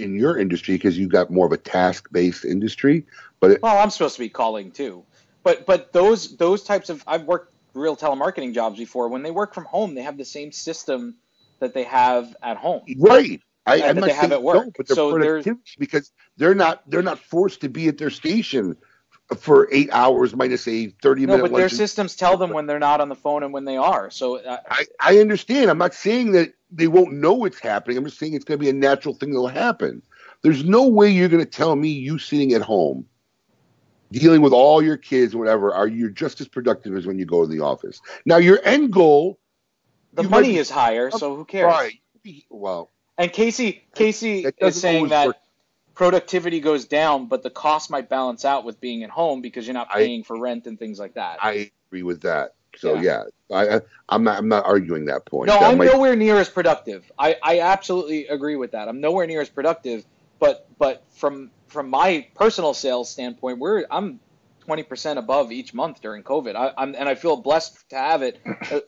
in 0.00 0.18
your 0.18 0.38
industry 0.38 0.74
because 0.74 0.98
you've 0.98 1.10
got 1.10 1.30
more 1.30 1.46
of 1.46 1.52
a 1.52 1.56
task 1.56 2.08
based 2.12 2.44
industry, 2.44 3.06
but 3.40 3.52
it, 3.52 3.62
Well, 3.62 3.78
I'm 3.78 3.90
supposed 3.90 4.16
to 4.16 4.20
be 4.20 4.28
calling 4.28 4.70
too, 4.70 5.04
but 5.42 5.66
but 5.66 5.92
those 5.92 6.36
those 6.36 6.62
types 6.62 6.88
of 6.90 7.02
I've 7.06 7.24
worked 7.24 7.54
real 7.74 7.96
telemarketing 7.96 8.54
jobs 8.54 8.78
before. 8.78 9.08
When 9.08 9.22
they 9.22 9.30
work 9.30 9.54
from 9.54 9.64
home, 9.64 9.94
they 9.94 10.02
have 10.02 10.18
the 10.18 10.24
same 10.24 10.52
system 10.52 11.16
that 11.60 11.74
they 11.74 11.84
have 11.84 12.36
at 12.42 12.56
home. 12.56 12.82
Right. 12.98 13.40
I, 13.66 13.82
I'm 13.82 13.96
that 13.96 14.04
they 14.06 14.12
have 14.12 14.32
at 14.32 14.42
work. 14.42 14.64
no, 14.66 14.72
but 14.76 14.88
they're 14.88 14.94
so 14.94 15.10
productivity 15.10 15.60
because 15.78 16.10
they're 16.36 16.54
not 16.54 16.88
they're 16.88 17.02
not 17.02 17.18
forced 17.18 17.60
to 17.62 17.68
be 17.68 17.88
at 17.88 17.98
their 17.98 18.10
station 18.10 18.76
for 19.36 19.68
eight 19.70 19.90
hours 19.92 20.34
minus 20.34 20.66
a 20.68 20.88
thirty 21.02 21.26
no, 21.26 21.36
minute 21.36 21.50
but 21.50 21.56
their 21.56 21.68
systems 21.68 22.16
tell 22.16 22.36
them 22.36 22.50
when 22.50 22.66
they're 22.66 22.78
not 22.78 23.00
on 23.00 23.08
the 23.08 23.14
phone 23.14 23.42
and 23.42 23.52
when 23.52 23.64
they 23.64 23.76
are. 23.76 24.10
So 24.10 24.38
uh, 24.38 24.58
I, 24.70 24.86
I 25.00 25.18
understand. 25.18 25.70
I'm 25.70 25.78
not 25.78 25.94
saying 25.94 26.32
that 26.32 26.54
they 26.70 26.86
won't 26.86 27.12
know 27.12 27.44
it's 27.44 27.58
happening. 27.58 27.98
I'm 27.98 28.04
just 28.04 28.18
saying 28.18 28.34
it's 28.34 28.44
going 28.44 28.58
to 28.58 28.64
be 28.64 28.70
a 28.70 28.74
natural 28.74 29.14
thing 29.14 29.30
that'll 29.30 29.48
happen. 29.48 30.02
There's 30.42 30.64
no 30.64 30.88
way 30.88 31.10
you're 31.10 31.28
going 31.28 31.44
to 31.44 31.50
tell 31.50 31.76
me 31.76 31.88
you 31.88 32.18
sitting 32.18 32.52
at 32.54 32.62
home, 32.62 33.06
dealing 34.12 34.40
with 34.40 34.52
all 34.52 34.82
your 34.82 34.96
kids 34.96 35.32
and 35.32 35.40
whatever, 35.40 35.74
are 35.74 35.88
you 35.88 36.10
just 36.10 36.40
as 36.40 36.48
productive 36.48 36.96
as 36.96 37.06
when 37.06 37.18
you 37.18 37.26
go 37.26 37.42
to 37.42 37.48
the 37.48 37.60
office? 37.60 38.00
Now, 38.24 38.36
your 38.36 38.60
end 38.64 38.92
goal, 38.92 39.38
the 40.12 40.22
money 40.22 40.52
might 40.52 40.60
is 40.60 40.70
higher, 40.70 41.10
so 41.10 41.36
who 41.36 41.44
cares? 41.44 41.64
right? 41.64 41.94
Well, 42.50 42.90
And 43.16 43.32
Casey 43.32 43.84
Casey 43.94 44.44
That 44.44 44.54
is 44.60 44.80
saying 44.80 45.08
that 45.08 45.26
work. 45.26 45.36
Productivity 45.98 46.60
goes 46.60 46.84
down, 46.86 47.26
but 47.26 47.42
the 47.42 47.50
cost 47.50 47.90
might 47.90 48.08
balance 48.08 48.44
out 48.44 48.64
with 48.64 48.80
being 48.80 49.02
at 49.02 49.10
home 49.10 49.42
because 49.42 49.66
you're 49.66 49.74
not 49.74 49.88
I- 49.90 49.98
paying 49.98 50.22
for 50.22 50.38
rent 50.40 50.66
and 50.68 50.78
things 50.78 50.98
like 50.98 51.14
that. 51.14 51.38
I 51.42 51.70
agree 51.88 52.04
with 52.04 52.22
that. 52.22 52.54
So 52.76 52.94
Yeah. 52.94 53.24
yeah, 53.50 53.56
I, 53.56 53.76
I 53.76 53.80
I'm 54.08 54.22
not 54.22 54.38
I'm 54.38 54.48
not 54.48 54.64
arguing 54.64 55.06
that 55.06 55.26
point. 55.26 55.48
No, 55.48 55.54
That 55.58 55.70
I'm 55.72 55.78
might- 55.78 55.86
nowhere 55.92 56.14
near 56.14 56.36
as 56.36 56.48
productive. 56.48 57.10
I, 57.18 57.36
I 57.42 57.60
absolutely 57.60 58.28
agree 58.28 58.54
with 58.54 58.70
that. 58.72 58.88
I'm 58.88 59.00
nowhere 59.00 59.26
near 59.26 59.40
as 59.40 59.48
productive, 59.48 60.04
but 60.38 60.68
but 60.78 61.02
from 61.10 61.50
from 61.66 61.90
my 61.90 62.26
personal 62.36 62.74
sales 62.74 63.10
standpoint, 63.10 63.58
we're 63.58 63.84
I'm 63.90 64.20
20% 64.72 65.16
above 65.16 65.50
each 65.50 65.72
month 65.72 66.00
during 66.00 66.22
COVID. 66.22 66.54
I, 66.54 66.72
I'm 66.76 66.94
and 66.94 67.08
I 67.08 67.14
feel 67.14 67.36
blessed 67.36 67.88
to 67.90 67.96
have 67.96 68.22
it. 68.22 68.38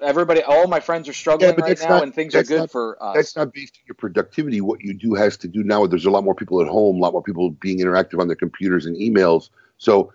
Everybody, 0.03 0.43
all 0.43 0.67
my 0.67 0.81
friends 0.81 1.09
are 1.09 1.13
struggling 1.13 1.55
but 1.57 1.63
right 1.63 1.81
now, 1.81 1.89
not- 1.89 2.03
and 2.03 2.15
things 2.15 2.35
are 2.35 2.43
good 2.43 2.59
not- 2.61 2.71
for 2.71 3.03
us. 3.03 3.15
That's 3.17 3.37
not 3.37 3.53
based 3.55 3.77
on 3.77 3.83
your 3.89 3.95
productivity. 3.95 4.61
What 4.61 4.83
you 4.83 4.93
do 4.95 5.15
has 5.15 5.37
to 5.39 5.49
do 5.49 5.63
now. 5.63 5.87
There's 5.87 6.05
a 6.07 6.11
lot 6.11 6.25
more 6.25 6.35
people 6.35 6.61
at 6.61 6.69
home, 6.69 6.97
a 6.97 6.99
lot 7.01 7.13
more 7.13 7.23
people 7.23 7.51
being 7.51 7.79
interactive 7.81 8.21
on 8.21 8.27
their 8.27 8.37
computers 8.37 8.85
and 8.87 8.97
emails. 8.97 9.49
So, 9.79 10.13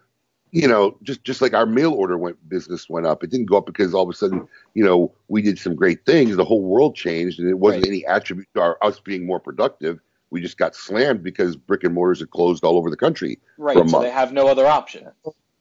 you 0.51 0.68
know, 0.68 0.97
just 1.03 1.24
just 1.24 1.41
like 1.41 1.53
our 1.53 1.66
mail 1.66 1.93
order 1.93 2.18
went 2.18 2.38
business 2.47 2.88
went 2.88 3.07
up, 3.07 3.24
it 3.24 3.32
didn't 3.32 3.47
go 3.47 3.57
up 3.57 3.66
because 3.66 3.93
all 3.93 4.03
of 4.03 4.09
a 4.09 4.13
sudden, 4.13 4.47
you 4.76 4.84
know, 4.86 5.11
we 5.28 5.41
did 5.41 5.57
some 5.57 5.76
great 5.76 6.05
things. 6.05 6.36
The 6.36 6.45
whole 6.45 6.61
world 6.61 6.95
changed, 6.95 7.39
and 7.39 7.49
it 7.49 7.57
wasn't 7.57 7.84
Right. 7.84 7.89
any 7.89 8.05
attribute 8.05 8.47
to 8.53 8.61
our, 8.61 8.78
us 8.84 8.99
being 8.99 9.26
more 9.26 9.39
productive. 9.39 9.99
We 10.32 10.41
just 10.41 10.57
got 10.57 10.76
slammed 10.76 11.24
because 11.24 11.55
brick 11.55 11.84
and 11.84 11.93
mortars 11.93 12.22
are 12.22 12.28
closed 12.28 12.63
all 12.63 12.78
over 12.78 12.89
the 12.89 12.97
country. 12.97 13.39
right, 13.57 13.76
for 13.78 13.84
a 13.84 13.88
so 13.88 13.91
month. 13.97 14.03
they 14.05 14.11
have 14.11 14.34
no 14.34 14.47
other 14.47 14.66
option. 14.68 15.07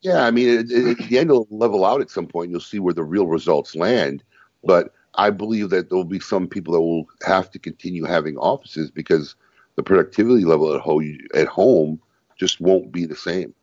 Yeah, 0.04 0.24
I 0.26 0.30
mean, 0.30 0.48
it, 0.50 0.70
it, 0.70 1.00
at 1.00 1.08
the 1.08 1.18
end 1.18 1.30
will 1.30 1.48
level 1.50 1.84
out 1.84 2.02
at 2.02 2.10
some 2.10 2.26
point. 2.26 2.50
You'll 2.50 2.60
see 2.60 2.78
where 2.78 2.92
the 2.92 3.02
real 3.02 3.26
results 3.26 3.74
land. 3.74 4.22
But 4.62 4.92
I 5.14 5.30
believe 5.30 5.70
that 5.70 5.88
there 5.88 5.96
will 5.96 6.04
be 6.04 6.20
some 6.20 6.46
people 6.46 6.74
that 6.74 6.80
will 6.82 7.06
have 7.26 7.50
to 7.52 7.58
continue 7.58 8.04
having 8.04 8.36
offices 8.36 8.90
because 8.90 9.34
the 9.76 9.82
productivity 9.82 10.44
level 10.44 10.74
at 10.74 10.80
home 10.82 11.18
at 11.34 11.48
home 11.48 12.00
just 12.36 12.60
won't 12.60 12.92
be 12.92 13.06
the 13.06 13.16
same. 13.16 13.54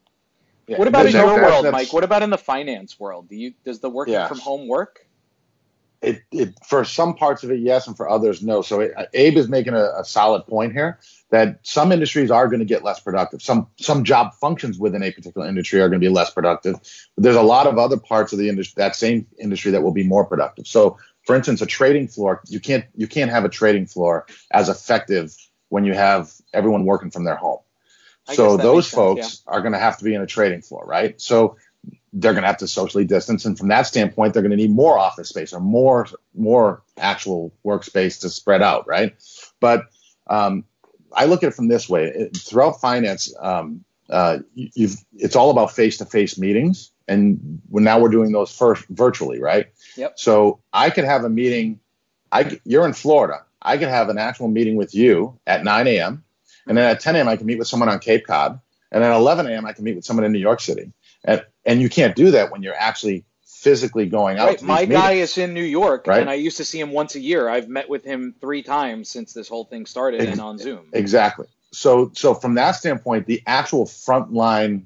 Yeah, 0.68 0.78
What 0.78 0.88
about 0.88 1.06
in 1.06 1.12
your 1.14 1.26
world, 1.28 1.66
that's- 1.66 1.72
Mike? 1.74 1.94
What 1.94 2.04
about 2.04 2.24
in 2.24 2.30
the 2.32 2.38
finance 2.38 3.00
world? 3.00 3.30
Do 3.30 3.36
you 3.36 3.54
does 3.64 3.80
the 3.80 3.90
working 3.90 4.14
Yes. 4.14 4.28
from 4.28 4.40
home 4.40 4.68
work? 4.68 5.06
It, 6.02 6.24
it 6.32 6.58
for 6.66 6.84
some 6.84 7.14
parts 7.14 7.44
of 7.44 7.52
it 7.52 7.60
yes 7.60 7.88
and 7.88 7.96
for 7.96 8.10
others 8.10 8.42
no. 8.42 8.62
So 8.62 8.80
it, 8.80 8.94
abe 9.14 9.38
is 9.38 9.48
making 9.48 9.74
a, 9.74 9.92
a 9.98 10.04
solid 10.04 10.46
point 10.48 10.74
here 10.74 11.00
that 11.30 11.60
some 11.62 11.92
industries 11.92 12.32
are 12.32 12.48
going 12.48 12.60
to 12.60 12.66
get 12.66 12.84
less 12.84 13.00
productive. 13.00 13.42
Some 13.42 13.68
some 13.78 14.04
job 14.04 14.34
functions 14.34 14.80
within 14.80 15.04
a 15.04 15.12
particular 15.12 15.48
industry 15.48 15.80
are 15.80 15.90
going 15.90 16.02
to 16.02 16.06
be 16.06 16.12
less 16.12 16.32
productive. 16.32 16.76
But 17.16 17.24
there's 17.24 17.36
a 17.36 17.44
lot 17.44 17.68
of 17.68 17.78
other 17.78 17.98
parts 17.98 18.34
of 18.34 18.40
the 18.40 18.50
industry 18.50 18.76
that 18.78 18.96
same 18.96 19.28
industry 19.40 19.72
that 19.72 19.84
will 19.84 19.94
be 19.94 20.04
more 20.04 20.26
productive. 20.26 20.68
So 20.68 20.98
for 21.26 21.36
instance 21.36 21.62
a 21.62 21.68
trading 21.68 22.08
floor 22.08 22.42
you 22.48 22.60
can't 22.60 22.86
you 22.96 23.08
can't 23.08 23.30
have 23.30 23.46
a 23.46 23.50
trading 23.50 23.86
floor 23.86 24.26
as 24.52 24.70
effective 24.70 25.36
when 25.70 25.86
you 25.86 25.94
have 25.94 26.34
everyone 26.54 26.86
working 26.86 27.12
from 27.12 27.26
their 27.26 27.36
home. 27.36 27.60
I 28.28 28.36
so 28.36 28.58
those 28.58 28.88
sense, 28.88 28.96
folks 28.96 29.44
are 29.46 29.62
going 29.62 29.74
to 29.74 29.80
have 29.80 29.98
to 30.00 30.04
be 30.04 30.16
in 30.16 30.22
a 30.22 30.28
trading 30.28 30.64
floor 30.64 30.84
right? 30.86 31.22
So 31.22 31.58
they're 32.14 32.34
going 32.34 32.44
to 32.44 32.48
have 32.48 32.58
to 32.58 32.68
socially 32.68 33.06
distance. 33.06 33.46
And 33.46 33.58
from 33.58 33.70
that 33.70 33.84
standpoint 33.84 34.34
they're 34.34 34.44
going 34.44 34.52
to 34.52 34.58
need 34.58 34.72
more 34.72 34.98
office 34.98 35.30
space 35.30 35.54
or 35.54 35.60
more 35.60 36.08
more 36.36 36.82
actual 36.98 37.54
workspace 37.66 38.20
to 38.22 38.30
spread 38.30 38.62
out 38.62 38.88
right? 38.88 39.16
But 39.60 39.86
um, 40.28 40.66
i 41.14 41.26
look 41.26 41.44
at 41.44 41.48
it 41.50 41.56
from 41.56 41.68
this 41.68 41.88
way. 41.90 42.06
It- 42.08 42.38
throughout 42.38 42.82
finance 42.82 43.34
um, 43.40 43.84
uh, 44.10 44.40
it's 44.56 45.36
all 45.38 45.52
about 45.52 45.72
face-to-face 45.72 46.38
meetings. 46.38 46.92
And 47.08 47.62
when 47.70 47.84
now 47.86 48.00
we're 48.00 48.10
doing 48.10 48.32
those 48.34 48.52
first 48.56 48.86
virtually 48.90 49.40
right? 49.40 49.68
Yep. 49.98 50.20
so 50.20 50.60
i 50.74 50.90
could 50.90 51.04
have 51.06 51.24
a 51.24 51.30
meeting 51.30 51.80
i 52.32 52.60
you're 52.66 52.86
in 52.86 52.94
florida. 52.94 53.44
I 53.62 53.78
could 53.78 53.90
have 53.90 54.10
an 54.10 54.18
actual 54.18 54.48
meeting 54.48 54.76
with 54.76 54.94
you 54.96 55.40
at 55.48 55.64
9 55.64 55.88
a.m 55.88 56.24
and 56.68 56.78
then 56.78 56.90
at 56.90 57.00
10 57.00 57.16
a.m 57.16 57.28
i 57.30 57.36
can 57.38 57.46
meet 57.46 57.58
with 57.60 57.68
someone 57.68 57.90
on 57.90 58.00
cape 58.00 58.26
cod. 58.28 58.60
And 58.92 59.04
at 59.04 59.14
11 59.16 59.46
a.m 59.48 59.66
i 59.66 59.74
can 59.74 59.84
meet 59.86 59.96
with 59.96 60.06
someone 60.06 60.26
in 60.26 60.32
new 60.34 60.40
york 60.40 60.60
city 60.62 60.92
and 61.24 61.46
and 61.66 61.82
you 61.82 61.90
can't 61.90 62.16
do 62.16 62.32
that 62.32 62.52
when 62.52 62.64
you're 62.64 62.76
actually 62.76 63.24
physically 63.46 64.08
going 64.08 64.40
out. 64.40 64.48
Right, 64.48 64.58
to 64.58 64.66
my 64.66 64.86
these 64.86 64.98
guy 64.98 65.12
is 65.14 65.38
in 65.38 65.54
New 65.54 65.64
York, 65.64 66.08
Right. 66.08 66.20
and 66.22 66.30
I 66.30 66.34
used 66.34 66.58
to 66.58 66.66
see 66.66 66.80
him 66.80 66.92
once 66.92 67.14
a 67.16 67.20
year. 67.20 67.48
I've 67.48 67.70
met 67.70 67.88
with 67.90 68.04
him 68.04 68.34
three 68.42 68.64
times 68.64 69.10
since 69.10 69.34
this 69.34 69.48
whole 69.48 69.66
thing 69.66 69.86
started, 69.86 70.22
Ex- 70.22 70.32
and 70.32 70.42
on 70.42 70.58
Zoom. 70.58 70.90
exactly. 70.94 71.48
So 71.72 72.12
so 72.16 72.34
from 72.34 72.56
that 72.56 72.72
standpoint, 72.72 73.28
the 73.28 73.42
actual 73.46 73.86
frontline 73.86 74.86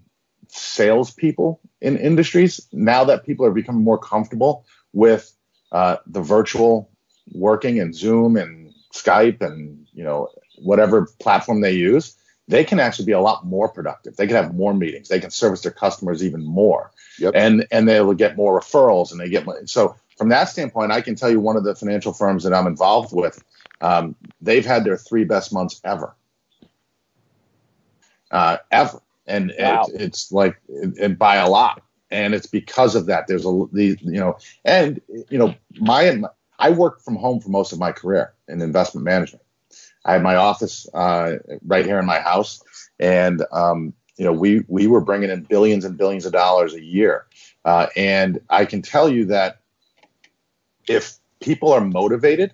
salespeople 0.49 1.59
in 1.81 1.97
industries 1.97 2.67
now 2.71 3.03
that 3.05 3.25
people 3.25 3.45
are 3.45 3.51
becoming 3.51 3.83
more 3.83 3.97
comfortable 3.97 4.65
with 4.93 5.31
uh, 5.71 5.97
the 6.07 6.21
virtual 6.21 6.89
working 7.33 7.79
and 7.79 7.95
Zoom 7.95 8.37
and 8.37 8.71
Skype 8.93 9.41
and 9.41 9.87
you 9.93 10.03
know 10.03 10.29
whatever 10.59 11.07
platform 11.19 11.61
they 11.61 11.73
use, 11.73 12.15
they 12.47 12.63
can 12.63 12.79
actually 12.79 13.05
be 13.05 13.11
a 13.13 13.21
lot 13.21 13.45
more 13.45 13.69
productive. 13.69 14.15
They 14.15 14.27
can 14.27 14.35
have 14.35 14.53
more 14.53 14.73
meetings. 14.73 15.07
They 15.09 15.19
can 15.19 15.31
service 15.31 15.61
their 15.61 15.71
customers 15.71 16.23
even 16.23 16.43
more, 16.43 16.91
Yep. 17.19 17.33
and 17.35 17.67
and 17.71 17.87
they 17.87 18.01
will 18.01 18.13
get 18.13 18.37
more 18.37 18.59
referrals 18.59 19.11
and 19.11 19.19
they 19.19 19.29
get 19.29 19.45
more. 19.45 19.65
So 19.67 19.95
from 20.17 20.29
that 20.29 20.45
standpoint, 20.49 20.91
I 20.91 21.01
can 21.01 21.15
tell 21.15 21.29
you 21.29 21.39
one 21.39 21.57
of 21.57 21.63
the 21.63 21.75
financial 21.75 22.13
firms 22.13 22.43
that 22.43 22.53
I'm 22.53 22.67
involved 22.67 23.13
with, 23.13 23.43
um, 23.81 24.15
they've 24.41 24.65
had 24.65 24.83
their 24.83 24.97
three 24.97 25.23
best 25.25 25.53
months 25.53 25.81
ever, 25.83 26.15
uh, 28.31 28.57
ever, 28.71 29.01
and 29.27 29.51
Wow. 29.57 29.85
it, 29.93 30.01
it's 30.01 30.31
like 30.31 30.57
and 31.01 31.17
by 31.17 31.37
a 31.37 31.49
lot, 31.49 31.81
and 32.11 32.33
it's 32.35 32.47
because 32.47 32.95
of 32.95 33.07
that. 33.07 33.27
There's 33.27 33.45
a 33.45 33.65
the 33.73 33.97
you 34.01 34.19
know, 34.19 34.37
and 34.63 35.01
you 35.29 35.37
know, 35.37 35.55
my 35.79 36.21
I 36.59 36.71
worked 36.71 37.03
from 37.03 37.15
home 37.15 37.41
for 37.41 37.49
most 37.49 37.73
of 37.73 37.79
my 37.79 37.91
career 37.91 38.33
in 38.47 38.61
investment 38.61 39.03
management. 39.03 39.44
I 40.05 40.13
had 40.13 40.23
my 40.23 40.35
office 40.35 40.87
uh, 40.93 41.37
right 41.65 41.85
here 41.85 41.99
in 41.99 42.05
my 42.05 42.19
house, 42.19 42.63
and 42.99 43.43
um, 43.51 43.93
you 44.17 44.25
know 44.25 44.31
we 44.31 44.63
we 44.67 44.87
were 44.87 45.01
bringing 45.01 45.31
in 45.31 45.41
billions 45.41 45.83
and 45.83 45.97
billions 45.97 46.25
of 46.25 46.31
dollars 46.31 46.75
a 46.75 46.81
year, 46.81 47.25
uh, 47.65 47.87
and 47.95 48.39
I 48.49 48.65
can 48.65 48.83
tell 48.83 49.09
you 49.09 49.25
that 49.25 49.61
if 50.87 51.17
people 51.39 51.73
are 51.73 51.81
motivated, 51.81 52.53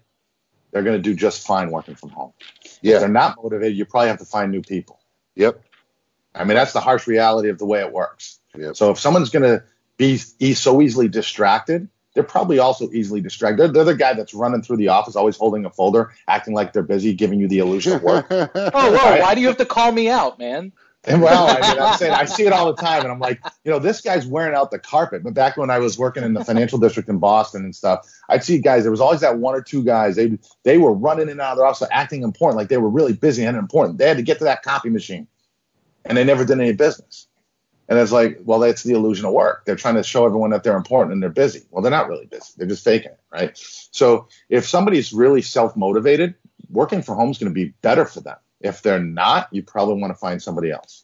they're 0.71 0.83
going 0.83 0.97
to 0.97 1.03
do 1.03 1.13
just 1.13 1.45
fine 1.45 1.69
working 1.69 1.95
from 1.95 2.09
home. 2.09 2.31
Yeah. 2.81 2.95
If 2.95 2.99
they're 3.01 3.09
not 3.09 3.37
motivated, 3.43 3.77
you 3.77 3.85
probably 3.85 4.07
have 4.07 4.19
to 4.19 4.25
find 4.25 4.51
new 4.51 4.61
people. 4.61 4.99
Yep. 5.35 5.61
I 6.33 6.45
mean 6.45 6.55
that's 6.55 6.73
the 6.73 6.79
harsh 6.79 7.07
reality 7.07 7.49
of 7.49 7.57
the 7.57 7.65
way 7.65 7.81
it 7.81 7.91
works. 7.91 8.39
Yep. 8.57 8.77
So 8.77 8.91
if 8.91 8.99
someone's 8.99 9.29
going 9.29 9.43
to 9.43 9.63
be 9.97 10.19
e- 10.39 10.53
so 10.53 10.81
easily 10.81 11.09
distracted, 11.09 11.89
they're 12.13 12.23
probably 12.23 12.59
also 12.59 12.89
easily 12.91 13.21
distracted. 13.21 13.59
They're, 13.59 13.67
they're 13.69 13.83
the 13.83 13.95
guy 13.95 14.13
that's 14.13 14.33
running 14.33 14.61
through 14.61 14.77
the 14.77 14.89
office, 14.89 15.15
always 15.15 15.37
holding 15.37 15.65
a 15.65 15.69
folder, 15.69 16.11
acting 16.27 16.53
like 16.53 16.73
they're 16.73 16.83
busy, 16.83 17.13
giving 17.13 17.39
you 17.39 17.47
the 17.47 17.59
illusion 17.59 17.93
of 17.93 18.03
work. 18.03 18.27
Oh, 18.73 18.91
whoa! 18.91 19.19
Why 19.21 19.35
do 19.35 19.41
you 19.41 19.47
have 19.47 19.57
to 19.57 19.65
call 19.65 19.91
me 19.91 20.09
out, 20.09 20.39
man? 20.39 20.71
And 21.05 21.21
well, 21.21 21.47
I 21.47 21.73
mean, 21.73 21.81
I'm 21.81 21.97
saying 21.97 22.13
I 22.13 22.25
see 22.25 22.45
it 22.45 22.53
all 22.53 22.71
the 22.71 22.79
time, 22.79 23.01
and 23.01 23.11
I'm 23.11 23.19
like, 23.19 23.41
you 23.63 23.71
know, 23.71 23.79
this 23.79 24.01
guy's 24.01 24.27
wearing 24.27 24.53
out 24.53 24.69
the 24.69 24.77
carpet. 24.77 25.23
But 25.23 25.33
back 25.33 25.57
when 25.57 25.71
I 25.71 25.79
was 25.79 25.97
working 25.97 26.23
in 26.23 26.33
the 26.33 26.45
financial 26.45 26.77
district 26.77 27.09
in 27.09 27.17
Boston 27.17 27.63
and 27.63 27.75
stuff, 27.75 28.07
I'd 28.29 28.43
see 28.43 28.59
guys. 28.59 28.83
There 28.83 28.91
was 28.91 29.01
always 29.01 29.21
that 29.21 29.39
one 29.39 29.55
or 29.55 29.61
two 29.61 29.83
guys. 29.83 30.15
They 30.15 30.37
they 30.63 30.77
were 30.77 30.93
running 30.93 31.23
in 31.23 31.29
and 31.29 31.41
out 31.41 31.53
of 31.53 31.57
their 31.57 31.65
office, 31.65 31.87
acting 31.91 32.21
important, 32.21 32.57
like 32.57 32.69
they 32.69 32.77
were 32.77 32.89
really 32.89 33.13
busy 33.13 33.43
and 33.43 33.57
important. 33.57 33.97
They 33.97 34.07
had 34.07 34.17
to 34.17 34.23
get 34.23 34.37
to 34.39 34.43
that 34.43 34.61
copy 34.61 34.89
machine, 34.89 35.27
and 36.05 36.17
they 36.17 36.23
never 36.23 36.45
did 36.45 36.59
any 36.59 36.73
business. 36.73 37.27
And 37.91 37.99
it's 37.99 38.13
like, 38.13 38.39
well, 38.45 38.59
that's 38.59 38.83
the 38.83 38.93
illusion 38.93 39.25
of 39.25 39.33
work. 39.33 39.65
They're 39.65 39.75
trying 39.75 39.95
to 39.95 40.03
show 40.03 40.25
everyone 40.25 40.51
that 40.51 40.63
they're 40.63 40.77
important 40.77 41.11
and 41.11 41.21
they're 41.21 41.29
busy. 41.29 41.63
Well, 41.71 41.81
they're 41.81 41.91
not 41.91 42.07
really 42.07 42.25
busy. 42.25 42.53
They're 42.55 42.65
just 42.65 42.85
faking 42.85 43.11
it, 43.11 43.19
right? 43.33 43.51
So 43.91 44.29
if 44.47 44.65
somebody's 44.65 45.11
really 45.11 45.41
self 45.41 45.75
motivated, 45.75 46.35
working 46.69 47.01
from 47.01 47.17
home 47.17 47.31
is 47.31 47.37
going 47.37 47.51
to 47.51 47.53
be 47.53 47.73
better 47.81 48.05
for 48.05 48.21
them. 48.21 48.37
If 48.61 48.81
they're 48.81 49.03
not, 49.03 49.49
you 49.51 49.61
probably 49.61 49.95
want 49.95 50.11
to 50.11 50.17
find 50.17 50.41
somebody 50.41 50.71
else. 50.71 51.03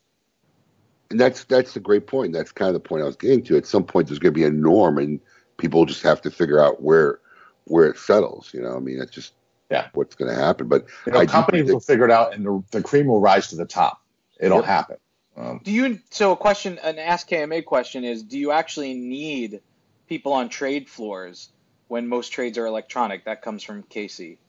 And 1.11 1.19
that's 1.19 1.43
that's 1.43 1.75
a 1.75 1.81
great 1.81 2.07
point. 2.07 2.31
That's 2.31 2.53
kind 2.53 2.69
of 2.69 2.81
the 2.81 2.87
point 2.87 3.03
I 3.03 3.05
was 3.05 3.17
getting 3.17 3.43
to. 3.43 3.57
At 3.57 3.65
some 3.65 3.83
point, 3.83 4.07
there's 4.07 4.19
going 4.19 4.33
to 4.33 4.39
be 4.39 4.45
a 4.45 4.49
norm, 4.49 4.97
and 4.97 5.19
people 5.57 5.83
just 5.83 6.03
have 6.03 6.21
to 6.21 6.31
figure 6.31 6.59
out 6.59 6.81
where 6.81 7.19
where 7.65 7.89
it 7.89 7.97
settles. 7.97 8.49
You 8.53 8.61
know, 8.61 8.77
I 8.77 8.79
mean, 8.79 8.99
that's 8.99 9.11
just 9.11 9.33
yeah. 9.69 9.89
what's 9.93 10.15
going 10.15 10.33
to 10.33 10.41
happen. 10.41 10.69
But 10.69 10.85
You 11.05 11.11
know, 11.11 11.25
companies 11.25 11.69
will 11.69 11.81
figure 11.81 12.05
it 12.05 12.11
out, 12.11 12.33
and 12.33 12.45
the, 12.45 12.63
the 12.71 12.81
cream 12.81 13.07
will 13.07 13.19
rise 13.19 13.49
to 13.49 13.57
the 13.57 13.65
top. 13.65 14.01
It'll 14.39 14.59
Yep. 14.59 14.65
happen. 14.65 14.97
Um, 15.37 15.61
Do 15.63 15.71
you? 15.71 15.99
So 16.09 16.31
a 16.31 16.37
question, 16.37 16.79
an 16.83 16.97
Ask 16.97 17.29
KMA 17.29 17.63
question 17.63 18.03
is: 18.03 18.23
Do 18.23 18.37
you 18.37 18.51
actually 18.51 18.95
need 18.95 19.61
people 20.09 20.33
on 20.33 20.49
trade 20.49 20.89
floors 20.89 21.49
when 21.87 22.07
most 22.07 22.29
trades 22.29 22.57
are 22.57 22.65
electronic? 22.65 23.25
That 23.25 23.41
comes 23.41 23.63
from 23.63 23.83
Casey. 23.83 24.39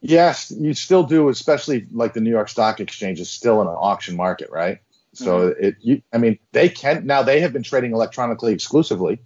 yes, 0.00 0.50
you 0.50 0.72
still 0.74 1.02
do, 1.02 1.28
especially 1.28 1.86
like 1.92 2.14
the 2.14 2.20
New 2.20 2.30
York 2.30 2.48
Stock 2.48 2.80
Exchange 2.80 3.20
is 3.20 3.28
still 3.28 3.60
in 3.60 3.68
an 3.68 3.74
auction 3.74 4.16
market, 4.16 4.50
right? 4.50 4.78
So 5.14 5.48
it, 5.48 5.76
you, 5.80 6.02
I 6.12 6.18
mean, 6.18 6.38
they 6.52 6.68
can 6.68 7.06
now. 7.06 7.22
They 7.22 7.40
have 7.40 7.52
been 7.52 7.62
trading 7.62 7.92
electronically 7.92 8.52
exclusively 8.52 9.18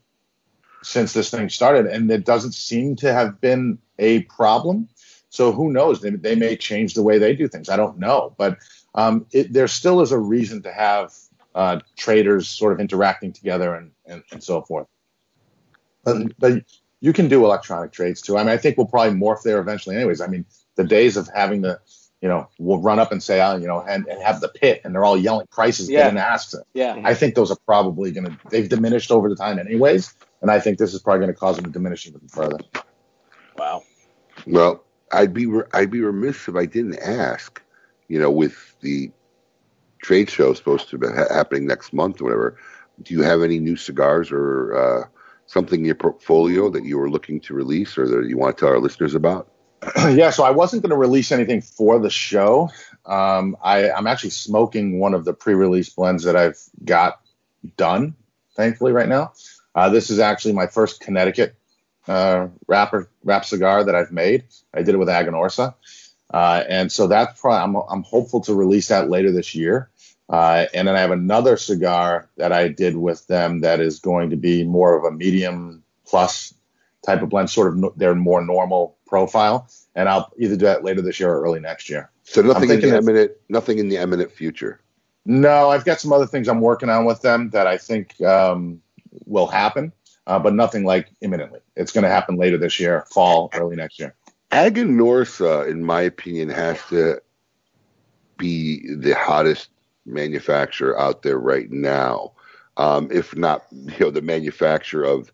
since 0.82 1.12
this 1.12 1.30
thing 1.30 1.48
started, 1.48 1.86
and 1.86 2.10
it 2.10 2.24
doesn't 2.24 2.52
seem 2.52 2.96
to 2.96 3.12
have 3.12 3.40
been 3.40 3.78
a 3.98 4.22
problem. 4.22 4.88
So 5.32 5.50
who 5.50 5.72
knows? 5.72 6.02
They, 6.02 6.10
they 6.10 6.34
may 6.34 6.56
change 6.56 6.92
the 6.92 7.02
way 7.02 7.16
they 7.16 7.34
do 7.34 7.48
things. 7.48 7.70
I 7.70 7.76
don't 7.76 7.98
know, 7.98 8.34
but 8.36 8.58
um, 8.94 9.24
it, 9.32 9.50
there 9.50 9.66
still 9.66 10.02
is 10.02 10.12
a 10.12 10.18
reason 10.18 10.60
to 10.64 10.72
have 10.72 11.14
uh, 11.54 11.80
traders 11.96 12.48
sort 12.48 12.74
of 12.74 12.80
interacting 12.80 13.32
together 13.32 13.74
and, 13.74 13.92
and, 14.04 14.22
and 14.30 14.44
so 14.44 14.60
forth. 14.60 14.86
But, 16.04 16.38
but 16.38 16.64
you 17.00 17.14
can 17.14 17.28
do 17.28 17.46
electronic 17.46 17.92
trades 17.92 18.20
too. 18.20 18.36
I 18.36 18.42
mean, 18.42 18.50
I 18.50 18.58
think 18.58 18.76
we'll 18.76 18.86
probably 18.86 19.18
morph 19.18 19.42
there 19.42 19.58
eventually. 19.58 19.96
Anyways, 19.96 20.20
I 20.20 20.26
mean, 20.26 20.44
the 20.74 20.84
days 20.84 21.16
of 21.16 21.30
having 21.34 21.62
the, 21.62 21.80
you 22.20 22.28
know, 22.28 22.46
we'll 22.58 22.82
run 22.82 22.98
up 22.98 23.10
and 23.10 23.22
say, 23.22 23.40
oh, 23.40 23.56
you 23.56 23.66
know, 23.66 23.80
and, 23.80 24.06
and 24.08 24.22
have 24.22 24.42
the 24.42 24.48
pit, 24.48 24.82
and 24.84 24.94
they're 24.94 25.04
all 25.04 25.16
yelling 25.16 25.46
prices, 25.50 25.88
Yeah. 25.88 26.04
getting 26.04 26.18
asked. 26.18 26.54
Yeah. 26.74 27.00
I 27.02 27.14
think 27.14 27.36
those 27.36 27.50
are 27.50 27.56
probably 27.64 28.12
going 28.12 28.26
to, 28.26 28.38
they've 28.50 28.68
diminished 28.68 29.10
over 29.10 29.30
the 29.30 29.36
time 29.36 29.58
anyways, 29.58 30.12
and 30.42 30.50
I 30.50 30.60
think 30.60 30.76
this 30.76 30.92
is 30.92 31.00
probably 31.00 31.20
going 31.20 31.32
to 31.34 31.40
cause 31.40 31.56
them 31.56 31.64
to 31.64 31.70
diminish 31.70 32.06
even 32.06 32.20
further. 32.28 32.58
Wow. 33.56 33.82
Well, 34.46 34.84
I'd 35.12 35.34
be 35.34 35.46
re- 35.46 35.66
I'd 35.72 35.90
be 35.90 36.00
remiss 36.00 36.48
if 36.48 36.56
I 36.56 36.66
didn't 36.66 36.98
ask. 36.98 37.62
You 38.08 38.18
know, 38.18 38.30
with 38.30 38.76
the 38.80 39.10
trade 40.02 40.30
show 40.30 40.52
supposed 40.54 40.88
to 40.90 40.98
be 40.98 41.06
ha- 41.06 41.32
happening 41.32 41.66
next 41.66 41.92
month 41.92 42.20
or 42.20 42.24
whatever, 42.24 42.58
do 43.02 43.14
you 43.14 43.22
have 43.22 43.42
any 43.42 43.58
new 43.58 43.76
cigars 43.76 44.30
or 44.30 44.74
uh, 44.74 45.08
something 45.46 45.80
in 45.80 45.86
your 45.86 45.94
portfolio 45.94 46.70
that 46.70 46.84
you 46.84 46.98
were 46.98 47.10
looking 47.10 47.40
to 47.40 47.54
release 47.54 47.96
or 47.96 48.08
that 48.08 48.28
you 48.28 48.36
want 48.36 48.56
to 48.56 48.60
tell 48.60 48.70
our 48.70 48.80
listeners 48.80 49.14
about? 49.14 49.48
yeah, 50.10 50.30
so 50.30 50.44
I 50.44 50.50
wasn't 50.50 50.82
going 50.82 50.90
to 50.90 50.96
release 50.96 51.32
anything 51.32 51.60
for 51.60 51.98
the 51.98 52.10
show. 52.10 52.70
Um, 53.04 53.56
I, 53.62 53.90
I'm 53.90 54.06
actually 54.06 54.30
smoking 54.30 55.00
one 55.00 55.14
of 55.14 55.24
the 55.24 55.34
pre-release 55.34 55.90
blends 55.90 56.24
that 56.24 56.36
I've 56.36 56.58
got 56.84 57.20
done, 57.76 58.14
thankfully, 58.56 58.92
right 58.92 59.08
now. 59.08 59.32
Uh, 59.74 59.88
this 59.88 60.10
is 60.10 60.18
actually 60.18 60.54
my 60.54 60.66
first 60.66 61.00
Connecticut 61.00 61.56
uh, 62.08 62.48
wrapper 62.66 63.08
wrap 63.24 63.44
cigar 63.44 63.84
that 63.84 63.94
I've 63.94 64.12
made. 64.12 64.44
I 64.74 64.82
did 64.82 64.94
it 64.94 64.98
with 64.98 65.08
Aganorsa, 65.08 65.74
uh, 66.32 66.64
and 66.68 66.90
so 66.90 67.06
that's 67.06 67.40
probably 67.40 67.80
I'm, 67.80 67.84
I'm 67.88 68.02
hopeful 68.02 68.40
to 68.42 68.54
release 68.54 68.88
that 68.88 69.10
later 69.10 69.32
this 69.32 69.54
year. 69.54 69.88
Uh, 70.28 70.66
and 70.72 70.88
then 70.88 70.96
I 70.96 71.00
have 71.00 71.10
another 71.10 71.58
cigar 71.58 72.28
that 72.36 72.52
I 72.52 72.68
did 72.68 72.96
with 72.96 73.26
them 73.26 73.60
that 73.60 73.80
is 73.80 73.98
going 73.98 74.30
to 74.30 74.36
be 74.36 74.64
more 74.64 74.96
of 74.96 75.04
a 75.04 75.10
medium 75.10 75.82
plus 76.06 76.54
type 77.04 77.22
of 77.22 77.28
blend, 77.28 77.50
sort 77.50 77.68
of 77.68 77.76
no, 77.76 77.92
their 77.96 78.14
more 78.14 78.42
normal 78.42 78.96
profile. 79.06 79.68
And 79.94 80.08
I'll 80.08 80.32
either 80.38 80.56
do 80.56 80.64
that 80.64 80.84
later 80.84 81.02
this 81.02 81.20
year 81.20 81.30
or 81.30 81.42
early 81.42 81.60
next 81.60 81.90
year. 81.90 82.10
So 82.22 82.40
nothing 82.40 82.70
in 82.70 82.80
the 82.80 82.96
eminent 82.96 83.32
nothing 83.48 83.78
in 83.78 83.88
the 83.88 83.96
imminent 83.96 84.32
future. 84.32 84.80
No, 85.26 85.68
I've 85.68 85.84
got 85.84 86.00
some 86.00 86.12
other 86.12 86.26
things 86.26 86.48
I'm 86.48 86.60
working 86.60 86.88
on 86.88 87.04
with 87.04 87.20
them 87.20 87.50
that 87.50 87.66
I 87.66 87.76
think 87.76 88.20
um, 88.22 88.80
will 89.26 89.46
happen, 89.46 89.92
uh, 90.26 90.38
but 90.38 90.54
nothing 90.54 90.84
like 90.84 91.08
imminently. 91.20 91.60
It's 91.76 91.92
going 91.92 92.04
to 92.04 92.10
happen 92.10 92.36
later 92.36 92.56
this 92.56 92.78
year, 92.78 93.06
fall, 93.10 93.50
early 93.54 93.76
next 93.76 93.98
year. 93.98 94.14
Aganorsa, 94.50 95.68
in 95.68 95.84
my 95.84 96.02
opinion, 96.02 96.48
has 96.50 96.78
to 96.90 97.20
be 98.36 98.94
the 98.94 99.14
hottest 99.14 99.68
manufacturer 100.04 100.98
out 100.98 101.22
there 101.22 101.38
right 101.38 101.70
now. 101.70 102.32
Um, 102.76 103.08
if 103.10 103.36
not, 103.36 103.66
you 103.70 103.98
know, 104.00 104.10
the 104.10 104.22
manufacturer 104.22 105.04
of 105.04 105.32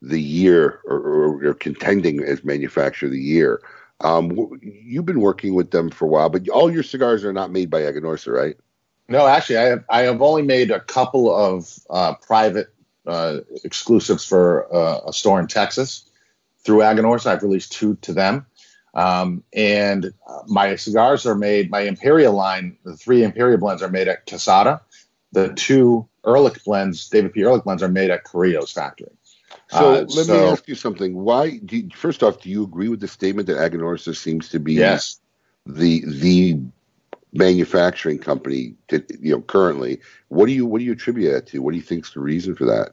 the 0.00 0.20
year 0.20 0.80
or, 0.84 0.98
or, 0.98 1.46
or 1.48 1.54
contending 1.54 2.22
as 2.22 2.44
manufacturer 2.44 3.08
of 3.08 3.12
the 3.12 3.20
year. 3.20 3.60
Um, 4.00 4.58
you've 4.62 5.06
been 5.06 5.20
working 5.20 5.54
with 5.54 5.72
them 5.72 5.90
for 5.90 6.04
a 6.04 6.08
while, 6.08 6.28
but 6.28 6.48
all 6.48 6.70
your 6.70 6.84
cigars 6.84 7.24
are 7.24 7.32
not 7.32 7.50
made 7.50 7.68
by 7.68 7.82
Aganorsa, 7.82 8.32
right? 8.32 8.56
No, 9.08 9.26
actually, 9.26 9.56
I 9.56 9.62
have, 9.64 9.84
I 9.88 10.00
have 10.02 10.22
only 10.22 10.42
made 10.42 10.70
a 10.70 10.80
couple 10.80 11.34
of 11.34 11.78
uh, 11.90 12.14
private 12.14 12.72
uh, 13.06 13.38
exclusives 13.64 14.24
for 14.24 14.74
uh, 14.74 15.00
a 15.06 15.12
store 15.12 15.40
in 15.40 15.46
Texas 15.46 16.08
through 16.64 16.78
Aganorsa. 16.78 17.26
I've 17.26 17.42
released 17.42 17.72
two 17.72 17.96
to 18.02 18.12
them. 18.12 18.46
Um, 18.94 19.44
and 19.52 20.12
my 20.46 20.76
cigars 20.76 21.26
are 21.26 21.34
made, 21.34 21.70
my 21.70 21.80
Imperia 21.80 22.30
line, 22.30 22.78
the 22.84 22.96
three 22.96 23.22
Imperia 23.22 23.58
blends 23.58 23.82
are 23.82 23.90
made 23.90 24.08
at 24.08 24.26
Quesada. 24.26 24.80
The 25.32 25.52
two 25.54 26.08
Ehrlich 26.26 26.64
blends, 26.64 27.08
David 27.08 27.32
P. 27.32 27.42
Ehrlich 27.42 27.64
blends, 27.64 27.82
are 27.82 27.88
made 27.88 28.10
at 28.10 28.24
Carrillo's 28.24 28.72
factory. 28.72 29.12
So 29.70 29.94
Uh, 29.94 30.04
let 30.08 30.28
me 30.28 30.34
ask 30.34 30.66
you 30.66 30.74
something. 30.74 31.14
Why? 31.14 31.58
Do 31.58 31.76
you, 31.76 31.90
first 31.94 32.22
off, 32.22 32.40
do 32.40 32.48
you 32.48 32.64
agree 32.64 32.88
with 32.88 33.00
the 33.00 33.08
statement 33.08 33.46
that 33.48 33.58
Aganorsa 33.58 34.16
seems 34.16 34.48
to 34.50 34.58
be 34.58 34.74
Yes. 34.74 35.20
the 35.66 36.04
the 36.06 36.60
manufacturing 37.32 38.18
company 38.18 38.74
to, 38.88 39.04
you 39.20 39.32
know 39.34 39.42
currently? 39.42 40.00
What 40.28 40.46
do 40.46 40.52
you 40.52 40.66
what 40.66 40.78
do 40.78 40.84
you 40.84 40.92
attribute 40.92 41.32
that 41.32 41.46
to? 41.48 41.62
What 41.62 41.72
do 41.72 41.76
you 41.76 41.82
think's 41.82 42.12
the 42.12 42.20
reason 42.20 42.54
for 42.54 42.66
that? 42.66 42.92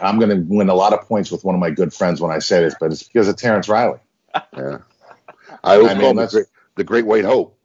I'm 0.00 0.18
going 0.18 0.30
to 0.30 0.44
win 0.48 0.68
a 0.68 0.74
lot 0.74 0.92
of 0.92 1.06
points 1.06 1.30
with 1.30 1.44
one 1.44 1.54
of 1.54 1.60
my 1.60 1.70
good 1.70 1.94
friends 1.94 2.20
when 2.20 2.32
I 2.32 2.40
say 2.40 2.60
this, 2.62 2.74
but 2.80 2.90
it's 2.92 3.04
because 3.04 3.28
of 3.28 3.36
Terrence 3.36 3.68
Reilly. 3.68 4.00
Yeah, 4.56 4.78
I 5.62 5.76
always 5.76 5.92
I 5.92 5.94
mean, 5.94 6.16
the 6.16 6.26
great, 6.26 6.46
the 6.76 6.84
great 6.84 7.06
white 7.06 7.24
hope. 7.24 7.56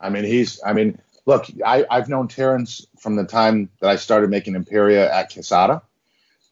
I 0.00 0.08
mean, 0.08 0.24
he's. 0.24 0.60
I 0.64 0.72
mean, 0.72 0.98
look, 1.26 1.46
I, 1.64 1.84
I've 1.90 2.08
known 2.08 2.28
Terrence 2.28 2.86
from 2.98 3.16
the 3.16 3.24
time 3.24 3.70
that 3.80 3.90
I 3.90 3.96
started 3.96 4.30
making 4.30 4.54
Imperia 4.54 5.12
at 5.12 5.32
Quesada 5.32 5.82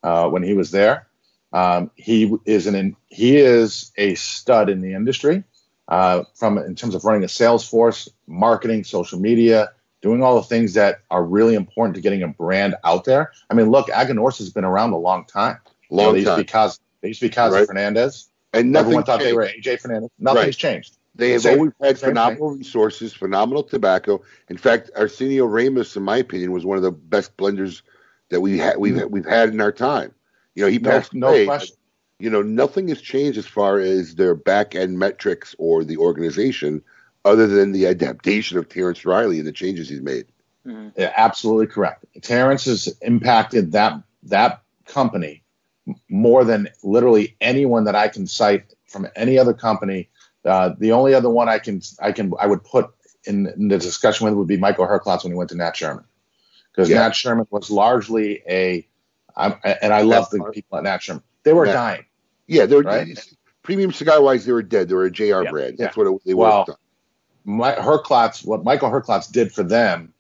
uh, 0.03 0.29
when 0.29 0.43
he 0.43 0.53
was 0.55 0.71
there. 0.71 1.07
Um, 1.53 1.91
he 1.95 2.35
is 2.45 2.67
an 2.67 2.97
he 3.09 3.37
is 3.37 3.93
a 3.97 4.15
stud 4.15 4.69
in 4.69 4.81
the 4.83 4.95
industry. 4.95 5.45
uh, 5.89 6.25
from 6.35 6.59
in 6.59 6.75
terms 6.75 6.95
of 6.95 7.05
running 7.05 7.25
a 7.25 7.29
sales 7.29 7.69
force, 7.69 8.09
marketing, 8.33 8.83
social 8.85 9.19
media, 9.21 9.71
doing 10.01 10.23
all 10.23 10.35
the 10.37 10.43
things 10.43 10.75
that 10.75 11.03
are 11.11 11.25
really 11.25 11.55
important 11.55 11.95
to 11.95 12.01
getting 12.01 12.23
a 12.23 12.29
brand 12.29 12.75
out 12.85 13.05
there. 13.05 13.31
I 13.51 13.55
mean, 13.55 13.71
look, 13.71 13.89
Aganorsa 13.89 14.39
has 14.39 14.51
been 14.51 14.65
around 14.65 14.93
a 14.93 14.97
long 14.99 15.25
time. 15.27 15.59
You 15.91 15.99
know, 15.99 16.03
Long 16.05 16.15
they 16.15 16.25
to 16.25 16.37
be 16.37 16.45
time. 16.45 16.69
Cos, 16.69 16.81
they 17.03 17.09
used 17.09 17.21
to 17.21 17.27
be 17.27 17.31
Casa 17.35 17.57
Right. 17.57 17.67
Fernandez. 17.67 18.29
And 18.55 18.75
Everyone 18.77 19.01
nothing 19.01 19.07
thought 19.07 19.21
they 19.21 19.33
were 19.33 19.47
AJ 19.47 19.81
Fernandez. 19.81 20.11
Nothing's 20.19 20.47
Right. 20.47 20.57
changed. 20.57 20.97
They 21.15 21.31
have 21.33 21.43
Same- 21.43 21.59
always 21.59 21.73
had 21.81 21.99
phenomenal 21.99 22.51
resources, 22.57 23.13
phenomenal 23.13 23.63
tobacco. 23.63 24.23
In 24.49 24.57
fact, 24.57 24.91
Arsenio 24.97 25.45
Ramos, 25.47 25.95
in 25.97 26.03
my 26.03 26.17
opinion, 26.17 26.53
was 26.53 26.65
one 26.65 26.79
of 26.79 26.83
the 26.83 26.91
best 26.91 27.37
blenders 27.37 27.83
that 28.31 28.41
we 28.41 28.57
had 28.59 28.79
we've 28.79 28.95
mm-hmm. 28.95 29.11
we've 29.13 29.27
had 29.27 29.51
in 29.51 29.61
our 29.61 29.73
time. 29.73 30.15
You 30.55 30.65
know, 30.65 30.71
he 30.71 30.79
No- 30.79 30.91
passed 30.91 31.15
no 31.15 31.29
away. 31.29 31.45
question. 31.45 31.77
You 32.19 32.31
know, 32.31 32.41
nothing 32.43 32.89
has 32.89 33.01
changed 33.01 33.37
as 33.37 33.47
far 33.47 33.79
as 33.79 34.15
their 34.15 34.35
back 34.35 34.75
end 34.75 34.99
metrics 34.99 35.55
or 35.59 35.85
the 35.85 35.97
organization, 35.99 36.83
other 37.25 37.47
than 37.47 37.73
the 37.73 37.87
adaptation 37.87 38.59
of 38.59 38.69
Terrence 38.69 39.05
Reilly 39.05 39.39
and 39.39 39.47
the 39.47 39.53
changes 39.53 39.89
he's 39.89 40.01
made. 40.01 40.27
Yeah, 40.65 41.13
absolutely 41.17 41.67
correct. 41.67 42.05
Terrence 42.23 42.65
has 42.67 42.87
impacted 43.03 43.73
that 43.73 44.01
that 44.25 44.63
company 44.87 45.43
more 46.09 46.45
than 46.45 46.69
literally 46.85 47.37
anyone 47.41 47.85
that 47.85 47.97
I 47.97 48.07
can 48.09 48.27
cite 48.27 48.73
from 48.87 49.09
any 49.17 49.39
other 49.39 49.55
company. 49.55 50.09
Uh, 50.45 50.75
the 50.79 50.93
only 50.93 51.15
other 51.15 51.29
one 51.31 51.49
I 51.49 51.59
can 51.59 51.83
I 52.01 52.13
can 52.13 52.33
I 52.39 52.47
would 52.47 52.63
put 52.63 52.91
in, 53.25 53.49
in 53.49 53.69
the 53.69 53.79
discussion 53.79 54.25
with 54.27 54.35
would 54.35 54.47
be 54.49 54.57
Michael 54.57 54.87
Herklots 54.87 55.25
when 55.25 55.33
he 55.33 55.37
went 55.39 55.51
to 55.51 55.57
Nat 55.57 55.77
Sherman, 55.77 56.05
because 56.71 56.89
Yeah. 56.89 56.99
Nat 56.99 57.11
Sherman 57.17 57.47
was 57.51 57.71
largely 57.71 58.43
a, 58.49 58.87
I'm, 59.37 59.55
and 59.65 59.93
I 59.93 60.03
love 60.03 60.31
the 60.31 60.45
people 60.53 60.79
at 60.79 60.85
Nat 60.85 61.03
Sherman. 61.03 61.23
They 61.43 61.53
were 61.53 61.67
Yeah. 61.67 61.73
dying. 61.73 62.05
Yeah, 62.47 62.67
they 62.67 62.77
were 62.77 62.83
Right? 62.83 63.19
premium 63.63 63.93
cigar 63.93 64.21
wise. 64.23 64.45
They 64.45 64.53
were 64.53 64.63
dead. 64.63 64.89
They 64.89 64.95
were 64.95 65.07
a 65.07 65.11
JR 65.11 65.45
brand. 65.49 65.79
That's 65.79 65.97
what 65.97 66.07
it, 66.09 66.21
they 66.25 66.35
Well, 66.35 66.65
were. 66.69 66.77
My, 67.45 67.75
Herklots, 67.75 68.45
what 68.45 68.65
Michael 68.65 68.91
Herklots 68.91 69.31
did 69.31 69.53
for 69.53 69.63
them 69.63 70.13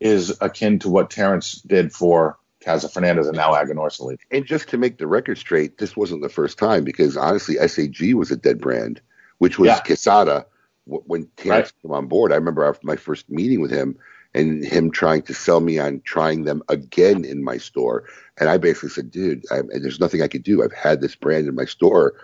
is 0.00 0.36
akin 0.40 0.78
to 0.80 0.88
what 0.88 1.10
Terrence 1.10 1.62
did 1.62 1.92
for 1.92 2.38
Casa 2.64 2.88
Fernandez 2.88 3.26
and 3.26 3.36
now 3.36 3.52
Leaf. 3.52 4.20
And 4.30 4.46
just 4.46 4.68
to 4.68 4.78
make 4.78 4.98
the 4.98 5.06
record 5.06 5.38
straight, 5.38 5.78
this 5.78 5.96
wasn't 5.96 6.22
the 6.22 6.28
first 6.28 6.58
time 6.58 6.84
because 6.84 7.16
honestly, 7.16 7.56
SAG 7.66 8.14
was 8.14 8.30
a 8.30 8.36
dead 8.36 8.60
brand, 8.60 9.00
which 9.38 9.58
was 9.58 9.68
Yeah. 9.68 9.80
Quesada 9.80 10.46
when 10.84 11.28
Terrence 11.36 11.72
came 11.82 11.92
on 11.92 12.06
board. 12.06 12.32
I 12.32 12.36
remember 12.36 12.64
after 12.64 12.86
my 12.86 12.96
first 12.96 13.30
meeting 13.30 13.60
with 13.60 13.70
him 13.70 13.96
and 14.34 14.64
him 14.64 14.90
trying 14.90 15.22
to 15.22 15.34
sell 15.34 15.60
me 15.60 15.78
on 15.78 16.00
trying 16.04 16.44
them 16.44 16.62
again 16.68 17.24
in 17.24 17.44
my 17.44 17.58
store. 17.58 18.04
And 18.38 18.48
I 18.48 18.56
basically 18.56 18.88
said, 18.88 19.10
dude, 19.10 19.44
I, 19.50 19.60
there's 19.80 20.00
nothing 20.00 20.22
I 20.22 20.28
could 20.28 20.42
do. 20.42 20.62
I've 20.64 20.72
had 20.72 21.00
this 21.00 21.14
brand 21.14 21.48
in 21.48 21.54
my 21.54 21.66
store 21.66 22.14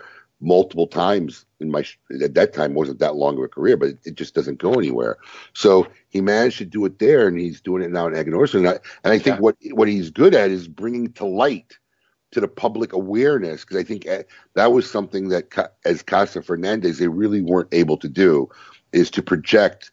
multiple 0.41 0.87
times 0.87 1.45
in 1.59 1.69
my 1.69 1.85
at 2.21 2.33
that 2.33 2.53
time 2.53 2.73
wasn't 2.73 2.99
that 2.99 3.15
long 3.15 3.37
of 3.37 3.43
a 3.43 3.47
career, 3.47 3.75
but 3.75 3.89
it, 3.89 3.99
it 4.05 4.15
just 4.15 4.33
doesn't 4.33 4.59
go 4.59 4.73
anywhere. 4.73 5.17
So 5.53 5.87
he 6.09 6.21
managed 6.21 6.57
to 6.59 6.65
do 6.65 6.85
it 6.85 6.99
there, 6.99 7.27
and 7.27 7.37
he's 7.37 7.61
doing 7.61 7.83
it 7.83 7.91
now 7.91 8.07
in 8.07 8.13
Aganorsa. 8.13 8.55
And 8.55 8.69
I, 8.69 8.79
and 9.03 9.13
I 9.13 9.19
think 9.19 9.39
what 9.39 9.55
what 9.71 9.87
he's 9.87 10.09
good 10.09 10.33
at 10.33 10.51
is 10.51 10.67
bringing 10.67 11.11
to 11.13 11.25
light 11.25 11.77
to 12.31 12.39
the 12.39 12.47
public 12.47 12.93
awareness 12.93 13.65
because 13.65 13.77
I 13.77 13.83
think 13.83 14.07
uh, 14.07 14.23
that 14.53 14.71
was 14.71 14.89
something 14.89 15.29
that 15.29 15.73
as 15.85 16.01
Casa 16.01 16.41
Fernandez 16.41 16.99
they 16.99 17.07
really 17.07 17.41
weren't 17.41 17.73
able 17.73 17.97
to 17.97 18.09
do 18.09 18.49
is 18.91 19.11
to 19.11 19.23
project 19.23 19.91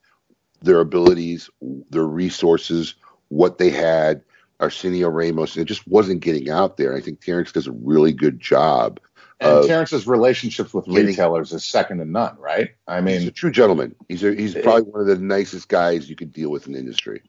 their 0.62 0.80
abilities, 0.80 1.50
their 1.90 2.06
resources, 2.06 2.94
what 3.28 3.58
they 3.58 3.70
had. 3.70 4.22
Arsenio 4.58 5.10
Ramos, 5.10 5.54
and 5.54 5.60
it 5.62 5.68
just 5.68 5.86
wasn't 5.86 6.22
getting 6.22 6.48
out 6.48 6.78
there. 6.78 6.96
I 6.96 7.02
think 7.02 7.20
Terrence 7.20 7.52
does 7.52 7.66
a 7.66 7.72
really 7.72 8.14
good 8.14 8.40
job. 8.40 8.98
And 9.40 9.50
of- 9.50 9.66
Terrence's 9.66 10.06
relationships 10.06 10.72
with 10.72 10.86
getting- 10.86 11.06
retailers 11.06 11.52
is 11.52 11.64
second 11.64 11.98
to 11.98 12.04
none, 12.04 12.36
right? 12.38 12.70
I 12.88 13.00
mean, 13.00 13.20
he's 13.20 13.28
a 13.28 13.32
true 13.32 13.50
gentleman. 13.50 13.94
He's 14.08 14.24
a, 14.24 14.34
he's 14.34 14.54
probably 14.54 14.82
one 14.82 15.02
of 15.02 15.06
the 15.06 15.18
nicest 15.18 15.68
guys 15.68 16.08
you 16.08 16.16
could 16.16 16.32
deal 16.32 16.50
with 16.50 16.66
in 16.66 16.72
the 16.72 16.78
industry. 16.78 17.22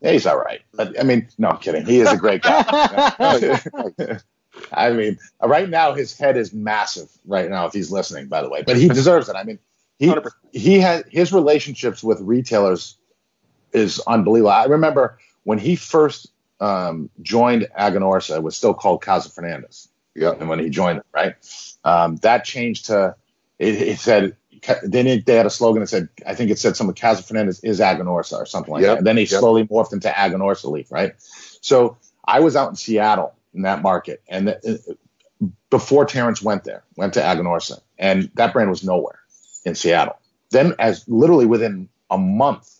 yeah, 0.00 0.10
he's 0.12 0.26
all 0.26 0.38
right. 0.38 0.62
But, 0.72 0.98
I 0.98 1.04
mean, 1.04 1.28
no, 1.38 1.50
I'm 1.50 1.58
kidding. 1.58 1.86
He 1.86 2.00
is 2.00 2.10
a 2.10 2.16
great 2.16 2.42
guy. 2.42 2.64
I 4.72 4.90
mean, 4.90 5.18
right 5.42 5.68
now 5.68 5.92
his 5.94 6.16
head 6.16 6.36
is 6.36 6.52
massive. 6.52 7.10
Right 7.26 7.50
now, 7.50 7.66
if 7.66 7.72
he's 7.72 7.90
listening, 7.90 8.28
by 8.28 8.42
the 8.42 8.48
way, 8.48 8.62
but 8.62 8.76
he 8.76 8.88
deserves 8.88 9.28
it. 9.28 9.36
I 9.36 9.44
mean, 9.44 9.58
he 9.98 10.12
he 10.52 10.80
has 10.80 11.04
his 11.10 11.32
relationships 11.32 12.02
with 12.04 12.20
retailers 12.20 12.96
is 13.72 14.00
unbelievable. 14.06 14.50
I 14.52 14.66
remember 14.66 15.18
when 15.42 15.58
he 15.58 15.74
first 15.76 16.30
um, 16.60 17.10
joined 17.22 17.66
Aganorsa, 17.78 18.36
it 18.36 18.42
was 18.42 18.56
still 18.56 18.74
called 18.74 19.02
Casa 19.02 19.28
Fernandez. 19.30 19.88
Yeah. 20.14 20.32
And 20.38 20.48
when 20.48 20.58
he 20.58 20.70
joined 20.70 20.98
it, 20.98 21.06
right, 21.12 21.34
um, 21.84 22.16
that 22.16 22.44
changed 22.44 22.86
to 22.86 23.16
it, 23.58 23.74
it 23.74 23.98
said 23.98 24.36
then 24.82 25.06
it, 25.06 25.26
they 25.26 25.34
had 25.36 25.46
a 25.46 25.50
slogan 25.50 25.80
that 25.80 25.88
said 25.88 26.08
I 26.26 26.34
think 26.34 26.50
it 26.50 26.58
said 26.58 26.76
something 26.76 26.94
Casa 26.94 27.22
Fernandez 27.22 27.60
is 27.64 27.80
Aganorsa 27.80 28.34
or 28.34 28.46
something 28.46 28.72
like 28.72 28.82
Yep. 28.82 28.90
that. 28.90 28.98
And 28.98 29.06
then 29.06 29.16
he 29.16 29.24
Yep. 29.24 29.40
slowly 29.40 29.64
morphed 29.66 29.92
into 29.92 30.08
Aganorsa 30.08 30.70
Leaf, 30.70 30.90
right? 30.90 31.14
So 31.60 31.96
I 32.24 32.40
was 32.40 32.56
out 32.56 32.70
in 32.70 32.76
Seattle 32.76 33.34
in 33.54 33.62
that 33.62 33.82
market, 33.82 34.22
and 34.28 34.48
uh, 34.48 34.54
before 35.70 36.04
Terrence 36.06 36.42
went 36.42 36.64
there, 36.64 36.84
went 36.96 37.14
to 37.14 37.20
Aganorsa, 37.20 37.80
and 37.98 38.30
that 38.34 38.52
brand 38.52 38.70
was 38.70 38.84
nowhere 38.84 39.18
in 39.64 39.74
Seattle. 39.74 40.16
Then, 40.50 40.74
as 40.78 41.04
literally 41.08 41.46
within 41.46 41.88
a 42.10 42.18
month 42.18 42.70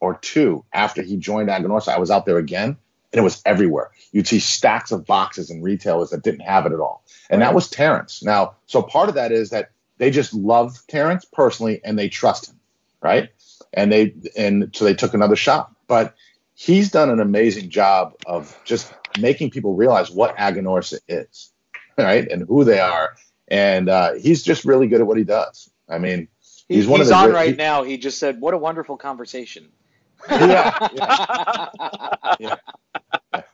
or 0.00 0.16
two 0.16 0.64
after 0.72 1.02
he 1.02 1.16
joined 1.16 1.48
Aganorsa, 1.48 1.88
I 1.88 1.98
was 1.98 2.10
out 2.10 2.26
there 2.26 2.38
again, 2.38 2.76
and 3.12 3.18
it 3.18 3.22
was 3.22 3.42
everywhere. 3.44 3.90
You'd 4.12 4.26
see 4.26 4.38
stacks 4.40 4.92
of 4.92 5.06
boxes 5.06 5.50
and 5.50 5.62
retailers 5.62 6.10
that 6.10 6.22
didn't 6.22 6.40
have 6.40 6.66
it 6.66 6.72
at 6.72 6.80
all, 6.80 7.04
and 7.30 7.42
that 7.42 7.54
was 7.54 7.68
Terrence. 7.68 8.22
Now, 8.22 8.54
so 8.66 8.82
part 8.82 9.08
of 9.08 9.14
that 9.16 9.32
is 9.32 9.50
that 9.50 9.70
they 9.98 10.10
just 10.10 10.34
love 10.34 10.78
Terrence 10.88 11.24
personally, 11.24 11.80
and 11.84 11.98
they 11.98 12.08
trust 12.08 12.48
him, 12.48 12.58
right? 13.00 13.30
And 13.72 13.92
they 13.92 14.14
and 14.36 14.70
so 14.74 14.84
they 14.84 14.94
took 14.94 15.14
another 15.14 15.36
shot, 15.36 15.70
but 15.86 16.14
he's 16.54 16.90
done 16.90 17.10
an 17.10 17.20
amazing 17.20 17.70
job 17.70 18.14
of 18.26 18.58
just 18.64 18.92
making 19.18 19.50
people 19.50 19.74
realize 19.74 20.10
what 20.10 20.36
Aganorsa 20.36 20.98
is, 21.08 21.52
right, 21.98 22.26
and 22.30 22.46
who 22.48 22.64
they 22.64 22.80
are, 22.80 23.14
and 23.48 23.88
uh, 23.88 24.14
he's 24.14 24.42
just 24.42 24.64
really 24.64 24.88
good 24.88 25.00
at 25.00 25.06
what 25.06 25.18
he 25.18 25.24
does. 25.24 25.70
I 25.88 25.98
mean, 25.98 26.28
He- 26.68 26.76
he's 26.76 26.86
one 26.86 27.00
of 27.00 27.06
the 27.06 27.14
on 27.14 27.32
right 27.32 27.50
he- 27.50 27.56
now. 27.56 27.82
He 27.82 27.98
just 27.98 28.18
said, 28.18 28.40
"What 28.40 28.54
a 28.54 28.58
wonderful 28.58 28.96
conversation." 28.96 29.68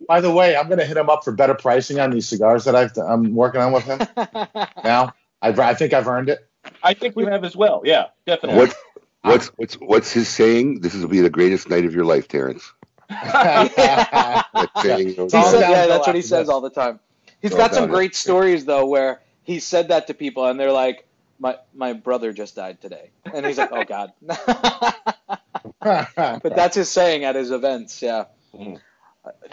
By 0.09 0.21
the 0.21 0.33
way, 0.33 0.57
I'm 0.57 0.67
going 0.67 0.79
to 0.79 0.87
hit 0.87 0.97
him 0.97 1.11
up 1.11 1.25
for 1.25 1.33
better 1.33 1.55
pricing 1.55 2.01
on 2.01 2.11
these 2.11 2.29
cigars 2.29 2.65
that 2.65 2.75
I've, 2.75 2.97
I'm 2.97 3.35
working 3.35 3.61
on 3.61 3.73
with 3.73 3.85
him. 3.85 4.01
now, 4.85 5.13
I've, 5.43 5.59
I 5.59 5.75
think 5.75 5.93
I've 5.93 6.09
earned 6.09 6.29
it. 6.31 6.49
I 6.83 6.95
think 6.95 7.17
we 7.17 7.25
have 7.25 7.45
as 7.45 7.55
well. 7.57 7.83
Yeah, 7.85 8.07
definitely. 8.27 8.61
What 8.61 8.75
what's 9.23 9.49
what's 9.57 9.75
what's 9.75 10.13
his 10.13 10.29
saying? 10.29 10.81
This 10.81 10.95
will 10.95 11.09
be 11.09 11.21
the 11.21 11.31
greatest 11.31 11.69
night 11.69 11.85
of 11.85 11.95
your 11.95 12.05
life, 12.05 12.29
Terrence. 12.29 12.73
That 13.09 14.69
saying, 14.83 15.09
He 15.09 15.29
said- 15.29 15.61
yeah, 15.71 15.87
that's 15.87 16.07
what 16.07 16.17
he 16.17 16.23
says 16.23 16.49
all 16.49 16.61
the 16.61 16.71
time. 16.71 17.01
He's 17.41 17.53
Go 17.53 17.59
got 17.59 17.73
some 17.73 17.85
down 17.85 17.91
great 17.95 18.15
stories 18.15 18.65
though, 18.65 18.87
where 18.87 19.21
he 19.45 19.61
said 19.61 19.89
that 19.89 20.09
to 20.09 20.15
people, 20.15 20.47
and 20.47 20.59
they're 20.59 20.73
like, 20.73 21.07
"My 21.39 21.57
my 21.75 21.93
brother 21.93 22.33
just 22.33 22.57
died 22.57 22.81
today," 22.81 23.11
and 23.33 23.47
he's 23.47 23.59
like, 23.59 23.71
"Oh 23.73 23.85
God." 23.85 24.13
but 25.81 26.55
that's 26.57 26.77
his 26.77 26.89
saying 26.91 27.25
at 27.25 27.35
his 27.35 27.51
events. 27.51 28.01
Yeah. 28.03 28.25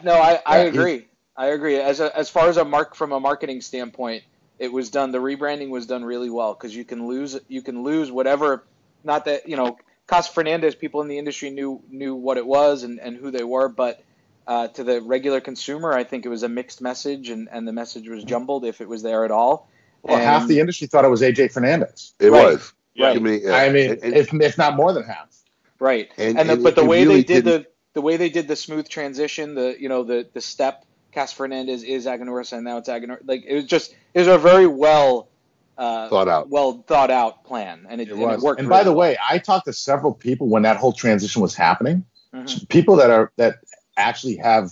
No, 0.03 0.14
I, 0.14 0.40
I 0.45 0.57
Yeah, 0.57 0.64
he- 0.64 0.69
agree. 0.69 1.07
I 1.38 1.48
agree. 1.48 1.76
As 1.77 1.99
a, 1.99 2.15
as 2.18 2.30
far 2.30 2.48
as 2.48 2.56
a 2.57 2.64
mark 2.64 2.95
from 2.95 3.11
a 3.11 3.19
marketing 3.19 3.60
standpoint, 3.60 4.23
it 4.57 4.72
was 4.72 4.90
done. 4.90 5.11
The 5.11 5.18
rebranding 5.18 5.69
was 5.69 5.86
done 5.86 6.06
really 6.06 6.30
well 6.30 6.53
because 6.53 6.73
you 6.73 6.86
can 6.86 7.07
lose 7.07 7.38
you 7.49 7.61
can 7.61 7.84
lose 7.84 8.10
whatever. 8.10 8.64
Not 9.03 9.26
that 9.26 9.48
you 9.49 9.57
know, 9.57 9.77
Casa 10.07 10.32
Fernandez. 10.32 10.76
People 10.76 11.02
in 11.02 11.10
the 11.10 11.18
industry 11.18 11.49
knew 11.49 11.82
knew 11.90 12.15
what 12.15 12.38
it 12.38 12.45
was 12.45 12.84
and, 12.84 12.99
and 13.02 13.18
who 13.18 13.32
they 13.32 13.44
were, 13.44 13.68
but 13.68 14.02
uh, 14.48 14.69
to 14.69 14.84
the 14.86 15.02
regular 15.02 15.41
consumer, 15.41 15.91
I 15.91 16.06
think 16.06 16.26
it 16.26 16.30
was 16.30 16.44
a 16.44 16.48
mixed 16.49 16.80
message, 16.82 17.30
and, 17.30 17.49
and 17.52 17.68
the 17.68 17.73
message 17.73 18.07
was 18.07 18.23
jumbled 18.23 18.64
if 18.64 18.80
it 18.80 18.88
was 18.88 19.03
there 19.03 19.26
at 19.26 19.32
all. 19.32 19.68
Well, 20.03 20.15
And- 20.15 20.23
half 20.23 20.48
the 20.48 20.60
industry 20.61 20.88
thought 20.88 21.03
it 21.03 21.10
was 21.10 21.22
AJ 21.22 21.52
Fernandez. 21.52 22.14
It 22.19 22.30
Right. 22.30 22.53
was. 22.53 22.72
Right. 22.98 23.14
Too 23.15 23.19
many, 23.19 23.45
uh, 23.45 23.53
I 23.56 23.69
mean, 23.72 23.91
and- 23.91 24.03
and- 24.03 24.15
if, 24.15 24.32
if 24.34 24.57
not 24.57 24.76
more 24.77 24.94
than 24.94 25.03
half. 25.03 25.36
Right. 25.85 26.09
And- 26.17 26.39
And, 26.39 26.49
the, 26.49 26.53
and 26.53 26.63
but 26.63 26.75
the 26.75 26.83
way 26.85 27.03
really 27.03 27.17
they 27.17 27.23
did 27.23 27.45
didn't- 27.45 27.63
the 27.63 27.69
the 27.93 28.01
way 28.01 28.17
they 28.17 28.29
did 28.29 28.47
the 28.47 28.55
smooth 28.55 28.89
transition, 28.89 29.55
the 29.55 29.75
you 29.79 29.87
know 29.87 30.03
the 30.03 30.27
the 30.33 30.41
step, 30.41 30.83
Cas 31.11 31.31
Fernandez 31.31 31.83
is 31.83 32.05
Aganorsa, 32.07 32.53
and 32.53 32.65
now 32.65 32.77
it's 32.77 32.89
Aganor. 32.89 33.19
Like 33.23 33.43
it 33.47 33.55
was 33.55 33.65
just 33.65 33.95
it 34.13 34.19
was 34.19 34.27
a 34.27 34.37
very 34.37 34.67
well 34.67 35.29
uh, 35.77 36.09
Thought 36.09 36.27
out. 36.27 36.49
well 36.49 36.83
thought 36.87 37.11
out 37.11 37.43
plan, 37.45 37.85
and 37.89 38.01
it, 38.01 38.07
It 38.09 38.13
and 38.13 38.21
it 38.31 38.39
worked. 38.39 38.59
And 38.59 38.67
by 38.67 38.77
really 38.79 38.85
the 38.85 38.91
well. 38.91 38.99
way, 39.11 39.17
I 39.29 39.37
talked 39.37 39.65
to 39.67 39.73
several 39.73 40.13
people 40.13 40.47
when 40.47 40.63
that 40.63 40.77
whole 40.77 40.91
transition 40.93 41.41
was 41.41 41.53
happening. 41.55 42.03
Mhm. 42.33 42.67
People 42.69 42.95
that 42.97 43.11
are 43.11 43.31
that 43.37 43.59
actually 43.95 44.37
have 44.37 44.71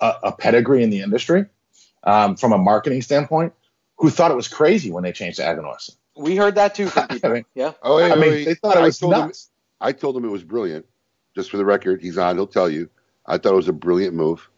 a, 0.00 0.14
a 0.24 0.32
pedigree 0.32 0.82
in 0.82 0.90
the 0.90 1.00
industry 1.02 1.46
um, 2.04 2.36
from 2.36 2.52
a 2.52 2.58
marketing 2.58 3.00
standpoint, 3.00 3.52
who 3.96 4.10
thought 4.10 4.30
it 4.30 4.36
was 4.36 4.48
crazy 4.48 4.90
when 4.90 5.04
they 5.04 5.12
changed 5.12 5.38
to 5.38 5.44
Aganorsa. 5.44 5.96
we 6.16 6.34
heard 6.36 6.54
that 6.56 6.74
too 6.74 6.88
from 6.88 7.06
I 7.24 7.28
mean, 7.28 7.44
yeah. 7.54 7.72
Oh, 7.82 7.98
I 8.02 8.14
mean, 8.16 8.44
they 8.44 8.54
thought 8.54 8.76
it 8.76 8.80
I 8.80 8.86
was 8.86 8.98
told 8.98 9.14
him- 9.14 9.20
nuts. 9.28 9.48
I 9.80 9.92
told 9.92 10.16
him 10.16 10.24
it 10.24 10.30
was 10.30 10.44
brilliant. 10.44 10.86
Just 11.34 11.50
for 11.50 11.56
the 11.58 11.64
record, 11.64 12.00
he's 12.02 12.16
on. 12.18 12.36
He'll 12.36 12.46
tell 12.46 12.70
you. 12.70 12.88
I 13.26 13.38
thought 13.38 13.52
it 13.52 13.56
was 13.56 13.68
a 13.68 13.72
brilliant 13.72 14.14
move. 14.14 14.48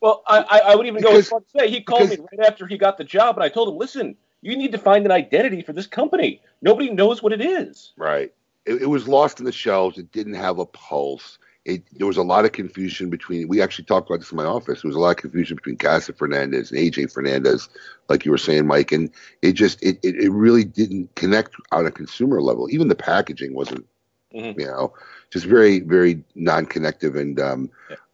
Well, 0.00 0.22
I, 0.26 0.60
I 0.66 0.74
would 0.74 0.86
even 0.86 1.00
go 1.02 1.10
as 1.10 1.26
Because- 1.26 1.28
far 1.28 1.40
to 1.40 1.46
say 1.58 1.70
he 1.70 1.80
called 1.80 2.10
me 2.10 2.16
right 2.18 2.46
after 2.46 2.66
he 2.66 2.76
got 2.76 2.98
the 2.98 3.04
job, 3.04 3.36
and 3.36 3.44
I 3.44 3.48
told 3.48 3.68
him, 3.68 3.76
"Listen, 3.78 4.16
You 4.44 4.56
need 4.56 4.72
to 4.72 4.78
find 4.78 5.04
an 5.06 5.12
identity 5.12 5.62
for 5.62 5.72
this 5.72 5.86
company. 5.86 6.40
Nobody 6.60 6.90
knows 6.90 7.22
what 7.22 7.32
it 7.32 7.40
is. 7.40 7.92
Right. 7.96 8.32
It, 8.66 8.82
it 8.82 8.86
was 8.86 9.06
lost 9.06 9.38
in 9.38 9.46
the 9.46 9.52
shelves. 9.52 9.98
It 9.98 10.10
didn't 10.10 10.34
have 10.34 10.58
a 10.58 10.66
pulse. 10.66 11.38
It, 11.64 11.84
there 11.92 12.08
was 12.08 12.16
a 12.16 12.24
lot 12.24 12.44
of 12.44 12.52
confusion 12.52 13.08
between. 13.08 13.46
We 13.46 13.62
actually 13.62 13.84
talked 13.84 14.10
about 14.10 14.18
this 14.18 14.32
in 14.32 14.36
my 14.36 14.44
office. 14.44 14.82
There 14.82 14.88
was 14.88 14.96
a 14.96 15.00
lot 15.00 15.10
of 15.10 15.16
confusion 15.18 15.56
between 15.56 15.76
Casa 15.76 16.12
Fernandez 16.12 16.72
and 16.72 16.80
AJ 16.80 17.12
Fernandez, 17.12 17.68
like 18.08 18.24
you 18.24 18.32
were 18.32 18.38
saying, 18.38 18.66
Mike. 18.66 18.90
And 18.90 19.10
it 19.42 19.52
just 19.52 19.80
it, 19.82 19.98
it, 20.02 20.16
it 20.16 20.30
really 20.30 20.64
didn't 20.64 21.14
connect 21.14 21.54
on 21.70 21.86
a 21.86 21.92
consumer 21.92 22.42
level. 22.42 22.68
Even 22.70 22.88
the 22.88 22.96
packaging 22.96 23.54
wasn't, 23.54 23.86
Mhm. 24.34 24.58
you 24.58 24.66
know, 24.66 24.92
just 25.30 25.46
very 25.46 25.78
very 25.80 26.24
non-connective. 26.34 27.14
And 27.14 27.38
um, 27.38 27.70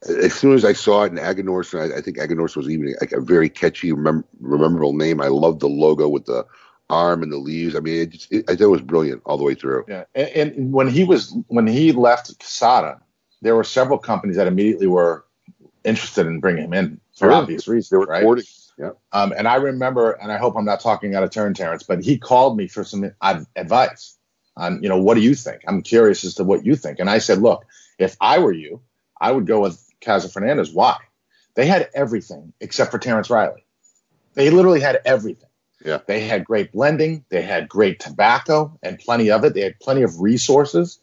as 0.07 0.35
soon 0.35 0.53
as 0.53 0.67
I 0.67 0.75
saw 0.75 1.05
it 1.05 1.13
in 1.13 1.19
Aganorsa, 1.19 1.91
I, 1.91 1.99
I 1.99 2.01
think 2.03 2.19
Aganorsa 2.19 2.57
was 2.57 2.69
even 2.69 2.95
like 3.01 3.13
a 3.13 3.21
very 3.21 3.49
catchy, 3.49 3.93
remem- 3.93 4.25
memorable 4.41 4.93
name. 4.93 5.23
I 5.23 5.29
loved 5.29 5.61
the 5.61 5.69
logo 5.69 6.07
with 6.07 6.27
the 6.27 6.45
arm 6.91 7.23
and 7.23 7.33
the 7.33 7.39
leaves. 7.39 7.77
I 7.77 7.81
mean, 7.81 8.03
it 8.03 8.11
just, 8.11 8.33
it, 8.33 8.45
I 8.49 8.57
thought 8.57 8.65
it 8.65 8.69
was 8.69 8.83
brilliant 8.83 9.23
all 9.25 9.39
the 9.39 9.45
way 9.45 9.55
through. 9.55 9.85
Yeah, 9.89 10.05
and, 10.15 10.29
and 10.53 10.73
when 10.73 10.89
he 10.89 11.05
was 11.05 11.35
when 11.47 11.67
he 11.67 11.93
left 11.93 12.39
Quesada, 12.39 13.01
there 13.43 13.55
were 13.57 13.65
several 13.65 13.99
companies 13.99 14.37
that 14.37 14.47
immediately 14.47 14.87
were 14.87 15.25
interested 15.85 16.27
in 16.27 16.41
bringing 16.41 16.65
him 16.65 16.75
in 16.75 17.01
for 17.13 17.27
Sure. 17.27 17.33
obvious 17.33 17.69
reasons. 17.69 17.91
They 17.91 17.97
were 17.97 18.07
right? 18.07 18.23
courting. 18.23 18.45
Yeah. 18.79 18.91
Um, 19.13 19.33
and 19.37 19.49
I 19.49 19.57
remember, 19.57 20.13
and 20.13 20.31
I 20.31 20.37
hope 20.37 20.55
I'm 20.57 20.65
not 20.65 20.81
talking 20.81 21.15
out 21.15 21.25
of 21.25 21.31
turn, 21.31 21.53
Terrence, 21.55 21.83
but 21.83 22.03
he 22.03 22.17
called 22.17 22.57
me 22.57 22.69
for 22.69 22.85
some 22.85 23.11
advice 23.57 24.17
on, 24.57 24.83
you 24.83 24.89
know, 24.89 24.99
what 24.99 25.15
do 25.15 25.21
you 25.21 25.35
think? 25.35 25.63
I'm 25.67 25.83
curious 25.83 26.25
as 26.25 26.35
to 26.35 26.45
what 26.45 26.65
you 26.65 26.77
think. 26.77 27.01
And 27.01 27.11
I 27.11 27.19
said, 27.19 27.39
look, 27.39 27.65
if 27.99 28.17
I 28.21 28.39
were 28.39 28.53
you, 28.53 28.81
I 29.21 29.33
would 29.33 29.47
go 29.47 29.61
with 29.61 29.85
Casa 30.01 30.29
Fernandez. 30.29 30.71
Why? 30.73 30.97
They 31.55 31.67
had 31.67 31.91
everything 31.93 32.53
except 32.61 32.93
for 32.93 32.99
Terrence 32.99 33.31
Reilly. 33.31 33.65
They 34.35 34.51
literally 34.51 34.81
had 34.81 35.01
everything. 35.05 35.49
Yeah. 35.85 35.99
They 36.07 36.21
had 36.21 36.45
great 36.45 36.71
blending. 36.71 37.25
They 37.31 37.43
had 37.43 37.69
great 37.69 37.99
tobacco 37.99 38.79
and 38.83 38.99
plenty 38.99 39.31
of 39.31 39.45
it. 39.45 39.55
They 39.55 39.63
had 39.63 39.81
plenty 39.81 40.03
of 40.03 40.21
resources, 40.21 41.01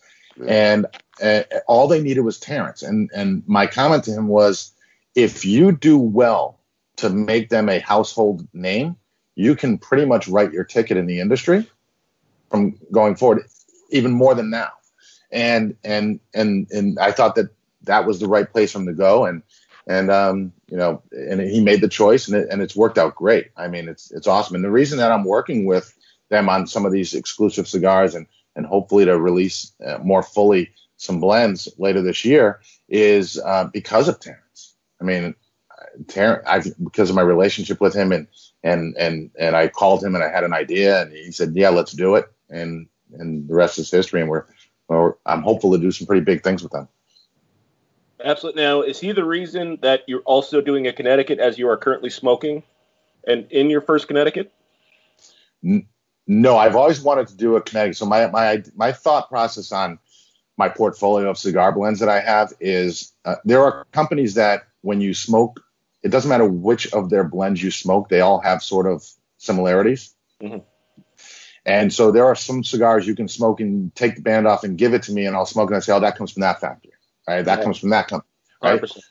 and 0.48 0.86
uh, 1.22 1.44
all 1.68 1.88
they 1.88 2.02
needed 2.02 2.22
was 2.22 2.40
Terrence. 2.40 2.84
And 2.84 3.10
and 3.16 3.44
my 3.48 3.68
comment 3.68 4.04
to 4.06 4.12
him 4.12 4.28
was, 4.28 4.72
if 5.16 5.46
you 5.46 5.72
do 5.72 5.98
well 5.98 6.60
to 6.98 7.10
make 7.10 7.50
them 7.50 7.70
a 7.70 7.80
household 7.80 8.48
name, 8.54 8.96
you 9.36 9.56
can 9.56 9.78
pretty 9.78 10.06
much 10.06 10.28
write 10.28 10.52
your 10.52 10.64
ticket 10.64 10.98
in 10.98 11.06
the 11.06 11.20
industry 11.20 11.70
from 12.50 12.78
going 12.92 13.16
forward, 13.16 13.44
even 13.90 14.12
more 14.12 14.36
than 14.36 14.50
now. 14.50 14.72
And 15.32 15.76
and 15.84 16.20
and 16.34 16.70
and 16.72 17.00
I 17.00 17.12
thought 17.12 17.36
that 17.36 17.50
that 17.84 18.06
was 18.06 18.20
the 18.20 18.28
right 18.28 18.50
place 18.50 18.72
for 18.72 18.80
him 18.80 18.86
to 18.88 18.94
go. 18.94 19.26
And 19.26 19.42
and 19.88 20.10
um, 20.10 20.54
you 20.70 20.78
know, 20.78 21.02
and 21.12 21.42
he 21.42 21.62
made 21.62 21.82
the 21.82 21.88
choice, 21.88 22.28
and 22.28 22.38
it, 22.38 22.48
and 22.50 22.62
it's 22.62 22.76
worked 22.76 22.98
out 22.98 23.16
great. 23.16 23.52
I 23.58 23.68
mean, 23.68 23.88
it's 23.88 24.12
it's 24.12 24.28
awesome. 24.28 24.56
And 24.56 24.64
the 24.64 24.72
reason 24.72 24.98
that 24.98 25.12
I'm 25.12 25.26
working 25.26 25.66
with 25.66 25.94
them 26.30 26.50
on 26.50 26.68
some 26.68 26.86
of 26.86 26.92
these 26.92 27.14
exclusive 27.14 27.68
cigars, 27.68 28.16
and 28.16 28.26
and 28.56 28.66
hopefully 28.66 29.06
to 29.06 29.20
release 29.20 29.74
uh, 29.86 29.98
more 30.00 30.24
fully 30.24 30.72
some 30.98 31.20
blends 31.20 31.68
later 31.78 32.02
this 32.02 32.24
year, 32.24 32.62
is 32.88 33.40
uh, 33.40 33.66
because 33.74 34.08
of 34.08 34.20
Terrence. 34.20 34.76
I 35.02 35.04
mean, 35.04 35.36
Terrence, 36.08 36.44
I 36.48 36.62
because 36.84 37.10
of 37.10 37.16
my 37.16 37.22
relationship 37.22 37.82
with 37.82 37.94
him, 37.94 38.12
and 38.12 38.28
and 38.64 38.96
and 38.98 39.32
and 39.38 39.56
I 39.56 39.68
called 39.68 40.04
him 40.04 40.16
and 40.16 40.24
I 40.24 40.30
had 40.30 40.44
an 40.44 40.54
idea, 40.54 41.02
and 41.02 41.12
he 41.12 41.32
said, 41.32 41.54
"Yeah, 41.56 41.70
let's 41.70 41.92
do 41.92 42.16
it," 42.16 42.26
and 42.50 42.88
and 43.14 43.48
the 43.48 43.54
rest 43.54 43.80
is 43.80 43.92
history. 43.92 44.22
And 44.22 44.30
we're, 44.30 44.46
we're 44.88 45.14
I'm 45.26 45.42
hopeful 45.42 45.72
to 45.72 45.78
do 45.78 45.92
some 45.92 46.08
pretty 46.08 46.24
big 46.24 46.44
things 46.44 46.64
with 46.64 46.72
them. 46.72 46.88
Absolutely. 48.24 48.62
Now, 48.62 48.82
is 48.82 49.00
he 49.00 49.12
the 49.12 49.26
reason 49.26 49.78
that 49.82 50.04
you're 50.08 50.22
also 50.22 50.62
doing 50.62 50.88
a 50.88 50.94
Connecticut 50.94 51.40
as 51.40 51.58
you 51.60 51.70
are 51.70 51.78
currently 51.78 52.10
smoking, 52.10 52.64
and 53.28 53.52
in 53.52 53.70
your 53.70 53.82
first 53.82 54.08
Connecticut? 54.08 54.52
N- 55.64 55.88
No, 56.28 56.58
I've 56.58 56.76
always 56.76 57.02
wanted 57.02 57.28
to 57.28 57.38
do 57.38 57.56
a 57.56 57.62
Connecticut. 57.62 57.98
So 57.98 58.06
my 58.06 58.28
my 58.28 58.64
my 58.76 58.92
thought 58.92 59.30
process 59.30 59.72
on 59.72 60.00
my 60.58 60.70
portfolio 60.70 61.30
of 61.30 61.38
cigar 61.38 61.72
blends 61.72 62.00
that 62.00 62.10
I 62.10 62.20
have 62.20 62.54
is 62.60 63.12
uh, 63.26 63.36
there 63.46 63.64
are 63.64 63.86
companies 63.92 64.36
that 64.36 64.64
when 64.82 65.02
you 65.02 65.14
smoke, 65.14 65.62
it 66.02 66.10
doesn't 66.10 66.30
matter 66.30 66.46
which 66.48 66.92
of 66.94 67.10
their 67.10 67.24
blends 67.24 67.62
you 67.62 67.72
smoke, 67.72 68.10
they 68.10 68.22
all 68.22 68.40
have 68.40 68.64
sort 68.64 68.88
of 68.88 69.06
similarities. 69.38 70.16
Mhm. 70.42 70.64
And 71.66 71.92
so 71.92 72.12
there 72.12 72.26
are 72.26 72.36
some 72.36 72.64
cigars 72.64 73.08
you 73.08 73.16
can 73.16 73.28
smoke 73.28 73.60
and 73.60 73.94
take 73.96 74.16
the 74.16 74.22
band 74.22 74.48
off 74.48 74.64
and 74.64 74.78
give 74.78 74.94
it 74.94 75.04
to 75.04 75.12
me, 75.12 75.26
and 75.26 75.36
I'll 75.36 75.46
smoke 75.46 75.70
and 75.70 75.78
I 75.78 75.80
say, 75.80 75.94
"Oh, 75.94 76.00
that 76.00 76.16
comes 76.16 76.32
from 76.32 76.42
that 76.42 76.62
factory, 76.62 76.94
right? 77.28 77.44
That 77.44 77.60
Yeah. 77.60 77.64
comes 77.64 77.78
from 77.80 77.90
that 77.90 78.08
company." 78.08 78.30
Right? 78.62 78.74
100%. 78.74 79.04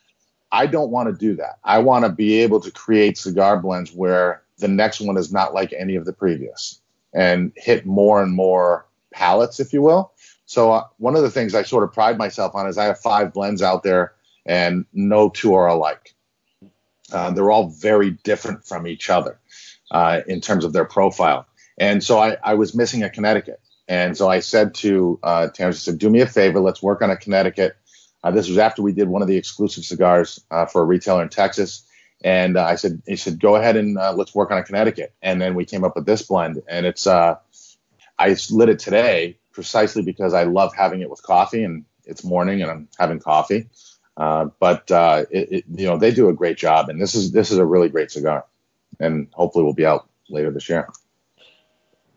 I 0.50 0.66
don't 0.66 0.90
want 0.90 1.08
to 1.08 1.14
do 1.18 1.36
that. 1.36 1.58
I 1.64 1.78
want 1.80 2.04
to 2.04 2.08
be 2.10 2.40
able 2.40 2.60
to 2.60 2.70
create 2.70 3.18
cigar 3.18 3.58
blends 3.58 3.92
where 3.92 4.42
the 4.58 4.68
next 4.68 5.00
one 5.00 5.16
is 5.16 5.32
not 5.32 5.52
like 5.52 5.72
any 5.72 5.96
of 5.96 6.04
the 6.04 6.12
previous 6.12 6.80
and 7.14 7.52
hit 7.56 7.86
more 7.86 8.22
and 8.22 8.34
more 8.34 8.86
palates, 9.12 9.60
if 9.60 9.72
you 9.72 9.80
will. 9.80 10.12
So 10.46 10.72
uh, 10.72 10.84
one 10.98 11.16
of 11.16 11.22
the 11.22 11.30
things 11.30 11.54
I 11.54 11.62
sort 11.62 11.84
of 11.84 11.92
pride 11.92 12.18
myself 12.18 12.54
on 12.54 12.66
is 12.66 12.76
I 12.76 12.84
have 12.84 13.00
five 13.00 13.32
blends 13.32 13.62
out 13.62 13.82
there, 13.82 14.12
and 14.44 14.84
no 14.92 15.30
two 15.30 15.54
are 15.54 15.68
alike. 15.68 16.14
Uh, 17.12 17.30
they're 17.30 17.50
all 17.50 17.68
very 17.68 18.10
different 18.10 18.64
from 18.64 18.86
each 18.86 19.08
other 19.08 19.38
uh, 19.90 20.20
in 20.26 20.40
terms 20.40 20.64
of 20.64 20.72
their 20.72 20.84
profile. 20.84 21.46
And 21.78 22.02
so 22.02 22.18
I, 22.18 22.36
I 22.42 22.54
was 22.54 22.74
missing 22.74 23.02
a 23.02 23.10
Connecticut. 23.10 23.60
And 23.86 24.16
so 24.16 24.28
I 24.28 24.40
said 24.40 24.74
to 24.76 25.18
uh, 25.22 25.48
I 25.58 25.70
said, 25.70 25.98
do 25.98 26.08
me 26.08 26.20
a 26.20 26.26
favor, 26.26 26.60
let's 26.60 26.82
work 26.82 27.02
on 27.02 27.10
a 27.10 27.16
Connecticut. 27.16 27.76
Uh, 28.22 28.30
this 28.30 28.48
was 28.48 28.56
after 28.56 28.82
we 28.82 28.92
did 28.92 29.08
one 29.08 29.20
of 29.20 29.28
the 29.28 29.36
exclusive 29.36 29.84
cigars 29.84 30.42
uh, 30.50 30.64
for 30.64 30.82
a 30.82 30.84
retailer 30.84 31.22
in 31.22 31.28
Texas. 31.28 31.86
And 32.24 32.56
uh, 32.56 32.64
I 32.64 32.74
said, 32.74 33.02
he 33.06 33.16
said, 33.16 33.38
go 33.38 33.54
ahead 33.54 33.76
and 33.76 33.98
uh, 33.98 34.12
let's 34.14 34.34
work 34.34 34.50
on 34.50 34.58
a 34.58 34.64
Connecticut. 34.64 35.14
And 35.22 35.40
then 35.40 35.54
we 35.54 35.64
came 35.64 35.84
up 35.84 35.94
with 35.94 36.06
this 36.06 36.22
blend. 36.22 36.62
And 36.66 36.86
it's, 36.86 37.06
uh, 37.06 37.36
I 38.18 38.36
lit 38.50 38.70
it 38.70 38.78
today 38.80 39.38
precisely 39.52 40.02
because 40.02 40.34
I 40.34 40.44
love 40.44 40.74
having 40.74 41.02
it 41.02 41.10
with 41.10 41.22
coffee 41.22 41.62
and 41.62 41.84
it's 42.06 42.24
morning 42.24 42.62
and 42.62 42.70
I'm 42.70 42.88
having 42.98 43.20
coffee. 43.20 43.68
Uh, 44.16 44.46
but 44.58 44.90
uh, 44.90 45.24
it, 45.30 45.52
it, 45.52 45.64
you 45.74 45.86
know 45.86 45.98
they 45.98 46.12
do 46.12 46.28
a 46.28 46.32
great 46.32 46.56
job, 46.56 46.88
and 46.88 47.00
this 47.00 47.14
is 47.14 47.32
this 47.32 47.50
is 47.50 47.58
a 47.58 47.64
really 47.64 47.88
great 47.88 48.12
cigar, 48.12 48.44
and 49.00 49.26
hopefully 49.32 49.64
we'll 49.64 49.74
be 49.74 49.86
out 49.86 50.08
later 50.28 50.52
this 50.52 50.68
year. 50.68 50.88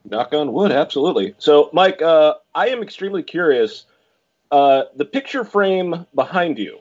Knock 0.05 0.31
on 0.33 0.53
wood, 0.53 0.71
absolutely. 0.71 1.33
So, 1.39 1.69
Mike, 1.73 2.01
uh, 2.01 2.35
I 2.53 2.69
am 2.69 2.83
extremely 2.83 3.23
curious. 3.23 3.85
Uh, 4.51 4.83
the 4.95 5.05
picture 5.05 5.43
frame 5.43 6.05
behind 6.15 6.59
you 6.59 6.79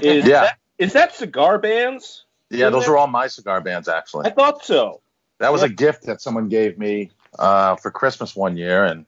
is 0.00 0.24
Yeah. 0.26 0.42
that, 0.42 0.58
is 0.78 0.92
that 0.92 1.14
cigar 1.14 1.58
bands? 1.58 2.24
Yeah, 2.50 2.70
those 2.70 2.84
there? 2.84 2.94
are 2.94 2.98
all 2.98 3.06
my 3.06 3.26
cigar 3.26 3.60
bands 3.60 3.88
actually. 3.88 4.26
I 4.26 4.30
thought 4.30 4.64
so. 4.64 5.00
That 5.38 5.52
was 5.52 5.62
Yeah. 5.62 5.66
a 5.66 5.70
gift 5.70 6.04
that 6.04 6.20
someone 6.20 6.48
gave 6.48 6.78
me 6.78 7.10
uh, 7.38 7.76
for 7.76 7.90
Christmas 7.90 8.34
one 8.34 8.56
year, 8.56 8.84
and 8.84 9.06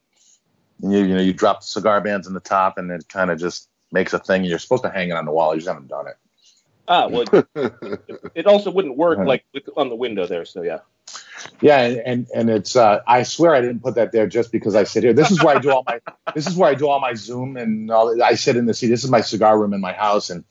you, 0.80 0.98
you 0.98 1.14
know 1.14 1.20
you 1.20 1.32
drop 1.32 1.60
the 1.60 1.66
cigar 1.66 2.00
bands 2.00 2.26
in 2.26 2.34
the 2.34 2.40
top, 2.40 2.78
and 2.78 2.90
it 2.90 3.08
kind 3.08 3.30
of 3.30 3.38
just 3.38 3.68
makes 3.92 4.12
a 4.12 4.18
thing. 4.18 4.44
You're 4.44 4.58
supposed 4.58 4.84
to 4.84 4.90
hang 4.90 5.08
it 5.08 5.12
on 5.12 5.24
the 5.24 5.32
wall. 5.32 5.54
You 5.54 5.60
just 5.60 5.68
haven't 5.68 5.88
done 5.88 6.06
it. 6.08 6.16
Ah, 6.86 7.08
well, 7.08 7.24
it 8.34 8.46
also 8.46 8.70
wouldn't 8.70 8.96
work 8.96 9.18
like 9.18 9.44
with, 9.54 9.68
on 9.76 9.88
the 9.88 9.96
window 9.96 10.26
there. 10.26 10.44
So 10.44 10.62
yeah. 10.62 10.80
Yeah, 11.60 11.78
and 11.80 11.96
and, 11.98 12.26
and 12.34 12.50
it's 12.50 12.76
uh, 12.76 13.00
I 13.06 13.22
swear 13.22 13.54
I 13.54 13.60
didn't 13.60 13.82
put 13.82 13.94
that 13.96 14.12
there 14.12 14.26
just 14.26 14.52
because 14.52 14.74
I 14.74 14.84
sit 14.84 15.02
here. 15.02 15.12
This 15.12 15.30
is 15.30 15.42
where 15.42 15.56
I 15.56 15.60
do 15.60 15.70
all 15.70 15.84
my 15.86 16.00
this 16.34 16.46
is 16.46 16.56
where 16.56 16.70
I 16.70 16.74
do 16.74 16.88
all 16.88 17.00
my 17.00 17.14
Zoom 17.14 17.56
and 17.56 17.90
all. 17.90 18.22
I 18.22 18.34
sit 18.34 18.56
in 18.56 18.66
the 18.66 18.74
seat. 18.74 18.88
This 18.88 19.04
is 19.04 19.10
my 19.10 19.20
cigar 19.20 19.58
room 19.58 19.72
in 19.72 19.80
my 19.80 19.92
house, 19.92 20.30
and 20.30 20.44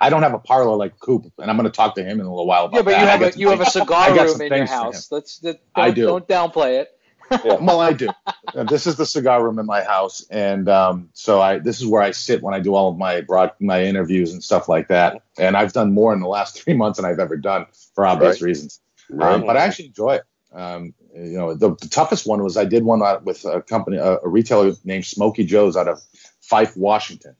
I 0.00 0.10
don't 0.10 0.22
have 0.22 0.34
a 0.34 0.38
parlor 0.38 0.76
like 0.76 0.98
Coop, 0.98 1.32
and 1.38 1.50
I'm 1.50 1.56
going 1.56 1.70
to 1.70 1.74
talk 1.74 1.94
to 1.96 2.02
him 2.02 2.20
in 2.20 2.26
a 2.26 2.30
little 2.30 2.46
while. 2.46 2.66
About 2.66 2.84
that. 2.84 2.90
Yeah, 2.90 2.94
but 2.94 3.00
you 3.00 3.06
that. 3.06 3.08
I 3.08 3.26
have 3.26 3.36
a 3.36 3.38
you 3.38 3.50
have 3.50 3.60
a 3.60 3.66
cigar 3.66 4.08
room 4.08 4.18
in 4.18 4.24
your 4.24 4.48
things 4.48 4.70
house. 4.70 5.12
Let's 5.12 5.38
that, 5.40 5.60
I 5.74 5.86
don't, 5.86 5.94
do. 5.94 6.06
don't 6.06 6.28
downplay 6.28 6.80
it. 6.80 6.90
well, 7.44 7.80
I 7.80 7.92
do. 7.92 8.10
Uh, 8.54 8.64
this 8.64 8.88
is 8.88 8.96
the 8.96 9.06
cigar 9.06 9.44
room 9.44 9.60
in 9.60 9.66
my 9.66 9.82
house, 9.82 10.26
and 10.30 10.68
um, 10.68 11.10
so 11.12 11.40
I 11.40 11.58
this 11.58 11.80
is 11.80 11.86
where 11.86 12.02
I 12.02 12.10
sit 12.10 12.42
when 12.42 12.54
I 12.54 12.60
do 12.60 12.74
all 12.74 12.90
of 12.90 12.98
my 12.98 13.20
broad 13.20 13.52
my 13.60 13.84
interviews 13.84 14.32
and 14.32 14.42
stuff 14.42 14.68
like 14.68 14.88
that. 14.88 15.22
And 15.38 15.56
I've 15.56 15.72
done 15.72 15.92
more 15.92 16.12
in 16.12 16.20
the 16.20 16.26
last 16.26 16.58
three 16.62 16.74
months 16.74 16.98
than 16.98 17.04
I've 17.04 17.20
ever 17.20 17.36
done 17.36 17.66
for 17.94 18.04
obvious 18.06 18.40
Right. 18.40 18.48
reasons. 18.48 18.80
Right. 19.08 19.34
Um, 19.34 19.46
but 19.46 19.56
I 19.56 19.60
actually 19.60 19.86
enjoy 19.86 20.16
it. 20.16 20.24
Um, 20.52 20.94
you 21.14 21.38
know, 21.38 21.54
the, 21.54 21.76
the 21.76 21.88
toughest 21.88 22.26
one 22.26 22.42
was 22.42 22.56
I 22.56 22.64
did 22.64 22.84
one 22.84 23.02
with 23.24 23.44
a 23.44 23.62
company, 23.62 23.98
a, 23.98 24.18
a 24.18 24.28
retailer 24.28 24.72
named 24.84 25.04
Smoky 25.04 25.44
Joe's 25.44 25.76
out 25.76 25.88
of 25.88 26.00
Fife, 26.40 26.76
Washington. 26.76 27.36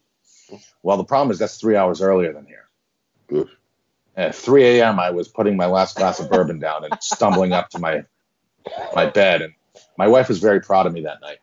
Well, 0.82 0.96
the 0.96 1.04
problem 1.04 1.30
is 1.30 1.38
that's 1.38 1.56
three 1.58 1.76
hours 1.76 2.00
earlier 2.02 2.32
than 2.32 2.46
here. 2.46 2.68
Oof. 3.32 3.48
At 4.16 4.34
3 4.34 4.64
a.m., 4.80 4.98
I 4.98 5.10
was 5.10 5.28
putting 5.28 5.56
my 5.56 5.66
last 5.66 5.96
glass 5.96 6.18
of 6.20 6.28
bourbon 6.30 6.58
down 6.58 6.84
and 6.84 6.96
stumbling 7.00 7.52
up 7.52 7.70
to 7.70 7.78
my 7.78 8.04
my 8.94 9.06
bed, 9.06 9.40
and 9.42 9.54
my 9.96 10.06
wife 10.08 10.28
was 10.28 10.38
very 10.40 10.60
proud 10.60 10.86
of 10.86 10.92
me 10.92 11.02
that 11.02 11.20
night. 11.20 11.38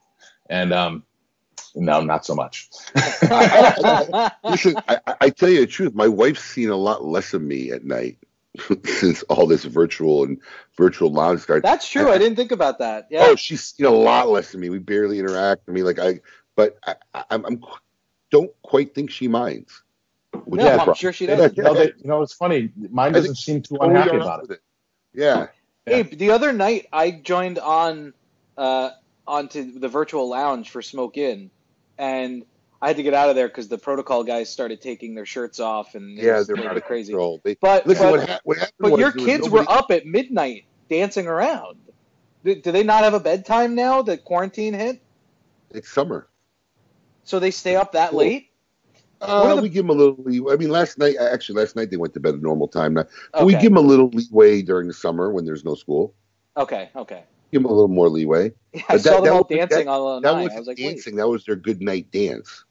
And 0.49 0.73
um, 0.73 1.03
no, 1.75 2.01
not 2.01 2.25
so 2.25 2.35
much. 2.35 2.69
Listen, 4.43 4.75
I, 4.87 4.99
I- 5.07 5.15
I 5.21 5.29
tell 5.29 5.49
you 5.49 5.61
the 5.61 5.67
truth. 5.67 5.93
My 5.95 6.07
wife's 6.07 6.43
seen 6.43 6.69
a 6.69 6.75
lot 6.75 7.03
less 7.03 7.33
of 7.33 7.41
me 7.41 7.71
at 7.71 7.83
night 7.83 8.17
since 8.85 9.23
all 9.23 9.47
this 9.47 9.63
virtual 9.63 10.23
and 10.23 10.39
virtual 10.77 11.11
lounge 11.11 11.41
started. 11.41 11.63
That's 11.63 11.89
true. 11.89 12.09
I 12.09 12.17
didn't 12.17 12.35
think 12.35 12.51
about 12.51 12.79
that. 12.79 13.07
Yeah. 13.09 13.27
Oh, 13.27 13.35
she's 13.35 13.63
seen 13.63 13.85
a 13.85 13.91
lot 13.91 14.29
less 14.29 14.53
of 14.53 14.59
me. 14.59 14.69
We 14.69 14.79
barely 14.79 15.19
interact. 15.19 15.63
I 15.67 15.71
mean, 15.71 15.85
like 15.85 15.99
I, 15.99 16.19
but 16.55 16.77
I, 16.85 16.95
I, 17.13 17.23
I'm, 17.31 17.45
I'm 17.45 17.63
don't 18.31 18.51
quite 18.61 18.93
think 18.95 19.09
she 19.11 19.27
minds. 19.27 19.83
Which 20.45 20.59
No, 20.59 20.65
is 20.65 20.69
a 20.69 20.71
I'm 20.73 20.77
problem. 20.77 20.95
sure 20.95 21.13
she 21.13 21.25
you 21.25 21.35
doesn't. 21.35 21.57
know, 21.57 21.73
they, 21.73 21.85
you 21.97 22.07
know, 22.07 22.21
it's 22.21 22.33
funny. 22.33 22.71
Mine 22.91 23.13
doesn't 23.13 23.35
seem 23.35 23.61
too 23.61 23.75
totally 23.77 23.95
unhappy 23.95 24.17
about 24.17 24.43
it. 24.43 24.51
it. 24.51 24.61
Yeah. 25.13 25.47
Abe, 25.87 26.17
the 26.17 26.31
other 26.31 26.51
night 26.53 26.87
I 26.91 27.11
joined 27.11 27.59
on 27.59 28.13
uh, 28.57 28.89
onto 29.25 29.79
the 29.79 29.87
virtual 29.87 30.29
lounge 30.29 30.69
for 30.69 30.81
Smoke 30.81 31.17
Inn, 31.17 31.49
and 31.97 32.45
I 32.81 32.87
had 32.87 32.97
to 32.97 33.03
get 33.03 33.13
out 33.13 33.29
of 33.29 33.35
there 33.35 33.47
because 33.47 33.67
the 33.69 33.77
protocol 33.77 34.23
guys 34.23 34.49
started 34.49 34.81
taking 34.81 35.15
their 35.15 35.25
shirts 35.25 35.59
off 35.59 35.95
and 35.95 36.17
Yeah, 36.17 36.37
was 36.37 36.47
they're 36.47 36.57
a 36.57 36.67
out 36.67 36.77
of 36.77 36.83
crazy. 36.83 37.13
control. 37.13 37.41
They, 37.43 37.55
But 37.55 37.87
listen, 37.87 38.05
but, 38.11 38.19
what, 38.19 38.29
ha- 38.29 38.39
what 38.43 38.57
happened 38.57 38.73
but 38.79 38.91
was 38.91 38.99
your 38.99 39.11
kids 39.13 39.45
nobody- 39.45 39.65
were 39.65 39.71
up 39.71 39.89
at 39.91 40.05
midnight 40.05 40.65
dancing 40.89 41.25
around. 41.27 41.77
Do, 42.43 42.53
do 42.55 42.71
they 42.71 42.83
not 42.83 43.03
have 43.03 43.13
a 43.13 43.19
bedtime 43.19 43.73
now 43.73 44.01
that 44.03 44.23
quarantine 44.25 44.73
hit? 44.73 45.01
It's 45.71 45.89
summer. 45.89 46.27
So 47.27 47.39
they 47.39 47.51
stay 47.51 47.75
up 47.75 47.91
that 47.91 48.11
Cool. 48.11 48.19
late? 48.19 48.51
Uh, 49.19 49.55
the- 49.55 49.61
we 49.61 49.67
give 49.69 49.85
them 49.85 49.89
a 49.89 49.99
little 49.99 50.15
leeway. 50.23 50.53
I 50.53 50.55
mean, 50.55 50.69
last 50.69 50.97
night, 50.97 51.17
actually, 51.19 51.59
last 51.59 51.75
night 51.75 51.91
they 51.91 51.97
went 51.97 52.13
to 52.13 52.21
bed 52.21 52.35
at 52.35 52.41
normal 52.41 52.69
time. 52.69 52.93
Now, 52.93 53.03
but 53.33 53.45
we 53.45 53.51
give 53.53 53.63
them 53.63 53.75
a 53.77 53.81
little 53.81 54.07
leeway 54.09 54.61
during 54.61 54.87
the 54.87 54.93
summer 54.93 55.33
when 55.33 55.43
there's 55.43 55.65
no 55.65 55.75
school. 55.75 56.13
Okay, 56.55 56.89
okay. 56.95 57.23
Give 57.51 57.61
them 57.61 57.69
a 57.69 57.73
little 57.73 57.89
more 57.89 58.07
leeway. 58.07 58.53
I 58.75 58.81
But 58.87 59.01
saw 59.01 59.19
them 59.19 59.33
all 59.33 59.39
was- 59.39 59.57
dancing 59.57 59.85
that, 59.85 59.91
all 59.91 60.21
that 60.21 60.33
night. 60.33 60.43
was 60.45 60.53
I 60.53 60.59
was 60.59 60.67
like, 60.67 60.77
wait. 60.77 60.85
dancing. 60.91 61.17
That 61.17 61.27
was 61.27 61.43
their 61.43 61.57
good 61.57 61.81
night 61.81 62.09
dance. 62.11 62.63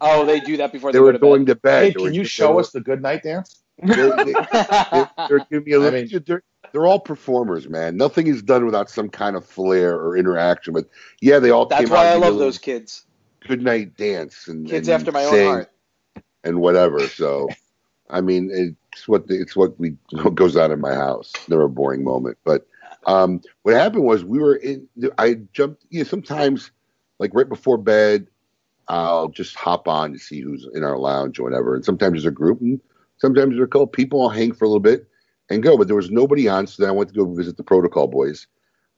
Oh, 0.00 0.24
they 0.24 0.40
do 0.40 0.56
that 0.56 0.72
before 0.72 0.90
they, 0.90 0.96
They 0.96 1.00
were 1.00 1.12
go 1.12 1.18
to 1.18 1.18
going 1.20 1.44
bed. 1.44 1.54
to 1.54 1.60
bed. 1.60 1.84
Hey, 1.84 1.92
can 1.92 2.14
you 2.14 2.24
show 2.24 2.58
us 2.58 2.70
the 2.72 2.80
good 2.80 3.02
night 3.02 3.22
dance? 3.22 3.62
were- 3.82 3.94
They're, 3.94 4.24
they, 4.24 4.34
are 4.34 5.46
giving 5.50 5.64
me 5.66 5.72
a 5.72 5.76
I 5.78 5.78
little. 5.78 6.00
mean- 6.02 6.22
they're, 6.26 6.42
they're 6.72 6.86
all 6.86 7.00
performers, 7.00 7.68
man. 7.68 7.96
Nothing 7.96 8.26
is 8.26 8.42
done 8.42 8.64
without 8.64 8.88
some 8.90 9.08
kind 9.08 9.36
of 9.36 9.44
flair 9.46 9.94
or 9.96 10.16
interaction. 10.16 10.72
But 10.72 10.86
yeah, 11.20 11.38
they 11.38 11.50
all 11.50 11.66
That's 11.66 11.82
came 11.84 11.90
why 11.90 11.98
out 11.98 12.06
I 12.06 12.12
and 12.14 12.14
did 12.14 12.16
a 12.16 12.20
love 12.26 12.34
little 12.34 12.46
those 12.48 12.58
kids. 12.58 13.04
Good 13.46 13.62
night 13.62 13.96
dance 13.96 14.48
and 14.48 14.68
Kids 14.68 14.88
and 14.88 15.00
after 15.00 15.12
my 15.12 15.24
own 15.24 15.44
heart. 15.44 15.72
and 16.44 16.60
whatever. 16.60 17.00
So, 17.00 17.48
I 18.08 18.20
mean, 18.20 18.50
it's 18.52 19.08
what 19.08 19.24
it's 19.28 19.56
what 19.56 19.78
we 19.78 19.96
what 20.12 20.34
goes 20.34 20.56
on 20.56 20.72
in 20.72 20.80
my 20.80 20.94
house. 20.94 21.32
Never 21.48 21.64
a 21.64 21.68
boring 21.68 22.04
moment. 22.04 22.38
But 22.44 22.66
um, 23.06 23.40
what 23.62 23.74
happened 23.74 24.04
was 24.04 24.24
we 24.24 24.38
were 24.38 24.56
in. 24.56 24.86
I 25.18 25.34
jumped. 25.52 25.84
You 25.90 26.00
know, 26.00 26.04
sometimes 26.04 26.70
like 27.18 27.32
right 27.34 27.48
before 27.48 27.78
bed, 27.78 28.26
I'll 28.88 29.28
just 29.28 29.56
hop 29.56 29.88
on 29.88 30.12
to 30.12 30.18
see 30.18 30.40
who's 30.40 30.66
in 30.74 30.84
our 30.84 30.98
lounge 30.98 31.38
or 31.38 31.44
whatever. 31.44 31.74
And 31.74 31.84
sometimes 31.84 32.12
there's 32.12 32.26
a 32.26 32.30
group, 32.30 32.60
and 32.60 32.80
sometimes 33.18 33.50
there's 33.54 33.64
a 33.64 33.70
couple 33.70 33.86
people. 33.86 34.22
I'll 34.22 34.28
hang 34.28 34.52
for 34.52 34.64
a 34.64 34.68
little 34.68 34.80
bit 34.80 35.06
and 35.48 35.62
go. 35.62 35.76
But 35.76 35.86
there 35.86 35.96
was 35.96 36.10
nobody 36.10 36.48
on, 36.48 36.66
so 36.66 36.82
then 36.82 36.90
I 36.90 36.94
went 36.94 37.10
to 37.10 37.16
go 37.16 37.32
visit 37.32 37.56
the 37.56 37.64
protocol 37.64 38.06
boys, 38.06 38.46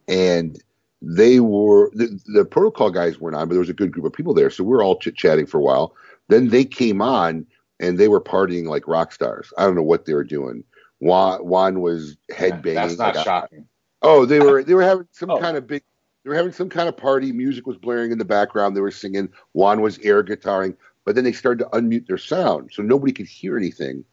and 0.09 0.61
they 1.05 1.41
were 1.41 1.91
the, 1.95 2.19
the 2.33 2.45
protocol 2.45 2.91
guys 2.91 3.19
weren't 3.19 3.37
on, 3.37 3.49
but 3.49 3.55
there 3.55 3.61
was 3.61 3.69
a 3.69 3.75
good 3.75 3.91
group 3.93 4.07
of 4.07 4.13
people 4.13 4.33
there. 4.35 4.51
So 4.51 4.63
we 4.65 4.71
were 4.71 4.83
all 4.85 4.99
chit 4.99 5.17
chatting 5.17 5.47
for 5.47 5.59
a 5.59 5.63
while. 5.63 5.95
Then 6.29 6.49
they 6.49 6.65
came 6.65 7.03
on 7.03 7.45
and 7.81 7.99
they 7.99 8.07
were 8.09 8.21
partying 8.21 8.67
like 8.67 8.87
rock 8.87 9.13
stars. 9.13 9.53
I 9.59 9.65
don't 9.65 9.75
know 9.75 9.83
what 9.83 10.05
they 10.07 10.15
were 10.15 10.23
doing. 10.25 10.63
Juan, 11.01 11.41
Juan 11.45 11.81
was 11.81 12.17
headbanging. 12.31 12.75
That's 12.75 12.99
not 12.99 13.15
like 13.17 13.17
a- 13.17 13.25
shocking. 13.25 13.67
Oh, 14.03 14.25
they 14.25 14.39
were 14.41 14.63
they 14.63 14.75
were 14.75 14.83
having 14.83 15.09
some 15.11 15.31
Oh. 15.33 15.39
kind 15.41 15.57
of 15.57 15.67
big. 15.67 15.83
They 16.25 16.31
were 16.31 16.37
having 16.37 16.53
some 16.53 16.69
kind 16.69 16.89
of 16.89 16.97
party. 16.97 17.33
Music 17.33 17.67
was 17.67 17.77
blaring 17.77 18.13
in 18.13 18.19
the 18.19 18.25
background. 18.25 18.77
They 18.77 18.81
were 18.81 18.93
singing. 18.93 19.29
Juan 19.55 19.81
was 19.81 19.99
air 20.01 20.23
guitaring, 20.23 20.77
but 21.05 21.17
then 21.17 21.25
they 21.25 21.33
started 21.33 21.65
to 21.65 21.71
unmute 21.71 22.07
their 22.07 22.19
sound, 22.19 22.71
so 22.73 22.81
nobody 22.83 23.13
could 23.13 23.27
hear 23.27 23.57
anything 23.57 24.05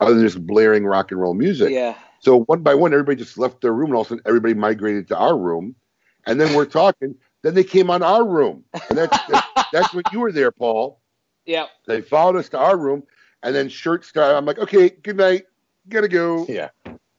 other 0.00 0.14
than 0.14 0.24
just 0.24 0.46
blaring 0.46 0.86
rock 0.86 1.10
and 1.10 1.20
roll 1.20 1.34
music. 1.34 1.70
Yeah. 1.70 1.96
So 2.20 2.44
one 2.44 2.62
by 2.62 2.74
one, 2.74 2.94
everybody 2.94 3.16
just 3.16 3.36
left 3.36 3.60
their 3.60 3.74
room, 3.74 3.88
and 3.88 3.94
all 3.96 4.00
of 4.02 4.06
a 4.06 4.08
sudden, 4.10 4.22
everybody 4.26 4.54
migrated 4.54 5.08
to 5.08 5.18
our 5.18 5.36
room, 5.36 5.74
and 6.26 6.40
then 6.40 6.54
we're 6.54 6.66
talking. 6.66 7.14
Then 7.42 7.54
they 7.54 7.64
came 7.64 7.88
on 7.90 8.02
our 8.02 8.24
room, 8.24 8.64
and 8.88 8.98
that's 8.98 9.16
that's, 9.28 9.46
that's 9.72 9.94
when 9.94 10.04
you 10.12 10.20
were 10.20 10.32
there, 10.32 10.50
Paul. 10.50 11.00
Yeah. 11.46 11.66
They 11.86 12.02
followed 12.02 12.36
us 12.36 12.48
to 12.50 12.58
our 12.58 12.76
room, 12.76 13.02
and 13.42 13.54
then 13.54 13.68
shirt 13.70 14.04
started. 14.04 14.36
I'm 14.36 14.44
like, 14.44 14.58
okay, 14.58 14.90
good 14.90 15.16
night, 15.16 15.46
gotta 15.88 16.08
go. 16.08 16.44
Yeah. 16.48 16.68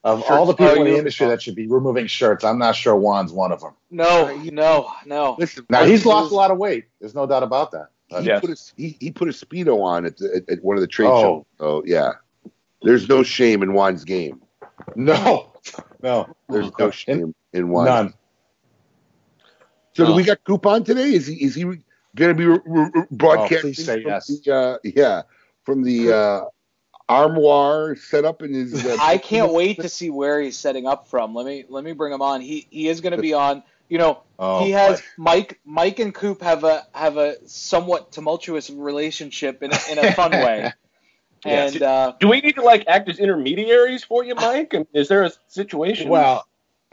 Of 0.04 0.18
Shirts 0.20 0.30
all 0.32 0.46
the 0.46 0.54
people 0.54 0.74
in 0.74 0.84
the 0.84 0.96
industry 0.98 1.28
that 1.28 1.40
should 1.42 1.54
be 1.54 1.68
removing 1.68 2.08
shirts, 2.08 2.42
I'm 2.42 2.58
not 2.58 2.74
sure 2.74 2.96
Juan's 2.96 3.32
one 3.32 3.52
of 3.52 3.60
them. 3.60 3.74
No, 3.90 4.36
no, 4.36 4.90
no. 5.06 5.36
Listen, 5.38 5.64
Now 5.70 5.84
he's 5.84 6.04
lost 6.04 6.24
was- 6.24 6.32
a 6.32 6.34
lot 6.34 6.50
of 6.50 6.58
weight. 6.58 6.86
There's 7.00 7.14
no 7.14 7.24
doubt 7.26 7.44
about 7.44 7.70
that. 7.70 7.88
he 8.08 8.26
Yes. 8.26 8.40
put 8.40 8.50
a 8.50 8.56
he, 8.76 8.96
he 9.00 9.10
put 9.12 9.28
a 9.28 9.32
speedo 9.32 9.80
on 9.82 10.04
at, 10.06 10.16
the, 10.16 10.36
at, 10.48 10.58
at 10.58 10.64
one 10.64 10.76
of 10.76 10.80
the 10.80 10.88
trade 10.88 11.06
Oh. 11.08 11.20
shows. 11.22 11.44
Oh 11.60 11.82
yeah, 11.86 12.12
there's 12.82 13.08
no 13.08 13.22
shame 13.22 13.62
in 13.62 13.70
Juan's 13.74 14.02
game. 14.04 14.42
No, 14.96 15.52
no, 16.02 16.34
There's 16.48 16.70
no 16.80 16.90
shame 16.90 17.32
in 17.52 17.68
Juan. 17.68 17.84
none. 17.84 18.14
So 19.94 20.06
do 20.06 20.12
Oh. 20.12 20.16
we 20.16 20.24
got 20.24 20.42
Coop 20.44 20.66
on 20.66 20.84
today? 20.84 21.12
Is 21.14 21.26
he 21.26 21.34
is 21.44 21.54
he 21.54 21.62
going 21.64 21.78
to 22.16 22.34
be 22.34 22.46
re- 22.46 22.60
re- 22.64 22.90
re- 22.94 23.04
broadcasting? 23.10 23.58
Oh, 23.58 23.74
please 23.74 23.84
say 23.86 24.02
from 24.02 24.10
yes. 24.10 24.26
The, 24.44 24.54
uh, 24.54 24.78
yeah, 24.84 25.22
from 25.64 25.82
the 25.82 26.12
uh, 26.12 26.44
armoire 27.08 27.96
set 27.96 28.24
up 28.24 28.42
in 28.42 28.54
his. 28.54 28.84
Uh, 28.84 28.96
I 29.00 29.18
can't 29.18 29.52
wait 29.52 29.80
to 29.80 29.88
see 29.88 30.10
where 30.10 30.40
he's 30.40 30.56
setting 30.58 30.86
up 30.86 31.08
from. 31.08 31.34
Let 31.34 31.46
me 31.46 31.64
let 31.68 31.84
me 31.84 31.92
bring 31.92 32.12
him 32.12 32.22
on. 32.22 32.40
He 32.40 32.66
he 32.70 32.88
is 32.88 33.00
going 33.00 33.14
to 33.14 33.22
be 33.22 33.34
on. 33.34 33.62
You 33.88 33.98
know, 33.98 34.22
Oh, 34.38 34.64
he 34.64 34.70
has 34.70 35.00
boy. 35.00 35.06
Mike. 35.18 35.60
Mike 35.66 35.98
and 35.98 36.14
Coop 36.14 36.40
have 36.40 36.64
a 36.64 36.86
have 36.94 37.18
a 37.18 37.36
somewhat 37.46 38.10
tumultuous 38.12 38.70
relationship 38.70 39.62
in 39.62 39.70
a, 39.72 39.78
in 39.90 39.98
a 39.98 40.12
fun 40.12 40.30
way. 40.32 40.60
Yes. 40.62 40.74
And 41.44 41.82
uh, 41.82 42.12
Do 42.20 42.28
we 42.28 42.40
need 42.40 42.54
to 42.54 42.62
like 42.62 42.84
act 42.86 43.08
as 43.08 43.18
intermediaries 43.18 44.04
for 44.04 44.22
you, 44.24 44.36
Mike? 44.36 44.74
And 44.74 44.86
is 44.94 45.08
there 45.08 45.24
a 45.24 45.32
situation? 45.48 46.08
Well, 46.08 46.46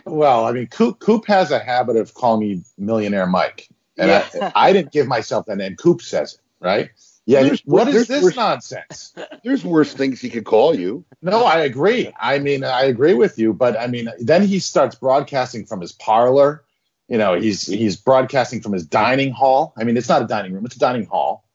well, 0.06 0.46
I 0.46 0.52
mean, 0.52 0.68
Coop, 0.68 1.00
Coop 1.00 1.26
has 1.28 1.52
a 1.52 1.60
habit 1.60 1.96
of 1.96 2.14
calling 2.14 2.40
me 2.42 2.62
Millionaire 2.78 3.28
Mike, 3.28 3.70
and 3.98 4.10
Yeah. 4.10 4.52
I, 4.56 4.68
I 4.70 4.74
didn't 4.74 4.92
give 4.92 5.08
myself 5.08 5.46
that 5.48 5.58
name. 5.58 5.76
Coop 5.76 6.02
says 6.02 6.34
it, 6.36 6.40
right? 6.60 6.90
Yeah. 7.26 7.44
There's- 7.44 7.62
what 7.66 7.88
is 7.88 7.94
there's 7.94 8.08
this 8.08 8.24
worse- 8.24 8.36
nonsense? 8.36 9.14
There's 9.44 9.64
worse 9.64 9.94
things 9.94 10.20
he 10.20 10.30
could 10.30 10.46
call 10.46 10.76
you. 10.76 11.06
No, 11.22 11.46
I 11.46 11.60
agree. 11.60 12.12
I 12.20 12.40
mean, 12.40 12.64
I 12.64 12.84
agree 12.84 13.14
with 13.14 13.38
you, 13.40 13.54
but 13.54 13.80
I 13.80 13.88
mean, 13.88 14.10
then 14.20 14.44
he 14.44 14.60
starts 14.60 14.96
broadcasting 14.96 15.66
from 15.66 15.80
his 15.82 15.92
parlor. 15.94 16.64
You 17.08 17.18
know, 17.18 17.34
he's 17.40 17.66
he's 17.66 17.96
broadcasting 17.96 18.62
from 18.62 18.74
his 18.74 18.86
dining 18.86 19.32
hall. 19.32 19.74
I 19.78 19.84
mean, 19.84 19.96
it's 19.98 20.10
not 20.10 20.22
a 20.22 20.28
dining 20.28 20.54
room; 20.54 20.66
it's 20.66 20.76
a 20.76 20.80
dining 20.80 21.06
hall. 21.06 21.46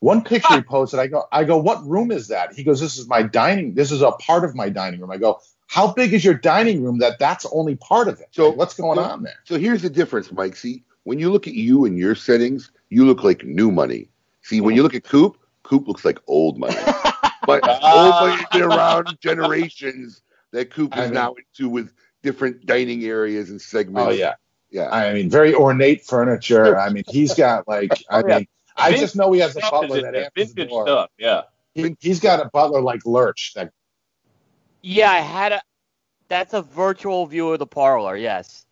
One 0.00 0.22
picture 0.22 0.54
he 0.54 0.60
posted, 0.76 1.00
I 1.00 1.06
go, 1.08 1.24
I 1.32 1.44
go, 1.44 1.58
what 1.58 1.84
room 1.86 2.10
is 2.10 2.28
that? 2.28 2.52
He 2.54 2.62
goes, 2.64 2.80
this 2.80 2.98
is 2.98 3.08
my 3.08 3.22
dining. 3.22 3.74
This 3.74 3.90
is 3.90 4.00
a 4.02 4.12
part 4.12 4.44
of 4.44 4.54
my 4.54 4.68
dining 4.68 5.00
room. 5.00 5.10
I 5.10 5.16
go, 5.16 5.40
how 5.68 5.92
big 5.92 6.12
is 6.12 6.24
your 6.24 6.34
dining 6.34 6.82
room? 6.82 6.98
That 6.98 7.18
that's 7.18 7.46
only 7.52 7.76
part 7.76 8.08
of 8.08 8.18
it. 8.20 8.28
So- 8.32 8.48
Like, 8.48 8.58
what's 8.58 8.74
going 8.74 8.96
so- 8.98 9.04
on 9.04 9.22
there? 9.22 9.38
So 9.44 9.58
here's 9.58 9.82
the 9.82 9.90
difference, 9.90 10.32
Mike. 10.32 10.56
See, 10.56 10.82
when 11.04 11.18
you 11.18 11.30
look 11.30 11.46
at 11.46 11.54
you 11.54 11.84
and 11.84 11.96
your 11.96 12.14
settings, 12.14 12.70
you 12.90 13.04
look 13.06 13.22
like 13.22 13.44
new 13.44 13.70
money. 13.70 14.08
See, 14.42 14.60
when 14.60 14.74
you 14.74 14.82
look 14.82 14.94
at 14.94 15.04
Coop, 15.04 15.36
Coop 15.62 15.86
looks 15.86 16.04
like 16.04 16.18
old 16.26 16.58
money. 16.58 16.74
but 17.46 17.62
old 17.82 18.10
money's 18.20 18.46
been 18.52 18.62
around 18.62 19.16
generations 19.22 20.22
that 20.52 20.70
Coop 20.70 20.96
I 20.96 21.02
is 21.04 21.10
mean- 21.10 21.14
now 21.14 21.34
into 21.34 21.68
with 21.68 21.92
different 22.22 22.66
dining 22.66 23.04
areas 23.04 23.50
and 23.50 23.60
segments. 23.60 24.08
Oh 24.08 24.10
yeah, 24.10 24.34
yeah. 24.70 24.88
I 24.90 25.12
mean, 25.12 25.30
very 25.30 25.54
ornate 25.54 26.04
furniture. 26.04 26.78
I 26.78 26.88
mean, 26.90 27.04
he's 27.08 27.34
got 27.34 27.68
like, 27.68 27.92
oh, 28.10 28.16
I 28.16 28.22
Oh, 28.22 28.26
yeah. 28.26 28.38
mean, 28.38 28.48
I 28.76 28.92
just 28.96 29.16
know 29.16 29.30
he 29.32 29.40
has 29.40 29.56
a 29.56 29.60
butler 29.60 30.00
that 30.02 30.14
answers 30.14 30.54
the 30.54 30.64
door. 30.64 30.86
stuff. 30.86 31.10
Yeah. 31.18 31.42
He, 31.74 31.96
he's 32.00 32.20
got 32.20 32.40
a 32.44 32.48
butler 32.48 32.80
like 32.80 33.04
Lurch 33.04 33.52
that 33.54 33.72
Yeah, 34.82 35.10
I 35.10 35.20
had 35.20 35.52
a. 35.52 35.60
That's 36.28 36.54
a 36.54 36.62
virtual 36.62 37.26
view 37.26 37.50
of 37.52 37.58
the 37.58 37.66
parlor. 37.66 38.16
Yes. 38.16 38.66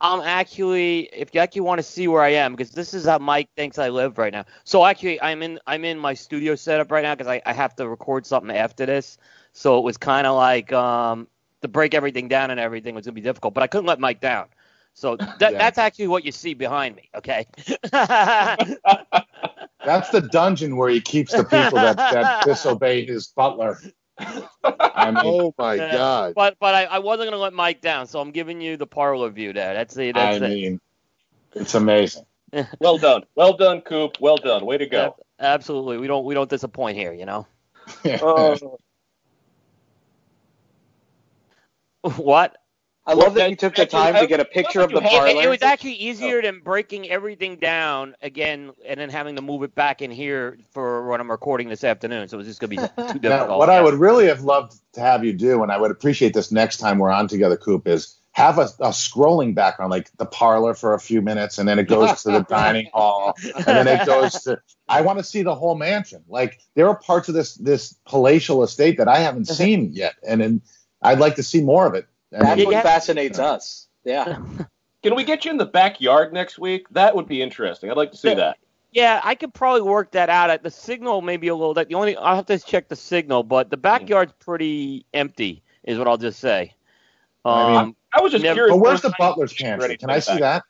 I'm 0.00 0.20
actually, 0.20 1.08
if 1.12 1.34
you 1.34 1.40
actually 1.40 1.62
want 1.62 1.78
to 1.78 1.82
see 1.84 2.08
where 2.08 2.22
I 2.22 2.30
am, 2.30 2.52
because 2.54 2.72
this 2.72 2.92
is 2.92 3.06
how 3.06 3.18
Mike 3.18 3.48
thinks 3.56 3.78
I 3.78 3.88
live 3.90 4.18
right 4.18 4.32
now. 4.32 4.44
So 4.64 4.84
actually, 4.84 5.20
I'm 5.22 5.42
in, 5.42 5.60
I'm 5.66 5.84
in 5.84 5.98
my 5.98 6.14
studio 6.14 6.54
setup 6.56 6.90
right 6.90 7.02
now 7.02 7.14
because 7.14 7.28
I, 7.28 7.40
I 7.46 7.52
have 7.52 7.74
to 7.76 7.88
record 7.88 8.26
something 8.26 8.54
after 8.56 8.84
this. 8.86 9.18
So 9.52 9.78
it 9.78 9.84
was 9.84 9.96
kind 9.96 10.26
of 10.26 10.36
like 10.36 10.72
um, 10.72 11.28
to 11.62 11.68
break 11.68 11.94
everything 11.94 12.28
down 12.28 12.50
and 12.50 12.58
everything 12.58 12.94
was 12.94 13.06
gonna 13.06 13.14
be 13.14 13.20
difficult, 13.20 13.54
but 13.54 13.62
I 13.62 13.68
couldn't 13.68 13.86
let 13.86 14.00
Mike 14.00 14.20
down. 14.20 14.46
So 14.94 15.20
that, 15.38 15.54
Yeah. 15.54 15.58
that's 15.58 15.78
actually 15.78 16.08
what 16.08 16.24
you 16.24 16.32
see 16.32 16.54
behind 16.54 16.96
me. 16.96 17.08
Okay. 17.14 17.46
That's 19.84 20.10
the 20.10 20.20
dungeon 20.20 20.76
where 20.76 20.88
he 20.90 21.00
keeps 21.00 21.32
the 21.32 21.44
people 21.44 21.78
that, 21.78 21.96
that 21.96 22.40
disobey 22.44 23.06
his 23.06 23.28
butler. 23.28 23.78
I 24.18 25.10
mean, 25.10 25.22
Oh 25.24 25.54
my 25.58 25.76
Yeah. 25.76 25.92
God. 25.92 26.34
But 26.34 26.56
but 26.60 26.74
I, 26.74 26.84
I 26.84 26.98
wasn't 27.00 27.28
gonna 27.30 27.42
let 27.42 27.52
Mike 27.52 27.80
down, 27.80 28.06
so 28.06 28.20
I'm 28.20 28.30
giving 28.30 28.60
you 28.60 28.76
the 28.76 28.86
parlor 28.86 29.30
view 29.30 29.52
there. 29.52 29.74
That's 29.74 29.94
the 29.94 30.12
I 30.12 30.12
that's 30.12 30.36
it. 30.38 30.50
mean, 30.50 30.80
it's 31.54 31.74
amazing. 31.74 32.24
Well 32.80 32.98
done. 32.98 33.24
Well 33.34 33.54
done, 33.56 33.80
Coop. 33.80 34.18
Well 34.20 34.36
done. 34.36 34.66
Way 34.66 34.78
to 34.78 34.86
go. 34.86 35.16
Absolutely, 35.40 35.98
we 35.98 36.06
don't 36.06 36.24
we 36.24 36.34
don't 36.34 36.50
disappoint 36.50 36.96
here, 36.96 37.12
you 37.12 37.26
know. 37.26 37.46
Oh, 38.22 38.78
what? 42.16 42.56
I 43.04 43.14
love 43.14 43.34
that 43.34 43.50
you 43.50 43.56
took 43.56 43.74
the 43.74 43.84
time 43.84 44.14
to 44.14 44.26
get 44.28 44.38
a 44.38 44.44
picture 44.44 44.80
of 44.80 44.90
the 44.90 44.98
It, 44.98 45.04
it- 45.04 45.10
parlor. 45.10 45.42
it 45.42 45.48
was 45.48 45.62
actually 45.62 45.94
easier 45.94 46.40
than 46.40 46.60
breaking 46.60 47.10
everything 47.10 47.56
down 47.56 48.14
again 48.22 48.70
and 48.86 49.00
then 49.00 49.10
having 49.10 49.34
to 49.36 49.42
move 49.42 49.64
it 49.64 49.74
back 49.74 50.02
in 50.02 50.10
here 50.12 50.58
for 50.72 51.08
when 51.08 51.20
I'm 51.20 51.30
recording 51.30 51.68
this 51.68 51.82
afternoon. 51.82 52.28
So 52.28 52.36
it 52.36 52.38
was 52.38 52.46
just 52.46 52.60
gonna 52.60 52.68
be 52.70 52.76
too 53.12 53.18
difficult. 53.18 53.22
Now, 53.22 53.58
what 53.58 53.70
I 53.70 53.82
would 53.82 53.94
really 53.94 54.26
have 54.26 54.42
loved 54.42 54.74
to 54.94 55.00
have 55.00 55.24
you 55.24 55.32
do, 55.32 55.62
and 55.64 55.72
I 55.72 55.78
would 55.78 55.90
appreciate 55.90 56.32
this 56.32 56.52
next 56.52 56.76
time 56.76 56.98
we're 56.98 57.10
on 57.10 57.26
together, 57.26 57.56
Coop, 57.56 57.88
is 57.88 58.16
have 58.34 58.58
a, 58.58 58.68
a 58.80 58.90
scrolling 58.90 59.54
background, 59.54 59.90
like 59.90 60.10
the 60.16 60.24
parlor 60.24 60.72
for 60.72 60.94
a 60.94 60.98
few 61.00 61.20
minutes, 61.20 61.58
and 61.58 61.68
then 61.68 61.78
it 61.78 61.88
goes 61.88 62.22
to 62.22 62.30
the 62.30 62.40
dining 62.48 62.88
hall, 62.94 63.34
and 63.54 63.64
then 63.64 63.86
it 63.88 64.06
goes 64.06 64.32
to. 64.44 64.58
I 64.88 65.00
want 65.02 65.18
to 65.18 65.24
see 65.24 65.42
the 65.42 65.54
whole 65.54 65.74
mansion. 65.74 66.22
Like 66.28 66.60
there 66.74 66.88
are 66.88 66.96
parts 66.96 67.28
of 67.28 67.34
this 67.34 67.56
this 67.56 67.94
palatial 68.06 68.62
estate 68.62 68.96
that 68.98 69.08
I 69.08 69.18
haven't 69.18 69.46
seen 69.48 69.92
yet, 69.92 70.14
and 70.26 70.40
then 70.40 70.62
I'd 71.02 71.18
like 71.18 71.34
to 71.36 71.42
see 71.42 71.62
more 71.62 71.86
of 71.86 71.94
it. 71.94 72.06
I 72.34 72.38
That's 72.38 72.56
mean, 72.58 72.66
what 72.66 72.82
fascinates 72.82 73.38
us. 73.38 73.88
Yeah. 74.04 74.38
Can 75.02 75.14
we 75.16 75.24
get 75.24 75.44
you 75.44 75.50
in 75.50 75.56
the 75.56 75.66
backyard 75.66 76.32
next 76.32 76.58
week? 76.58 76.88
That 76.90 77.14
would 77.16 77.26
be 77.26 77.42
interesting. 77.42 77.90
I'd 77.90 77.96
like 77.96 78.12
to 78.12 78.16
see 78.16 78.34
that. 78.34 78.56
Yeah, 78.92 79.20
I 79.24 79.34
could 79.34 79.52
probably 79.54 79.82
work 79.82 80.12
that 80.12 80.28
out. 80.28 80.50
At 80.50 80.62
the 80.62 80.70
signal, 80.70 81.22
maybe 81.22 81.48
a 81.48 81.54
little. 81.54 81.74
That 81.74 81.88
the 81.88 81.94
only 81.94 82.16
I'll 82.16 82.36
have 82.36 82.46
to 82.46 82.58
check 82.58 82.88
the 82.88 82.96
signal, 82.96 83.42
but 83.42 83.70
the 83.70 83.76
backyard's 83.76 84.32
pretty 84.38 85.06
empty, 85.14 85.62
is 85.84 85.98
what 85.98 86.06
I'll 86.06 86.18
just 86.18 86.38
say. 86.40 86.74
I 87.44 87.66
mean, 87.68 87.76
Um, 87.76 87.96
I 88.12 88.20
was 88.20 88.32
just 88.32 88.44
never- 88.44 88.68
but 88.68 88.76
where's 88.76 89.00
the 89.00 89.12
butler's 89.18 89.52
pantry? 89.54 89.88
Ready 89.88 89.96
Can 89.96 90.10
I 90.10 90.18
see 90.20 90.38
back. 90.38 90.62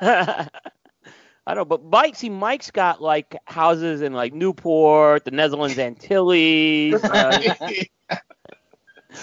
that? 0.00 0.52
I 1.46 1.54
don't 1.54 1.62
know, 1.62 1.64
but 1.64 1.82
Mike, 1.82 2.14
see, 2.14 2.28
Mike's 2.28 2.70
got 2.70 3.02
like 3.02 3.34
houses 3.46 4.02
in 4.02 4.12
like 4.12 4.32
Newport, 4.32 5.24
the 5.24 5.30
Netherlands 5.32 5.78
Antilles, 5.78 7.02
uh, 7.02 7.56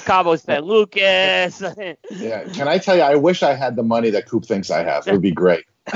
Cabo 0.06 0.36
San 0.36 0.64
Lucas. 0.64 1.64
Yeah. 2.12 2.44
Can 2.54 2.68
I 2.68 2.78
tell 2.78 2.96
you? 2.96 3.02
I 3.04 3.16
wish 3.16 3.44
I 3.44 3.54
had 3.54 3.76
the 3.76 3.84
money 3.84 4.10
that 4.10 4.28
Coop 4.28 4.46
thinks 4.46 4.72
I 4.72 4.84
have. 4.84 5.08
It 5.08 5.12
would 5.12 5.22
be 5.22 5.32
great. 5.32 5.66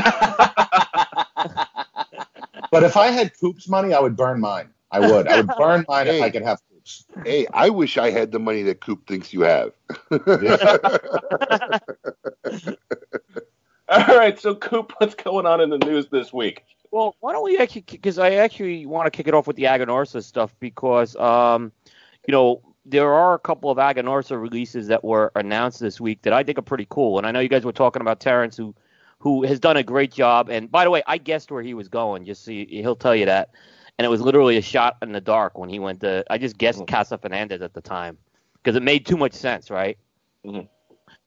but 2.72 2.84
if 2.84 2.96
I 2.98 3.08
had 3.08 3.32
Coop's 3.40 3.68
money, 3.68 3.94
I 3.94 4.00
would 4.00 4.16
burn 4.16 4.40
mine. 4.40 4.70
I 4.92 5.00
would. 5.00 5.28
I 5.28 5.38
would 5.38 5.52
burn 5.58 5.86
mine 5.88 6.08
if 6.08 6.22
I 6.22 6.30
could 6.30 6.44
have 6.44 6.60
Coop's. 6.70 7.06
Hey, 7.26 7.48
I 7.54 7.70
wish 7.70 7.98
I 7.98 8.12
had 8.12 8.32
the 8.32 8.40
money 8.40 8.64
that 8.64 8.82
Coop 8.82 9.08
thinks 9.08 9.34
you 9.34 9.42
have. 9.42 9.72
All 13.90 14.18
right, 14.18 14.40
so 14.40 14.56
Coop, 14.56 14.94
what's 14.98 15.16
going 15.16 15.46
on 15.46 15.60
in 15.60 15.70
the 15.70 15.78
news 15.78 16.08
this 16.08 16.32
week? 16.32 16.64
Well, 16.92 17.16
why 17.20 17.34
don't 17.34 17.44
we 17.44 17.58
actually? 17.58 17.82
Because 17.82 18.20
I 18.20 18.32
actually 18.36 18.86
want 18.86 19.06
to 19.06 19.12
kick 19.12 19.28
it 19.28 19.34
off 19.34 19.48
with 19.48 19.56
the 19.56 19.64
Aganorsa 19.64 20.24
stuff 20.24 20.54
because, 20.60 21.16
um, 21.16 21.72
you 22.28 22.32
know, 22.34 22.62
there 22.86 23.14
are 23.14 23.34
a 23.34 23.40
couple 23.40 23.70
of 23.70 23.78
Aganorsa 23.78 24.42
releases 24.42 24.88
that 24.88 25.04
were 25.04 25.32
announced 25.36 25.80
this 25.80 26.02
week 26.02 26.24
that 26.24 26.34
I 26.34 26.44
think 26.44 26.58
are 26.58 26.64
pretty 26.64 26.88
cool. 26.90 27.18
And 27.18 27.28
I 27.28 27.32
know 27.32 27.40
you 27.40 27.50
guys 27.50 27.64
were 27.64 27.72
talking 27.72 28.02
about 28.02 28.20
Terrence, 28.20 28.58
who 28.58 28.76
who 29.20 29.44
has 29.44 29.60
done 29.60 29.78
a 29.78 29.84
great 29.84 30.12
job. 30.12 30.50
And 30.50 30.72
by 30.72 30.84
the 30.84 30.90
way, 30.90 31.04
I 31.06 31.20
guessed 31.20 31.52
where 31.52 31.62
he 31.62 31.76
was 31.76 31.88
going. 31.88 32.26
Just 32.26 32.44
so 32.44 32.52
you, 32.52 32.66
he'll 32.68 32.96
tell 32.96 33.16
you 33.16 33.26
that. 33.28 33.52
And 34.00 34.06
it 34.06 34.10
was 34.10 34.20
literally 34.20 34.58
a 34.58 34.64
shot 34.64 34.98
in 35.04 35.12
the 35.12 35.22
dark 35.22 35.60
when 35.60 35.70
he 35.70 35.78
went 35.78 36.00
to. 36.02 36.26
I 36.32 36.40
just 36.40 36.58
guessed 36.58 36.88
Casa 36.88 37.20
Fernandez 37.20 37.62
at 37.62 37.76
the 37.76 37.82
time 37.82 38.18
because 38.56 38.76
it 38.76 38.82
made 38.82 39.06
too 39.06 39.18
much 39.18 39.34
sense, 39.34 39.70
right? 39.70 39.98
Mhm. 40.44 40.68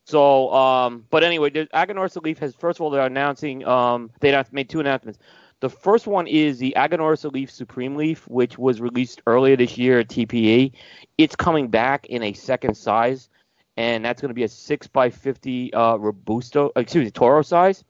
So, 0.07 0.53
um, 0.53 1.07
but 1.11 1.25
anyway, 1.25 1.51
the 1.51 1.67
Aganorsa 1.75 2.23
Leaf 2.23 2.39
has 2.39 2.55
first 2.55 2.79
of 2.79 2.83
all 2.83 2.91
they're 2.91 3.07
announcing. 3.07 3.67
Um, 3.67 4.11
they 4.21 4.43
made 4.53 4.69
two 4.69 4.81
announcements. 4.81 5.19
The 5.61 5.71
first 5.71 6.07
one 6.07 6.27
is 6.27 6.59
the 6.59 6.75
Aganorsa 6.77 7.33
Leaf 7.33 7.51
Supreme 7.51 7.97
Leaf, 7.97 8.29
which 8.29 8.59
was 8.59 8.83
released 8.83 9.23
earlier 9.27 9.57
this 9.57 9.79
year 9.79 10.01
at 10.01 10.09
TPE. 10.09 10.73
It's 11.17 11.35
coming 11.35 11.69
back 11.69 12.07
in 12.07 12.23
a 12.23 12.35
second 12.35 12.77
size, 12.77 13.31
and 13.79 14.05
that's 14.05 14.21
going 14.21 14.29
to 14.29 14.35
be 14.35 14.43
a 14.43 14.49
six 14.49 14.87
by 14.87 15.09
fifty 15.09 15.73
uh, 15.73 15.97
robusto, 15.97 16.71
excuse 16.77 17.05
me, 17.07 17.11
Toro 17.11 17.41
size. 17.41 17.83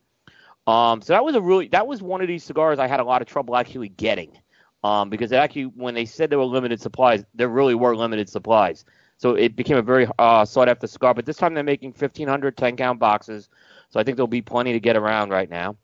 Um, 0.69 1.03
so 1.03 1.12
that 1.15 1.24
was 1.24 1.35
a 1.35 1.41
really 1.41 1.66
that 1.69 1.86
was 1.89 2.01
one 2.01 2.20
of 2.20 2.28
these 2.28 2.45
cigars 2.45 2.78
I 2.78 2.86
had 2.86 3.01
a 3.01 3.05
lot 3.05 3.23
of 3.23 3.28
trouble 3.28 3.57
actually 3.57 3.89
getting, 3.89 4.39
um, 4.85 5.11
because 5.11 5.32
actually 5.32 5.65
when 5.65 5.95
they 5.95 6.05
said 6.05 6.31
there 6.31 6.39
were 6.39 6.45
limited 6.45 6.81
supplies, 6.81 7.24
there 7.35 7.49
really 7.49 7.74
were 7.74 7.97
limited 7.97 8.28
supplies. 8.28 8.85
So 9.16 9.35
it 9.35 9.57
became 9.57 9.77
a 9.77 9.82
very 9.82 10.07
uh, 10.19 10.45
sought 10.45 10.69
after 10.69 10.86
cigar. 10.86 11.15
But 11.15 11.27
this 11.27 11.36
time 11.36 11.55
they're 11.55 11.65
making 11.65 11.91
1,500 11.91 12.57
10 12.57 12.77
count 12.77 12.99
boxes, 12.99 13.49
so 13.91 14.01
I 14.01 14.05
think 14.05 14.16
there'll 14.16 14.27
be 14.27 14.43
plenty 14.43 14.73
to 14.73 14.81
get 14.81 14.97
around 14.97 15.31
right 15.31 15.49
now. 15.49 15.77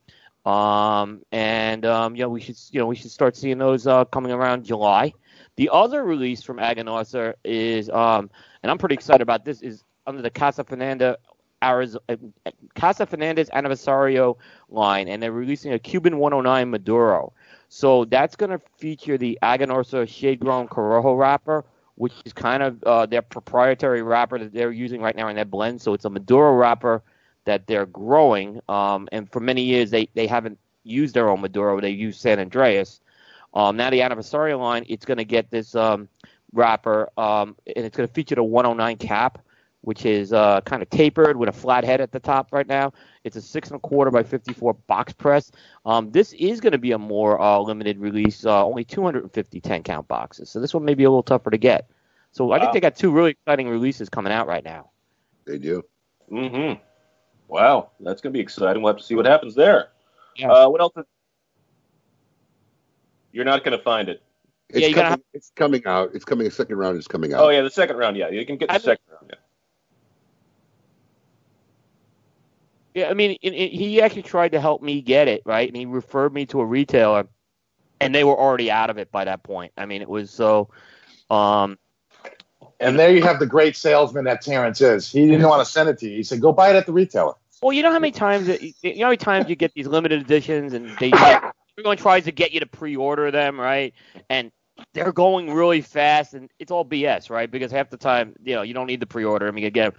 Um, 0.45 1.23
and 1.33 1.85
um, 1.85 2.17
you 2.17 2.23
know 2.23 2.29
we 2.29 2.41
should 2.41 2.57
you 2.71 2.81
know 2.81 2.87
we 2.87 2.97
should 2.97 3.11
start 3.11 3.37
seeing 3.37 3.59
those 3.59 3.87
uh, 3.87 4.05
coming 4.07 4.33
around 4.33 4.65
July. 4.65 5.13
The 5.57 5.69
other 5.73 6.03
release 6.05 6.43
from 6.43 6.57
Aganorsa 6.57 7.35
is, 7.45 7.91
um, 7.91 8.31
and 8.63 8.71
I'm 8.71 8.79
pretty 8.79 8.95
excited 8.95 9.21
about 9.21 9.45
this, 9.45 9.61
is 9.61 9.85
under 10.07 10.23
the 10.23 10.31
Casa 10.31 10.65
Fernanda 10.65 11.19
Arizona, 11.63 12.03
Casa 12.75 13.07
Fernandez 13.07 13.51
Aniversario 13.51 14.37
line, 14.69 15.09
and 15.09 15.23
they're 15.23 15.33
releasing 15.33 15.73
a 15.73 15.79
Cuban 15.79 16.19
109 16.19 16.71
Maduro. 16.71 17.33
So 17.69 18.05
that's 18.07 18.37
going 18.37 18.51
to 18.51 18.61
feature 18.79 19.19
the 19.19 19.39
Aganorsa 19.43 20.09
Shade 20.09 20.41
Grown 20.41 20.67
Corojo 20.67 21.19
wrapper, 21.19 21.65
which 22.01 22.15
is 22.25 22.33
kind 22.33 22.63
of 22.63 22.83
uh, 22.85 23.05
their 23.05 23.21
proprietary 23.21 24.01
wrapper 24.01 24.39
that 24.39 24.55
they're 24.55 24.73
using 24.73 25.03
right 25.03 25.15
now 25.15 25.29
in 25.29 25.37
their 25.37 25.45
blend. 25.45 25.83
So 25.83 25.93
it's 25.93 26.07
a 26.07 26.11
Maduro 26.11 26.55
wrapper 26.55 27.03
that 27.45 27.67
they're 27.67 27.85
growing, 27.85 28.59
um, 28.71 29.07
and 29.13 29.31
for 29.31 29.41
many 29.41 29.61
years 29.61 29.91
they, 29.91 30.09
they 30.15 30.27
haven't 30.27 30.59
used 30.83 31.15
their 31.15 31.29
own 31.29 31.43
Maduro. 31.43 31.79
They 31.79 31.91
use 31.91 32.17
San 32.17 32.39
Andres. 32.39 33.01
Um, 33.53 33.77
now 33.77 33.91
the 33.91 34.01
Aniversario 34.01 34.59
line, 34.59 34.87
it's 34.89 35.05
going 35.05 35.19
to 35.19 35.27
get 35.27 35.51
this 35.51 35.75
um, 35.75 36.09
wrapper, 36.55 37.11
um, 37.19 37.55
and 37.77 37.85
it's 37.85 37.95
going 37.95 38.09
to 38.09 38.15
feature 38.15 38.35
the 38.35 38.45
109 38.45 38.97
cap, 38.97 39.39
which 39.83 40.05
is 40.05 40.33
uh, 40.33 40.61
kind 40.63 40.83
of 40.83 40.91
tapered 40.91 41.37
with 41.37 41.49
a 41.49 41.53
flat 41.53 41.85
head 41.85 42.01
at 42.01 42.13
the 42.13 42.21
top 42.21 42.53
right 42.53 42.67
now. 42.67 42.93
It's 43.25 43.37
a 43.37 43.43
six 43.43 43.69
and 43.69 43.77
a 43.77 43.81
quarter 43.81 44.11
by 44.11 44.23
54 44.23 44.75
box 44.87 45.13
press. 45.13 45.51
Um, 45.87 46.11
this 46.11 46.33
is 46.35 46.61
going 46.61 46.73
to 46.73 46.79
be 46.79 46.93
a 46.93 46.99
more 46.99 47.41
uh, 47.41 47.59
limited 47.59 47.99
release, 47.99 48.45
uh, 48.45 48.65
only 48.65 48.85
250 48.85 49.61
10 49.61 49.83
count 49.83 50.09
boxes. 50.09 50.51
So 50.51 50.61
this 50.61 50.75
one 50.75 50.85
may 50.85 50.95
be 50.95 51.05
a 51.05 51.11
little 51.11 51.23
tougher 51.23 51.51
to 51.51 51.59
get. 51.59 51.91
So 52.33 52.53
I 52.53 52.61
think 52.61 52.73
they 52.73 52.81
got 52.81 52.95
two 52.95 53.11
really 53.11 53.31
exciting 53.33 53.69
releases 53.69 54.09
coming 54.09 54.33
out 54.33 54.47
right 54.47 54.65
now. 54.65 54.91
They 55.47 55.59
do. 55.59 55.83
Mm-hmm. 56.31 56.81
Wow, 57.49 57.91
that's 57.99 58.21
going 58.21 58.33
to 58.33 58.37
be 58.37 58.41
exciting. 58.41 58.83
We'll 58.83 58.93
have 58.93 59.01
to 59.01 59.05
see 59.05 59.17
what 59.17 59.27
happens 59.27 59.57
there. 59.57 59.89
Yeah. 60.37 60.53
Uh, 60.53 60.69
what 60.69 60.81
else? 60.81 60.93
Is... 60.97 61.05
You're 63.33 63.45
not 63.45 63.65
going 63.65 63.77
to 63.77 63.83
find 63.83 64.09
it. 64.09 64.23
It's 64.69 64.79
Yeah, 64.79 64.87
coming. 64.89 64.95
gotta 64.95 65.09
have- 65.11 65.21
It's 65.33 65.51
coming 65.57 65.83
out. 65.87 66.11
It's 66.15 66.25
coming. 66.25 66.47
A 66.47 66.51
second 66.51 66.77
round 66.77 66.97
is 66.97 67.09
coming 67.09 67.35
out. 67.35 67.41
Oh 67.41 67.49
yeah, 67.49 67.63
the 67.63 67.71
second 67.71 67.97
round. 67.97 68.17
Yeah, 68.17 68.29
you 68.29 68.47
can 68.47 68.57
get 68.57 68.69
the 68.69 68.75
I- 68.75 68.79
second 68.79 69.03
round. 69.11 69.27
Yeah. 69.31 69.37
Yeah, 73.01 73.09
I 73.09 73.15
mean, 73.15 73.39
it, 73.41 73.51
it, 73.51 73.73
he 73.73 74.03
actually 74.03 74.23
tried 74.23 74.53
to 74.53 74.61
help 74.61 74.83
me 74.83 75.01
get 75.01 75.27
it, 75.27 75.43
right? 75.47 75.67
And 75.67 75.77
he 75.77 75.87
referred 75.87 76.35
me 76.35 76.45
to 76.47 76.61
a 76.61 76.65
retailer, 76.67 77.27
and 78.01 78.15
they 78.15 78.25
were 78.25 78.39
already 78.39 78.71
out 78.71 78.91
of 78.91 78.99
it 78.99 79.11
by 79.11 79.25
that 79.25 79.43
point. 79.43 79.73
I 79.79 79.87
mean, 79.87 80.03
it 80.03 80.09
was 80.09 80.31
so. 80.31 80.69
Um, 81.31 81.79
And 82.79 82.99
there 82.99 83.11
you 83.11 83.23
have 83.23 83.39
the 83.39 83.47
great 83.47 83.77
salesman 83.77 84.25
that 84.25 84.43
Terrence 84.43 84.81
is. 84.81 85.11
He 85.11 85.27
didn't 85.27 85.49
want 85.49 85.65
to 85.65 85.71
send 85.71 85.89
it 85.89 85.99
to 86.01 86.09
you. 86.09 86.17
He 86.17 86.23
said, 86.23 86.41
"Go 86.41 86.53
buy 86.53 86.71
it 86.71 86.77
at 86.77 86.87
the 86.87 86.93
retailer." 86.93 87.35
well, 87.63 87.73
you 87.73 87.83
know 87.83 87.93
how 87.93 87.99
many 87.99 88.11
times 88.13 88.49
you 88.49 88.73
know 88.97 89.05
how 89.05 89.09
many 89.09 89.17
times 89.17 89.49
you 89.49 89.57
get 89.57 89.73
these 89.75 89.87
limited 89.87 90.21
editions, 90.21 90.73
and 90.73 90.91
they 90.99 91.13
everyone 91.79 91.97
tries 91.97 92.25
to 92.25 92.33
get 92.33 92.53
you 92.53 92.61
to 92.61 92.67
pre-order 92.67 93.31
them, 93.31 93.59
right? 93.59 93.95
And 94.29 94.51
they're 94.95 95.13
going 95.13 95.53
really 95.53 95.81
fast, 95.81 96.35
and 96.35 96.51
it's 96.59 96.71
all 96.71 96.85
BS, 96.85 97.31
right? 97.31 97.51
Because 97.51 97.71
half 97.71 97.91
the 97.91 97.97
time, 97.97 98.35
you 98.43 98.55
know, 98.55 98.63
you 98.63 98.75
don't 98.75 98.87
need 98.87 99.01
the 99.01 99.07
pre-order. 99.07 99.47
I 99.47 99.51
mean, 99.51 99.71
them. 99.73 99.93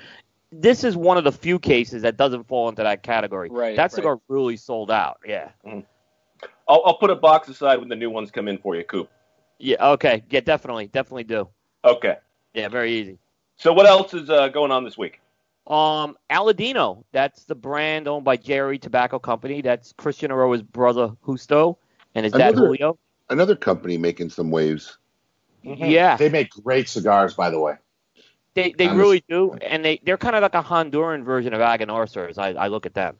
This 0.51 0.83
is 0.83 0.97
one 0.97 1.17
of 1.17 1.23
the 1.23 1.31
few 1.31 1.59
cases 1.59 2.01
that 2.01 2.17
doesn't 2.17 2.47
fall 2.47 2.67
into 2.67 2.83
that 2.83 3.03
category. 3.03 3.49
Right, 3.49 3.75
That 3.75 3.83
right. 3.83 3.91
cigar 3.91 4.19
really 4.27 4.57
sold 4.57 4.91
out. 4.91 5.19
Yeah. 5.25 5.49
I'll, 5.65 6.81
I'll 6.85 6.97
put 6.97 7.09
a 7.09 7.15
box 7.15 7.47
aside 7.47 7.79
when 7.79 7.87
the 7.89 7.95
new 7.95 8.09
ones 8.09 8.31
come 8.31 8.47
in 8.47 8.57
for 8.57 8.75
you, 8.75 8.83
Coop. 8.83 9.09
Yeah. 9.59 9.91
Okay. 9.91 10.23
Yeah. 10.29 10.41
Definitely. 10.41 10.87
Definitely 10.87 11.23
do. 11.23 11.47
Okay. 11.85 12.17
Yeah. 12.53 12.67
Very 12.67 12.91
easy. 12.93 13.17
So 13.55 13.71
what 13.71 13.85
else 13.85 14.13
is 14.13 14.29
uh, 14.29 14.49
going 14.49 14.71
on 14.71 14.83
this 14.83 14.97
week? 14.97 15.21
Um, 15.67 16.17
Aladino. 16.29 17.03
That's 17.11 17.45
the 17.45 17.55
brand 17.55 18.07
owned 18.07 18.25
by 18.25 18.35
JRE 18.35 18.81
Tobacco 18.81 19.19
Company. 19.19 19.61
That's 19.61 19.93
Christian 19.93 20.31
Eiroa's 20.31 20.63
brother 20.63 21.11
Justo 21.25 21.77
and 22.15 22.25
his 22.25 22.33
dad 22.33 22.55
Julio. 22.55 22.97
Another 23.29 23.55
company 23.55 23.97
making 23.97 24.31
some 24.31 24.51
waves. 24.51 24.97
Yeah, 25.63 26.17
They 26.17 26.27
make 26.27 26.49
great 26.63 26.89
cigars, 26.89 27.35
by 27.35 27.51
the 27.51 27.59
way. 27.59 27.75
They 28.53 28.73
they 28.73 28.87
I'm 28.87 28.97
really 28.97 29.23
do, 29.29 29.53
and 29.61 29.83
they 29.83 30.01
they're 30.03 30.17
kind 30.17 30.35
of 30.35 30.41
like 30.41 30.55
a 30.55 30.63
Honduran 30.63 31.23
version 31.23 31.53
of 31.53 31.61
Aganorsa. 31.61 32.29
As 32.29 32.37
I, 32.37 32.49
I 32.49 32.67
look 32.67 32.85
at 32.85 32.93
them. 32.93 33.17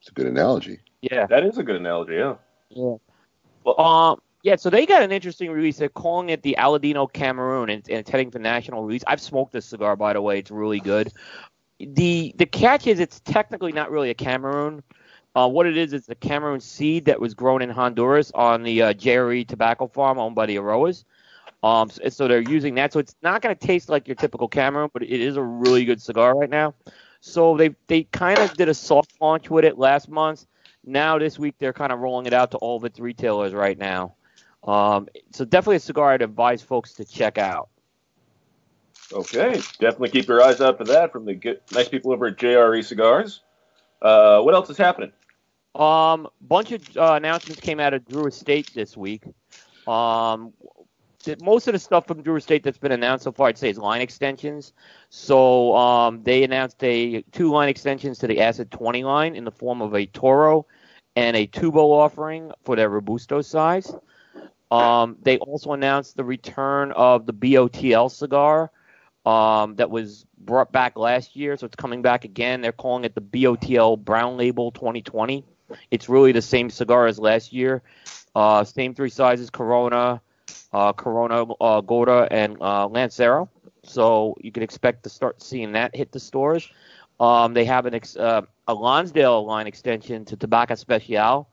It's 0.00 0.08
a 0.08 0.12
good 0.12 0.26
analogy. 0.26 0.78
Yeah. 1.00 1.26
That 1.26 1.44
is 1.44 1.58
a 1.58 1.62
good 1.62 1.76
analogy. 1.76 2.14
Yeah. 2.14 2.34
Yeah. 2.70 2.96
Well, 3.64 3.80
um, 3.80 4.20
yeah. 4.42 4.56
So 4.56 4.70
they 4.70 4.86
got 4.86 5.02
an 5.02 5.12
interesting 5.12 5.50
release. 5.50 5.78
They're 5.78 5.88
calling 5.88 6.30
it 6.30 6.42
the 6.42 6.56
Aladino 6.58 7.12
Cameroon, 7.12 7.70
and, 7.70 7.82
and 7.88 7.98
it's 7.98 8.10
heading 8.10 8.30
for 8.30 8.38
national 8.38 8.84
release. 8.84 9.02
I've 9.06 9.20
smoked 9.20 9.52
this 9.52 9.66
cigar, 9.66 9.96
by 9.96 10.12
the 10.12 10.22
way. 10.22 10.38
It's 10.38 10.50
really 10.50 10.80
good. 10.80 11.12
The 11.80 12.34
the 12.36 12.46
catch 12.46 12.86
is 12.86 13.00
it's 13.00 13.20
technically 13.20 13.72
not 13.72 13.90
really 13.90 14.10
a 14.10 14.14
Cameroon. 14.14 14.82
Uh, 15.34 15.48
what 15.48 15.66
it 15.66 15.76
is, 15.76 15.92
it's 15.92 16.08
a 16.08 16.14
Cameroon 16.14 16.58
seed 16.58 17.04
that 17.04 17.20
was 17.20 17.34
grown 17.34 17.62
in 17.62 17.70
Honduras 17.70 18.32
on 18.34 18.62
the 18.62 18.82
uh, 18.82 18.92
JRE 18.94 19.46
Tobacco 19.46 19.86
Farm 19.86 20.18
owned 20.18 20.34
by 20.34 20.46
the 20.46 20.56
Eiroas. 20.56 21.04
Um, 21.62 21.90
so, 21.90 22.08
so 22.08 22.28
they're 22.28 22.40
using 22.40 22.76
that. 22.76 22.92
So 22.92 22.98
it's 22.98 23.16
not 23.22 23.42
going 23.42 23.56
to 23.56 23.66
taste 23.66 23.88
like 23.88 24.06
your 24.06 24.14
typical 24.14 24.48
Cameroon, 24.48 24.90
but 24.92 25.02
it 25.02 25.20
is 25.20 25.36
a 25.36 25.42
really 25.42 25.84
good 25.84 26.00
cigar 26.00 26.36
right 26.36 26.50
now. 26.50 26.74
So 27.20 27.56
they 27.56 27.74
they 27.88 28.04
kind 28.04 28.38
of 28.38 28.56
did 28.56 28.68
a 28.68 28.74
soft 28.74 29.12
launch 29.20 29.50
with 29.50 29.64
it 29.64 29.76
last 29.76 30.08
month. 30.08 30.46
Now 30.84 31.18
this 31.18 31.38
week 31.38 31.56
they're 31.58 31.72
kind 31.72 31.92
of 31.92 31.98
rolling 31.98 32.26
it 32.26 32.32
out 32.32 32.52
to 32.52 32.58
all 32.58 32.76
of 32.76 32.84
its 32.84 33.00
retailers 33.00 33.52
right 33.52 33.76
now. 33.76 34.14
Um, 34.62 35.08
so 35.32 35.44
definitely 35.44 35.76
a 35.76 35.80
cigar 35.80 36.12
I'd 36.12 36.22
advise 36.22 36.62
folks 36.62 36.94
to 36.94 37.04
check 37.04 37.38
out. 37.38 37.68
Okay. 39.12 39.60
Definitely 39.78 40.10
keep 40.10 40.28
your 40.28 40.42
eyes 40.42 40.60
out 40.60 40.78
for 40.78 40.84
that 40.84 41.12
from 41.12 41.24
the 41.24 41.34
good, 41.34 41.60
nice 41.72 41.88
people 41.88 42.12
over 42.12 42.26
at 42.26 42.36
JRE 42.36 42.84
Cigars. 42.84 43.40
Uh, 44.00 44.40
what 44.42 44.54
else 44.54 44.70
is 44.70 44.76
happening? 44.76 45.12
Um, 45.74 46.28
bunch 46.40 46.72
of 46.72 46.96
uh, 46.96 47.14
announcements 47.14 47.60
came 47.60 47.80
out 47.80 47.94
of 47.94 48.06
Drew 48.06 48.26
Estate 48.26 48.70
this 48.74 48.96
week. 48.96 49.24
Um, 49.86 50.52
most 51.40 51.66
of 51.66 51.72
the 51.72 51.78
stuff 51.78 52.06
from 52.06 52.22
Drew 52.22 52.36
Estate 52.36 52.62
that's 52.62 52.78
been 52.78 52.92
announced 52.92 53.24
so 53.24 53.32
far, 53.32 53.48
I'd 53.48 53.58
say, 53.58 53.70
is 53.70 53.78
line 53.78 54.00
extensions. 54.00 54.72
So 55.10 55.74
um, 55.76 56.22
they 56.22 56.44
announced 56.44 56.82
a 56.84 57.22
two 57.32 57.50
line 57.50 57.68
extensions 57.68 58.18
to 58.20 58.26
the 58.26 58.40
Acid 58.40 58.70
20 58.70 59.04
line 59.04 59.34
in 59.34 59.44
the 59.44 59.50
form 59.50 59.82
of 59.82 59.94
a 59.94 60.06
Toro 60.06 60.66
and 61.16 61.36
a 61.36 61.46
Tubo 61.46 61.90
offering 61.90 62.52
for 62.62 62.76
their 62.76 62.88
Robusto 62.88 63.42
size. 63.42 63.92
Um, 64.70 65.16
they 65.22 65.38
also 65.38 65.72
announced 65.72 66.16
the 66.16 66.24
return 66.24 66.92
of 66.92 67.26
the 67.26 67.32
BOTL 67.32 68.10
cigar 68.10 68.70
um, 69.24 69.76
that 69.76 69.90
was 69.90 70.26
brought 70.38 70.72
back 70.72 70.96
last 70.96 71.36
year, 71.36 71.56
so 71.56 71.66
it's 71.66 71.76
coming 71.76 72.02
back 72.02 72.24
again. 72.24 72.60
They're 72.60 72.72
calling 72.72 73.04
it 73.04 73.14
the 73.14 73.20
BOTL 73.20 73.96
Brown 74.04 74.36
Label 74.36 74.70
2020. 74.72 75.44
It's 75.90 76.08
really 76.08 76.32
the 76.32 76.42
same 76.42 76.70
cigar 76.70 77.06
as 77.06 77.18
last 77.18 77.52
year. 77.52 77.82
Uh, 78.34 78.64
same 78.64 78.94
three 78.94 79.10
sizes: 79.10 79.50
Corona, 79.50 80.20
uh, 80.72 80.92
Corona 80.92 81.44
uh, 81.60 81.80
Gorda, 81.80 82.28
and 82.30 82.60
uh, 82.60 82.86
Lancero. 82.86 83.48
So 83.84 84.36
you 84.40 84.52
can 84.52 84.62
expect 84.62 85.04
to 85.04 85.10
start 85.10 85.42
seeing 85.42 85.72
that 85.72 85.94
hit 85.94 86.12
the 86.12 86.20
stores. 86.20 86.70
Um, 87.20 87.54
they 87.54 87.64
have 87.64 87.86
an 87.86 87.94
ex- 87.94 88.16
uh, 88.16 88.42
a 88.66 88.74
Lonsdale 88.74 89.44
line 89.44 89.66
extension 89.66 90.24
to 90.26 90.36
Tabak 90.36 90.70
Especial 90.70 91.48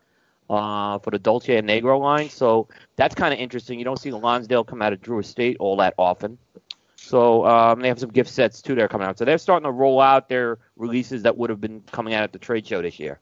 uh, 0.49 0.99
for 0.99 1.11
the 1.11 1.19
Dulce 1.19 1.49
and 1.49 1.67
Negro 1.67 1.99
line. 1.99 2.29
So 2.29 2.67
that's 2.97 3.15
kind 3.15 3.33
of 3.33 3.39
interesting. 3.39 3.79
You 3.79 3.85
don't 3.85 3.99
see 3.99 4.09
the 4.09 4.17
Lonsdale 4.17 4.63
come 4.63 4.81
out 4.81 4.93
of 4.93 5.01
Drew 5.01 5.19
Estate 5.19 5.57
all 5.59 5.77
that 5.77 5.93
often. 5.97 6.37
So 6.95 7.45
um, 7.45 7.81
they 7.81 7.87
have 7.87 7.99
some 7.99 8.09
gift 8.09 8.29
sets 8.29 8.61
too 8.61 8.75
that 8.75 8.81
are 8.81 8.87
coming 8.87 9.07
out. 9.07 9.17
So 9.17 9.25
they're 9.25 9.37
starting 9.37 9.65
to 9.65 9.71
roll 9.71 10.01
out 10.01 10.27
their 10.27 10.57
releases 10.75 11.23
that 11.23 11.37
would 11.37 11.49
have 11.49 11.61
been 11.61 11.81
coming 11.91 12.13
out 12.13 12.23
at 12.23 12.33
the 12.33 12.39
trade 12.39 12.65
show 12.65 12.81
this 12.81 12.99
year. 12.99 13.19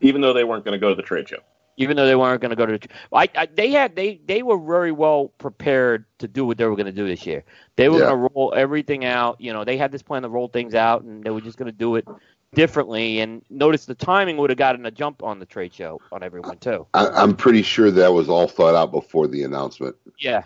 Even 0.00 0.20
though 0.20 0.32
they 0.32 0.42
weren't 0.42 0.64
going 0.64 0.72
to 0.72 0.80
go 0.80 0.88
to 0.88 0.94
the 0.94 1.02
trade 1.02 1.28
show. 1.28 1.38
Even 1.78 1.96
though 1.96 2.06
they 2.06 2.14
weren't 2.14 2.40
going 2.40 2.50
to 2.50 2.56
go 2.56 2.66
to, 2.66 2.78
the, 2.78 2.88
I, 3.12 3.28
I, 3.34 3.46
they 3.46 3.70
had 3.70 3.96
they 3.96 4.20
they 4.26 4.42
were 4.42 4.58
very 4.58 4.92
well 4.92 5.28
prepared 5.38 6.04
to 6.18 6.28
do 6.28 6.44
what 6.44 6.58
they 6.58 6.66
were 6.66 6.76
going 6.76 6.86
to 6.86 6.92
do 6.92 7.06
this 7.06 7.24
year. 7.26 7.44
They 7.76 7.88
were 7.88 7.98
Yeah. 7.98 8.06
going 8.10 8.28
to 8.28 8.28
roll 8.34 8.52
everything 8.54 9.04
out. 9.06 9.40
You 9.40 9.52
know, 9.54 9.64
they 9.64 9.76
had 9.78 9.90
this 9.90 10.02
plan 10.02 10.22
to 10.22 10.28
roll 10.28 10.48
things 10.48 10.74
out, 10.74 11.02
and 11.02 11.24
they 11.24 11.30
were 11.30 11.40
just 11.40 11.56
going 11.56 11.70
to 11.72 11.76
do 11.76 11.96
it 11.96 12.06
differently. 12.54 13.20
And 13.20 13.42
notice 13.48 13.86
the 13.86 13.94
timing 13.94 14.36
would 14.36 14.50
have 14.50 14.58
gotten 14.58 14.84
a 14.84 14.90
jump 14.90 15.22
on 15.22 15.38
the 15.38 15.46
trade 15.46 15.72
show 15.72 16.00
on 16.12 16.22
everyone 16.22 16.58
too. 16.58 16.86
I, 16.92 17.08
I'm 17.08 17.34
pretty 17.34 17.62
sure 17.62 17.90
that 17.90 18.12
was 18.12 18.28
all 18.28 18.48
thought 18.48 18.74
out 18.74 18.92
before 18.92 19.26
the 19.26 19.42
announcement. 19.42 19.96
Yeah. 20.18 20.44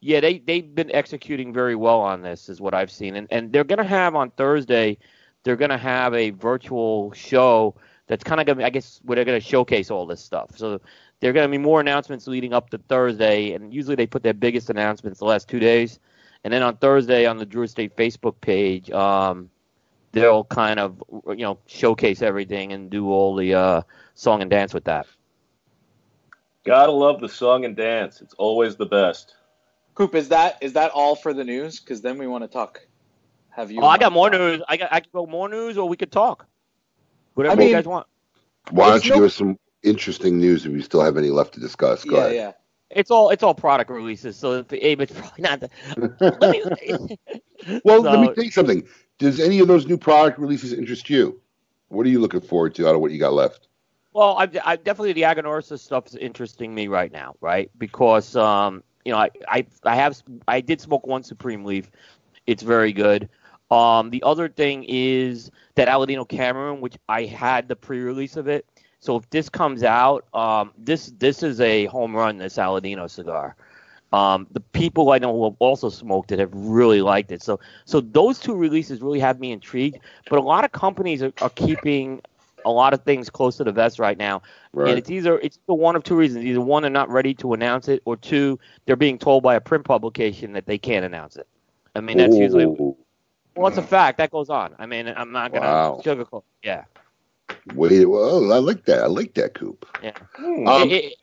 Yeah, 0.00 0.20
they 0.20 0.38
they've 0.38 0.74
been 0.74 0.90
executing 0.92 1.52
very 1.52 1.74
well 1.74 2.00
on 2.00 2.22
this, 2.22 2.48
is 2.48 2.60
what 2.60 2.74
I've 2.74 2.90
seen, 2.90 3.16
and 3.16 3.26
and 3.30 3.52
they're 3.52 3.64
gonna 3.64 3.82
have 3.84 4.14
on 4.14 4.30
Thursday, 4.30 4.98
they're 5.42 5.56
gonna 5.56 5.78
have 5.78 6.14
a 6.14 6.30
virtual 6.30 7.12
show 7.12 7.74
that's 8.06 8.24
kind 8.24 8.40
of 8.40 8.46
gonna, 8.46 8.64
I 8.64 8.70
guess, 8.70 9.00
where 9.04 9.16
they're 9.16 9.24
gonna 9.24 9.40
showcase 9.40 9.90
all 9.90 10.06
this 10.06 10.20
stuff. 10.20 10.56
So 10.56 10.80
there 11.20 11.30
are 11.30 11.32
gonna 11.32 11.48
be 11.48 11.58
more 11.58 11.80
announcements 11.80 12.26
leading 12.26 12.52
up 12.52 12.70
to 12.70 12.78
Thursday, 12.78 13.52
and 13.52 13.72
usually 13.72 13.96
they 13.96 14.06
put 14.06 14.22
their 14.22 14.34
biggest 14.34 14.70
announcements 14.70 15.18
the 15.18 15.24
last 15.24 15.48
two 15.48 15.58
days, 15.58 15.98
and 16.44 16.52
then 16.52 16.62
on 16.62 16.76
Thursday 16.76 17.26
on 17.26 17.38
the 17.38 17.46
Drew 17.46 17.64
Estate 17.64 17.96
Facebook 17.96 18.40
page, 18.40 18.90
um, 18.90 19.50
they'll 20.12 20.44
kind 20.44 20.78
of 20.78 21.02
you 21.28 21.44
know 21.44 21.58
showcase 21.66 22.22
everything 22.22 22.72
and 22.72 22.90
do 22.90 23.10
all 23.10 23.34
the 23.34 23.54
uh, 23.54 23.82
song 24.14 24.42
and 24.42 24.50
dance 24.50 24.72
with 24.72 24.84
that. 24.84 25.06
Gotta 26.64 26.92
love 26.92 27.20
the 27.20 27.28
song 27.28 27.64
and 27.64 27.76
dance. 27.76 28.20
It's 28.20 28.34
always 28.34 28.76
the 28.76 28.86
best. 28.86 29.34
Coop, 29.94 30.14
is 30.14 30.28
that 30.28 30.58
is 30.60 30.74
that 30.74 30.90
all 30.92 31.16
for 31.16 31.32
the 31.32 31.44
news? 31.44 31.80
Because 31.80 32.02
then 32.02 32.18
we 32.18 32.26
want 32.26 32.44
to 32.44 32.48
talk. 32.48 32.86
Have 33.50 33.70
you? 33.70 33.80
Oh, 33.80 33.86
I 33.86 33.98
got 33.98 34.12
more 34.12 34.28
news. 34.30 34.62
I 34.68 34.76
got 34.76 34.92
I 34.92 35.00
can 35.00 35.10
go 35.12 35.26
more 35.26 35.48
news, 35.48 35.78
or 35.78 35.88
we 35.88 35.96
could 35.96 36.12
talk. 36.12 36.46
Whatever 37.36 37.52
I 37.52 37.56
mean- 37.58 37.68
you 37.68 37.74
guys 37.74 37.86
want. 37.86 38.06
Why 38.70 38.90
don't 38.90 39.04
you 39.04 39.10
no- 39.10 39.16
give 39.18 39.24
us 39.26 39.34
some 39.34 39.58
interesting 39.84 40.38
news 40.38 40.66
if 40.66 40.72
you 40.72 40.82
still 40.82 41.00
have 41.02 41.16
any 41.16 41.30
left 41.30 41.54
to 41.54 41.60
discuss? 41.60 42.02
Go 42.04 42.16
Yeah, 42.16 42.22
ahead. 42.24 42.34
yeah. 42.34 42.52
It's 42.90 43.10
all 43.10 43.30
it's 43.30 43.42
all 43.42 43.54
product 43.54 43.90
releases, 43.90 44.36
so 44.36 44.62
the 44.62 44.84
Abe, 44.84 45.02
it's 45.02 45.12
probably 45.16 45.42
not. 45.42 45.60
The, 45.60 45.70
let 46.40 46.50
me, 46.50 47.18
Well, 47.84 48.00
let 48.02 48.20
me 48.20 48.26
So- 48.26 48.34
tell 48.34 48.44
you 48.44 48.50
something. 48.50 48.88
Does 49.18 49.38
any 49.40 49.60
of 49.60 49.68
those 49.68 49.86
new 49.86 49.96
product 49.96 50.38
releases 50.38 50.72
interest 50.72 51.08
you? 51.08 51.40
What 51.88 52.04
are 52.06 52.08
you 52.08 52.18
looking 52.20 52.40
forward 52.40 52.74
to 52.76 52.88
out 52.88 52.94
of 52.94 53.00
what 53.00 53.12
you 53.12 53.18
got 53.20 53.32
left? 53.32 53.68
Well, 54.12 54.36
I, 54.38 54.48
I 54.64 54.76
definitely 54.76 55.12
the 55.12 55.22
Aganorsa 55.22 55.78
stuff 55.78 56.06
is 56.06 56.14
interesting 56.16 56.74
me 56.74 56.88
right 56.88 57.12
now, 57.12 57.34
right? 57.40 57.70
Because 57.78 58.34
um, 58.34 58.82
you 59.04 59.12
know, 59.12 59.18
I, 59.18 59.30
I 59.48 59.66
I 59.84 59.94
have 59.96 60.20
I 60.48 60.60
did 60.60 60.80
smoke 60.80 61.06
one 61.06 61.22
Supreme 61.22 61.64
Leaf. 61.64 61.90
It's 62.46 62.62
very 62.62 62.92
good. 62.92 63.28
Um, 63.70 64.10
the 64.10 64.22
other 64.22 64.48
thing 64.48 64.84
is 64.88 65.50
that 65.74 65.88
Aladino 65.88 66.28
Cameroon, 66.28 66.80
which 66.80 66.96
I 67.08 67.24
had 67.24 67.68
the 67.68 67.76
pre-release 67.76 68.36
of 68.36 68.48
it. 68.48 68.66
So 69.00 69.16
if 69.16 69.28
this 69.30 69.48
comes 69.48 69.82
out, 69.82 70.24
um, 70.34 70.72
this 70.78 71.12
this 71.18 71.42
is 71.42 71.60
a 71.60 71.86
home 71.86 72.14
run. 72.14 72.38
This 72.38 72.56
Aladino 72.56 73.08
cigar. 73.08 73.56
Um, 74.12 74.46
the 74.52 74.60
people 74.60 75.10
I 75.10 75.18
know 75.18 75.36
who 75.36 75.44
have 75.44 75.56
also 75.58 75.90
smoked 75.90 76.32
it 76.32 76.38
have 76.38 76.52
really 76.54 77.02
liked 77.02 77.32
it. 77.32 77.42
So 77.42 77.60
so 77.84 78.00
those 78.00 78.38
two 78.38 78.54
releases 78.54 79.02
really 79.02 79.20
have 79.20 79.40
me 79.40 79.52
intrigued. 79.52 79.98
But 80.30 80.38
a 80.38 80.42
lot 80.42 80.64
of 80.64 80.72
companies 80.72 81.22
are, 81.22 81.32
are 81.40 81.50
keeping 81.50 82.22
a 82.64 82.70
lot 82.70 82.92
of 82.92 83.02
things 83.02 83.30
close 83.30 83.56
to 83.56 83.64
the 83.64 83.72
vest 83.72 83.98
right 83.98 84.18
now. 84.18 84.42
Right. 84.72 84.90
And 84.90 84.98
it's 84.98 85.10
either 85.10 85.38
it's 85.38 85.58
the 85.66 85.74
one 85.74 85.96
of 85.96 86.02
two 86.02 86.16
reasons. 86.16 86.44
Either 86.44 86.60
one, 86.60 86.82
they're 86.82 86.90
not 86.90 87.08
ready 87.08 87.34
to 87.34 87.54
announce 87.54 87.88
it, 87.88 88.02
or 88.04 88.16
two, 88.16 88.58
they're 88.84 88.96
being 88.96 89.18
told 89.18 89.42
by 89.42 89.54
a 89.54 89.60
print 89.60 89.84
publication 89.84 90.52
that 90.52 90.66
they 90.66 90.78
can't 90.78 91.04
announce 91.04 91.36
it. 91.36 91.46
I 91.94 92.00
mean, 92.00 92.18
that's 92.18 92.36
usually 92.36 92.64
Ooh, 92.64 92.96
well, 93.56 93.68
it's 93.68 93.78
a 93.78 93.82
fact 93.82 94.18
that 94.18 94.30
goes 94.30 94.50
on. 94.50 94.74
I 94.78 94.86
mean, 94.86 95.08
I'm 95.16 95.32
not 95.32 95.52
gonna 95.52 95.66
Wow. 95.66 96.00
sugarcoat. 96.04 96.42
Yeah, 96.62 96.84
wait. 97.74 98.04
Well, 98.06 98.52
I 98.52 98.58
like 98.58 98.84
that. 98.86 99.02
I 99.02 99.06
like 99.06 99.34
that, 99.34 99.54
Coop. 99.54 99.86
yeah, 100.02 100.12
Um, 100.38 100.90
It- 100.90 101.04
it- 101.04 101.14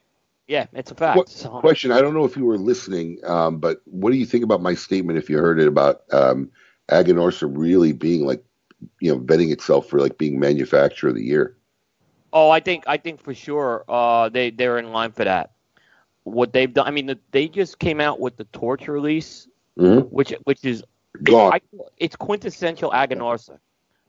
yeah. 0.48 0.66
It's 0.74 0.92
a 0.92 0.96
fact. 0.96 1.18
What- 1.18 1.30
So, 1.30 1.50
Question: 1.60 1.92
I 1.92 2.02
don't 2.02 2.14
know 2.14 2.26
if 2.26 2.36
you 2.38 2.46
were 2.46 2.58
listening, 2.58 3.20
um, 3.26 3.60
but 3.60 3.82
what 3.86 4.12
do 4.12 4.18
you 4.18 4.26
think 4.26 4.44
about 4.44 4.62
my 4.62 4.74
statement? 4.74 5.18
If 5.18 5.30
you 5.30 5.38
heard 5.38 5.60
it 5.60 5.68
about 5.68 6.04
um, 6.12 6.50
Aganorsa 6.92 7.50
really 7.52 7.94
being 7.94 8.26
like, 8.26 8.44
you 9.00 9.12
know, 9.12 9.20
betting 9.20 9.52
itself 9.52 9.88
for 9.88 10.00
like 10.00 10.18
being 10.18 10.40
manufacturer 10.40 11.10
of 11.10 11.16
the 11.16 11.24
year. 11.24 11.56
oh, 12.34 12.50
I 12.50 12.60
think 12.60 12.84
I 12.88 12.98
think 12.98 13.22
for 13.22 13.34
sure 13.34 13.84
uh, 13.88 14.30
they 14.30 14.50
they're 14.52 14.78
in 14.80 14.92
line 14.92 15.12
for 15.12 15.24
that. 15.24 15.52
What 16.24 16.52
they've 16.54 16.74
done, 16.74 16.88
I 16.88 16.92
mean, 16.92 17.06
the, 17.08 17.20
they 17.32 17.48
just 17.48 17.80
came 17.80 18.00
out 18.02 18.20
with 18.20 18.38
the 18.38 18.46
Torch 18.46 18.88
release, 18.88 19.48
Mhm. 19.78 20.10
which 20.10 20.34
which 20.46 20.64
is 20.66 20.84
Gone. 21.22 21.54
I, 21.54 21.62
it's 21.98 22.16
quintessential 22.16 22.92
Aganorsa. 22.92 23.60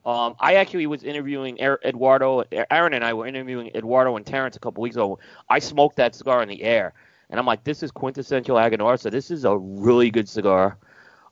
Um, 0.07 0.35
I 0.39 0.55
actually 0.57 0.87
was 0.87 1.03
interviewing 1.03 1.59
Er- 1.63 1.81
Eduardo, 1.85 2.45
Aaron 2.71 2.93
and 2.95 3.05
I 3.05 3.13
were 3.15 3.27
interviewing 3.27 3.71
Eduardo 3.75 4.17
and 4.17 4.25
Terrence 4.27 4.57
a 4.57 4.61
couple 4.61 4.83
weeks 4.83 4.97
ago. 4.97 5.19
I 5.49 5.59
smoked 5.59 5.97
that 5.97 6.15
cigar 6.15 6.43
in 6.43 6.49
the 6.49 6.63
air, 6.63 6.93
and 7.31 7.41
I'm 7.41 7.47
like, 7.47 7.65
this 7.65 7.83
is 7.83 7.91
quintessential 7.91 8.57
Aganorsa. 8.57 9.11
This 9.11 9.31
is 9.31 9.45
a 9.45 9.57
really 9.57 10.11
good 10.11 10.29
cigar. 10.29 10.77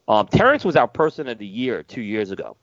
Um, 0.09 0.27
Terrence 0.27 0.65
was 0.65 0.75
our 0.77 0.89
person 0.89 1.29
of 1.29 1.39
the 1.39 1.47
year 1.47 1.83
two 1.83 2.01
years 2.03 2.31
ago. 2.31 2.57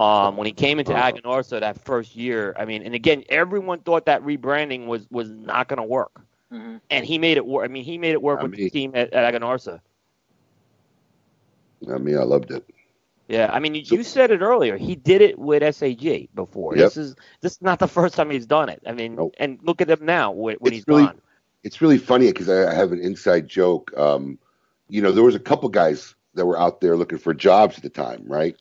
Um, 0.00 0.36
when 0.36 0.46
he 0.46 0.52
came 0.52 0.78
into 0.78 0.94
Uh-huh. 0.94 1.12
Aganorsa 1.12 1.60
that 1.60 1.80
first 1.80 2.14
year, 2.14 2.54
I 2.58 2.64
mean, 2.64 2.82
and 2.82 2.94
again, 2.94 3.24
everyone 3.30 3.80
thought 3.80 4.04
that 4.06 4.22
rebranding 4.22 4.86
was 4.86 5.06
was 5.10 5.30
not 5.30 5.68
going 5.68 5.78
to 5.78 5.82
work, 5.82 6.20
Mm-hmm. 6.52 6.76
and 6.90 7.04
he 7.04 7.18
made 7.18 7.36
it 7.36 7.44
work. 7.44 7.64
I 7.64 7.68
mean, 7.72 7.84
he 7.84 7.98
made 7.98 8.12
it 8.12 8.22
work 8.22 8.40
I 8.40 8.42
with 8.44 8.52
mean- 8.52 8.60
the 8.64 8.70
team 8.70 8.92
at, 8.94 9.12
at 9.12 9.34
Aganorsa. 9.34 9.80
I 11.92 11.98
mean, 11.98 12.16
I 12.18 12.22
loved 12.22 12.50
it. 12.50 12.64
Yeah, 13.28 13.50
I 13.52 13.58
mean, 13.58 13.74
you, 13.74 14.02
said 14.04 14.30
it 14.30 14.40
earlier. 14.40 14.78
He 14.78 14.94
did 14.94 15.20
it 15.20 15.38
with 15.38 15.62
SAG 15.76 16.28
before. 16.34 16.74
Yep. 16.76 16.84
This 16.86 16.96
is 16.96 17.16
this 17.42 17.52
is 17.52 17.62
not 17.62 17.78
the 17.78 17.86
first 17.86 18.14
time 18.14 18.30
he's 18.30 18.46
done 18.46 18.70
it. 18.70 18.82
I 18.86 18.92
mean, 18.92 19.16
Nope. 19.16 19.34
and 19.38 19.58
look 19.62 19.82
at 19.82 19.90
him 19.90 20.06
now 20.06 20.32
when, 20.32 20.56
It's 20.62 20.70
he's 20.70 20.88
really- 20.88 21.04
gone. 21.04 21.20
It's 21.64 21.82
really 21.82 21.98
funny 21.98 22.28
because 22.28 22.48
I 22.48 22.70
I 22.70 22.74
have 22.74 22.92
an 22.92 23.00
inside 23.00 23.46
joke. 23.48 23.92
Um, 23.98 24.38
you 24.88 25.02
know, 25.02 25.12
there 25.12 25.24
was 25.24 25.34
a 25.34 25.40
couple 25.40 25.68
guys 25.68 26.14
that 26.34 26.46
were 26.46 26.58
out 26.58 26.80
there 26.80 26.96
looking 26.96 27.18
for 27.18 27.34
jobs 27.34 27.76
at 27.76 27.82
the 27.82 27.90
time, 27.90 28.22
right? 28.26 28.56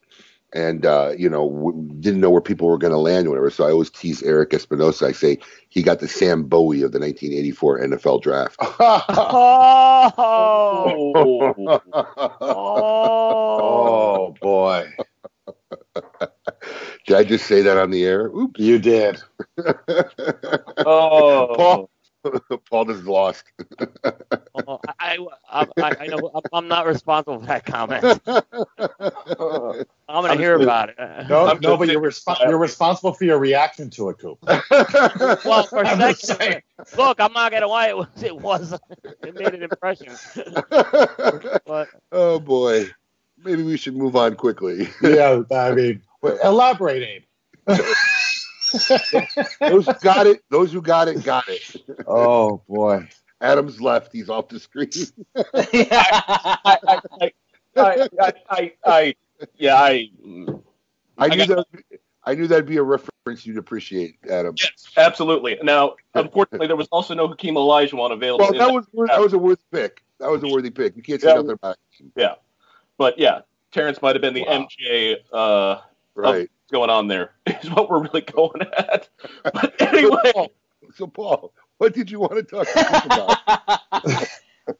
And 0.54 0.86
uh, 0.86 1.14
you 1.18 1.30
know, 1.30 1.50
w- 1.50 1.90
didn't 2.00 2.22
know 2.22 2.30
where 2.30 2.42
people 2.42 2.68
were 2.68 2.78
going 2.78 2.94
to 2.94 3.00
land 3.00 3.28
or 3.28 3.32
whatever. 3.32 3.50
So 3.52 3.66
I 3.68 3.72
always 3.72 3.90
tease 3.90 4.24
Eric 4.24 4.54
Espinosa. 4.54 5.08
I 5.08 5.12
say 5.14 5.40
he 5.70 5.84
got 5.84 6.00
the 6.00 6.08
Sam 6.08 6.44
Bowie 6.46 6.84
of 6.84 6.92
the 6.94 7.00
1984 7.00 7.82
NFL 7.82 8.22
draft. 8.24 8.58
Oh, 10.36 11.72
Oh 12.40 14.36
boy, 14.42 14.90
Did 17.08 17.18
I 17.18 17.24
just 17.24 17.48
say 17.48 17.62
that 17.64 17.78
on 17.78 17.92
the 17.92 18.06
air? 18.06 18.28
Oops. 18.28 18.60
you 18.60 18.80
did. 18.80 19.22
Oh, 20.86 21.50
Paul, 21.54 21.90
Paul 22.70 22.90
is 22.92 23.06
lost. 23.06 23.44
Oh, 24.04 24.14
oh 24.68 24.80
I, 25.00 25.18
I, 25.50 25.68
I, 25.78 25.96
I 26.02 26.08
know 26.08 26.32
I'm, 26.34 26.42
I'm 26.54 26.68
not 26.68 26.86
responsible 26.86 27.40
for 27.40 27.46
that 27.46 27.66
comment. 27.66 28.04
I'm 30.10 30.24
gonna 30.24 30.36
hear 30.36 30.56
about 30.56 30.90
it. 30.90 30.96
No, 31.30 31.48
I'm 31.48 31.60
no, 31.60 31.78
but 31.78 31.90
you're 31.90 32.02
resp- 32.02 32.48
you're 32.48 32.58
responsible 32.58 33.14
for 33.14 33.26
your 33.26 33.40
reaction 33.40 33.90
to 33.92 34.10
it, 34.10 34.20
Coop. 34.20 34.40
Well, 35.46 35.64
for 35.64 35.82
a 35.82 35.88
I'm 35.88 36.00
just 36.00 36.26
second, 36.26 36.62
look, 36.98 37.20
I'm 37.20 37.34
not 37.34 37.52
gonna 37.52 37.68
lie. 37.68 37.90
It 37.90 37.98
was, 37.98 38.08
it 38.24 38.38
was, 38.38 38.80
it 39.04 39.36
made 39.36 39.54
an 39.54 39.64
impression. 39.64 40.14
But 41.66 41.90
oh 42.12 42.40
boy, 42.40 42.90
maybe 43.44 43.64
we 43.64 43.78
should 43.78 43.96
move 43.96 44.16
on 44.16 44.36
quickly. 44.36 44.90
yeah, 45.02 45.42
I 45.52 45.72
mean, 45.74 46.02
wait, 46.22 46.38
elaborate, 46.44 47.04
Abe. 47.04 47.24
Those 49.60 49.86
who 49.86 49.94
got 50.02 50.28
it, 50.28 50.44
those 50.50 50.72
who 50.74 50.82
got 50.82 51.08
it, 51.08 51.24
got 51.24 51.48
it. 51.48 51.76
Oh 52.08 52.62
boy. 52.68 53.08
Adam's 53.40 53.80
left. 53.80 54.12
He's 54.12 54.30
off 54.30 54.48
the 54.48 54.60
screen. 54.60 54.90
I, 55.36 57.00
I, 57.76 58.08
I, 58.20 58.34
I, 58.50 58.74
I, 58.84 59.16
yeah, 59.58 59.76
I. 59.76 60.10
I 61.18 61.28
knew 61.28 61.46
got- 61.48 61.68
that. 61.72 62.00
I 62.24 62.34
knew 62.36 62.46
that'd 62.48 62.66
be 62.66 62.76
a 62.78 62.84
reference 62.84 63.46
you'd 63.46 63.58
appreciate, 63.58 64.18
Adam. 64.30 64.54
Yes, 64.58 64.90
absolutely. 64.98 65.58
Now, 65.64 65.96
unfortunately, 66.14 66.68
there 66.68 66.76
was 66.76 66.90
also 66.92 67.14
no 67.14 67.28
Hakeem 67.30 67.56
Olajuwon 67.56 68.12
available. 68.12 68.48
Well, 68.52 68.54
that 68.54 68.74
was 68.74 68.86
that 69.08 69.22
was 69.22 69.32
a 69.34 69.38
worthy 69.38 69.62
pick. 69.72 70.04
That 70.20 70.30
was 70.30 70.44
a 70.44 70.48
worthy 70.48 70.70
pick. 70.72 70.98
You 70.98 71.04
can't 71.04 71.22
say 71.22 71.30
Yeah. 71.30 71.36
nothing 71.36 71.52
about 71.52 71.78
it. 72.00 72.06
Yeah, 72.18 72.34
but 72.98 73.18
yeah, 73.18 73.42
Terrence 73.72 74.02
might 74.02 74.16
have 74.16 74.22
been 74.22 74.34
the 74.34 74.44
MJ 74.46 75.18
uh, 75.32 75.80
Right. 76.22 76.36
of 76.36 76.42
what's 76.42 76.72
going 76.72 76.90
on 76.90 77.08
there. 77.08 77.32
Is 77.62 77.70
what 77.72 77.90
we're 77.90 78.04
really 78.04 78.22
going 78.22 78.62
at. 78.78 79.10
But 79.44 79.82
anyway, 79.82 80.18
So, 80.24 80.32
Paul, 80.34 80.52
so 80.96 81.08
Paul, 81.08 81.54
what 81.78 81.94
did 81.94 82.12
you 82.12 82.20
want 82.20 82.34
to 82.36 82.44
talk 82.44 82.68
to 82.68 83.38
about? 84.00 84.28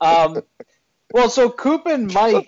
um, 0.00 0.42
well, 1.12 1.30
so 1.30 1.50
Coop 1.50 1.86
and 1.86 2.12
Mike. 2.12 2.46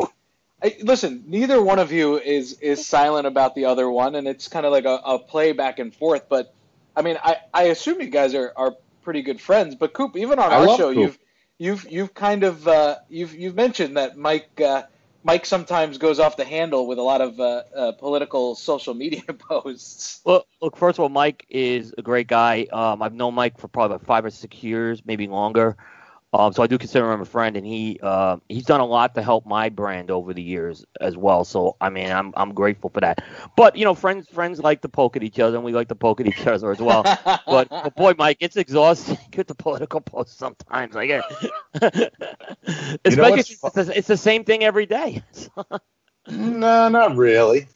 I, 0.63 0.77
listen, 0.83 1.25
neither 1.27 1.63
one 1.63 1.79
of 1.79 1.91
you 1.91 2.19
is 2.21 2.59
is 2.61 2.87
silent 2.87 3.27
about 3.27 3.55
the 3.55 3.65
other 3.65 3.89
one, 3.91 4.15
and 4.15 4.29
it's 4.29 4.47
kind 4.49 4.67
of 4.67 4.73
like 4.73 4.85
a, 4.85 5.01
a 5.05 5.19
play 5.19 5.53
back 5.53 5.79
and 5.79 5.95
forth. 5.95 6.29
But 6.29 6.53
I 6.95 7.03
mean, 7.03 7.17
I, 7.23 7.37
I 7.55 7.63
assume 7.65 8.01
you 8.01 8.09
guys 8.09 8.35
are, 8.35 8.53
are 8.57 8.77
pretty 9.03 9.23
good 9.23 9.41
friends. 9.41 9.75
But 9.75 9.95
Coop, 9.95 10.17
even 10.17 10.39
on 10.39 10.53
I 10.53 10.57
our 10.57 10.77
show, 10.77 10.93
Coop. 10.93 10.97
you've 10.99 11.19
you've 11.59 11.91
you've 11.91 12.15
kind 12.15 12.45
of 12.45 12.69
uh, 12.69 12.97
you've 13.09 13.35
you've 13.35 13.55
mentioned 13.55 13.97
that 13.97 14.19
Mike 14.19 14.61
uh, 14.61 14.83
Mike 15.23 15.45
sometimes 15.45 15.99
goes 15.99 16.19
off 16.19 16.37
the 16.37 16.45
handle 16.45 16.87
with 16.87 16.99
a 16.99 17.03
lot 17.03 17.21
of 17.21 17.39
uh, 17.39 17.63
uh, 17.77 17.93
political 17.93 18.55
social 18.55 18.95
media 18.95 19.23
posts. 19.49 20.21
Well, 20.25 20.47
look, 20.63 20.77
first 20.77 20.99
of 20.99 21.03
all, 21.03 21.09
Mike 21.09 21.47
is 21.51 21.95
a 21.99 22.03
great 22.03 22.27
guy. 22.27 22.67
Um, 22.73 23.03
I've 23.03 23.15
known 23.15 23.35
Mike 23.35 23.59
for 23.59 23.69
probably 23.69 23.97
about 23.97 24.07
five 24.07 24.25
or 24.25 24.31
six 24.31 24.63
years, 24.63 25.03
maybe 25.05 25.27
longer. 25.27 25.77
Um, 26.33 26.53
so 26.53 26.63
I 26.63 26.69
do 26.69 26.79
consider 26.79 27.11
him 27.11 27.21
a 27.21 27.25
friend, 27.25 27.57
and 27.57 27.67
he 27.67 27.99
uh, 28.03 28.37
he's 28.49 28.65
done 28.65 28.81
a 28.81 28.87
lot 28.87 29.17
to 29.17 29.23
help 29.23 29.47
my 29.47 29.69
brand 29.69 30.13
over 30.13 30.33
the 30.33 30.43
years 30.43 30.85
as 31.01 31.17
well. 31.17 31.45
So 31.45 31.77
I 31.81 31.91
mean, 31.91 32.09
I'm 32.09 32.33
I'm 32.37 32.55
grateful 32.55 32.89
for 32.91 33.01
that. 33.01 33.21
But 33.57 33.75
you 33.75 33.85
know, 33.85 33.95
friends 33.95 34.29
friends 34.29 34.61
like 34.61 34.81
to 34.83 34.89
poke 34.89 35.17
at 35.17 35.25
each 35.25 35.41
other, 35.41 35.57
and 35.57 35.65
we 35.65 35.73
like 35.73 35.89
to 35.89 35.97
poke 35.97 36.21
at 36.21 36.29
each 36.29 36.47
other 36.47 36.71
as 36.71 36.79
well. 36.79 37.03
but, 37.03 37.69
but 37.69 37.97
boy, 37.97 38.15
Mike, 38.17 38.37
it's 38.41 38.57
exhausting 38.57 39.19
with 39.37 39.49
the 39.49 39.57
political 39.57 40.01
posts 40.01 40.39
sometimes. 40.39 40.95
I 40.95 41.07
get, 41.07 41.25
especially 43.05 43.57
what's 43.61 43.75
since 43.75 43.77
it's, 43.77 43.89
the- 43.89 43.99
it's 43.99 44.09
the 44.09 44.17
same 44.17 44.45
thing 44.45 44.63
every 44.63 44.87
day. 44.87 45.23
No, 46.29 46.89
not 46.89 47.17
really. 47.17 47.67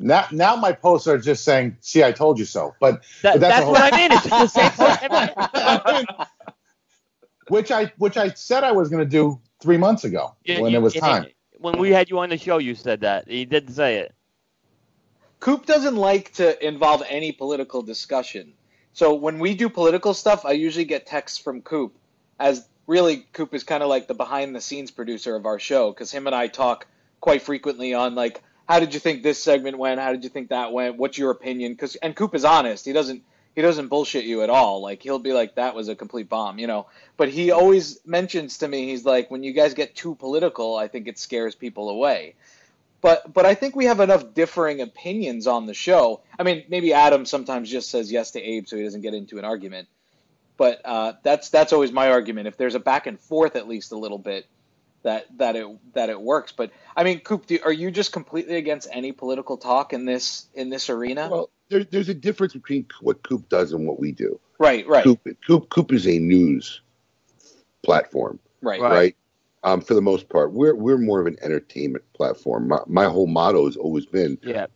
Now, 0.00 0.26
now 0.32 0.56
my 0.56 0.72
posts 0.72 1.06
are 1.06 1.18
just 1.18 1.44
saying, 1.44 1.76
"See, 1.80 2.02
I 2.02 2.10
told 2.12 2.38
you 2.38 2.44
so." 2.44 2.74
But, 2.80 3.02
That, 3.22 3.34
but 3.34 3.40
that's 3.40 3.54
that's, 3.54 3.64
whole, 3.64 3.72
what 3.72 3.92
I 3.92 3.96
mean. 3.96 4.12
It's 4.12 4.28
the 4.28 4.46
same 4.48 4.70
post 4.72 5.02
every 5.02 6.06
day. 6.06 6.24
Which 7.50 7.70
I 7.70 7.92
which 7.98 8.16
I 8.16 8.30
said 8.30 8.64
I 8.64 8.72
was 8.72 8.88
going 8.88 9.04
to 9.04 9.10
do 9.10 9.40
three 9.60 9.76
months 9.76 10.04
ago 10.04 10.34
Yeah, 10.44 10.60
when 10.60 10.72
you- 10.72 10.78
it 10.78 10.82
was 10.82 10.94
time. 10.94 11.26
When 11.58 11.78
we 11.78 11.90
had 11.90 12.08
you 12.08 12.18
on 12.20 12.30
the 12.30 12.38
show, 12.38 12.56
you 12.56 12.74
said 12.74 13.00
that. 13.02 13.28
He 13.28 13.44
didn't 13.44 13.74
say 13.74 13.98
it. 13.98 14.14
Coop 15.40 15.66
doesn't 15.66 15.96
like 15.96 16.32
to 16.34 16.66
involve 16.66 17.02
any 17.06 17.32
political 17.32 17.82
discussion. 17.82 18.54
So 18.94 19.14
when 19.14 19.38
we 19.38 19.54
do 19.54 19.68
political 19.68 20.14
stuff, 20.14 20.46
I 20.46 20.52
usually 20.52 20.86
get 20.86 21.06
texts 21.06 21.38
from 21.38 21.60
Coop, 21.60 21.94
as 22.38 22.66
really 22.86 23.26
Coop 23.34 23.52
is 23.54 23.62
kind 23.62 23.82
of 23.82 23.88
like 23.90 24.08
the 24.08 24.14
behind 24.14 24.54
the 24.54 24.60
scenes 24.60 24.90
producer 24.90 25.36
of 25.36 25.44
our 25.44 25.58
show, 25.58 25.90
because 25.90 26.10
him 26.10 26.26
and 26.26 26.34
I 26.34 26.46
talk 26.46 26.86
quite 27.20 27.42
frequently 27.42 27.92
on 27.92 28.14
like, 28.14 28.42
how 28.66 28.80
did 28.80 28.94
you 28.94 29.00
think 29.00 29.22
this 29.22 29.42
segment 29.42 29.76
went? 29.78 30.00
How 30.00 30.12
did 30.12 30.24
you 30.24 30.30
think 30.30 30.48
that 30.48 30.72
went? 30.72 30.96
What's 30.96 31.18
your 31.18 31.30
opinion? 31.30 31.72
Because 31.72 31.96
and 31.96 32.16
Coop 32.16 32.34
is 32.34 32.44
honest. 32.44 32.84
He 32.86 32.92
doesn't 32.92 33.22
he 33.54 33.62
doesn't 33.62 33.88
bullshit 33.88 34.24
you 34.24 34.42
at 34.42 34.50
all. 34.50 34.80
Like 34.80 35.02
he'll 35.02 35.18
be 35.18 35.32
like, 35.32 35.56
that 35.56 35.74
was 35.74 35.88
a 35.88 35.96
complete 35.96 36.28
bomb, 36.28 36.58
you 36.58 36.66
know. 36.66 36.86
But 37.16 37.28
he 37.28 37.50
always 37.50 38.00
mentions 38.06 38.58
to 38.58 38.68
me, 38.68 38.86
he's 38.86 39.04
like, 39.04 39.30
when 39.30 39.42
you 39.42 39.52
guys 39.52 39.74
get 39.74 39.94
too 39.94 40.14
political, 40.14 40.76
I 40.76 40.88
think 40.88 41.08
it 41.08 41.18
scares 41.18 41.54
people 41.54 41.90
away 41.90 42.34
but 43.00 43.32
but 43.32 43.46
I 43.46 43.54
think 43.54 43.76
we 43.76 43.86
have 43.86 44.00
enough 44.00 44.34
differing 44.34 44.80
opinions 44.80 45.46
on 45.46 45.66
the 45.66 45.74
show. 45.74 46.22
I 46.38 46.42
mean, 46.42 46.64
maybe 46.68 46.92
Adam 46.92 47.24
sometimes 47.24 47.70
just 47.70 47.90
says 47.90 48.12
yes 48.12 48.32
to 48.32 48.40
Abe 48.42 48.66
so 48.66 48.76
he 48.76 48.82
doesn't 48.82 49.00
get 49.00 49.14
into 49.14 49.38
an 49.38 49.44
argument. 49.44 49.88
But 50.56 50.82
uh, 50.84 51.14
that's 51.22 51.48
that's 51.48 51.72
always 51.72 51.92
my 51.92 52.10
argument. 52.10 52.48
If 52.48 52.56
there's 52.56 52.74
a 52.74 52.80
back 52.80 53.06
and 53.06 53.18
forth 53.18 53.56
at 53.56 53.66
least 53.66 53.92
a 53.92 53.96
little 53.96 54.18
bit, 54.18 54.46
that 55.02 55.26
that 55.38 55.56
it 55.56 55.66
that 55.94 56.10
it 56.10 56.20
works. 56.20 56.52
But 56.52 56.72
I 56.94 57.04
mean, 57.04 57.20
Coop, 57.20 57.46
do, 57.46 57.58
are 57.64 57.72
you 57.72 57.90
just 57.90 58.12
completely 58.12 58.56
against 58.56 58.88
any 58.92 59.12
political 59.12 59.56
talk 59.56 59.94
in 59.94 60.04
this 60.04 60.46
in 60.54 60.68
this 60.68 60.90
arena? 60.90 61.28
Well, 61.30 61.50
there, 61.70 61.84
there's 61.84 62.08
a 62.10 62.14
difference 62.14 62.52
between 62.52 62.86
what 63.00 63.22
Coop 63.22 63.48
does 63.48 63.72
and 63.72 63.86
what 63.86 63.98
we 63.98 64.12
do. 64.12 64.38
right, 64.58 64.86
right, 64.86 65.04
Coop, 65.04 65.20
Coop, 65.46 65.70
Coop 65.70 65.92
is 65.92 66.06
a 66.06 66.18
news 66.18 66.82
platform, 67.82 68.38
right, 68.60 68.80
right? 68.80 69.16
Um, 69.62 69.80
for 69.80 69.94
the 69.94 70.02
most 70.02 70.28
part, 70.28 70.52
we're 70.52 70.74
we're 70.74 70.98
more 70.98 71.20
of 71.20 71.26
an 71.26 71.36
entertainment 71.42 72.04
platform. 72.14 72.68
My, 72.68 72.78
my 72.86 73.04
whole 73.04 73.26
motto 73.26 73.66
has 73.66 73.76
always 73.76 74.06
been, 74.06 74.36
Yeah. 74.42 74.66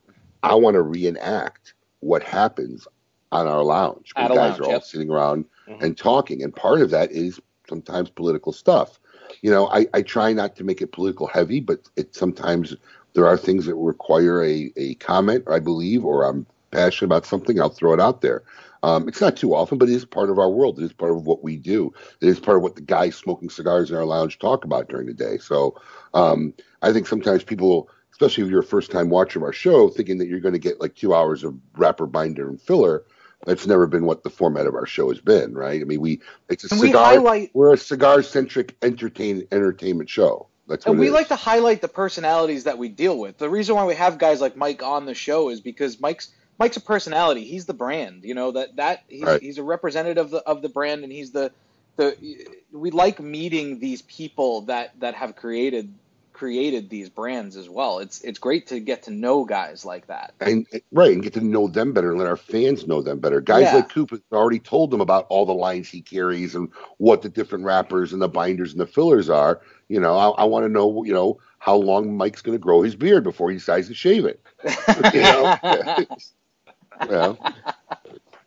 I 0.42 0.54
want 0.54 0.74
to 0.74 0.82
reenact 0.82 1.74
what 2.00 2.22
happens 2.22 2.86
on 3.32 3.46
our 3.48 3.62
lounge. 3.62 4.12
When 4.14 4.28
guys 4.28 4.36
lounge, 4.36 4.60
are 4.60 4.64
all 4.64 4.70
yep. 4.72 4.84
sitting 4.84 5.10
around 5.10 5.46
Mhm. 5.68 5.82
and 5.82 5.96
talking, 5.98 6.42
and 6.42 6.54
part 6.54 6.80
of 6.82 6.90
that 6.90 7.10
is 7.12 7.40
sometimes 7.68 8.10
political 8.10 8.52
stuff. 8.52 9.00
You 9.40 9.50
know, 9.50 9.68
I, 9.68 9.86
I 9.94 10.02
try 10.02 10.32
not 10.34 10.54
to 10.56 10.64
make 10.64 10.82
it 10.82 10.92
political 10.92 11.26
heavy, 11.26 11.60
but 11.60 11.88
it 11.96 12.14
sometimes 12.14 12.76
there 13.14 13.26
are 13.26 13.38
things 13.38 13.64
that 13.66 13.74
require 13.74 14.44
a, 14.44 14.70
a 14.76 14.94
comment, 14.96 15.44
I 15.50 15.58
believe, 15.60 16.04
or 16.04 16.24
I'm 16.24 16.46
passionate 16.74 17.06
about 17.06 17.24
something, 17.26 17.60
I'll 17.60 17.70
throw 17.70 17.94
it 17.94 18.00
out 18.00 18.20
there. 18.20 18.42
Um, 18.82 19.08
it's 19.08 19.20
not 19.20 19.36
too 19.36 19.54
often, 19.54 19.78
but 19.78 19.88
it 19.88 19.94
is 19.94 20.04
part 20.04 20.28
of 20.28 20.38
our 20.38 20.50
world. 20.50 20.78
It 20.78 20.84
is 20.84 20.92
part 20.92 21.12
of 21.12 21.24
what 21.26 21.42
we 21.42 21.56
do. 21.56 21.94
It 22.20 22.28
is 22.28 22.38
part 22.38 22.58
of 22.58 22.62
what 22.62 22.74
the 22.76 22.82
guys 22.82 23.16
smoking 23.16 23.48
cigars 23.48 23.90
in 23.90 23.96
our 23.96 24.04
lounge 24.04 24.38
talk 24.38 24.64
about 24.64 24.88
during 24.88 25.06
the 25.06 25.14
day. 25.14 25.38
So 25.38 25.80
um, 26.12 26.52
I 26.82 26.92
think 26.92 27.06
sometimes 27.06 27.44
people, 27.44 27.88
especially 28.12 28.44
if 28.44 28.50
you're 28.50 28.60
a 28.60 28.64
first 28.64 28.90
time 28.90 29.08
watcher 29.08 29.38
of 29.38 29.44
our 29.44 29.54
show, 29.54 29.88
thinking 29.88 30.18
that 30.18 30.28
you're 30.28 30.40
going 30.40 30.52
to 30.52 30.58
get 30.58 30.80
like 30.82 30.94
two 30.96 31.14
hours 31.14 31.44
of 31.44 31.54
wrapper, 31.76 32.06
binder, 32.06 32.46
and 32.48 32.60
filler. 32.60 33.04
That's 33.46 33.66
never 33.66 33.86
been 33.86 34.04
what 34.06 34.22
the 34.22 34.30
format 34.30 34.66
of 34.66 34.74
our 34.74 34.86
show 34.86 35.10
has 35.10 35.20
been, 35.20 35.54
right? 35.54 35.80
I 35.80 35.84
mean, 35.84 36.00
we 36.00 36.20
it's 36.48 36.64
a 36.64 36.74
And 36.74 36.80
we 36.80 36.88
cigar. 36.88 37.04
highlight- 37.04 37.50
we're 37.54 37.74
a 37.74 37.78
cigar 37.78 38.22
centric 38.22 38.76
entertain 38.82 39.46
entertainment 39.52 40.08
show. 40.10 40.48
That's 40.66 40.86
and 40.86 40.98
we 40.98 41.10
like 41.10 41.28
to 41.28 41.36
highlight 41.36 41.82
the 41.82 41.88
personalities 41.88 42.64
that 42.64 42.78
we 42.78 42.88
deal 42.88 43.18
with. 43.18 43.36
The 43.36 43.50
reason 43.50 43.74
why 43.74 43.84
we 43.84 43.94
have 43.96 44.16
guys 44.18 44.40
like 44.40 44.56
Mike 44.56 44.82
on 44.82 45.04
the 45.04 45.14
show 45.14 45.50
is 45.50 45.60
because 45.60 46.00
Mike's 46.00 46.30
Mike's 46.58 46.76
a 46.76 46.80
personality. 46.80 47.44
He's 47.44 47.66
the 47.66 47.74
brand. 47.74 48.24
You 48.24 48.34
know 48.34 48.52
that 48.52 48.76
that 48.76 49.00
he's, 49.08 49.22
Right. 49.24 49.40
he's 49.42 49.58
a 49.58 49.62
representative 49.62 50.26
of 50.26 50.30
the, 50.30 50.38
of 50.48 50.62
the 50.62 50.68
brand, 50.68 51.04
and 51.04 51.12
he's 51.12 51.32
the 51.32 51.52
the. 51.96 52.16
We 52.72 52.90
like 52.90 53.20
meeting 53.20 53.78
these 53.80 54.02
people 54.02 54.62
that 54.62 54.98
that 55.00 55.14
have 55.14 55.36
created 55.36 55.98
created 56.32 56.90
these 56.90 57.08
brands 57.08 57.56
as 57.56 57.68
well. 57.68 58.00
It's 58.00 58.20
it's 58.22 58.38
great 58.40 58.66
to 58.68 58.80
get 58.80 59.04
to 59.04 59.10
know 59.12 59.44
guys 59.44 59.84
like 59.84 60.08
that. 60.08 60.34
and 60.40 60.66
right 60.90 61.12
and 61.12 61.22
get 61.22 61.34
to 61.34 61.40
know 61.40 61.68
them 61.68 61.92
better 61.92 62.10
and 62.10 62.18
let 62.18 62.26
our 62.28 62.36
fans 62.36 62.86
know 62.86 63.00
them 63.02 63.20
better. 63.20 63.40
Guys 63.40 63.64
Yeah. 63.64 63.76
like 63.76 63.88
Coop 63.88 64.10
has 64.10 64.20
already 64.32 64.58
told 64.58 64.90
them 64.90 65.00
about 65.00 65.26
all 65.30 65.46
the 65.46 65.54
lines 65.54 65.88
he 65.88 66.02
carries 66.02 66.54
and 66.56 66.68
what 66.98 67.22
the 67.22 67.28
different 67.28 67.64
wrappers 67.64 68.12
and 68.12 68.20
the 68.20 68.28
binders 68.28 68.72
and 68.72 68.80
the 68.80 68.86
fillers 68.86 69.30
are. 69.30 69.60
You 69.88 70.00
know, 70.00 70.16
I, 70.16 70.28
I 70.42 70.44
want 70.44 70.64
to 70.64 70.68
know, 70.68 71.04
you 71.04 71.12
know, 71.12 71.38
how 71.58 71.76
long 71.76 72.16
Mike's 72.16 72.42
going 72.42 72.56
to 72.58 72.62
grow 72.62 72.82
his 72.82 72.96
beard 72.96 73.22
before 73.24 73.50
he 73.50 73.56
decides 73.56 73.88
to 73.88 73.94
shave 73.94 74.24
it. 74.24 74.40
you 75.14 75.20
know, 75.22 75.56
you 77.02 77.08
know? 77.10 77.38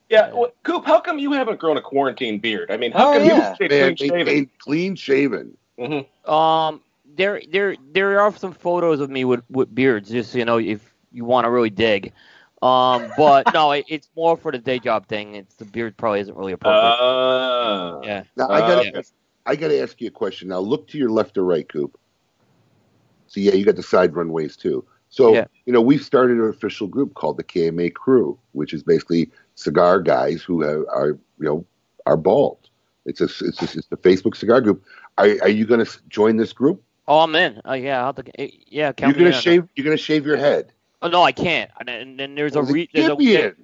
Yeah, 0.09 0.31
well, 0.33 0.51
Coop, 0.63 0.85
how 0.85 1.01
come 1.01 1.19
you 1.19 1.33
haven't 1.33 1.59
grown 1.59 1.77
a 1.77 1.81
quarantine 1.81 2.39
beard? 2.39 2.71
I 2.71 2.77
mean, 2.77 2.91
how 2.91 3.09
Oh, 3.09 3.13
come 3.13 3.25
yeah. 3.25 3.49
you 3.49 3.55
stay 3.55 3.67
man, 3.67 3.95
clean 3.95 4.11
shaven? 4.11 4.49
clean 4.59 4.95
shaven. 4.95 5.57
hmm 5.77 6.29
Um, 6.29 6.81
there, 7.15 7.41
there, 7.51 7.75
there 7.91 8.21
are 8.21 8.35
some 8.35 8.53
photos 8.53 8.99
of 9.01 9.09
me 9.09 9.25
with 9.25 9.43
with 9.49 9.73
beards, 9.73 10.09
just 10.09 10.33
you 10.35 10.45
know, 10.45 10.59
if 10.59 10.93
you 11.11 11.25
want 11.25 11.45
to 11.45 11.49
really 11.49 11.69
dig. 11.69 12.13
Um, 12.61 13.11
but 13.17 13.53
no, 13.53 13.71
it, 13.71 13.85
it's 13.87 14.09
more 14.15 14.37
for 14.37 14.51
the 14.51 14.57
day 14.57 14.79
job 14.79 15.07
thing. 15.07 15.35
It's 15.35 15.55
the 15.55 15.65
beard 15.65 15.97
probably 15.97 16.21
isn't 16.21 16.35
really 16.35 16.53
appropriate. 16.53 16.93
Uh, 16.93 17.99
yeah. 18.03 18.23
Now 18.35 18.49
I 18.49 18.59
got 18.59 18.81
to 18.81 18.97
Uh, 18.99 19.01
I 19.45 19.55
got 19.55 19.69
to 19.69 19.79
ask 19.81 19.99
you 20.01 20.07
a 20.07 20.11
question. 20.11 20.49
Now 20.49 20.59
look 20.59 20.87
to 20.89 20.97
your 20.97 21.09
left 21.09 21.37
or 21.37 21.43
right, 21.43 21.67
Coop. 21.67 21.97
So 23.27 23.39
yeah, 23.39 23.53
you 23.53 23.65
got 23.65 23.75
the 23.75 23.83
side 23.83 24.15
runways 24.15 24.57
too. 24.57 24.85
So 25.17 25.33
Yeah. 25.33 25.45
you 25.65 25.73
know 25.73 25.81
we've 25.81 26.03
started 26.03 26.37
an 26.37 26.47
official 26.47 26.85
group 26.85 27.15
called 27.15 27.37
the 27.37 27.43
KMA 27.43 27.91
Crew, 27.95 28.37
which 28.51 28.71
is 28.71 28.83
basically 28.83 29.31
cigar 29.55 29.99
guys 29.99 30.43
who 30.43 30.61
have, 30.61 30.83
are 30.93 31.17
you 31.39 31.45
know 31.47 31.65
are 32.05 32.15
bald. 32.17 32.69
It's 33.05 33.19
a 33.19 33.23
it's 33.23 33.41
a, 33.61 33.77
it's 33.79 33.87
the 33.87 33.97
Facebook 33.97 34.35
cigar 34.35 34.61
group. 34.61 34.83
Are 35.17 35.25
are 35.41 35.49
you 35.49 35.65
going 35.65 35.83
to 35.83 35.99
join 36.07 36.37
this 36.37 36.53
group? 36.53 36.83
Oh, 37.07 37.19
I'm 37.21 37.33
in. 37.35 37.59
Oh, 37.65 37.73
yeah, 37.73 38.05
I'll 38.05 38.13
eh, 38.37 38.49
yeah. 38.67 38.91
You're 38.99 39.13
going 39.13 39.31
to 39.31 39.37
in. 39.37 39.41
shave. 39.41 39.67
You're 39.75 39.85
going 39.85 39.97
to 39.97 40.03
shave 40.03 40.23
your 40.25 40.37
head. 40.37 40.71
Oh 41.01 41.07
no, 41.07 41.23
I 41.23 41.31
can't. 41.31 41.71
And, 41.79 42.19
and, 42.19 42.37
there's 42.37 42.55
a 42.55 42.61
re- 42.61 42.89
there's 42.93 43.07
a 43.09 43.15
be 43.15 43.33
there- 43.33 43.49
in. 43.49 43.55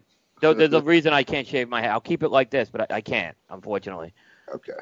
there- 0.42 0.54
there's 0.56 0.74
a 0.74 0.82
reason 0.82 1.14
I 1.14 1.22
can't 1.24 1.46
shave 1.48 1.70
my 1.70 1.82
head. 1.82 1.92
I'll 1.92 2.02
keep 2.02 2.24
it 2.24 2.30
like 2.30 2.50
this, 2.50 2.70
but 2.72 2.90
I, 2.92 2.96
I 2.98 3.02
can't, 3.02 3.36
unfortunately. 3.50 4.14
Okay. 4.56 4.74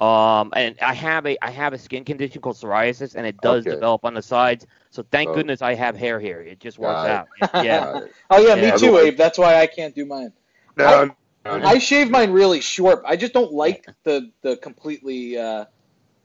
Um, 0.00 0.50
and 0.56 0.76
I 0.80 0.94
have 0.94 1.26
a 1.26 1.36
I 1.44 1.50
have 1.50 1.74
a 1.74 1.78
skin 1.78 2.04
condition 2.04 2.40
called 2.40 2.56
psoriasis, 2.56 3.14
and 3.16 3.26
it 3.26 3.38
does 3.42 3.66
Okay. 3.66 3.74
develop 3.74 4.04
on 4.06 4.14
the 4.14 4.22
sides. 4.22 4.66
So 4.90 5.04
thank 5.10 5.28
Oh. 5.28 5.34
goodness 5.34 5.60
I 5.60 5.74
have 5.74 5.94
hair 5.96 6.18
here. 6.18 6.40
It 6.40 6.58
just 6.58 6.78
works 6.78 7.02
Got 7.02 7.10
out. 7.54 7.64
Yeah. 7.64 8.00
Oh 8.30 8.40
yeah, 8.40 8.54
Yeah. 8.54 8.72
me 8.72 8.78
too, 8.78 8.96
Abe. 8.96 9.16
That's 9.16 9.38
why 9.38 9.56
I 9.60 9.66
can't 9.66 9.94
do 9.94 10.06
mine. 10.06 10.32
Now, 10.76 11.10
I 11.44 11.78
shave 11.78 12.10
mine 12.10 12.30
really 12.32 12.60
short. 12.60 13.02
I 13.06 13.16
just 13.16 13.32
don't 13.34 13.52
like 13.52 13.86
the 14.04 14.30
the 14.42 14.56
completely 14.56 15.36
uh, 15.38 15.66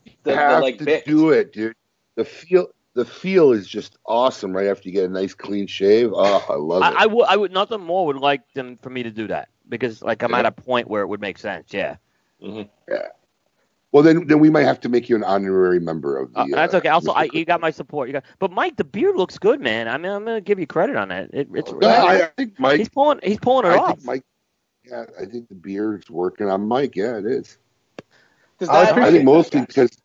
the, 0.05 0.11
you 0.11 0.13
the 0.23 0.35
have 0.37 0.61
like 0.61 0.77
to 0.77 0.85
bit. 0.85 1.05
do 1.05 1.31
it, 1.31 1.51
dude. 1.51 1.75
The 2.15 2.23
feel 2.23 2.67
the 2.93 3.03
feel 3.03 3.51
is 3.51 3.67
just 3.67 3.97
awesome 4.05 4.55
right 4.55 4.67
after 4.67 4.87
you 4.87 4.93
get 4.93 5.03
a 5.03 5.09
nice 5.09 5.33
clean 5.33 5.67
shave. 5.67 6.11
Oh, 6.13 6.45
I 6.49 6.53
love 6.55 6.81
it. 6.81 6.85
I, 6.85 7.03
I 7.03 7.05
would, 7.07 7.25
I 7.25 7.35
would, 7.35 7.51
nothing 7.51 7.81
more 7.81 8.05
would 8.05 8.15
like 8.15 8.49
them 8.53 8.77
for 8.81 8.89
me 8.89 9.03
to 9.03 9.11
do 9.11 9.27
that 9.27 9.49
because, 9.67 10.01
like, 10.01 10.23
I'm 10.23 10.31
Yeah. 10.31 10.39
at 10.39 10.45
a 10.45 10.51
point 10.53 10.87
where 10.87 11.01
it 11.01 11.07
would 11.07 11.19
make 11.19 11.37
sense. 11.37 11.73
Yeah, 11.73 11.97
Mhm. 12.41 12.69
yeah. 12.89 13.07
Well, 13.95 14.03
then 14.03 14.27
then 14.27 14.39
we 14.39 14.49
might 14.49 14.65
have 14.65 14.81
to 14.81 14.89
make 14.89 15.07
you 15.07 15.15
an 15.15 15.23
honorary 15.23 15.79
member 15.79 16.17
of 16.17 16.33
the. 16.33 16.39
Uh, 16.41 16.45
that's 16.51 16.73
uh, 16.73 16.79
okay. 16.79 16.89
Also, 16.89 17.13
I, 17.13 17.29
you 17.31 17.45
got 17.45 17.61
my 17.61 17.71
support. 17.71 18.09
You 18.09 18.11
got, 18.11 18.25
but 18.39 18.51
Mike, 18.51 18.75
the 18.75 18.83
beard 18.83 19.15
looks 19.15 19.37
good, 19.37 19.61
man. 19.61 19.87
I 19.87 19.97
mean, 19.97 20.11
I'm 20.11 20.25
gonna 20.25 20.41
give 20.41 20.59
you 20.59 20.67
credit 20.67 20.97
on 20.97 21.07
that. 21.07 21.29
It, 21.31 21.47
it's 21.53 21.71
No, 21.71 21.87
I, 21.87 22.23
I 22.23 22.25
think 22.35 22.59
Mike. 22.59 22.77
he's 22.79 22.89
pulling, 22.89 23.21
he's 23.23 23.37
pulling 23.39 23.67
it 23.67 23.69
I 23.69 23.77
off. 23.77 23.99
think 23.99 24.03
Mike. 24.03 24.23
Yeah, 24.83 25.05
I 25.17 25.23
think 25.23 25.47
the 25.47 25.55
beard's 25.55 26.09
working 26.09 26.49
on 26.49 26.67
Mike. 26.67 26.97
Yeah, 26.97 27.19
it 27.19 27.25
is. 27.25 27.57
Does 28.59 28.67
I 28.67 28.83
that, 28.83 28.91
appreciate 28.91 29.07
I 29.07 29.11
think 29.13 29.23
mostly 29.23 29.59
guys. 29.61 29.67
because 29.67 29.97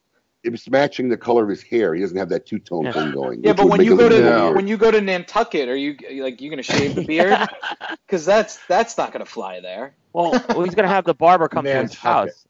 it's 0.44 0.70
matching 0.70 1.08
the 1.08 1.16
color 1.16 1.42
of 1.42 1.48
his 1.48 1.64
hair. 1.64 1.92
He 1.92 2.00
doesn't 2.00 2.16
have 2.16 2.28
that 2.28 2.46
two 2.46 2.60
tone 2.60 2.84
Yeah. 2.84 2.92
thing 2.92 3.10
going. 3.10 3.42
yeah, 3.42 3.54
but 3.54 3.66
when 3.66 3.82
you 3.82 3.96
go 3.96 4.08
to 4.08 4.14
weird. 4.14 4.54
when 4.54 4.68
you 4.68 4.76
go 4.76 4.92
to 4.92 5.00
Nantucket, 5.00 5.68
are 5.68 5.74
you 5.74 5.96
like 6.22 6.40
you 6.40 6.48
gonna 6.48 6.62
shave 6.62 6.94
the 6.94 7.04
beard? 7.04 7.36
Because 8.06 8.24
that's 8.24 8.64
that's 8.68 8.96
not 8.96 9.12
gonna 9.12 9.24
fly 9.24 9.58
there. 9.58 9.96
well, 10.12 10.30
well, 10.50 10.62
he's 10.62 10.76
gonna 10.76 10.86
have 10.86 11.04
the 11.04 11.14
barber 11.14 11.48
come 11.48 11.64
to 11.64 11.82
his 11.82 11.94
house. 11.94 12.46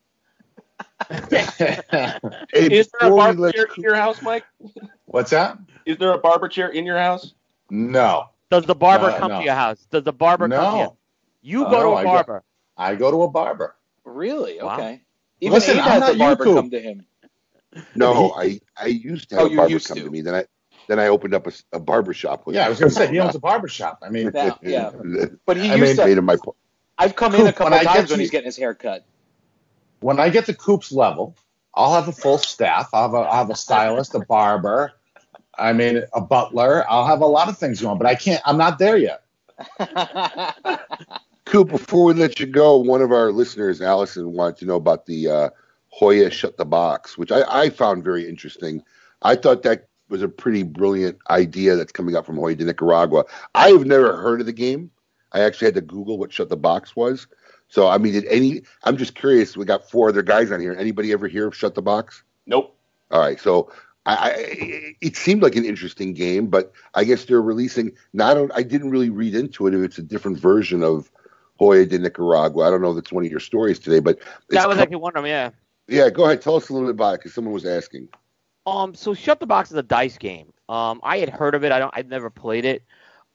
Hey, 1.10 2.18
Is 2.52 2.88
there 2.98 3.08
a 3.10 3.14
barber 3.14 3.52
chair 3.52 3.66
Coop- 3.66 3.78
in 3.78 3.82
your 3.84 3.94
house, 3.94 4.22
Mike? 4.22 4.44
What's 5.06 5.30
that? 5.30 5.58
Is 5.86 5.98
there 5.98 6.12
a 6.12 6.18
barber 6.18 6.48
chair 6.48 6.68
in 6.68 6.84
your 6.86 6.98
house? 6.98 7.34
No, 7.70 8.30
Does 8.50 8.64
the 8.66 8.74
barber 8.74 9.10
No, 9.10 9.18
come 9.18 9.28
no. 9.30 9.38
to 9.38 9.44
your 9.44 9.54
house? 9.54 9.86
Does 9.90 10.04
the 10.04 10.12
barber 10.12 10.48
come 10.48 10.72
to 10.72 10.78
you? 10.78 10.84
no. 10.84 10.96
You 11.42 11.64
go 11.64 11.70
no, 11.70 11.82
to 11.82 11.86
oh, 11.88 11.96
a 11.98 12.04
barber. 12.04 12.42
I 12.76 12.94
go 12.96 13.10
to 13.10 13.22
a 13.22 13.28
barber. 13.30 13.76
Really? 14.04 14.60
Wow. 14.60 14.74
Okay. 14.74 15.02
Even 15.40 15.54
Listen, 15.54 15.76
Abe 15.78 15.82
I'm 15.84 15.90
has 15.90 16.00
not 16.00 16.14
a 16.14 16.18
barber 16.18 16.46
you, 16.46 16.54
come 16.54 16.70
to 16.70 16.80
him. 16.80 17.06
No, 17.94 18.32
I 18.36 18.60
I 18.76 18.86
used 18.86 19.30
to 19.30 19.36
oh, 19.36 19.38
have 19.38 19.46
Oh, 19.46 19.48
a 19.48 19.50
you 19.50 19.56
barber 19.56 19.78
come 19.80 19.96
to. 19.98 20.02
to. 20.04 20.10
me. 20.10 20.20
Then 20.22 20.34
I 20.34 20.44
then 20.88 20.98
I 20.98 21.06
opened 21.06 21.34
up 21.34 21.46
a 21.72 21.78
barber 21.78 22.12
shop 22.12 22.46
with 22.46 22.56
Yeah, 22.56 22.66
I 22.66 22.68
was 22.68 22.78
going 22.80 22.90
to 22.90 22.94
say 22.96 23.06
he 23.08 23.18
owns 23.20 23.34
a 23.36 23.38
barber 23.50 23.68
shop. 23.68 24.00
I 24.02 24.10
mean, 24.10 24.30
Yeah, 24.34 24.54
yeah. 24.62 24.90
But 25.46 25.56
he 25.56 25.70
I 25.70 25.76
used 25.76 25.96
mean- 25.98 26.06
made 26.08 26.14
to. 26.14 26.18
him 26.18 26.24
my. 26.26 26.36
I've 26.98 27.16
come 27.16 27.34
in 27.34 27.46
a 27.46 27.52
couple 27.52 27.70
when 27.70 27.74
I 27.74 27.84
get 27.84 27.94
times 27.94 28.10
when 28.10 28.20
he's 28.20 28.30
getting 28.30 28.46
his 28.46 28.56
hair 28.58 28.74
cut. 28.74 29.06
When 30.00 30.18
I 30.18 30.30
get 30.30 30.46
to 30.46 30.54
Coop's 30.54 30.92
level, 30.92 31.36
I'll 31.74 31.94
have 31.94 32.08
a 32.08 32.12
full 32.12 32.38
staff. 32.38 32.90
I'll 32.92 33.02
have 33.02 33.14
a, 33.14 33.28
I'll 33.28 33.38
have 33.38 33.50
a 33.50 33.54
stylist, 33.56 34.14
a 34.14 34.20
barber. 34.20 34.92
I 35.58 35.72
mean, 35.72 36.02
a 36.14 36.20
butler. 36.20 36.84
I'll 36.88 37.06
have 37.06 37.20
a 37.20 37.26
lot 37.26 37.48
of 37.48 37.58
things 37.58 37.82
going, 37.82 37.98
but 37.98 38.06
I 38.06 38.14
can't. 38.14 38.42
I'm 38.46 38.56
not 38.56 38.78
there 38.78 38.96
yet. 38.96 39.22
Coop, 41.44 41.68
before 41.68 42.04
we 42.04 42.14
let 42.14 42.40
you 42.40 42.46
go, 42.46 42.76
one 42.76 43.02
of 43.02 43.12
our 43.12 43.32
listeners, 43.32 43.80
Allison, 43.82 44.32
wanted 44.32 44.56
to 44.58 44.64
know 44.64 44.76
about 44.76 45.06
the 45.06 45.28
uh, 45.28 45.50
Joya 45.98 46.30
Shut 46.30 46.56
the 46.56 46.64
Box, 46.64 47.18
which 47.18 47.32
I, 47.32 47.42
I 47.48 47.70
found 47.70 48.04
very 48.04 48.28
interesting. 48.28 48.82
I 49.22 49.36
thought 49.36 49.62
that 49.64 49.88
was 50.08 50.22
a 50.22 50.28
pretty 50.28 50.62
brilliant 50.62 51.18
idea 51.28 51.76
that's 51.76 51.92
coming 51.92 52.16
up 52.16 52.24
from 52.24 52.36
Joya 52.36 52.54
de 52.54 52.64
Nicaragua. 52.64 53.24
I 53.54 53.68
have 53.68 53.84
never 53.84 54.16
heard 54.16 54.40
of 54.40 54.46
the 54.46 54.52
game. 54.52 54.90
I 55.32 55.40
actually 55.40 55.66
had 55.66 55.74
to 55.74 55.80
Google 55.80 56.18
what 56.18 56.32
Shut 56.32 56.48
the 56.48 56.56
Box 56.56 56.96
was. 56.96 57.26
So, 57.70 57.86
I 57.86 57.98
mean, 57.98 58.12
did 58.12 58.26
any? 58.26 58.62
I'm 58.84 58.96
just 58.96 59.14
curious. 59.14 59.56
We 59.56 59.64
got 59.64 59.88
four 59.88 60.08
other 60.08 60.22
guys 60.22 60.50
on 60.50 60.60
here. 60.60 60.74
Anybody 60.74 61.12
ever 61.12 61.28
hear 61.28 61.46
of 61.46 61.56
Shut 61.56 61.74
the 61.74 61.82
Box? 61.82 62.22
Nope. 62.46 62.76
All 63.12 63.20
right, 63.20 63.40
so 63.40 63.72
I, 64.06 64.14
I 64.14 64.94
it 65.00 65.16
seemed 65.16 65.42
like 65.42 65.56
an 65.56 65.64
interesting 65.64 66.12
game, 66.12 66.48
but 66.48 66.72
I 66.94 67.04
guess 67.04 67.24
they're 67.24 67.40
releasing. 67.40 67.92
Not 68.12 68.36
on, 68.36 68.50
I 68.54 68.64
didn't 68.64 68.90
really 68.90 69.10
read 69.10 69.34
into 69.34 69.66
it 69.66 69.74
if 69.74 69.80
it's 69.82 69.98
a 69.98 70.02
different 70.02 70.38
version 70.38 70.82
of 70.82 71.10
Joya 71.60 71.86
de 71.86 71.98
Nicaragua. 71.98 72.66
I 72.66 72.70
don't 72.70 72.82
know 72.82 72.90
if 72.90 72.98
it's 72.98 73.12
one 73.12 73.24
of 73.24 73.30
your 73.30 73.40
stories 73.40 73.78
today, 73.78 74.00
but 74.00 74.18
it's 74.18 74.26
That 74.50 74.68
was 74.68 74.76
com- 74.76 74.82
actually 74.82 74.96
one 74.96 75.16
of 75.16 75.22
them. 75.22 75.26
Yeah. 75.26 75.50
yeah. 75.86 76.10
Go 76.10 76.24
ahead, 76.24 76.42
tell 76.42 76.56
us 76.56 76.68
a 76.68 76.72
little 76.72 76.88
bit 76.88 76.94
about 76.94 77.14
it 77.14 77.20
because 77.20 77.34
someone 77.34 77.54
was 77.54 77.66
asking. 77.66 78.08
Um, 78.66 78.94
so 78.94 79.14
Shut 79.14 79.38
the 79.38 79.46
Box 79.46 79.70
is 79.70 79.76
a 79.76 79.82
dice 79.82 80.18
game. 80.18 80.52
Um, 80.68 81.00
I 81.02 81.18
had 81.18 81.28
heard 81.28 81.54
of 81.54 81.64
it. 81.64 81.72
I 81.72 81.78
don't. 81.78 81.92
I've 81.96 82.08
never 82.08 82.30
played 82.30 82.64
it. 82.64 82.84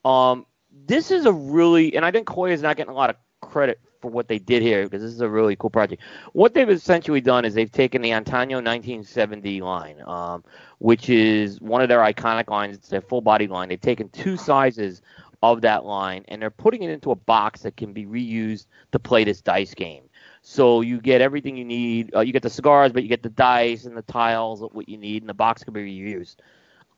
Um, 0.03 0.45
this 0.87 1.09
is 1.09 1.25
a 1.25 1.31
really, 1.31 1.95
and 1.95 2.05
I 2.05 2.11
think 2.11 2.29
Joya 2.29 2.53
is 2.53 2.61
not 2.61 2.75
getting 2.75 2.91
a 2.91 2.95
lot 2.95 3.09
of 3.09 3.15
credit 3.41 3.79
for 4.05 4.11
what 4.11 4.27
they 4.27 4.37
did 4.37 4.61
here 4.61 4.83
because 4.83 5.01
this 5.01 5.11
is 5.11 5.21
a 5.21 5.29
really 5.29 5.55
cool 5.55 5.71
project. 5.71 6.03
What 6.33 6.53
they've 6.53 6.69
essentially 6.69 7.21
done 7.21 7.43
is 7.43 7.55
they've 7.55 7.71
taken 7.71 8.03
the 8.03 8.11
Antaño 8.11 8.61
1970 8.61 9.61
line, 9.61 9.99
um, 10.05 10.43
which 10.77 11.09
is 11.09 11.59
one 11.59 11.81
of 11.81 11.89
their 11.89 12.01
iconic 12.01 12.47
lines. 12.47 12.77
It's 12.77 12.89
their 12.89 13.01
full 13.01 13.21
body 13.21 13.47
line. 13.47 13.67
They've 13.67 13.81
taken 13.81 14.09
two 14.09 14.37
sizes 14.37 15.01
of 15.41 15.61
that 15.61 15.85
line 15.85 16.23
and 16.27 16.39
they're 16.39 16.51
putting 16.51 16.83
it 16.83 16.91
into 16.91 17.09
a 17.09 17.15
box 17.15 17.63
that 17.63 17.77
can 17.77 17.93
be 17.93 18.05
reused 18.05 18.67
to 18.91 18.99
play 18.99 19.23
this 19.23 19.41
dice 19.41 19.73
game. 19.73 20.03
So 20.43 20.81
you 20.81 21.01
get 21.01 21.21
everything 21.21 21.57
you 21.57 21.65
need. 21.65 22.13
Uh, 22.15 22.19
you 22.19 22.31
get 22.31 22.43
the 22.43 22.49
cigars, 22.51 22.91
but 22.91 23.01
you 23.01 23.09
get 23.09 23.23
the 23.23 23.29
dice 23.29 23.85
and 23.85 23.97
the 23.97 24.03
tiles 24.03 24.61
what 24.61 24.87
you 24.87 24.97
need, 24.97 25.23
and 25.23 25.29
the 25.29 25.33
box 25.33 25.63
can 25.63 25.73
be 25.73 25.81
reused. 25.81 26.35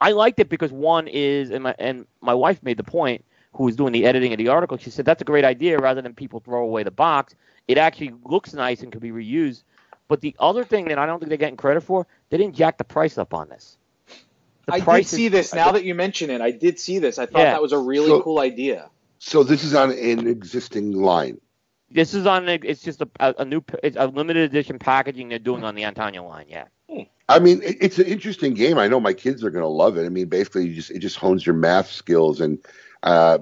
I 0.01 0.11
liked 0.11 0.41
it 0.41 0.49
because 0.49 0.73
one 0.73 1.07
is, 1.07 1.51
and 1.51 1.63
my 1.63 1.73
and 1.79 2.05
my 2.19 2.33
wife 2.33 2.61
made 2.61 2.75
the 2.75 2.83
point, 2.83 3.23
who 3.57 3.63
was 3.65 3.75
doing 3.75 3.91
the 3.91 4.05
editing 4.05 4.31
of 4.33 4.37
the 4.37 4.47
article. 4.49 4.77
She 4.77 4.89
said 4.89 5.05
that's 5.05 5.21
a 5.21 5.25
great 5.25 5.43
idea. 5.45 5.77
Rather 5.79 6.01
than 6.01 6.13
people 6.13 6.39
throw 6.39 6.63
away 6.63 6.83
the 6.83 6.91
box, 6.91 7.35
it 7.67 7.77
actually 7.77 8.13
looks 8.23 8.53
nice 8.53 8.83
and 8.83 8.91
can 8.91 9.01
be 9.01 9.11
reused. 9.11 9.63
But 10.07 10.21
the 10.21 10.35
other 10.39 10.63
thing 10.63 10.85
that 10.85 10.97
I 10.99 11.05
don't 11.05 11.19
think 11.19 11.29
they're 11.29 11.37
getting 11.37 11.57
credit 11.57 11.81
for, 11.81 12.07
they 12.29 12.37
didn't 12.37 12.55
jack 12.55 12.77
the 12.77 12.83
price 12.83 13.17
up 13.17 13.33
on 13.33 13.49
this. 13.49 13.77
The 14.67 14.73
I 14.75 14.79
did 14.99 15.07
see 15.07 15.25
is- 15.25 15.31
this. 15.31 15.53
Now 15.53 15.71
that 15.71 15.83
you 15.83 15.95
mention 15.95 16.29
it, 16.29 16.39
I 16.39 16.51
did 16.51 16.79
see 16.79 16.99
this. 16.99 17.17
I 17.17 17.25
thought 17.25 17.39
Yeah. 17.39 17.51
that 17.51 17.61
was 17.61 17.71
a 17.73 17.77
really 17.79 18.07
So- 18.07 18.21
cool 18.21 18.39
idea. 18.39 18.89
So 19.19 19.43
this 19.43 19.63
is 19.63 19.73
on 19.73 19.91
an 19.91 20.27
existing 20.27 20.91
line. 20.91 21.41
This 21.89 22.13
is 22.13 22.25
on. 22.27 22.47
a- 22.47 22.59
It's 22.63 22.81
just 22.83 23.01
a, 23.01 23.09
a, 23.19 23.33
a 23.39 23.45
new, 23.45 23.63
it's 23.81 23.97
a 23.97 24.05
limited 24.07 24.43
edition 24.43 24.77
packaging 24.77 25.29
they're 25.29 25.39
doing 25.39 25.63
on 25.63 25.73
the 25.73 25.83
Antaño 25.83 26.27
line. 26.27 26.45
Yeah. 26.49 26.65
Hmm. 26.89 27.01
I 27.27 27.39
mean, 27.39 27.61
it, 27.63 27.77
it's 27.81 27.97
an 27.99 28.05
interesting 28.05 28.53
game. 28.53 28.77
I 28.77 28.87
know 28.87 28.99
my 28.99 29.13
kids 29.13 29.43
are 29.43 29.49
going 29.49 29.63
to 29.63 29.67
love 29.69 29.97
it. 29.97 30.05
I 30.05 30.09
mean, 30.09 30.27
basically, 30.27 30.67
you 30.67 30.75
just 30.75 30.91
it 30.91 30.99
just 30.99 31.15
hones 31.17 31.45
your 31.45 31.55
math 31.55 31.89
skills. 31.91 32.39
And 32.41 32.59
uh, 33.03 33.39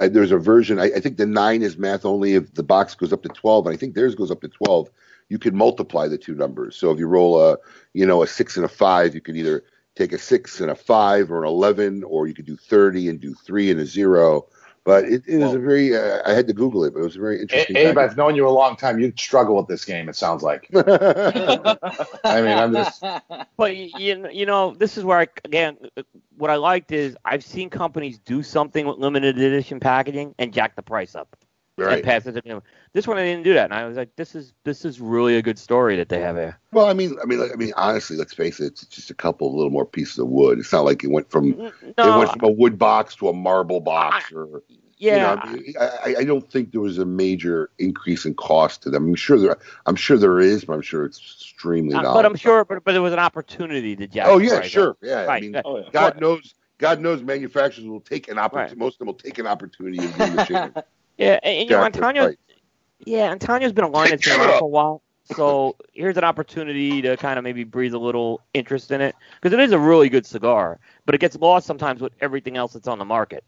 there's 0.00 0.32
a 0.32 0.38
version. 0.38 0.78
I, 0.78 0.92
I 0.96 1.00
think 1.00 1.16
the 1.16 1.26
nine 1.26 1.62
is 1.62 1.76
math 1.76 2.04
only 2.04 2.34
if 2.34 2.54
the 2.54 2.62
box 2.62 2.94
goes 2.94 3.12
up 3.12 3.22
to 3.22 3.28
twelve, 3.28 3.66
and 3.66 3.74
I 3.74 3.76
think 3.76 3.94
theirs 3.94 4.14
goes 4.14 4.30
up 4.30 4.40
to 4.40 4.48
twelve. 4.48 4.90
You 5.28 5.38
can 5.38 5.56
multiply 5.56 6.08
the 6.08 6.18
two 6.18 6.34
numbers. 6.34 6.76
So 6.76 6.92
if 6.92 6.98
you 6.98 7.06
roll 7.06 7.40
a, 7.40 7.58
you 7.94 8.06
know, 8.06 8.22
a 8.22 8.26
six 8.26 8.56
and 8.56 8.64
a 8.64 8.68
five, 8.68 9.14
you 9.14 9.20
can 9.20 9.36
either 9.36 9.64
take 9.96 10.12
a 10.12 10.18
six 10.18 10.60
and 10.60 10.70
a 10.70 10.74
five 10.74 11.30
or 11.30 11.42
an 11.42 11.48
eleven, 11.48 12.04
or 12.04 12.26
you 12.26 12.34
could 12.34 12.46
do 12.46 12.56
thirty 12.56 13.08
and 13.08 13.20
do 13.20 13.34
three 13.34 13.70
and 13.70 13.80
a 13.80 13.86
zero. 13.86 14.46
But 14.86 15.04
it, 15.06 15.24
it 15.26 15.42
is 15.42 15.52
a 15.52 15.58
very. 15.58 15.96
Uh, 15.96 16.22
I 16.24 16.32
had 16.32 16.46
to 16.46 16.52
Google 16.52 16.84
it, 16.84 16.94
but 16.94 17.00
it 17.00 17.02
was 17.02 17.16
a 17.16 17.20
very 17.20 17.40
interesting. 17.40 17.76
Abe. 17.76 17.98
I've 17.98 18.16
known 18.16 18.36
you 18.36 18.46
a 18.46 18.50
long 18.50 18.76
time. 18.76 19.00
You'd 19.00 19.18
struggle 19.18 19.56
with 19.56 19.66
this 19.66 19.84
game. 19.84 20.08
It 20.08 20.14
sounds 20.14 20.44
like. 20.44 20.70
I 20.76 22.40
mean, 22.40 22.56
I'm 22.56 22.72
just. 22.72 23.02
But 23.56 23.76
you 23.76 24.28
you 24.30 24.46
know, 24.46 24.74
this 24.74 24.96
is 24.96 25.02
where 25.02 25.18
I 25.18 25.26
again, 25.44 25.76
what 26.36 26.50
I 26.50 26.56
liked 26.56 26.92
is 26.92 27.16
I've 27.24 27.42
seen 27.42 27.68
companies 27.68 28.18
do 28.18 28.42
something 28.42 28.86
with 28.86 28.98
limited 28.98 29.38
edition 29.38 29.80
packaging 29.80 30.34
and 30.38 30.52
jack 30.52 30.76
the 30.76 30.82
price 30.82 31.16
up 31.16 31.36
Right. 31.76 31.94
and 31.94 32.04
pass 32.04 32.26
it 32.26 32.32
to 32.32 32.40
them. 32.40 32.62
This 32.94 33.06
one 33.06 33.18
I 33.18 33.24
didn't 33.24 33.44
do 33.44 33.54
that, 33.54 33.64
and 33.64 33.74
I 33.74 33.86
was 33.86 33.96
like, 33.96 34.16
this 34.16 34.34
is 34.34 34.54
this 34.64 34.84
is 34.84 35.00
really 35.00 35.36
a 35.36 35.42
good 35.42 35.58
story 35.58 35.96
that 35.96 36.08
they 36.08 36.20
have 36.20 36.36
here. 36.36 36.58
Well, 36.72 36.86
I 36.86 36.94
mean, 36.94 37.16
I 37.22 37.26
mean, 37.26 37.40
I 37.40 37.56
mean, 37.56 37.72
honestly, 37.76 38.16
let's 38.16 38.32
face 38.32 38.60
it. 38.60 38.72
It's 38.72 38.86
just 38.86 39.10
a 39.10 39.14
couple 39.14 39.54
little 39.54 39.70
more 39.70 39.84
pieces 39.84 40.18
of 40.18 40.28
wood. 40.28 40.58
It's 40.58 40.72
not 40.72 40.84
like 40.84 41.04
it 41.04 41.10
went 41.10 41.30
from 41.30 41.50
No, 41.50 41.70
it 41.70 42.18
went 42.18 42.30
from 42.30 42.44
a 42.44 42.50
wood 42.50 42.78
box 42.78 43.16
to 43.16 43.28
a 43.28 43.32
marble 43.34 43.80
box, 43.80 44.32
or 44.32 44.62
yeah, 44.98 45.14
You 45.14 45.20
know, 45.20 45.42
I, 45.42 45.52
mean, 45.52 45.74
I, 45.78 46.20
I 46.20 46.24
don't 46.24 46.50
think 46.50 46.72
there 46.72 46.80
was 46.80 46.98
a 46.98 47.04
major 47.04 47.70
increase 47.78 48.24
in 48.24 48.34
cost 48.34 48.82
to 48.84 48.90
them. 48.90 49.08
I'm 49.08 49.14
sure 49.14 49.38
there, 49.38 49.58
I'm 49.84 49.96
sure 49.96 50.16
there 50.16 50.40
is, 50.40 50.64
but 50.64 50.72
I'm 50.72 50.80
sure 50.80 51.04
it's 51.04 51.18
extremely 51.18 51.94
uh, 51.94 52.00
not. 52.00 52.14
but 52.14 52.24
I'm 52.24 52.36
sure, 52.36 52.64
but, 52.64 52.82
but 52.82 52.92
there 52.92 53.02
was 53.02 53.12
an 53.12 53.18
opportunity 53.18 53.94
to 53.96 54.06
jack. 54.06 54.26
oh 54.28 54.38
yeah, 54.38 54.62
sure, 54.62 54.96
yeah. 55.02 55.26
I 55.28 55.40
mean, 55.40 55.60
Oh, 55.62 55.78
yeah. 55.78 55.90
God 55.92 56.20
knows, 56.20 56.54
God 56.78 57.00
knows, 57.00 57.22
manufacturers 57.22 57.86
will 57.86 58.00
take 58.00 58.28
an 58.28 58.38
opportunity. 58.38 58.72
Right. 58.72 58.78
Most 58.78 58.94
of 58.94 58.98
them 59.00 59.08
will 59.08 59.14
take 59.14 59.38
an 59.38 59.46
opportunity 59.46 60.02
of 60.02 60.16
doing 60.16 60.36
the 60.36 60.44
change. 60.44 60.72
Yeah, 61.18 61.38
and, 61.42 61.58
and 61.58 61.70
you 61.70 61.76
know, 61.76 61.88
Antaño, 61.88 62.24
price. 62.24 62.36
Yeah, 63.04 63.34
Antaño's 63.34 63.72
been 63.72 63.84
a 63.84 63.88
line 63.88 64.10
that's 64.10 64.24
been 64.24 64.38
for 64.38 64.64
a 64.64 64.66
while. 64.66 65.02
So 65.34 65.76
here's 65.92 66.16
an 66.16 66.24
opportunity 66.24 67.02
to 67.02 67.16
kind 67.16 67.38
of 67.38 67.42
maybe 67.42 67.64
breathe 67.64 67.94
a 67.94 67.98
little 67.98 68.40
interest 68.54 68.90
in 68.92 69.00
it 69.00 69.16
because 69.40 69.52
it 69.52 69.60
is 69.60 69.72
a 69.72 69.78
really 69.78 70.08
good 70.08 70.24
cigar, 70.24 70.78
but 71.04 71.14
it 71.14 71.18
gets 71.18 71.36
lost 71.36 71.66
sometimes 71.66 72.00
with 72.00 72.12
everything 72.20 72.56
else 72.56 72.74
that's 72.74 72.86
on 72.86 72.98
the 72.98 73.04
market. 73.04 73.42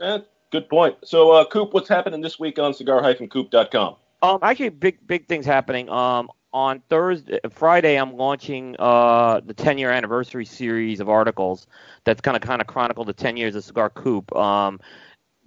Eh, 0.00 0.18
good 0.50 0.68
point. 0.68 0.96
So, 1.04 1.30
uh, 1.30 1.44
Coop, 1.44 1.72
what's 1.72 1.88
happening 1.88 2.20
this 2.20 2.40
week 2.40 2.58
on 2.58 2.74
cigar-coop.com? 2.74 3.96
Um, 4.22 4.38
actually, 4.42 4.70
big 4.70 5.06
big 5.06 5.28
things 5.28 5.46
happening. 5.46 5.88
Um, 5.88 6.30
on 6.52 6.82
Thursday, 6.88 7.38
Friday, 7.50 7.96
I'm 7.96 8.16
launching 8.16 8.76
uh 8.78 9.40
the 9.44 9.54
10 9.54 9.78
year 9.78 9.90
anniversary 9.90 10.46
series 10.46 11.00
of 11.00 11.08
articles 11.08 11.66
that's 12.04 12.20
kind 12.20 12.36
of 12.36 12.42
kind 12.42 12.60
of 12.60 12.66
chronicle 12.66 13.04
the 13.04 13.12
10 13.12 13.36
years 13.36 13.54
of 13.54 13.62
Cigar 13.62 13.90
Coop. 13.90 14.34
Um, 14.34 14.80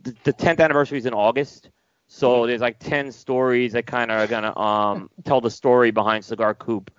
the, 0.03 0.15
the 0.23 0.33
10th 0.33 0.59
anniversary 0.59 0.97
is 0.97 1.05
in 1.05 1.13
August, 1.13 1.69
so 2.07 2.47
there's 2.47 2.61
like 2.61 2.79
10 2.79 3.11
stories 3.11 3.73
that 3.73 3.85
kind 3.85 4.11
of 4.11 4.19
are 4.19 4.27
gonna 4.27 4.57
um 4.57 5.09
tell 5.23 5.41
the 5.41 5.51
story 5.51 5.91
behind 5.91 6.25
Cigar 6.25 6.53
Coop. 6.55 6.91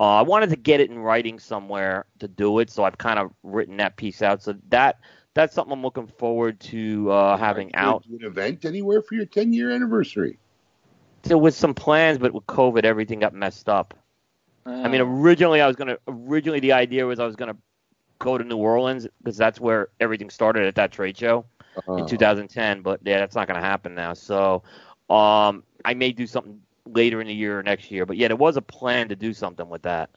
Uh, 0.00 0.16
I 0.16 0.22
wanted 0.22 0.50
to 0.50 0.56
get 0.56 0.80
it 0.80 0.90
in 0.90 0.98
writing 0.98 1.38
somewhere 1.38 2.06
to 2.18 2.28
do 2.28 2.58
it, 2.58 2.70
so 2.70 2.84
I've 2.84 2.98
kind 2.98 3.18
of 3.18 3.32
written 3.42 3.76
that 3.76 3.96
piece 3.96 4.22
out. 4.22 4.42
So 4.42 4.56
that 4.68 5.00
that's 5.34 5.54
something 5.54 5.72
I'm 5.72 5.82
looking 5.82 6.06
forward 6.06 6.60
to 6.60 7.10
uh, 7.10 7.36
having 7.36 7.74
out. 7.74 8.04
an 8.06 8.24
event 8.24 8.64
anywhere 8.64 9.00
for 9.02 9.14
your 9.14 9.26
10 9.26 9.52
year 9.52 9.70
anniversary. 9.70 10.38
there 11.22 11.38
was 11.38 11.56
some 11.56 11.74
plans, 11.74 12.18
but 12.18 12.32
with 12.32 12.46
COVID, 12.46 12.84
everything 12.84 13.20
got 13.20 13.32
messed 13.32 13.68
up. 13.68 13.94
I 14.64 14.88
mean, 14.88 15.00
originally 15.00 15.60
I 15.60 15.66
was 15.66 15.74
gonna. 15.74 15.98
Originally, 16.06 16.60
the 16.60 16.72
idea 16.72 17.04
was 17.04 17.18
I 17.18 17.26
was 17.26 17.34
gonna 17.34 17.56
go 18.20 18.38
to 18.38 18.44
New 18.44 18.58
Orleans 18.58 19.08
because 19.18 19.36
that's 19.36 19.58
where 19.58 19.88
everything 19.98 20.30
started 20.30 20.66
at 20.66 20.76
that 20.76 20.92
trade 20.92 21.16
show 21.16 21.44
Uh, 21.88 21.94
in 21.94 22.06
2010. 22.06 22.82
But 22.82 23.00
yeah, 23.04 23.18
that's 23.18 23.34
not 23.34 23.46
gonna 23.48 23.60
happen 23.60 23.94
now. 23.94 24.12
So, 24.12 24.62
um, 25.08 25.62
I 25.84 25.94
may 25.94 26.12
do 26.12 26.26
something 26.26 26.60
later 26.86 27.20
in 27.20 27.26
the 27.26 27.34
year 27.34 27.58
or 27.58 27.62
next 27.62 27.90
year. 27.90 28.06
But 28.06 28.16
yeah, 28.16 28.28
there 28.28 28.36
was 28.36 28.56
a 28.56 28.62
plan 28.62 29.08
to 29.08 29.16
do 29.16 29.32
something 29.32 29.68
with 29.68 29.82
that. 29.82 30.10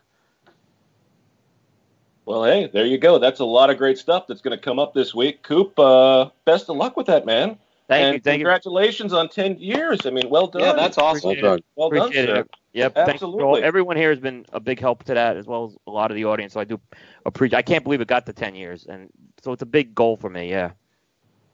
Well, 2.25 2.43
hey, 2.43 2.69
there 2.73 2.85
you 2.85 2.97
go. 2.97 3.19
That's 3.19 3.39
a 3.39 3.45
lot 3.45 3.69
of 3.69 3.77
great 3.77 3.99
stuff 3.99 4.25
that's 4.27 4.41
going 4.41 4.57
to 4.57 4.63
come 4.63 4.79
up 4.79 4.95
this 4.95 5.13
week. 5.13 5.43
Coop, 5.43 5.77
uh, 5.77 6.29
best 6.43 6.69
of 6.69 6.75
luck 6.75 6.97
with 6.97 7.05
that, 7.05 7.25
man. 7.25 7.57
Thank 7.87 8.03
and 8.03 8.13
you, 8.15 8.19
thank 8.19 8.39
you. 8.39 8.45
congratulations 8.45 9.13
on 9.13 9.29
10 9.29 9.59
years. 9.59 10.07
I 10.07 10.09
mean, 10.09 10.27
well 10.31 10.47
done. 10.47 10.63
Yeah, 10.63 10.73
that's 10.73 10.97
awesome. 10.97 11.29
Appreciate 11.29 11.43
Well 11.43 11.51
done. 11.51 11.63
Well 11.75 11.89
done, 11.91 11.99
Appreciate 11.99 12.25
sir. 12.25 12.39
it. 12.39 12.49
Yep. 12.73 12.95
Thanks 12.95 13.11
Absolutely. 13.13 13.61
to 13.61 13.67
everyone 13.67 13.95
here 13.95 14.09
has 14.09 14.19
been 14.19 14.43
a 14.53 14.59
big 14.59 14.79
help 14.79 15.03
to 15.03 15.13
that, 15.13 15.37
as 15.37 15.45
well 15.45 15.65
as 15.65 15.77
a 15.85 15.91
lot 15.91 16.09
of 16.09 16.15
the 16.15 16.25
audience. 16.25 16.53
So 16.53 16.59
I 16.59 16.63
do 16.63 16.79
appreciate. 17.27 17.57
I 17.57 17.61
can't 17.61 17.83
believe 17.83 18.01
it 18.01 18.07
got 18.07 18.25
to 18.25 18.33
10 18.33 18.55
years, 18.55 18.87
and 18.87 19.09
so 19.43 19.53
it's 19.53 19.61
a 19.61 19.67
big 19.67 19.93
goal 19.93 20.17
for 20.17 20.29
me. 20.29 20.49
Yeah. 20.49 20.71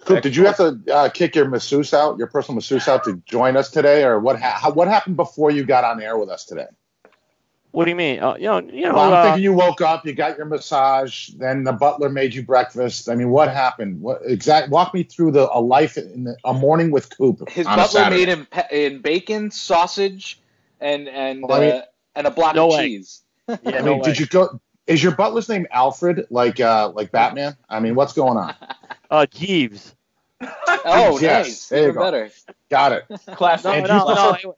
Coop, 0.06 0.22
did 0.24 0.36
you 0.36 0.46
have 0.46 0.58
to 0.58 0.80
uh, 0.92 1.10
kick 1.10 1.36
your 1.36 1.48
masseuse 1.48 1.94
out, 1.94 2.18
your 2.18 2.28
personal 2.28 2.56
masseuse 2.56 2.88
out 2.88 3.04
to 3.06 3.22
join 3.26 3.56
us 3.58 3.70
today, 3.70 4.04
or 4.04 4.20
what? 4.20 4.40
Ha- 4.42 4.60
how, 4.62 4.72
what 4.72 4.88
happened 4.88 5.16
before 5.16 5.52
you 5.52 5.64
got 5.64 5.84
on 5.84 6.02
air 6.02 6.18
with 6.18 6.30
us 6.30 6.46
today? 6.46 6.66
What 7.72 7.86
do 7.86 7.92
you 7.92 7.96
mean? 7.96 8.20
Uh, 8.22 8.36
you 8.36 8.46
know, 8.48 8.60
you 8.60 8.82
know. 8.84 8.96
Well, 8.96 9.06
I'm 9.06 9.14
uh, 9.14 9.24
thinking 9.24 9.44
you 9.44 9.54
woke 9.54 9.80
up, 9.80 10.06
you 10.06 10.14
got 10.14 10.36
your 10.38 10.46
massage, 10.46 11.30
then 11.38 11.64
the 11.64 11.72
butler 11.72 12.10
made 12.10 12.34
you 12.34 12.44
breakfast. 12.44 13.08
I 13.10 13.16
mean, 13.16 13.30
what 13.30 13.50
happened? 13.50 14.02
What 14.02 14.22
exact? 14.26 14.70
Walk 14.70 14.94
me 14.94 15.04
through 15.04 15.32
the 15.32 15.50
a 15.56 15.62
life 15.62 15.98
in 15.98 16.26
the, 16.26 16.36
a 16.44 16.54
morning 16.54 16.92
with 16.92 17.16
Coop. 17.16 17.48
His 17.50 17.66
on 17.68 17.78
butler 17.78 18.02
Saturday. 18.02 18.18
made 18.26 18.28
him 18.28 18.46
pe- 18.52 18.86
in 18.88 19.00
bacon, 19.02 19.52
sausage, 19.52 20.42
and 20.82 21.08
and 21.08 21.44
Well, 21.48 21.58
I 21.62 21.66
mean- 21.66 21.76
uh, 21.76 21.82
and 22.16 22.28
a 22.28 22.32
block 22.32 22.56
No 22.56 22.74
of 22.74 22.80
egg. 22.80 22.86
cheese. 22.88 23.22
yeah, 23.48 23.56
I 23.66 23.72
no 23.82 24.02
did 24.02 24.08
way. 24.08 24.16
you 24.20 24.26
go? 24.26 24.60
Is 24.88 25.02
your 25.04 25.16
butler's 25.16 25.48
name 25.48 25.68
Alfred, 25.72 26.26
like 26.30 26.60
uh, 26.60 26.90
like 26.90 27.12
Batman? 27.12 27.56
I 27.70 27.80
mean, 27.80 27.96
what's 27.96 28.14
going 28.14 28.38
on? 28.38 28.56
Uh, 29.12 29.26
Jeeves. 29.26 29.94
Oh, 30.42 31.20
Yes, 31.22 31.46
nice. 31.48 31.68
there 31.68 31.88
you 31.88 31.92
go. 31.94 32.00
better. 32.00 32.30
Got 32.70 32.94
it. 32.94 33.04
Classic. 33.36 33.66
No, 33.66 33.72
And 33.74 33.88
no, 33.90 34.38
no. 34.44 34.56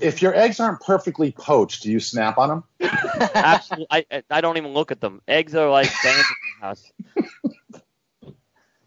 If 0.00 0.20
your 0.20 0.34
eggs 0.34 0.58
aren't 0.58 0.80
perfectly 0.80 1.30
poached, 1.30 1.84
do 1.84 1.92
you 1.92 2.00
snap 2.00 2.38
on 2.38 2.48
them? 2.48 2.64
Absolutely. 3.36 3.86
I 3.90 4.04
I- 4.10 4.22
I 4.30 4.40
don't 4.40 4.56
even 4.56 4.72
look 4.74 4.90
at 4.90 5.00
them. 5.00 5.22
Eggs 5.28 5.54
are 5.54 5.70
like 5.70 5.88
bands 6.02 6.26
in 6.28 6.60
my 6.60 6.66
house. 6.66 6.92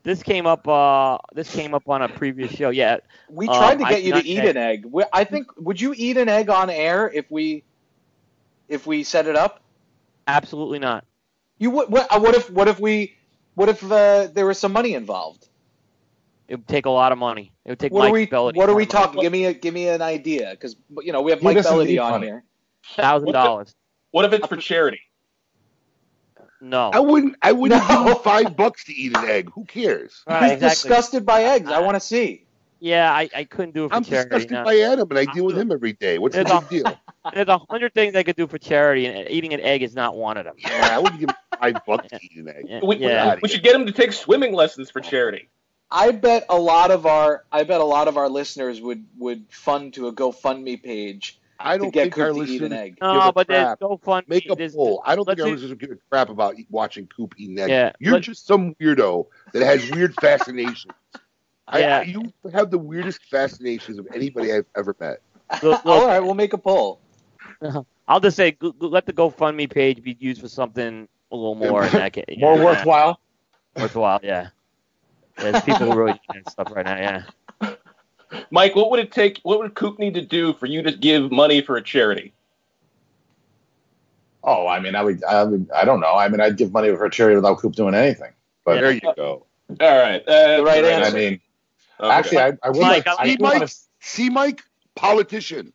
This 0.04 0.24
came 0.24 0.46
up. 0.48 0.68
Uh, 0.68 1.20
this 1.34 1.50
came 1.54 1.74
up 1.74 1.88
on 1.88 2.02
a 2.02 2.10
previous 2.10 2.52
show. 2.52 2.70
Yeah. 2.72 2.98
We 3.30 3.48
Um, 3.48 3.56
tried 3.56 3.80
to 3.80 3.86
I 3.86 3.90
get 3.92 4.04
you 4.04 4.14
to 4.14 4.26
eat 4.26 4.40
egg. 4.40 4.46
an 4.50 4.58
egg. 4.58 4.86
I 5.14 5.24
think. 5.24 5.48
Would 5.58 5.80
you 5.80 5.94
eat 5.96 6.18
an 6.18 6.28
egg 6.28 6.50
on 6.50 6.70
air 6.70 7.10
if 7.10 7.30
we 7.32 7.64
if 8.68 8.86
we 8.88 9.04
set 9.04 9.28
it 9.28 9.36
up? 9.36 9.62
Absolutely 10.28 10.80
not. 10.80 11.06
You 11.58 11.72
would. 11.72 11.90
What, 11.90 12.08
uh, 12.12 12.20
what 12.20 12.36
if? 12.36 12.50
What 12.50 12.68
if 12.68 12.80
we? 12.80 13.16
What 13.56 13.70
if 13.70 13.84
uh, 13.84 14.28
there 14.34 14.46
was 14.46 14.58
some 14.60 14.72
money 14.72 14.94
involved? 14.94 15.48
It 16.48 16.56
would 16.56 16.68
take 16.68 16.86
a 16.86 16.90
lot 16.90 17.12
of 17.12 17.18
money. 17.18 17.54
It 17.66 17.70
would 17.72 17.80
take 17.80 17.92
What 17.94 18.02
are 18.02 18.12
Mike 18.12 18.14
we? 18.14 18.28
Bellady. 18.28 18.56
What 18.56 18.70
are 18.70 18.76
we 18.76 18.86
talking? 18.86 19.22
Give 19.22 19.32
me 19.32 19.46
a 19.46 19.54
give 19.54 19.74
me 19.74 19.88
an 19.88 20.02
idea, 20.02 20.50
because 20.52 20.76
you 21.02 21.12
know 21.14 21.22
we 21.22 21.32
have 21.32 21.40
He 21.40 21.46
Mike 21.46 21.58
doesn't 21.58 21.72
Bellady 21.74 22.02
on 22.04 22.12
money. 22.12 22.28
here. 22.28 22.44
Thousand 22.96 23.32
dollars. 23.32 23.76
What 24.12 24.26
if 24.26 24.34
it's 24.34 24.48
for 24.48 24.58
charity? 24.58 25.00
No. 26.60 26.90
I 26.94 27.00
wouldn't. 27.00 27.36
I 27.42 27.52
wouldn't 27.54 27.82
No. 27.90 28.04
give 28.06 28.14
him 28.18 28.24
five 28.24 28.56
bucks 28.56 28.86
to 28.86 28.94
eat 28.94 29.18
an 29.18 29.26
egg. 29.26 29.50
Who 29.54 29.66
cares? 29.66 30.24
Right, 30.28 30.44
He's 30.44 30.52
exactly. 30.54 30.70
disgusted 30.90 31.26
by 31.26 31.44
eggs. 31.44 31.70
I 31.72 31.80
want 31.80 31.96
to 31.96 32.00
see. 32.00 32.46
Yeah, 32.80 33.12
I, 33.12 33.30
I 33.36 33.44
couldn't 33.46 33.74
do 33.74 33.86
it 33.86 33.90
for 33.90 33.96
I'm 33.96 34.04
charity. 34.04 34.30
disgusted 34.30 34.52
no. 34.52 34.64
by 34.64 34.80
Adam, 34.80 35.10
and 35.10 35.20
I 35.20 35.26
deal 35.34 35.46
with 35.46 35.58
him 35.58 35.72
every 35.72 35.94
day. 35.94 36.18
What's 36.18 36.36
the 36.36 36.42
It's 36.42 36.52
a- 36.52 36.62
big 36.62 36.84
deal? 36.84 37.00
There's 37.34 37.48
a 37.48 37.60
hundred 37.70 37.94
things 37.94 38.16
I 38.16 38.24
could 38.24 38.36
do 38.36 38.48
for 38.48 38.58
charity, 38.58 39.06
and 39.06 39.30
eating 39.30 39.54
an 39.54 39.60
egg 39.60 39.84
is 39.84 39.94
not 39.94 40.16
one 40.16 40.38
of 40.38 40.46
them. 40.46 40.56
Yeah, 40.58 40.90
I 40.92 41.00
wouldn't 41.00 41.20
give 41.20 41.30
five 41.60 41.76
bucks 41.86 42.08
to 42.10 42.20
eat 42.22 42.36
an 42.38 42.50
egg. 42.50 42.66
Yeah, 42.68 42.80
We, 42.84 42.96
yeah. 42.98 43.36
we 43.42 43.48
should 43.50 43.62
get 43.64 43.76
him 43.76 43.86
to 43.86 43.92
take 43.92 44.12
swimming 44.14 44.54
lessons 44.54 44.90
for 44.90 45.02
charity. 45.02 45.50
I 45.92 46.12
bet 46.12 46.46
a 46.50 46.58
lot 46.58 46.90
of 46.90 47.06
our 47.06 47.44
I 47.52 47.64
bet 47.64 47.82
a 47.82 47.86
lot 47.86 48.08
of 48.08 48.18
our 48.18 48.30
listeners 48.30 48.80
would 48.82 49.06
would 49.18 49.46
fund 49.50 49.94
to 49.96 50.08
a 50.08 50.14
GoFundMe 50.14 50.82
page 50.82 51.38
I 51.60 51.74
to 51.78 51.84
don't 51.84 51.94
get 51.94 52.04
think 52.06 52.18
our 52.18 52.32
Coop 52.34 52.46
to 52.48 52.52
eat 52.54 52.62
an 52.62 52.70
listeners 52.70 52.80
egg. 52.80 52.98
No, 53.02 53.20
a 53.20 53.32
but 53.34 53.48
there's 53.48 53.66
crap. 53.66 53.82
no 53.82 53.98
fun. 53.98 54.24
Make 54.28 54.50
a 54.50 54.56
there's- 54.56 54.74
poll. 54.74 55.04
I 55.06 55.16
don't 55.16 55.26
think 55.26 55.40
our 55.42 55.46
do- 55.48 55.52
listeners 55.52 55.74
give 55.78 55.92
a 55.92 55.98
crap 56.10 56.30
about 56.30 56.58
eat- 56.58 56.68
watching 56.72 57.06
Coop 57.08 57.36
eat 57.38 57.50
an 57.52 57.60
egg. 57.60 57.70
Yeah, 57.70 57.92
You're 58.00 58.14
let- 58.14 58.24
just 58.24 58.48
some 58.48 58.74
weirdo 58.82 59.28
that 59.54 59.64
has 59.64 59.92
weird 59.92 60.16
fascinations. 60.16 60.94
Yeah. 61.72 62.00
I, 62.00 62.02
you 62.04 62.34
have 62.52 62.72
the 62.72 62.80
weirdest 62.80 63.22
fascinations 63.30 64.00
of 64.00 64.08
anybody 64.14 64.52
I've 64.54 64.66
ever 64.76 64.96
met. 65.00 65.22
Look, 65.62 65.86
look, 65.86 66.08
right, 66.08 66.20
we'll 66.20 66.34
make 66.34 66.54
a 66.54 66.58
poll. 66.58 67.00
I'll 68.08 68.20
just 68.20 68.36
say, 68.38 68.52
go- 68.52 68.72
go- 68.72 68.88
let 68.88 69.06
the 69.06 69.14
GoFundMe 69.14 69.70
page 69.70 70.02
be 70.04 70.18
used 70.20 70.42
for 70.42 70.48
something 70.48 71.08
a 71.32 71.36
little 71.36 71.56
more 71.56 71.86
in 71.86 71.92
that 71.94 72.14
case. 72.14 72.26
More 72.38 72.58
Yeah, 72.58 72.64
worthwhile. 72.66 73.20
Worthwhile, 73.78 74.20
yeah. 74.24 74.50
There's 75.38 75.62
people 75.64 75.92
who 75.92 75.98
really 75.98 76.12
need 76.14 76.44
that 76.44 76.52
stuff 76.52 76.72
right 76.76 76.86
now. 76.86 76.98
Yeah. 77.62 77.74
Mike, 78.50 78.76
what 78.76 78.92
would 78.92 79.00
it 79.00 79.12
take? 79.12 79.40
What 79.44 79.60
would 79.60 79.76
Coop 79.76 79.98
need 80.00 80.14
to 80.16 80.22
do 80.22 80.54
for 80.54 80.66
you 80.66 80.82
to 80.84 80.92
give 80.92 81.32
money 81.32 81.62
for 81.62 81.78
a 81.78 81.82
charity? 81.82 82.34
Oh, 84.44 84.68
I 84.68 84.80
mean, 84.80 84.96
I 84.96 85.04
would, 85.04 85.24
I 85.24 85.44
would, 85.44 85.70
I 85.76 85.86
don't 85.86 86.00
know. 86.00 86.16
I 86.16 86.28
mean, 86.28 86.42
I'd 86.42 86.58
give 86.58 86.72
money 86.72 86.90
for 86.96 87.06
a 87.06 87.12
charity 87.12 87.36
without 87.36 87.60
Coop 87.60 87.74
doing 87.76 87.94
anything. 87.94 88.32
But 88.66 88.76
There 88.82 88.92
you 88.92 89.02
go. 89.02 89.46
All 89.80 90.00
right. 90.00 90.22
Uh, 90.28 90.58
The 90.58 90.64
right 90.64 90.84
I 90.86 91.12
mean, 91.12 91.40
Okay. 92.00 92.10
actually, 92.12 92.38
I, 92.40 92.54
I 92.64 92.70
would 92.70 92.82
Mike, 92.82 93.06
like. 93.06 93.20
I 93.20 93.26
See, 93.26 93.36
do 93.36 93.44
wanna- 93.44 93.60
Mike. 93.60 93.70
See, 94.00 94.30
Mike. 94.30 94.62
Politician. 94.96 95.72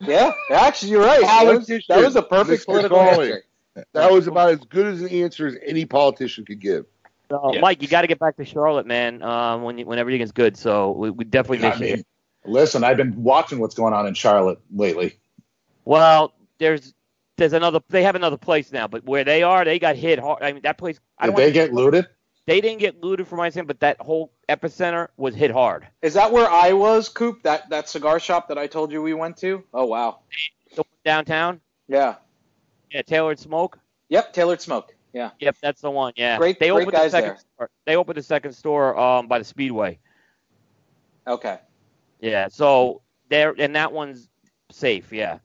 Yeah, 0.00 0.32
actually, 0.50 0.92
you're 0.92 1.02
right. 1.04 1.20
That 1.20 1.44
was, 1.46 1.66
that 1.66 2.04
was 2.04 2.16
a 2.16 2.22
perfect 2.22 2.62
Mr. 2.62 2.66
political 2.66 2.96
Galling. 2.98 3.20
answer. 3.32 3.44
That 3.92 4.10
was 4.10 4.26
about 4.26 4.50
as 4.50 4.58
good 4.60 4.86
as 4.86 5.00
an 5.02 5.08
answer 5.10 5.46
as 5.46 5.56
any 5.64 5.84
politician 5.84 6.44
could 6.44 6.58
give. 6.60 6.86
So, 7.30 7.52
Yeah. 7.54 7.60
Mike, 7.60 7.80
you 7.82 7.88
got 7.88 8.00
to 8.00 8.06
get 8.08 8.18
back 8.18 8.36
to 8.38 8.44
Charlotte, 8.44 8.86
man. 8.86 9.22
Um, 9.22 9.62
when 9.62 9.78
you, 9.78 9.86
when 9.86 9.98
everything 9.98 10.20
is 10.22 10.32
good. 10.32 10.56
So 10.56 10.90
we, 10.92 11.10
we 11.10 11.24
definitely 11.24 11.66
I 11.66 11.76
miss 11.78 11.98
you. 11.98 12.04
listen, 12.44 12.82
I've 12.82 12.96
been 12.96 13.22
watching 13.22 13.58
what's 13.60 13.74
going 13.74 13.94
on 13.94 14.06
in 14.06 14.14
Charlotte 14.14 14.58
lately. 14.74 15.18
Well, 15.84 16.32
there's 16.58 16.94
there's 17.36 17.52
another. 17.52 17.80
They 17.88 18.02
have 18.02 18.16
another 18.16 18.36
place 18.36 18.72
now, 18.72 18.86
but 18.88 19.04
where 19.04 19.24
they 19.24 19.42
are, 19.42 19.64
they 19.64 19.78
got 19.78 19.96
hit 19.96 20.18
hard. 20.18 20.42
I 20.42 20.52
mean, 20.52 20.62
that 20.62 20.76
place. 20.78 20.98
I 21.18 21.26
Did 21.26 21.30
don't 21.32 21.36
they 21.36 21.42
wanna- 21.44 21.52
get 21.52 21.72
looted? 21.72 22.06
They 22.50 22.60
didn't 22.60 22.80
get 22.80 23.00
looted 23.00 23.28
from 23.28 23.38
my 23.38 23.44
understanding, 23.44 23.68
but 23.68 23.78
that 23.78 24.00
whole 24.00 24.32
epicenter 24.48 25.06
was 25.16 25.36
hit 25.36 25.52
hard. 25.52 25.86
Is 26.02 26.14
that 26.14 26.32
where 26.32 26.50
I 26.50 26.72
was, 26.72 27.08
Coop? 27.08 27.44
That 27.44 27.70
that 27.70 27.88
cigar 27.88 28.18
shop 28.18 28.48
that 28.48 28.58
I 28.58 28.66
told 28.66 28.90
you 28.90 29.00
we 29.00 29.14
went 29.14 29.36
to? 29.36 29.62
Oh 29.72 29.84
wow. 29.84 30.18
The 30.74 30.78
one 30.82 30.86
downtown. 31.04 31.60
Yeah. 31.86 32.16
Yeah, 32.90 33.02
Tailored 33.02 33.38
Smoke. 33.38 33.78
Yep. 34.08 34.32
Tailored 34.32 34.60
Smoke. 34.60 34.92
Yeah. 35.12 35.30
Yep, 35.38 35.58
that's 35.62 35.80
the 35.80 35.92
one. 35.92 36.12
Yeah, 36.16 36.38
Great- 36.38 36.58
They 36.58 36.70
great 36.70 36.82
opened 36.88 36.92
guys 36.92 37.12
the 37.12 37.18
second 37.18 37.28
there. 37.30 37.38
store. 37.54 37.70
They 37.86 37.94
opened 37.94 38.16
the 38.18 38.22
second 38.24 38.52
store 38.54 38.98
um, 38.98 39.28
by 39.28 39.38
the 39.38 39.44
Speedway. 39.44 40.00
Okay. 41.28 41.60
Yeah, 42.18 42.48
so 42.48 43.02
there 43.28 43.54
and 43.56 43.76
that 43.76 43.92
one's 43.92 44.28
safe. 44.72 45.12
Yeah. 45.12 45.38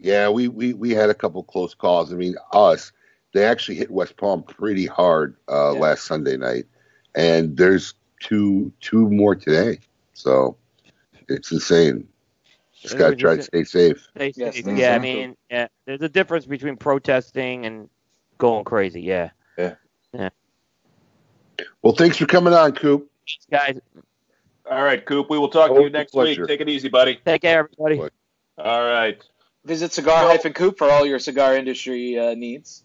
Yeah, 0.00 0.28
we, 0.28 0.48
we, 0.48 0.72
we 0.72 0.90
had 0.90 1.08
a 1.08 1.14
couple 1.14 1.44
close 1.44 1.72
calls. 1.72 2.12
I 2.12 2.16
mean, 2.16 2.34
us, 2.52 2.90
they 3.34 3.44
actually 3.44 3.74
hit 3.74 3.90
West 3.90 4.16
Palm 4.16 4.42
pretty 4.42 4.86
hard 4.86 5.36
uh, 5.50 5.72
Yeah. 5.74 5.80
last 5.80 6.04
Sunday 6.06 6.36
night, 6.38 6.64
and 7.14 7.54
there's 7.56 7.94
two 8.20 8.72
two 8.80 9.10
more 9.10 9.34
today. 9.34 9.80
So 10.14 10.56
it's 11.28 11.52
insane. 11.52 12.08
Just 12.80 12.96
got 12.96 13.10
to 13.10 13.16
try 13.16 13.36
to 13.36 13.42
stay 13.42 13.64
safe. 13.64 14.06
Stay 14.14 14.32
Yes, 14.36 14.54
safe. 14.54 14.64
stay 14.64 14.76
yeah, 14.80 14.94
I 14.94 14.98
mean, 14.98 15.36
yeah, 15.50 15.68
there's 15.84 16.02
a 16.02 16.08
difference 16.08 16.46
between 16.46 16.76
protesting 16.76 17.66
and 17.66 17.88
going 18.38 18.64
crazy. 18.64 19.02
Yeah. 19.02 19.30
yeah. 19.58 19.74
Well, 21.82 21.94
thanks 21.94 22.16
for 22.16 22.26
coming 22.26 22.52
on, 22.52 22.72
Coop. 22.72 23.10
Guys, 23.50 23.80
All 24.70 24.82
right, 24.82 25.04
Coop. 25.04 25.28
We 25.30 25.38
will 25.38 25.48
talk 25.48 25.74
to 25.74 25.82
you 25.82 25.90
next 25.90 26.12
pleasure. 26.12 26.42
week. 26.42 26.48
Take 26.48 26.60
it 26.60 26.68
easy, 26.68 26.88
buddy. 26.88 27.20
take 27.24 27.42
care, 27.42 27.60
everybody. 27.60 28.10
All 28.58 28.84
right. 28.84 29.22
Visit 29.64 29.92
cigar-coop 29.92 30.76
for 30.78 30.90
all 30.90 31.06
your 31.06 31.18
cigar 31.18 31.56
industry 31.56 32.18
uh, 32.18 32.34
needs. 32.34 32.83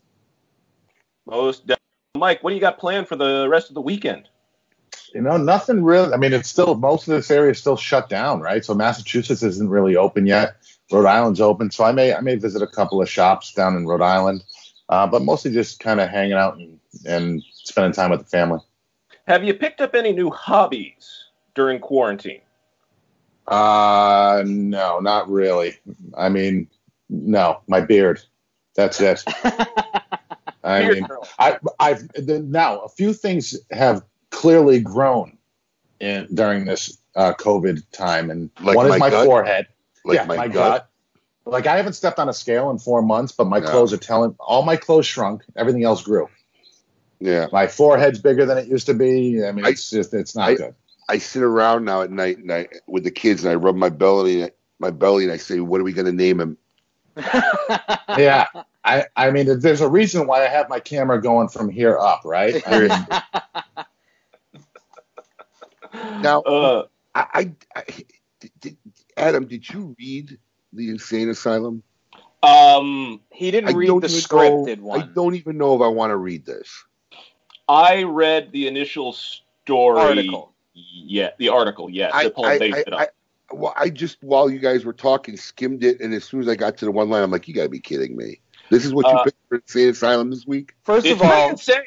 Most 1.30 1.68
definitely. 1.68 1.80
Mike, 2.16 2.44
what 2.44 2.50
do 2.50 2.56
you 2.56 2.62
got 2.62 2.80
planned 2.80 3.08
for 3.08 3.16
the 3.16 3.48
rest 3.50 3.70
of 3.70 3.76
the 3.76 3.82
weekend? 3.82 4.28
You 5.14 5.22
know, 5.22 5.38
nothing 5.38 5.84
really. 5.84 6.14
I 6.14 6.18
mean, 6.18 6.34
it's 6.34 6.50
still 6.50 6.76
most 6.76 7.08
of 7.08 7.14
this 7.14 7.32
area 7.32 7.52
is 7.52 7.60
still 7.60 7.78
shut 7.78 8.10
down, 8.10 8.42
right? 8.42 8.64
So 8.66 8.74
Massachusetts 8.74 9.44
isn't 9.44 9.70
really 9.70 9.96
open 9.96 10.26
yet. 10.26 10.58
Rhode 10.92 11.06
Island's 11.06 11.40
open, 11.40 11.70
so 11.70 11.84
I 11.84 11.92
may 11.92 12.14
I 12.14 12.22
may 12.22 12.36
visit 12.36 12.62
a 12.62 12.68
couple 12.68 13.02
of 13.02 13.10
shops 13.10 13.54
down 13.54 13.76
in 13.76 13.86
Rhode 13.86 14.02
Island, 14.02 14.44
uh, 14.90 15.06
but 15.06 15.22
mostly 15.22 15.52
just 15.52 15.80
kind 15.80 16.00
of 16.00 16.10
hanging 16.10 16.34
out 16.34 16.58
and, 16.58 16.80
and 17.06 17.44
spending 17.54 17.94
time 17.94 18.10
with 18.10 18.22
the 18.22 18.26
family. 18.26 18.60
Have 19.28 19.44
you 19.44 19.54
picked 19.54 19.82
up 19.82 19.94
any 19.94 20.12
new 20.12 20.32
hobbies 20.32 21.26
during 21.54 21.80
quarantine? 21.80 22.42
Uh, 23.48 24.44
no, 24.46 25.00
not 25.00 25.30
really. 25.30 25.78
I 26.18 26.30
mean, 26.30 26.68
no, 27.10 27.62
my 27.68 27.82
beard. 27.82 28.22
That's 28.76 29.00
it. 29.02 29.24
I 30.64 30.90
mean. 30.90 31.08
I, 31.38 31.58
I've 31.80 32.08
the, 32.10 32.40
now 32.40 32.80
a 32.80 32.90
few 32.90 33.14
things 33.14 33.56
have 33.72 34.04
clearly 34.30 34.80
grown 34.80 35.38
in 36.00 36.28
during 36.34 36.66
this 36.66 36.98
uh, 37.16 37.34
COVID 37.34 37.84
time, 37.92 38.30
and 38.30 38.50
Like 38.62 38.76
one 38.76 38.88
my 38.90 38.96
is 38.96 39.00
my 39.00 39.10
gut? 39.10 39.26
forehead. 39.26 39.68
Like 40.06 40.16
yeah, 40.16 40.26
my 40.26 40.38
my, 40.38 40.48
gut? 40.48 40.54
gut. 40.54 40.90
Like 41.46 41.68
I 41.68 41.78
haven't 41.78 41.94
stepped 41.94 42.20
on 42.20 42.30
a 42.30 42.34
scale 42.34 42.70
in 42.70 42.78
four 42.78 43.02
months, 43.02 43.32
but 43.32 43.46
my 43.48 43.60
No. 43.60 43.70
clothes 43.70 43.94
are 43.94 43.98
telling. 43.98 44.36
All 44.40 44.64
my 44.64 44.76
clothes 44.76 45.06
shrunk. 45.08 45.44
Everything 45.56 45.84
else 45.84 46.04
grew. 46.04 46.30
Yeah. 47.20 47.48
My 47.52 47.68
forehead's 47.68 48.20
bigger 48.20 48.46
than 48.46 48.58
it 48.58 48.68
used 48.68 48.86
to 48.86 48.94
be. 48.94 49.46
I 49.46 49.52
mean, 49.52 49.66
I- 49.66 49.70
it's 49.70 49.90
just 49.90 50.14
it's 50.14 50.36
not 50.36 50.50
I- 50.50 50.56
good. 50.56 50.76
I 51.10 51.18
sit 51.18 51.42
around 51.42 51.86
now 51.86 52.04
at 52.04 52.12
night 52.12 52.38
and 52.38 52.52
I 52.52 52.68
with 52.88 53.04
the 53.04 53.10
kids 53.12 53.44
and 53.44 53.52
I 53.52 53.56
rub 53.56 53.76
my 53.76 53.90
belly 53.90 54.52
my 54.78 54.92
belly 54.92 55.24
and 55.24 55.34
I 55.34 55.38
say, 55.38 55.60
"What 55.60 55.82
are 55.82 55.84
we 55.84 55.92
going 55.92 56.06
to 56.06 56.12
name 56.14 56.40
him?" 56.40 56.58
yeah. 58.18 58.46
I, 58.84 59.06
I 59.16 59.32
mean, 59.32 59.60
there's 59.60 59.82
a 59.82 59.90
reason 59.90 60.26
why 60.26 60.46
I 60.46 60.48
have 60.48 60.70
my 60.70 60.80
camera 60.80 61.22
going 61.22 61.50
from 61.50 61.70
here 61.70 61.98
up, 61.98 62.22
right? 62.24 62.62
I 62.68 62.80
mean, 62.80 63.08
Now, 66.22 66.42
Uh, 66.42 66.86
I, 67.16 67.26
I, 67.34 67.52
I 67.76 67.84
did, 68.40 68.52
did, 68.60 68.78
Adam, 69.18 69.48
did 69.48 69.70
you 69.70 69.96
read 70.00 70.38
the 70.74 70.90
Insane 70.90 71.30
Asylum? 71.30 71.84
um, 72.44 73.22
He 73.32 73.52
didn't 73.52 73.70
I 73.70 73.74
read 73.74 73.88
don't 73.88 74.02
the 74.02 74.08
even 74.08 74.20
scripted 74.22 74.78
know, 74.78 74.84
one. 74.84 75.02
I 75.02 75.06
don't 75.14 75.36
even 75.36 75.58
know 75.58 75.76
if 75.76 75.82
I 75.82 75.88
want 75.88 76.12
to 76.12 76.18
read 76.18 76.46
this. 76.46 76.86
I 77.68 78.04
read 78.04 78.52
the 78.52 78.68
initial 78.68 79.14
story. 79.14 80.00
Article. 80.00 80.54
Yeah, 80.74 81.32
the 81.38 81.50
article. 81.50 81.90
Yes, 81.90 82.12
I, 82.14 82.24
that 82.24 82.34
I, 82.38 82.52
I, 82.52 82.56
it 82.58 82.94
on. 82.94 83.02
I, 83.02 83.08
well, 83.52 83.74
I 83.78 83.90
just 83.90 84.18
while 84.22 84.50
you 84.50 84.60
guys 84.60 84.86
were 84.86 84.94
talking, 84.94 85.36
skimmed 85.36 85.84
it, 85.84 86.00
and 86.00 86.14
as 86.14 86.24
soon 86.24 86.42
as 86.42 86.48
I 86.48 86.56
got 86.56 86.78
to 86.78 86.86
the 86.86 86.92
one 86.92 87.10
line, 87.10 87.24
I'm 87.24 87.32
like, 87.32 87.48
"You 87.48 87.54
got 87.54 87.64
to 87.64 87.70
be 87.70 87.80
kidding 87.80 88.16
me! 88.16 88.40
This 88.70 88.86
is 88.86 88.94
what 88.94 89.06
you 89.06 89.12
Uh, 89.12 89.24
picked 89.24 89.38
for 89.48 89.56
Insane 89.56 89.90
Asylum 89.90 90.30
this 90.30 90.46
week?" 90.46 90.74
First 90.84 91.06
it's 91.06 91.22
of 91.22 91.28
all, 91.28 91.50
insane. 91.50 91.82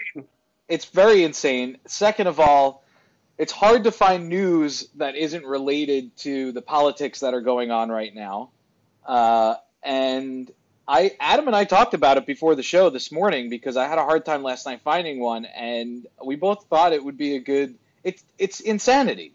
it's 0.68 0.84
very 0.86 1.22
insane. 1.24 1.78
Second 1.86 2.26
of 2.26 2.40
all, 2.40 2.82
it's 3.38 3.52
hard 3.52 3.84
to 3.84 3.90
find 3.92 4.28
news 4.28 4.88
that 4.96 5.16
isn't 5.16 5.44
related 5.44 6.16
to 6.18 6.52
the 6.52 6.62
politics 6.62 7.20
that 7.20 7.34
are 7.34 7.40
going 7.40 7.70
on 7.70 7.90
right 7.90 8.14
now. 8.14 8.50
Uh, 9.06 9.56
and 9.82 10.50
I, 10.86 11.12
Adam 11.18 11.46
and 11.46 11.56
I 11.56 11.64
talked 11.64 11.94
about 11.94 12.18
it 12.18 12.26
before 12.26 12.54
the 12.54 12.62
show 12.62 12.90
this 12.90 13.10
morning 13.10 13.48
because 13.48 13.76
I 13.76 13.86
had 13.86 13.98
a 13.98 14.04
hard 14.04 14.24
time 14.24 14.42
last 14.42 14.66
night 14.66 14.80
finding 14.82 15.20
one, 15.20 15.44
and 15.44 16.06
we 16.24 16.36
both 16.36 16.66
thought 16.66 16.92
it 16.92 17.04
would 17.04 17.16
be 17.16 17.36
a 17.36 17.40
good. 17.40 17.76
It's 18.04 18.22
it's 18.38 18.60
insanity. 18.60 19.32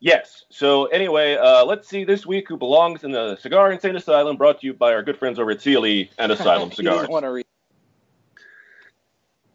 Yes. 0.00 0.44
So 0.50 0.86
anyway, 0.86 1.34
uh, 1.36 1.64
let's 1.64 1.88
see 1.88 2.04
this 2.04 2.24
week 2.24 2.48
who 2.48 2.56
belongs 2.56 3.02
in 3.02 3.10
the 3.10 3.36
Cigar 3.36 3.72
Insane 3.72 3.96
Asylum, 3.96 4.36
brought 4.36 4.60
to 4.60 4.66
you 4.66 4.74
by 4.74 4.92
our 4.92 5.02
good 5.02 5.18
friends 5.18 5.38
over 5.38 5.50
at 5.50 5.60
Sealy 5.60 6.10
and 6.18 6.30
Asylum 6.30 6.70
he 6.70 6.76
Cigars. 6.76 7.08
doesn't 7.08 7.24
read. 7.24 7.44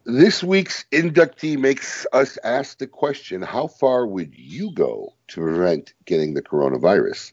This 0.06 0.44
week's 0.44 0.84
inductee 0.92 1.58
makes 1.58 2.06
us 2.12 2.38
ask 2.44 2.78
the 2.78 2.88
question: 2.88 3.42
How 3.42 3.68
far 3.68 4.06
would 4.06 4.38
you 4.38 4.74
go 4.74 5.14
to 5.30 5.42
prevent 5.42 5.94
getting 6.04 6.34
the 6.34 6.42
coronavirus? 6.42 7.32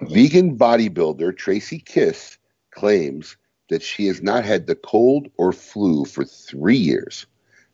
Vegan 0.00 0.56
bodybuilder 0.56 1.36
Tracy 1.36 1.80
Kiss 1.80 2.38
claims 2.70 3.36
that 3.68 3.82
she 3.82 4.06
has 4.06 4.22
not 4.22 4.44
had 4.44 4.66
the 4.66 4.74
cold 4.74 5.28
or 5.36 5.52
flu 5.52 6.06
for 6.06 6.24
three 6.24 6.78
years 6.78 7.26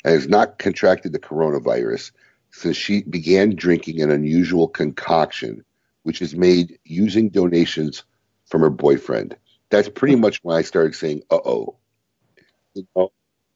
and 0.04 0.14
has 0.14 0.26
not 0.26 0.58
contracted 0.58 1.12
the 1.12 1.20
coronavirus 1.20 2.10
since 2.54 2.76
she 2.76 3.02
began 3.02 3.56
drinking 3.56 4.00
an 4.00 4.12
unusual 4.12 4.68
concoction, 4.68 5.64
which 6.04 6.22
is 6.22 6.36
made 6.36 6.78
using 6.84 7.28
donations 7.28 8.04
from 8.46 8.60
her 8.60 8.70
boyfriend. 8.70 9.36
That's 9.70 9.88
pretty 9.88 10.14
much 10.14 10.38
when 10.44 10.56
I 10.56 10.62
started 10.62 10.94
saying, 10.94 11.24
"Uh 11.30 11.40
oh." 11.44 11.76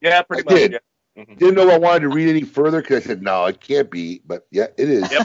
Yeah, 0.01 0.23
pretty 0.23 0.49
I 0.49 0.53
much. 0.53 0.61
did. 0.61 0.73
yeah. 0.73 0.79
Mhm. 1.17 1.39
Didn't 1.39 1.55
know 1.55 1.71
I 1.71 1.79
wanted 1.79 2.01
to 2.01 2.09
read 2.09 2.29
any 2.29 2.43
further 2.43 2.81
because 2.81 3.05
I 3.05 3.07
said, 3.07 3.23
no, 3.23 3.45
it 3.47 3.61
can't 3.61 3.89
be. 3.91 4.21
But 4.25 4.47
yeah, 4.51 4.67
it 4.77 4.89
is. 4.89 5.13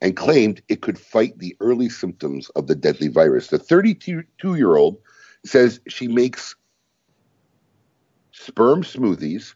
and 0.00 0.16
claimed 0.16 0.62
it 0.68 0.82
could 0.82 0.98
fight 0.98 1.38
the 1.38 1.56
early 1.60 1.88
symptoms 1.88 2.48
of 2.50 2.66
the 2.66 2.74
deadly 2.74 3.08
virus. 3.08 3.48
The 3.48 3.58
32 3.58 4.24
year 4.54 4.76
old 4.76 4.98
says 5.44 5.80
she 5.88 6.08
makes 6.08 6.54
sperm 8.32 8.82
smoothies 8.82 9.54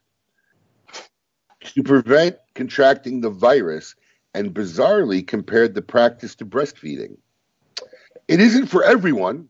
to 1.60 1.82
prevent 1.82 2.36
contracting 2.54 3.20
the 3.20 3.30
virus 3.30 3.94
and 4.34 4.54
bizarrely 4.54 5.26
compared 5.26 5.74
the 5.74 5.82
practice 5.82 6.34
to 6.36 6.46
breastfeeding. 6.46 7.16
It 8.28 8.40
isn't 8.40 8.66
for 8.66 8.84
everyone. 8.84 9.48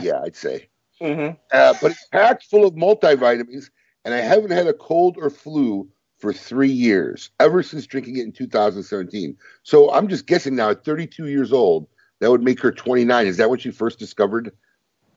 Yeah, 0.00 0.20
I'd 0.22 0.36
say. 0.36 0.68
Mhm. 1.00 1.36
Uh, 1.52 1.74
but 1.80 1.92
it's 1.92 2.06
packed 2.06 2.44
full 2.44 2.66
of 2.66 2.74
multivitamins, 2.74 3.70
and 4.08 4.14
I 4.14 4.22
haven't 4.22 4.52
had 4.52 4.66
a 4.66 4.72
cold 4.72 5.18
or 5.20 5.28
flu 5.28 5.86
for 6.16 6.32
three 6.32 6.70
years, 6.70 7.28
ever 7.40 7.62
since 7.62 7.86
drinking 7.86 8.16
it 8.16 8.22
in 8.24 8.32
2017. 8.32 9.36
So 9.64 9.92
I'm 9.92 10.08
just 10.08 10.26
guessing 10.26 10.56
now, 10.56 10.70
at 10.70 10.82
32 10.82 11.26
years 11.26 11.52
old, 11.52 11.86
that 12.20 12.30
would 12.30 12.42
make 12.42 12.58
her 12.62 12.72
29. 12.72 13.26
Is 13.26 13.36
that 13.36 13.50
when 13.50 13.58
she 13.58 13.70
first 13.70 13.98
discovered? 13.98 14.50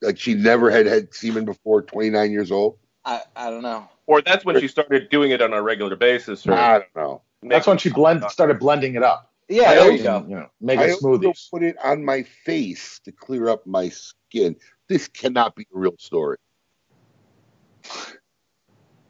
Like 0.02 0.18
she 0.18 0.34
never 0.34 0.70
had 0.70 0.84
had 0.84 1.14
semen 1.14 1.46
before 1.46 1.80
29 1.80 2.32
years 2.32 2.52
old? 2.52 2.76
I, 3.06 3.22
I 3.34 3.48
don't 3.48 3.62
know. 3.62 3.88
Or 4.06 4.20
that's 4.20 4.44
when 4.44 4.60
she 4.60 4.68
started 4.68 5.08
doing 5.08 5.30
it 5.30 5.40
on 5.40 5.54
a 5.54 5.62
regular 5.62 5.96
basis. 5.96 6.46
Or 6.46 6.52
I 6.52 6.80
don't 6.80 6.94
know. 6.94 7.22
that's 7.44 7.66
when 7.66 7.78
she 7.78 7.88
blend 7.88 8.22
started 8.28 8.58
blending 8.58 8.94
it 8.94 9.02
up. 9.02 9.32
Yeah, 9.48 9.70
I 9.70 9.74
there 9.76 9.84
always- 9.84 10.00
you 10.00 10.04
go. 10.04 10.26
You 10.28 10.34
know, 10.36 10.48
make 10.60 10.78
I 10.78 10.88
it 10.88 10.92
also 10.92 11.16
smoothies. 11.16 11.50
put 11.50 11.62
it 11.62 11.76
on 11.82 12.04
my 12.04 12.24
face 12.44 13.00
to 13.06 13.12
clear 13.12 13.48
up 13.48 13.66
my 13.66 13.88
skin. 13.88 14.54
This 14.86 15.08
cannot 15.08 15.56
be 15.56 15.62
a 15.74 15.78
real 15.78 15.96
story. 15.96 16.36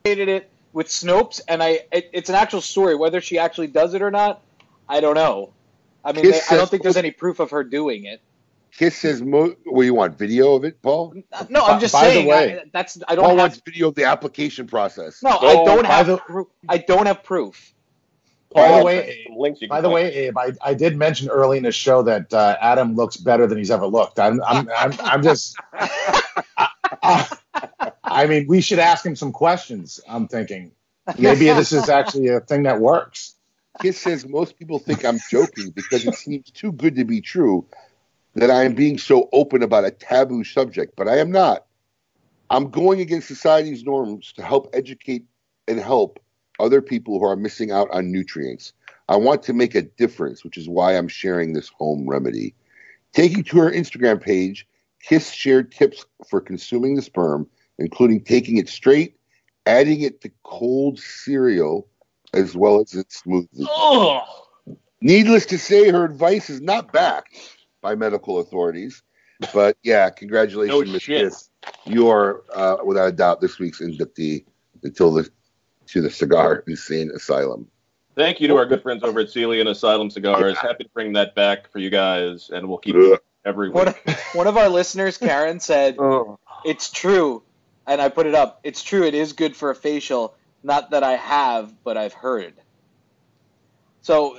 Hated 0.05 0.29
it 0.29 0.51
with 0.73 0.89
Snopes, 0.89 1.41
and 1.47 1.62
I 1.62 1.81
it, 1.93 2.11
it's 2.12 2.29
an 2.29 2.35
actual 2.35 2.61
story. 2.61 2.95
Whether 2.97 3.20
she 3.20 3.39
actually 3.39 3.69
does 3.69 3.95
it 3.95 4.03
or 4.03 4.11
not, 4.11 4.43
I 4.89 5.01
don't 5.01 5.15
know. 5.15 5.53
I 6.05 6.12
mean, 6.12 6.24
Kiss 6.24 6.49
they, 6.49 6.57
I 6.57 6.59
don't 6.59 6.69
think 6.69 6.83
there's 6.83 6.97
any 6.97 7.12
proof 7.12 7.39
of 7.39 7.51
her 7.51 7.62
doing 7.62 8.05
it. 8.07 8.20
Kiss 8.77 8.97
says, 8.97 9.23
mo- 9.23 9.55
"What 9.65 9.83
do 9.83 9.87
you 9.87 9.95
want? 9.95 10.19
Video 10.19 10.55
of 10.55 10.65
it, 10.65 10.83
Paul?" 10.83 11.15
No, 11.49 11.65
I'm 11.65 11.79
just 11.79 11.93
By 11.93 12.07
the 12.09 12.12
saying. 12.15 12.27
way- 12.27 12.59
I, 12.61 12.65
that's 12.73 12.99
I 13.07 13.15
don't 13.15 13.23
Paul 13.24 13.31
have. 13.31 13.39
wants 13.39 13.61
video 13.65 13.89
of 13.89 13.95
the 13.95 14.05
application 14.05 14.66
process. 14.66 15.23
No, 15.23 15.31
I 15.31 15.37
Oh, 15.59 15.65
don't 15.66 15.85
have. 15.87 16.07
the- 16.09 16.16
proof. 16.19 16.49
I 16.69 16.79
don't 16.79 17.07
have 17.07 17.23
proof. 17.23 17.73
By 18.55 18.79
the 18.79 18.85
way, 18.85 19.23
sent 19.27 19.39
links 19.39 19.61
By 19.66 19.81
the 19.81 19.89
way, 19.89 20.12
Abe, 20.12 20.37
I, 20.37 20.53
I 20.62 20.74
did 20.74 20.95
mention 20.97 21.31
early 21.31 21.57
in 21.57 21.62
the 21.62 21.73
show 21.73 22.03
that 22.03 22.35
uh, 22.35 22.57
Adam 22.61 22.95
looks 22.97 23.16
better 23.16 23.47
than 23.47 23.57
he's 23.57 23.70
ever 23.70 23.87
looked. 23.87 24.19
I'm 24.19 24.43
I'm 24.43 24.69
I'm, 24.77 24.93
I'm 25.03 25.23
just. 25.23 25.57
I, 25.73 26.69
I 28.05 28.27
mean, 28.27 28.47
we 28.47 28.60
should 28.60 28.78
ask 28.78 29.05
him 29.05 29.16
some 29.16 29.32
questions. 29.32 30.01
I'm 30.09 30.28
thinking 30.28 30.73
maybe 31.19 31.47
this 31.47 31.73
is 31.73 31.89
actually 31.89 32.28
a 32.28 32.40
thing 32.40 32.64
that 32.64 32.81
works. 32.81 33.35
Kiss 33.81 34.01
says 34.01 34.27
most 34.27 34.59
people 34.59 34.78
think 34.78 35.05
I'm 35.05 35.19
joking 35.31 35.70
because 35.70 36.06
it 36.06 36.14
seems 36.14 36.51
too 36.51 36.73
good 36.73 36.97
to 36.97 37.05
be 37.05 37.20
true 37.20 37.66
that 38.35 38.51
I 38.51 38.64
am 38.64 38.74
being 38.74 38.98
so 38.98 39.28
open 39.32 39.62
about 39.62 39.85
a 39.85 39.90
taboo 39.90 40.44
subject, 40.44 40.94
but 40.97 41.09
I 41.09 41.19
am 41.19 41.31
not. 41.31 41.66
I'm 42.51 42.70
going 42.70 43.01
against 43.01 43.28
society's 43.28 43.85
norms 43.85 44.32
to 44.35 44.43
help 44.43 44.69
educate 44.74 45.24
and 45.69 45.81
help 45.81 46.19
other 46.60 46.82
people 46.82 47.19
who 47.19 47.24
are 47.24 47.36
missing 47.36 47.70
out 47.70 47.89
on 47.90 48.12
nutrients. 48.12 48.73
I 49.09 49.16
want 49.16 49.43
to 49.44 49.52
make 49.52 49.74
a 49.74 49.82
difference, 49.82 50.44
which 50.44 50.56
is 50.56 50.69
why 50.69 50.97
I'm 50.97 51.09
sharing 51.09 51.52
this 51.52 51.69
home 51.69 52.06
remedy. 52.06 52.55
Taking 53.12 53.43
to 53.44 53.59
her 53.59 53.70
Instagram 53.70 54.20
page, 54.20 54.66
Kiss 55.03 55.31
shared 55.31 55.73
tips 55.73 56.07
for 56.29 56.41
consuming 56.41 56.95
the 56.95 57.03
sperm, 57.03 57.47
including 57.79 58.23
taking 58.23 58.59
it 58.59 58.69
straight, 58.69 59.16
adding 59.66 60.03
it 60.03 60.20
to 60.23 60.31
cold 60.45 60.99
cereal, 60.99 61.89
as 62.33 62.57
well 62.57 62.81
as 62.81 62.95
its 62.95 63.23
smoothies. 63.23 63.66
Ugh. 63.69 64.77
Needless 65.01 65.47
to 65.47 65.59
say, 65.59 65.91
her 65.91 66.05
advice 66.05 66.49
is 66.49 66.61
not 66.61 66.93
backed 66.93 67.37
by 67.81 67.95
medical 67.97 68.39
authorities. 68.39 69.03
But 69.53 69.77
yeah, 69.83 70.09
congratulations, 70.11 70.87
No 70.87 70.93
Miss. 70.93 71.05
Kiss. 71.05 71.51
You 71.85 72.09
are, 72.09 72.45
uh, 72.55 72.77
without 72.85 73.09
a 73.09 73.12
doubt, 73.12 73.41
this 73.41 73.59
week's 73.59 73.81
inductee 73.81 74.45
until 74.85 75.12
the 75.12 75.29
to 75.87 76.01
the 76.01 76.11
Cigar 76.11 76.62
Insane 76.69 77.11
Asylum. 77.15 77.69
Thank 78.15 78.41
you 78.41 78.49
to 78.49 78.57
our 78.57 78.66
good 78.66 78.83
friends 78.83 79.03
over 79.03 79.20
at 79.20 79.31
Sealy 79.31 79.59
and 79.59 79.69
Asylum 79.69 80.11
Cigars. 80.11 80.57
Happy 80.59 80.85
to 80.85 80.91
bring 80.91 81.12
that 81.15 81.35
back 81.35 81.70
for 81.70 81.81
you 81.81 81.91
guys, 81.91 82.51
and 82.51 82.69
we'll 82.69 82.79
keep 82.79 82.95
Ugh. 82.95 83.19
It 83.44 83.48
every 83.48 83.69
week. 83.70 83.74
One, 83.77 83.94
one 84.35 84.47
of 84.47 84.56
our 84.56 84.69
listeners, 84.69 85.19
Karen, 85.19 85.60
said 85.60 85.97
Oh. 85.98 86.39
it's 86.64 86.90
true, 86.90 87.43
and 87.86 88.01
I 88.01 88.09
put 88.09 88.27
it 88.27 88.35
up. 88.35 88.60
It's 88.64 88.82
true. 88.82 89.05
It 89.05 89.14
is 89.14 89.32
good 89.32 89.56
for 89.56 89.70
a 89.70 89.74
facial. 89.74 90.35
Not 90.62 90.90
that 90.90 91.02
I 91.02 91.12
have, 91.16 91.73
but 91.85 91.97
I've 91.97 92.12
heard. 92.12 92.55
So, 94.02 94.39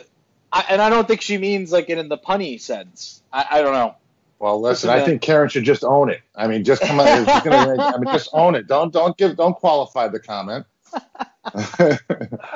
I, 0.52 0.66
and 0.70 0.82
I 0.82 0.90
don't 0.90 1.08
think 1.08 1.22
she 1.22 1.38
means 1.38 1.72
like 1.72 1.90
it 1.90 1.98
in 1.98 2.10
the 2.10 2.18
punny 2.18 2.60
sense. 2.60 3.22
I, 3.32 3.46
I 3.52 3.62
don't 3.62 3.74
know. 3.74 3.96
Well, 4.40 4.60
listen, 4.60 4.90
Listen, 4.90 5.02
I 5.02 5.06
think 5.06 5.22
Karen 5.22 5.48
should 5.48 5.64
just 5.64 5.86
own 5.86 6.10
it. 6.10 6.20
I 6.36 6.48
mean, 6.48 6.66
just 6.66 6.82
come 6.82 7.00
on. 7.00 7.06
gonna- 7.44 7.82
I 7.82 7.98
mean, 7.98 8.14
just 8.14 8.30
own 8.34 8.56
it. 8.56 8.68
Don't 8.68 8.92
don't 8.92 9.16
give 9.18 9.38
don't 9.38 9.56
qualify 9.56 10.10
the 10.10 10.20
comment. 10.20 10.66
I 11.46 11.98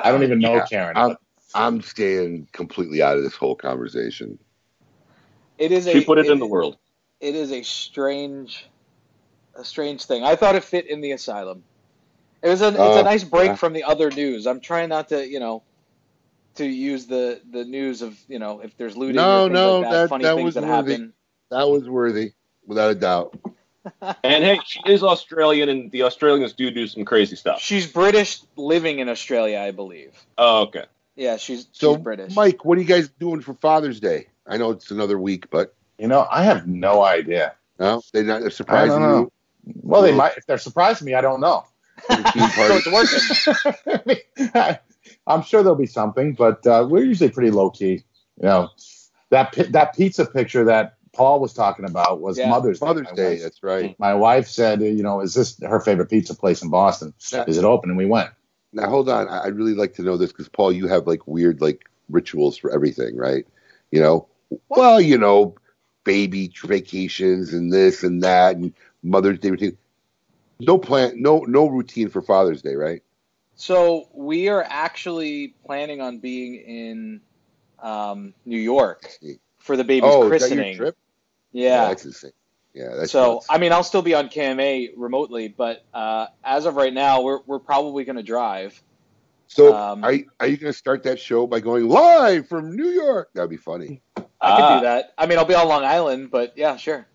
don't 0.04 0.22
even 0.22 0.38
know 0.38 0.56
Yeah, 0.56 0.66
Karen. 0.66 0.96
I'm, 0.96 1.16
I'm 1.54 1.80
staying 1.82 2.48
completely 2.52 3.00
out 3.02 3.16
of 3.16 3.22
this 3.22 3.34
whole 3.34 3.56
conversation. 3.56 4.38
It 5.58 5.72
is 5.72 5.86
a. 5.86 5.92
She 5.92 6.04
put 6.04 6.18
it 6.18 6.26
in 6.26 6.38
the 6.38 6.46
world. 6.46 6.76
It 7.20 7.34
is 7.34 7.50
a 7.52 7.62
strange, 7.62 8.66
a 9.54 9.64
strange 9.64 10.04
thing. 10.04 10.22
I 10.24 10.36
thought 10.36 10.54
it 10.54 10.64
fit 10.64 10.86
in 10.86 11.00
the 11.00 11.12
asylum. 11.12 11.64
It 12.42 12.48
was 12.48 12.62
a. 12.62 12.68
It's 12.68 12.78
Oh, 12.78 13.00
a 13.00 13.02
nice 13.02 13.24
break 13.24 13.48
yeah. 13.48 13.54
from 13.56 13.72
the 13.72 13.84
other 13.84 14.10
news. 14.10 14.46
I'm 14.46 14.60
trying 14.60 14.88
not 14.88 15.08
to, 15.08 15.26
you 15.26 15.40
know, 15.40 15.62
to 16.56 16.64
use 16.66 17.06
the 17.06 17.40
the 17.50 17.64
news 17.64 18.02
of 18.02 18.16
you 18.28 18.38
know 18.38 18.60
if 18.60 18.76
there's 18.76 18.96
looting 18.96 19.16
No, 19.16 19.46
or 19.46 19.50
no, 19.50 19.80
like 19.80 19.90
that, 19.90 19.96
that 20.02 20.08
funny 20.08 20.24
that 20.24 20.34
things 20.36 20.44
was 20.44 20.54
that 20.54 20.64
worthy. 20.64 20.92
happen. 20.92 21.12
That 21.50 21.68
was 21.68 21.88
worthy, 21.88 22.32
without 22.66 22.90
a 22.90 22.94
doubt. 22.94 23.36
And 24.22 24.44
hey, 24.44 24.60
she 24.66 24.80
is 24.84 25.02
Australian, 25.02 25.70
and 25.70 25.90
the 25.90 26.02
Australians 26.02 26.52
do 26.52 26.70
do 26.70 26.86
some 26.86 27.06
crazy 27.06 27.36
stuff. 27.36 27.58
She's 27.60 27.90
British, 27.90 28.42
living 28.54 28.98
in 28.98 29.08
Australia, 29.08 29.60
I 29.60 29.70
believe. 29.70 30.12
Oh, 30.36 30.62
okay. 30.64 30.84
Yeah, 31.16 31.38
she's 31.38 31.68
So, 31.72 31.94
she's 31.94 32.02
British. 32.02 32.36
Mike, 32.36 32.66
what 32.66 32.76
are 32.76 32.82
you 32.82 32.86
guys 32.86 33.08
doing 33.18 33.40
for 33.40 33.54
Father's 33.54 33.98
Day? 33.98 34.26
I 34.48 34.56
know 34.56 34.70
it's 34.70 34.90
another 34.90 35.18
week, 35.18 35.50
but 35.50 35.74
You 35.98 36.08
know, 36.08 36.26
I 36.30 36.42
have 36.44 36.66
no 36.66 37.04
idea. 37.04 37.54
no, 37.78 38.02
they're 38.12 38.24
not. 38.24 38.40
They're 38.40 38.50
surprising 38.50 39.00
don't 39.00 39.20
you. 39.22 39.32
Well, 39.82 40.02
they 40.02 40.12
might 40.12 40.36
if 40.36 40.46
they're 40.46 40.58
surprising 40.58 41.04
me. 41.06 41.14
I 41.14 41.20
don't 41.20 41.40
know. 41.40 41.64
Theme 42.08 42.24
so 42.50 42.80
it's 42.86 44.06
working. 44.06 44.76
I'm 45.26 45.42
sure 45.42 45.62
there'll 45.62 45.76
be 45.76 45.86
something, 45.86 46.32
but 46.34 46.66
uh, 46.66 46.86
we're 46.88 47.04
usually 47.04 47.30
pretty 47.30 47.50
low 47.50 47.70
key. 47.70 48.04
You 48.40 48.48
know, 48.48 48.68
that 49.30 49.52
pi- 49.54 49.64
that 49.70 49.94
pizza 49.96 50.24
picture 50.26 50.64
that 50.64 50.94
Paul 51.12 51.40
was 51.40 51.52
talking 51.52 51.84
about 51.84 52.20
was 52.20 52.38
Yeah. 52.38 52.48
Mother's 52.50 52.80
Day. 52.80 52.86
Mother's 52.86 53.08
My 53.10 53.14
Day. 53.16 53.30
wife- 53.34 53.42
That's 53.42 53.62
right. 53.62 53.96
My 53.98 54.14
wife 54.14 54.46
said, 54.48 54.80
you 54.80 55.02
know, 55.02 55.20
is 55.20 55.34
this 55.34 55.58
her 55.62 55.80
favorite 55.80 56.08
pizza 56.08 56.34
place 56.34 56.62
in 56.62 56.70
Boston? 56.70 57.12
Yeah. 57.32 57.44
Is 57.46 57.58
it 57.58 57.64
open? 57.64 57.90
And 57.90 57.98
we 57.98 58.06
went. 58.06 58.30
Now 58.72 58.88
hold 58.88 59.08
on. 59.08 59.28
I'd 59.28 59.56
really 59.56 59.74
like 59.74 59.94
to 59.94 60.02
know 60.02 60.16
this 60.16 60.30
because 60.30 60.48
Paul, 60.48 60.72
you 60.72 60.86
have 60.88 61.06
like 61.06 61.26
weird 61.26 61.60
like 61.60 61.88
rituals 62.08 62.56
for 62.56 62.70
everything, 62.70 63.16
right? 63.16 63.46
You 63.90 64.00
know, 64.00 64.28
well, 64.68 65.00
you 65.00 65.18
know, 65.18 65.54
baby 66.04 66.52
vacations 66.64 67.52
and 67.52 67.72
this 67.72 68.02
and 68.02 68.22
that 68.22 68.56
and 68.56 68.72
Mother's 69.02 69.38
Day 69.38 69.50
routine. 69.50 69.76
No 70.60 70.78
plan, 70.78 71.20
no 71.20 71.40
no 71.40 71.66
routine 71.68 72.08
for 72.08 72.22
Father's 72.22 72.62
Day, 72.62 72.74
right? 72.74 73.02
So 73.54 74.08
we 74.12 74.48
are 74.48 74.64
actually 74.66 75.54
planning 75.66 76.00
on 76.00 76.18
being 76.18 76.54
in 76.54 77.20
um, 77.80 78.34
New 78.44 78.58
York 78.58 79.10
for 79.58 79.76
the 79.76 79.84
baby's 79.84 80.10
oh, 80.12 80.28
christening. 80.28 80.76
trip? 80.76 80.96
Yeah. 81.52 81.88
that's 81.88 82.04
insane. 82.04 82.32
Yeah, 82.74 82.94
that's 82.94 83.10
so 83.10 83.34
nuts. 83.34 83.46
I 83.50 83.58
mean, 83.58 83.72
I'll 83.72 83.82
still 83.82 84.02
be 84.02 84.14
on 84.14 84.28
KMA 84.28 84.92
remotely, 84.96 85.48
but 85.48 85.84
uh, 85.92 86.26
as 86.44 86.66
of 86.66 86.76
right 86.76 86.92
now, 86.92 87.22
we're 87.22 87.40
we're 87.46 87.58
probably 87.58 88.04
going 88.04 88.16
to 88.16 88.22
drive. 88.22 88.80
So 89.48 89.74
um, 89.74 90.04
are 90.04 90.12
you, 90.12 90.30
are 90.38 90.46
you 90.46 90.56
going 90.58 90.72
to 90.72 90.78
start 90.78 91.02
that 91.04 91.18
show 91.18 91.46
by 91.46 91.60
going 91.60 91.88
live 91.88 92.48
from 92.48 92.76
New 92.76 92.88
York? 92.88 93.30
That'd 93.34 93.50
be 93.50 93.56
funny. 93.56 94.02
I 94.40 94.56
could 94.56 94.62
Ah. 94.62 94.78
do 94.78 94.84
that. 94.86 95.14
I 95.18 95.26
mean, 95.26 95.38
I'll 95.38 95.44
be 95.44 95.54
on 95.54 95.66
Long 95.68 95.84
Island, 95.84 96.30
but 96.30 96.52
yeah, 96.56 96.76
sure. 96.76 97.06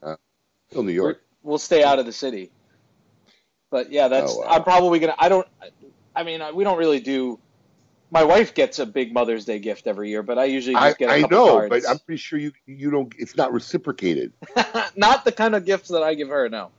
Still 0.70 0.84
New 0.84 0.92
York. 0.92 1.22
We'll 1.42 1.58
stay 1.58 1.84
out 1.84 2.00
of 2.00 2.06
the 2.06 2.12
city. 2.14 2.52
But 3.70 3.92
yeah, 3.92 4.08
that's 4.08 4.34
Oh, 4.34 4.40
wow. 4.40 4.48
I'm 4.50 4.64
probably 4.64 5.00
gonna. 5.00 5.16
I 5.18 5.30
don't. 5.30 5.48
I 6.16 6.24
mean, 6.24 6.42
we 6.54 6.64
don't 6.64 6.78
really 6.78 7.00
do. 7.00 7.40
My 8.12 8.24
wife 8.24 8.54
gets 8.54 8.78
a 8.78 8.86
big 8.86 9.12
Mother's 9.14 9.46
Day 9.46 9.58
gift 9.58 9.88
every 9.88 10.10
year, 10.10 10.22
but 10.22 10.38
I 10.38 10.46
usually 10.46 10.76
just 10.76 11.00
get 11.00 11.10
a 11.10 11.14
I 11.14 11.22
couple 11.22 11.38
I 11.38 11.40
know, 11.40 11.52
cards. 11.58 11.70
but 11.70 11.90
I'm 11.90 11.98
pretty 12.00 12.18
sure 12.20 12.38
you 12.38 12.52
you 12.68 12.92
don't. 12.92 13.12
It's 13.18 13.36
not 13.36 13.52
reciprocated. 13.52 14.34
not 14.96 15.26
the 15.26 15.32
kind 15.32 15.56
of 15.56 15.66
gifts 15.66 15.90
that 15.90 16.04
I 16.04 16.14
give 16.14 16.30
her. 16.30 16.48
No. 16.50 16.70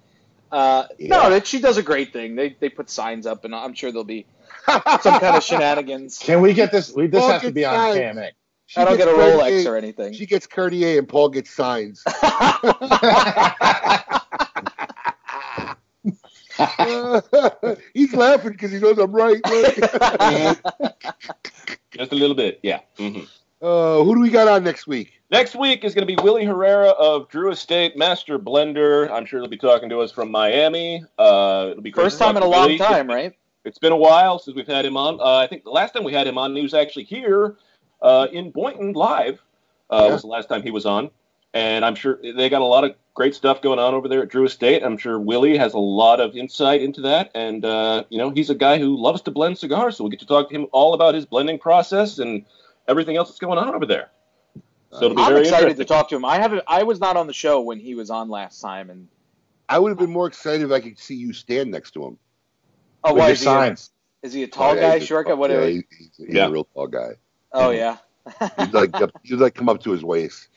Uh, 0.53 0.85
No, 1.01 1.41
she 1.41 1.61
does 1.61 1.79
a 1.79 1.83
great 1.83 2.13
thing. 2.13 2.37
They 2.37 2.51
they 2.61 2.69
put 2.69 2.89
signs 2.89 3.27
up, 3.27 3.45
and 3.45 3.53
I'm 3.55 3.75
sure 3.75 3.91
there'll 3.91 4.05
be 4.05 4.25
some 4.67 4.81
kind 5.21 5.37
of 5.37 5.43
shenanigans. 5.43 6.19
Can 6.19 6.41
we 6.41 6.53
get 6.55 6.71
this? 6.71 6.93
We, 6.95 7.09
this 7.09 7.21
Paul 7.21 7.31
has 7.33 7.43
to 7.43 7.51
be 7.51 7.65
on 7.65 7.75
signs. 7.75 7.99
KMA. 7.99 8.31
She 8.67 8.81
I 8.81 8.85
don't 8.85 8.97
gets 8.97 9.11
get 9.11 9.15
a 9.15 9.19
Rolex 9.19 9.67
or 9.67 9.77
anything. 9.77 10.13
She 10.15 10.27
gets 10.27 10.47
Cartier 10.47 10.99
and 10.99 11.09
Paul 11.09 11.29
gets 11.29 11.51
signs. 11.51 12.03
He's 17.95 18.15
laughing 18.15 18.53
because 18.53 18.71
he 18.71 18.79
knows 18.79 18.99
I'm 18.99 19.13
right. 19.13 19.43
Just 21.91 22.13
a 22.13 22.15
little 22.15 22.37
bit, 22.37 22.61
yeah. 22.63 22.81
hmm 22.99 23.21
uh, 23.63 24.03
who 24.05 24.15
do 24.15 24.21
we 24.21 24.29
got 24.29 24.47
on 24.47 24.63
next 24.63 24.87
week? 24.87 25.23
Next 25.31 25.57
week 25.57 25.85
is 25.85 25.95
going 25.95 26.07
to 26.07 26.17
be 26.17 26.23
Willie 26.23 26.45
Herrera 26.45 26.91
of 26.91 27.31
Drew 27.31 27.51
Estate 27.51 27.97
Master 27.97 28.39
Blender. 28.39 29.11
I'm 29.11 29.25
sure 29.25 29.41
he'll 29.41 29.49
be 29.49 29.57
talking 29.57 29.89
to 29.89 30.01
us 30.01 30.13
from 30.13 30.31
Miami. 30.31 31.03
Uh, 31.19 31.69
it'll 31.71 31.83
be 31.83 31.91
First 31.91 32.19
time 32.19 32.37
in 32.37 32.43
a 32.43 32.47
to 32.47 32.51
long 32.51 32.67
Willie. 32.67 32.77
time, 32.79 33.09
right? 33.09 33.35
It's 33.65 33.79
been 33.79 33.93
a 33.93 33.97
while 33.97 34.39
since 34.39 34.55
we've 34.55 34.67
had 34.67 34.85
him 34.85 34.99
on. 34.99 35.19
Uh, 35.19 35.39
I 35.39 35.47
think 35.47 35.65
the 35.65 35.71
last 35.71 35.95
time 35.95 36.05
we 36.05 36.13
had 36.13 36.27
him 36.27 36.37
on, 36.37 36.55
he 36.55 36.61
was 36.61 36.75
actually 36.75 37.05
here 37.05 37.57
uh, 38.03 38.29
in 38.33 38.51
Boynton 38.51 38.93
live. 38.93 39.41
Uh, 39.91 40.05
Yeah. 40.07 40.13
Was 40.13 40.23
the 40.23 40.29
last 40.29 40.49
time 40.49 40.63
he 40.63 40.71
was 40.71 40.87
on, 40.87 41.11
and 41.53 41.85
I'm 41.85 41.95
sure 41.95 42.19
they 42.23 42.49
got 42.49 42.63
a 42.63 42.65
lot 42.65 42.85
of 42.85 42.95
great 43.13 43.35
stuff 43.35 43.61
going 43.63 43.79
on 43.79 43.95
over 43.95 44.09
there 44.09 44.23
at 44.23 44.29
Drew 44.29 44.45
Estate. 44.45 44.83
I'm 44.83 44.97
sure 44.97 45.21
Willie 45.21 45.57
has 45.59 45.75
a 45.75 45.79
lot 45.79 46.19
of 46.21 46.35
insight 46.37 46.81
into 46.83 47.03
that, 47.03 47.31
and 47.35 47.65
uh, 47.65 48.05
you 48.09 48.19
know 48.19 48.31
he's 48.31 48.51
a 48.51 48.55
guy 48.55 48.79
who 48.79 48.97
loves 48.97 49.21
to 49.23 49.31
blend 49.31 49.59
cigars, 49.59 49.97
so 49.99 50.05
we 50.05 50.11
get 50.11 50.21
to 50.21 50.27
talk 50.27 50.49
to 50.49 50.55
him 50.55 50.67
all 50.73 50.95
about 50.95 51.15
his 51.15 51.27
blending 51.27 51.59
process 51.59 52.19
and 52.19 52.45
everything 52.89 53.17
else 53.17 53.29
that's 53.29 53.39
going 53.39 53.59
on 53.59 53.75
over 53.75 53.87
there. 53.87 54.11
So 54.91 55.05
it'll 55.07 55.17
be 55.17 55.23
I'm 55.23 55.29
very 55.33 55.43
excited 55.43 55.77
to 55.77 55.85
talk 55.85 56.09
to 56.11 56.17
him. 56.17 56.25
I 56.25 56.39
haven't. 56.39 56.63
I 56.67 56.83
was 56.85 56.99
not 57.01 57.17
on 57.17 57.27
the 57.27 57.33
show 57.35 57.61
when 57.61 57.79
he 57.79 57.95
was 57.95 58.11
on 58.11 58.31
last 58.31 58.61
time, 58.61 58.91
and 58.91 59.09
I 59.69 59.79
would 59.79 59.91
have 59.91 59.99
been 59.99 60.11
more 60.11 60.27
excited 60.29 60.63
if 60.63 60.71
I 60.73 60.81
could 60.81 60.99
see 60.99 61.15
you 61.17 61.33
stand 61.33 61.71
next 61.71 61.93
to 61.93 62.05
him. 62.07 62.19
oh, 63.05 63.13
why 63.15 63.27
your 63.27 63.33
is 63.33 63.43
he, 63.43 63.49
a, 63.49 63.77
is 64.23 64.33
he 64.33 64.43
a 64.45 64.49
tall 64.49 64.71
Oh, 64.71 64.75
yeah, 64.75 64.99
guy, 64.99 64.99
short 65.01 65.27
guy? 65.27 65.31
tall- 65.33 65.39
What? 65.41 65.51
Yeah, 65.51 65.67
he's, 65.67 65.83
he's- 65.99 66.11
he's 66.17 66.29
Yeah. 66.35 66.47
a 66.47 66.51
real 66.51 66.65
tall 66.65 66.87
guy. 66.87 67.11
Oh 67.55 67.71
yeah. 67.71 67.97
You'd 68.59 68.73
like 68.75 68.91
you'd 69.23 69.41
like 69.41 69.55
come 69.55 69.69
up 69.69 69.83
to 69.83 69.91
his 69.91 70.03
waist, 70.03 70.49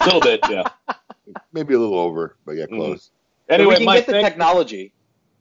A 0.00 0.04
little 0.06 0.20
bit, 0.20 0.40
yeah. 0.50 0.64
maybe 1.52 1.74
a 1.74 1.78
little 1.78 1.98
over, 1.98 2.36
but 2.44 2.52
yeah, 2.52 2.66
Mhm. 2.66 2.76
close. 2.76 3.10
Anyway, 3.48 3.70
we 3.70 3.76
can 3.76 3.84
Mike, 3.84 3.98
get 4.00 4.06
the 4.06 4.12
thank- 4.12 4.26
technology. 4.28 4.92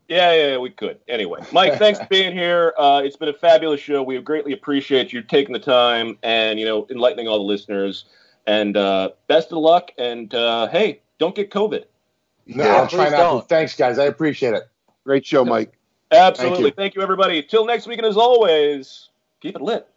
Yeah, 0.07 0.33
yeah, 0.33 0.47
yeah, 0.49 0.57
we 0.57 0.69
could. 0.71 0.99
Anyway, 1.07 1.39
Mike, 1.53 1.77
thanks 1.79 1.97
for 1.97 2.05
being 2.07 2.33
here. 2.33 2.73
Uh, 2.77 3.01
it's 3.03 3.15
been 3.15 3.29
a 3.29 3.33
fabulous 3.33 3.79
show. 3.79 4.03
We 4.03 4.19
greatly 4.21 4.51
appreciate 4.51 5.13
you 5.13 5.21
taking 5.21 5.53
the 5.53 5.59
time 5.59 6.17
and 6.21 6.59
you 6.59 6.65
know 6.65 6.85
enlightening 6.91 7.27
all 7.29 7.37
the 7.37 7.45
listeners. 7.45 8.05
And 8.45 8.75
uh, 8.75 9.11
best 9.27 9.51
of 9.53 9.59
luck. 9.59 9.91
And 9.97 10.33
uh, 10.35 10.67
hey, 10.67 11.01
don't 11.17 11.33
get 11.33 11.49
COVID. 11.49 11.85
No, 12.47 12.63
Yeah, 12.65 12.75
I'll 12.75 12.87
try 12.87 13.05
please 13.05 13.11
not 13.11 13.17
don't. 13.17 13.47
Thanks, 13.49 13.75
guys. 13.75 13.97
I 13.99 14.05
appreciate 14.05 14.53
it. 14.53 14.63
great 15.05 15.25
show, 15.25 15.45
Mike. 15.45 15.77
Absolutely. 16.11 16.55
Thank 16.57 16.65
you. 16.65 16.71
Thank 16.75 16.95
you, 16.95 17.01
everybody. 17.03 17.41
Till 17.41 17.65
next 17.65 17.87
week, 17.87 17.97
and 17.99 18.05
as 18.05 18.17
always, 18.17 19.09
keep 19.39 19.55
it 19.55 19.61
lit. 19.61 19.87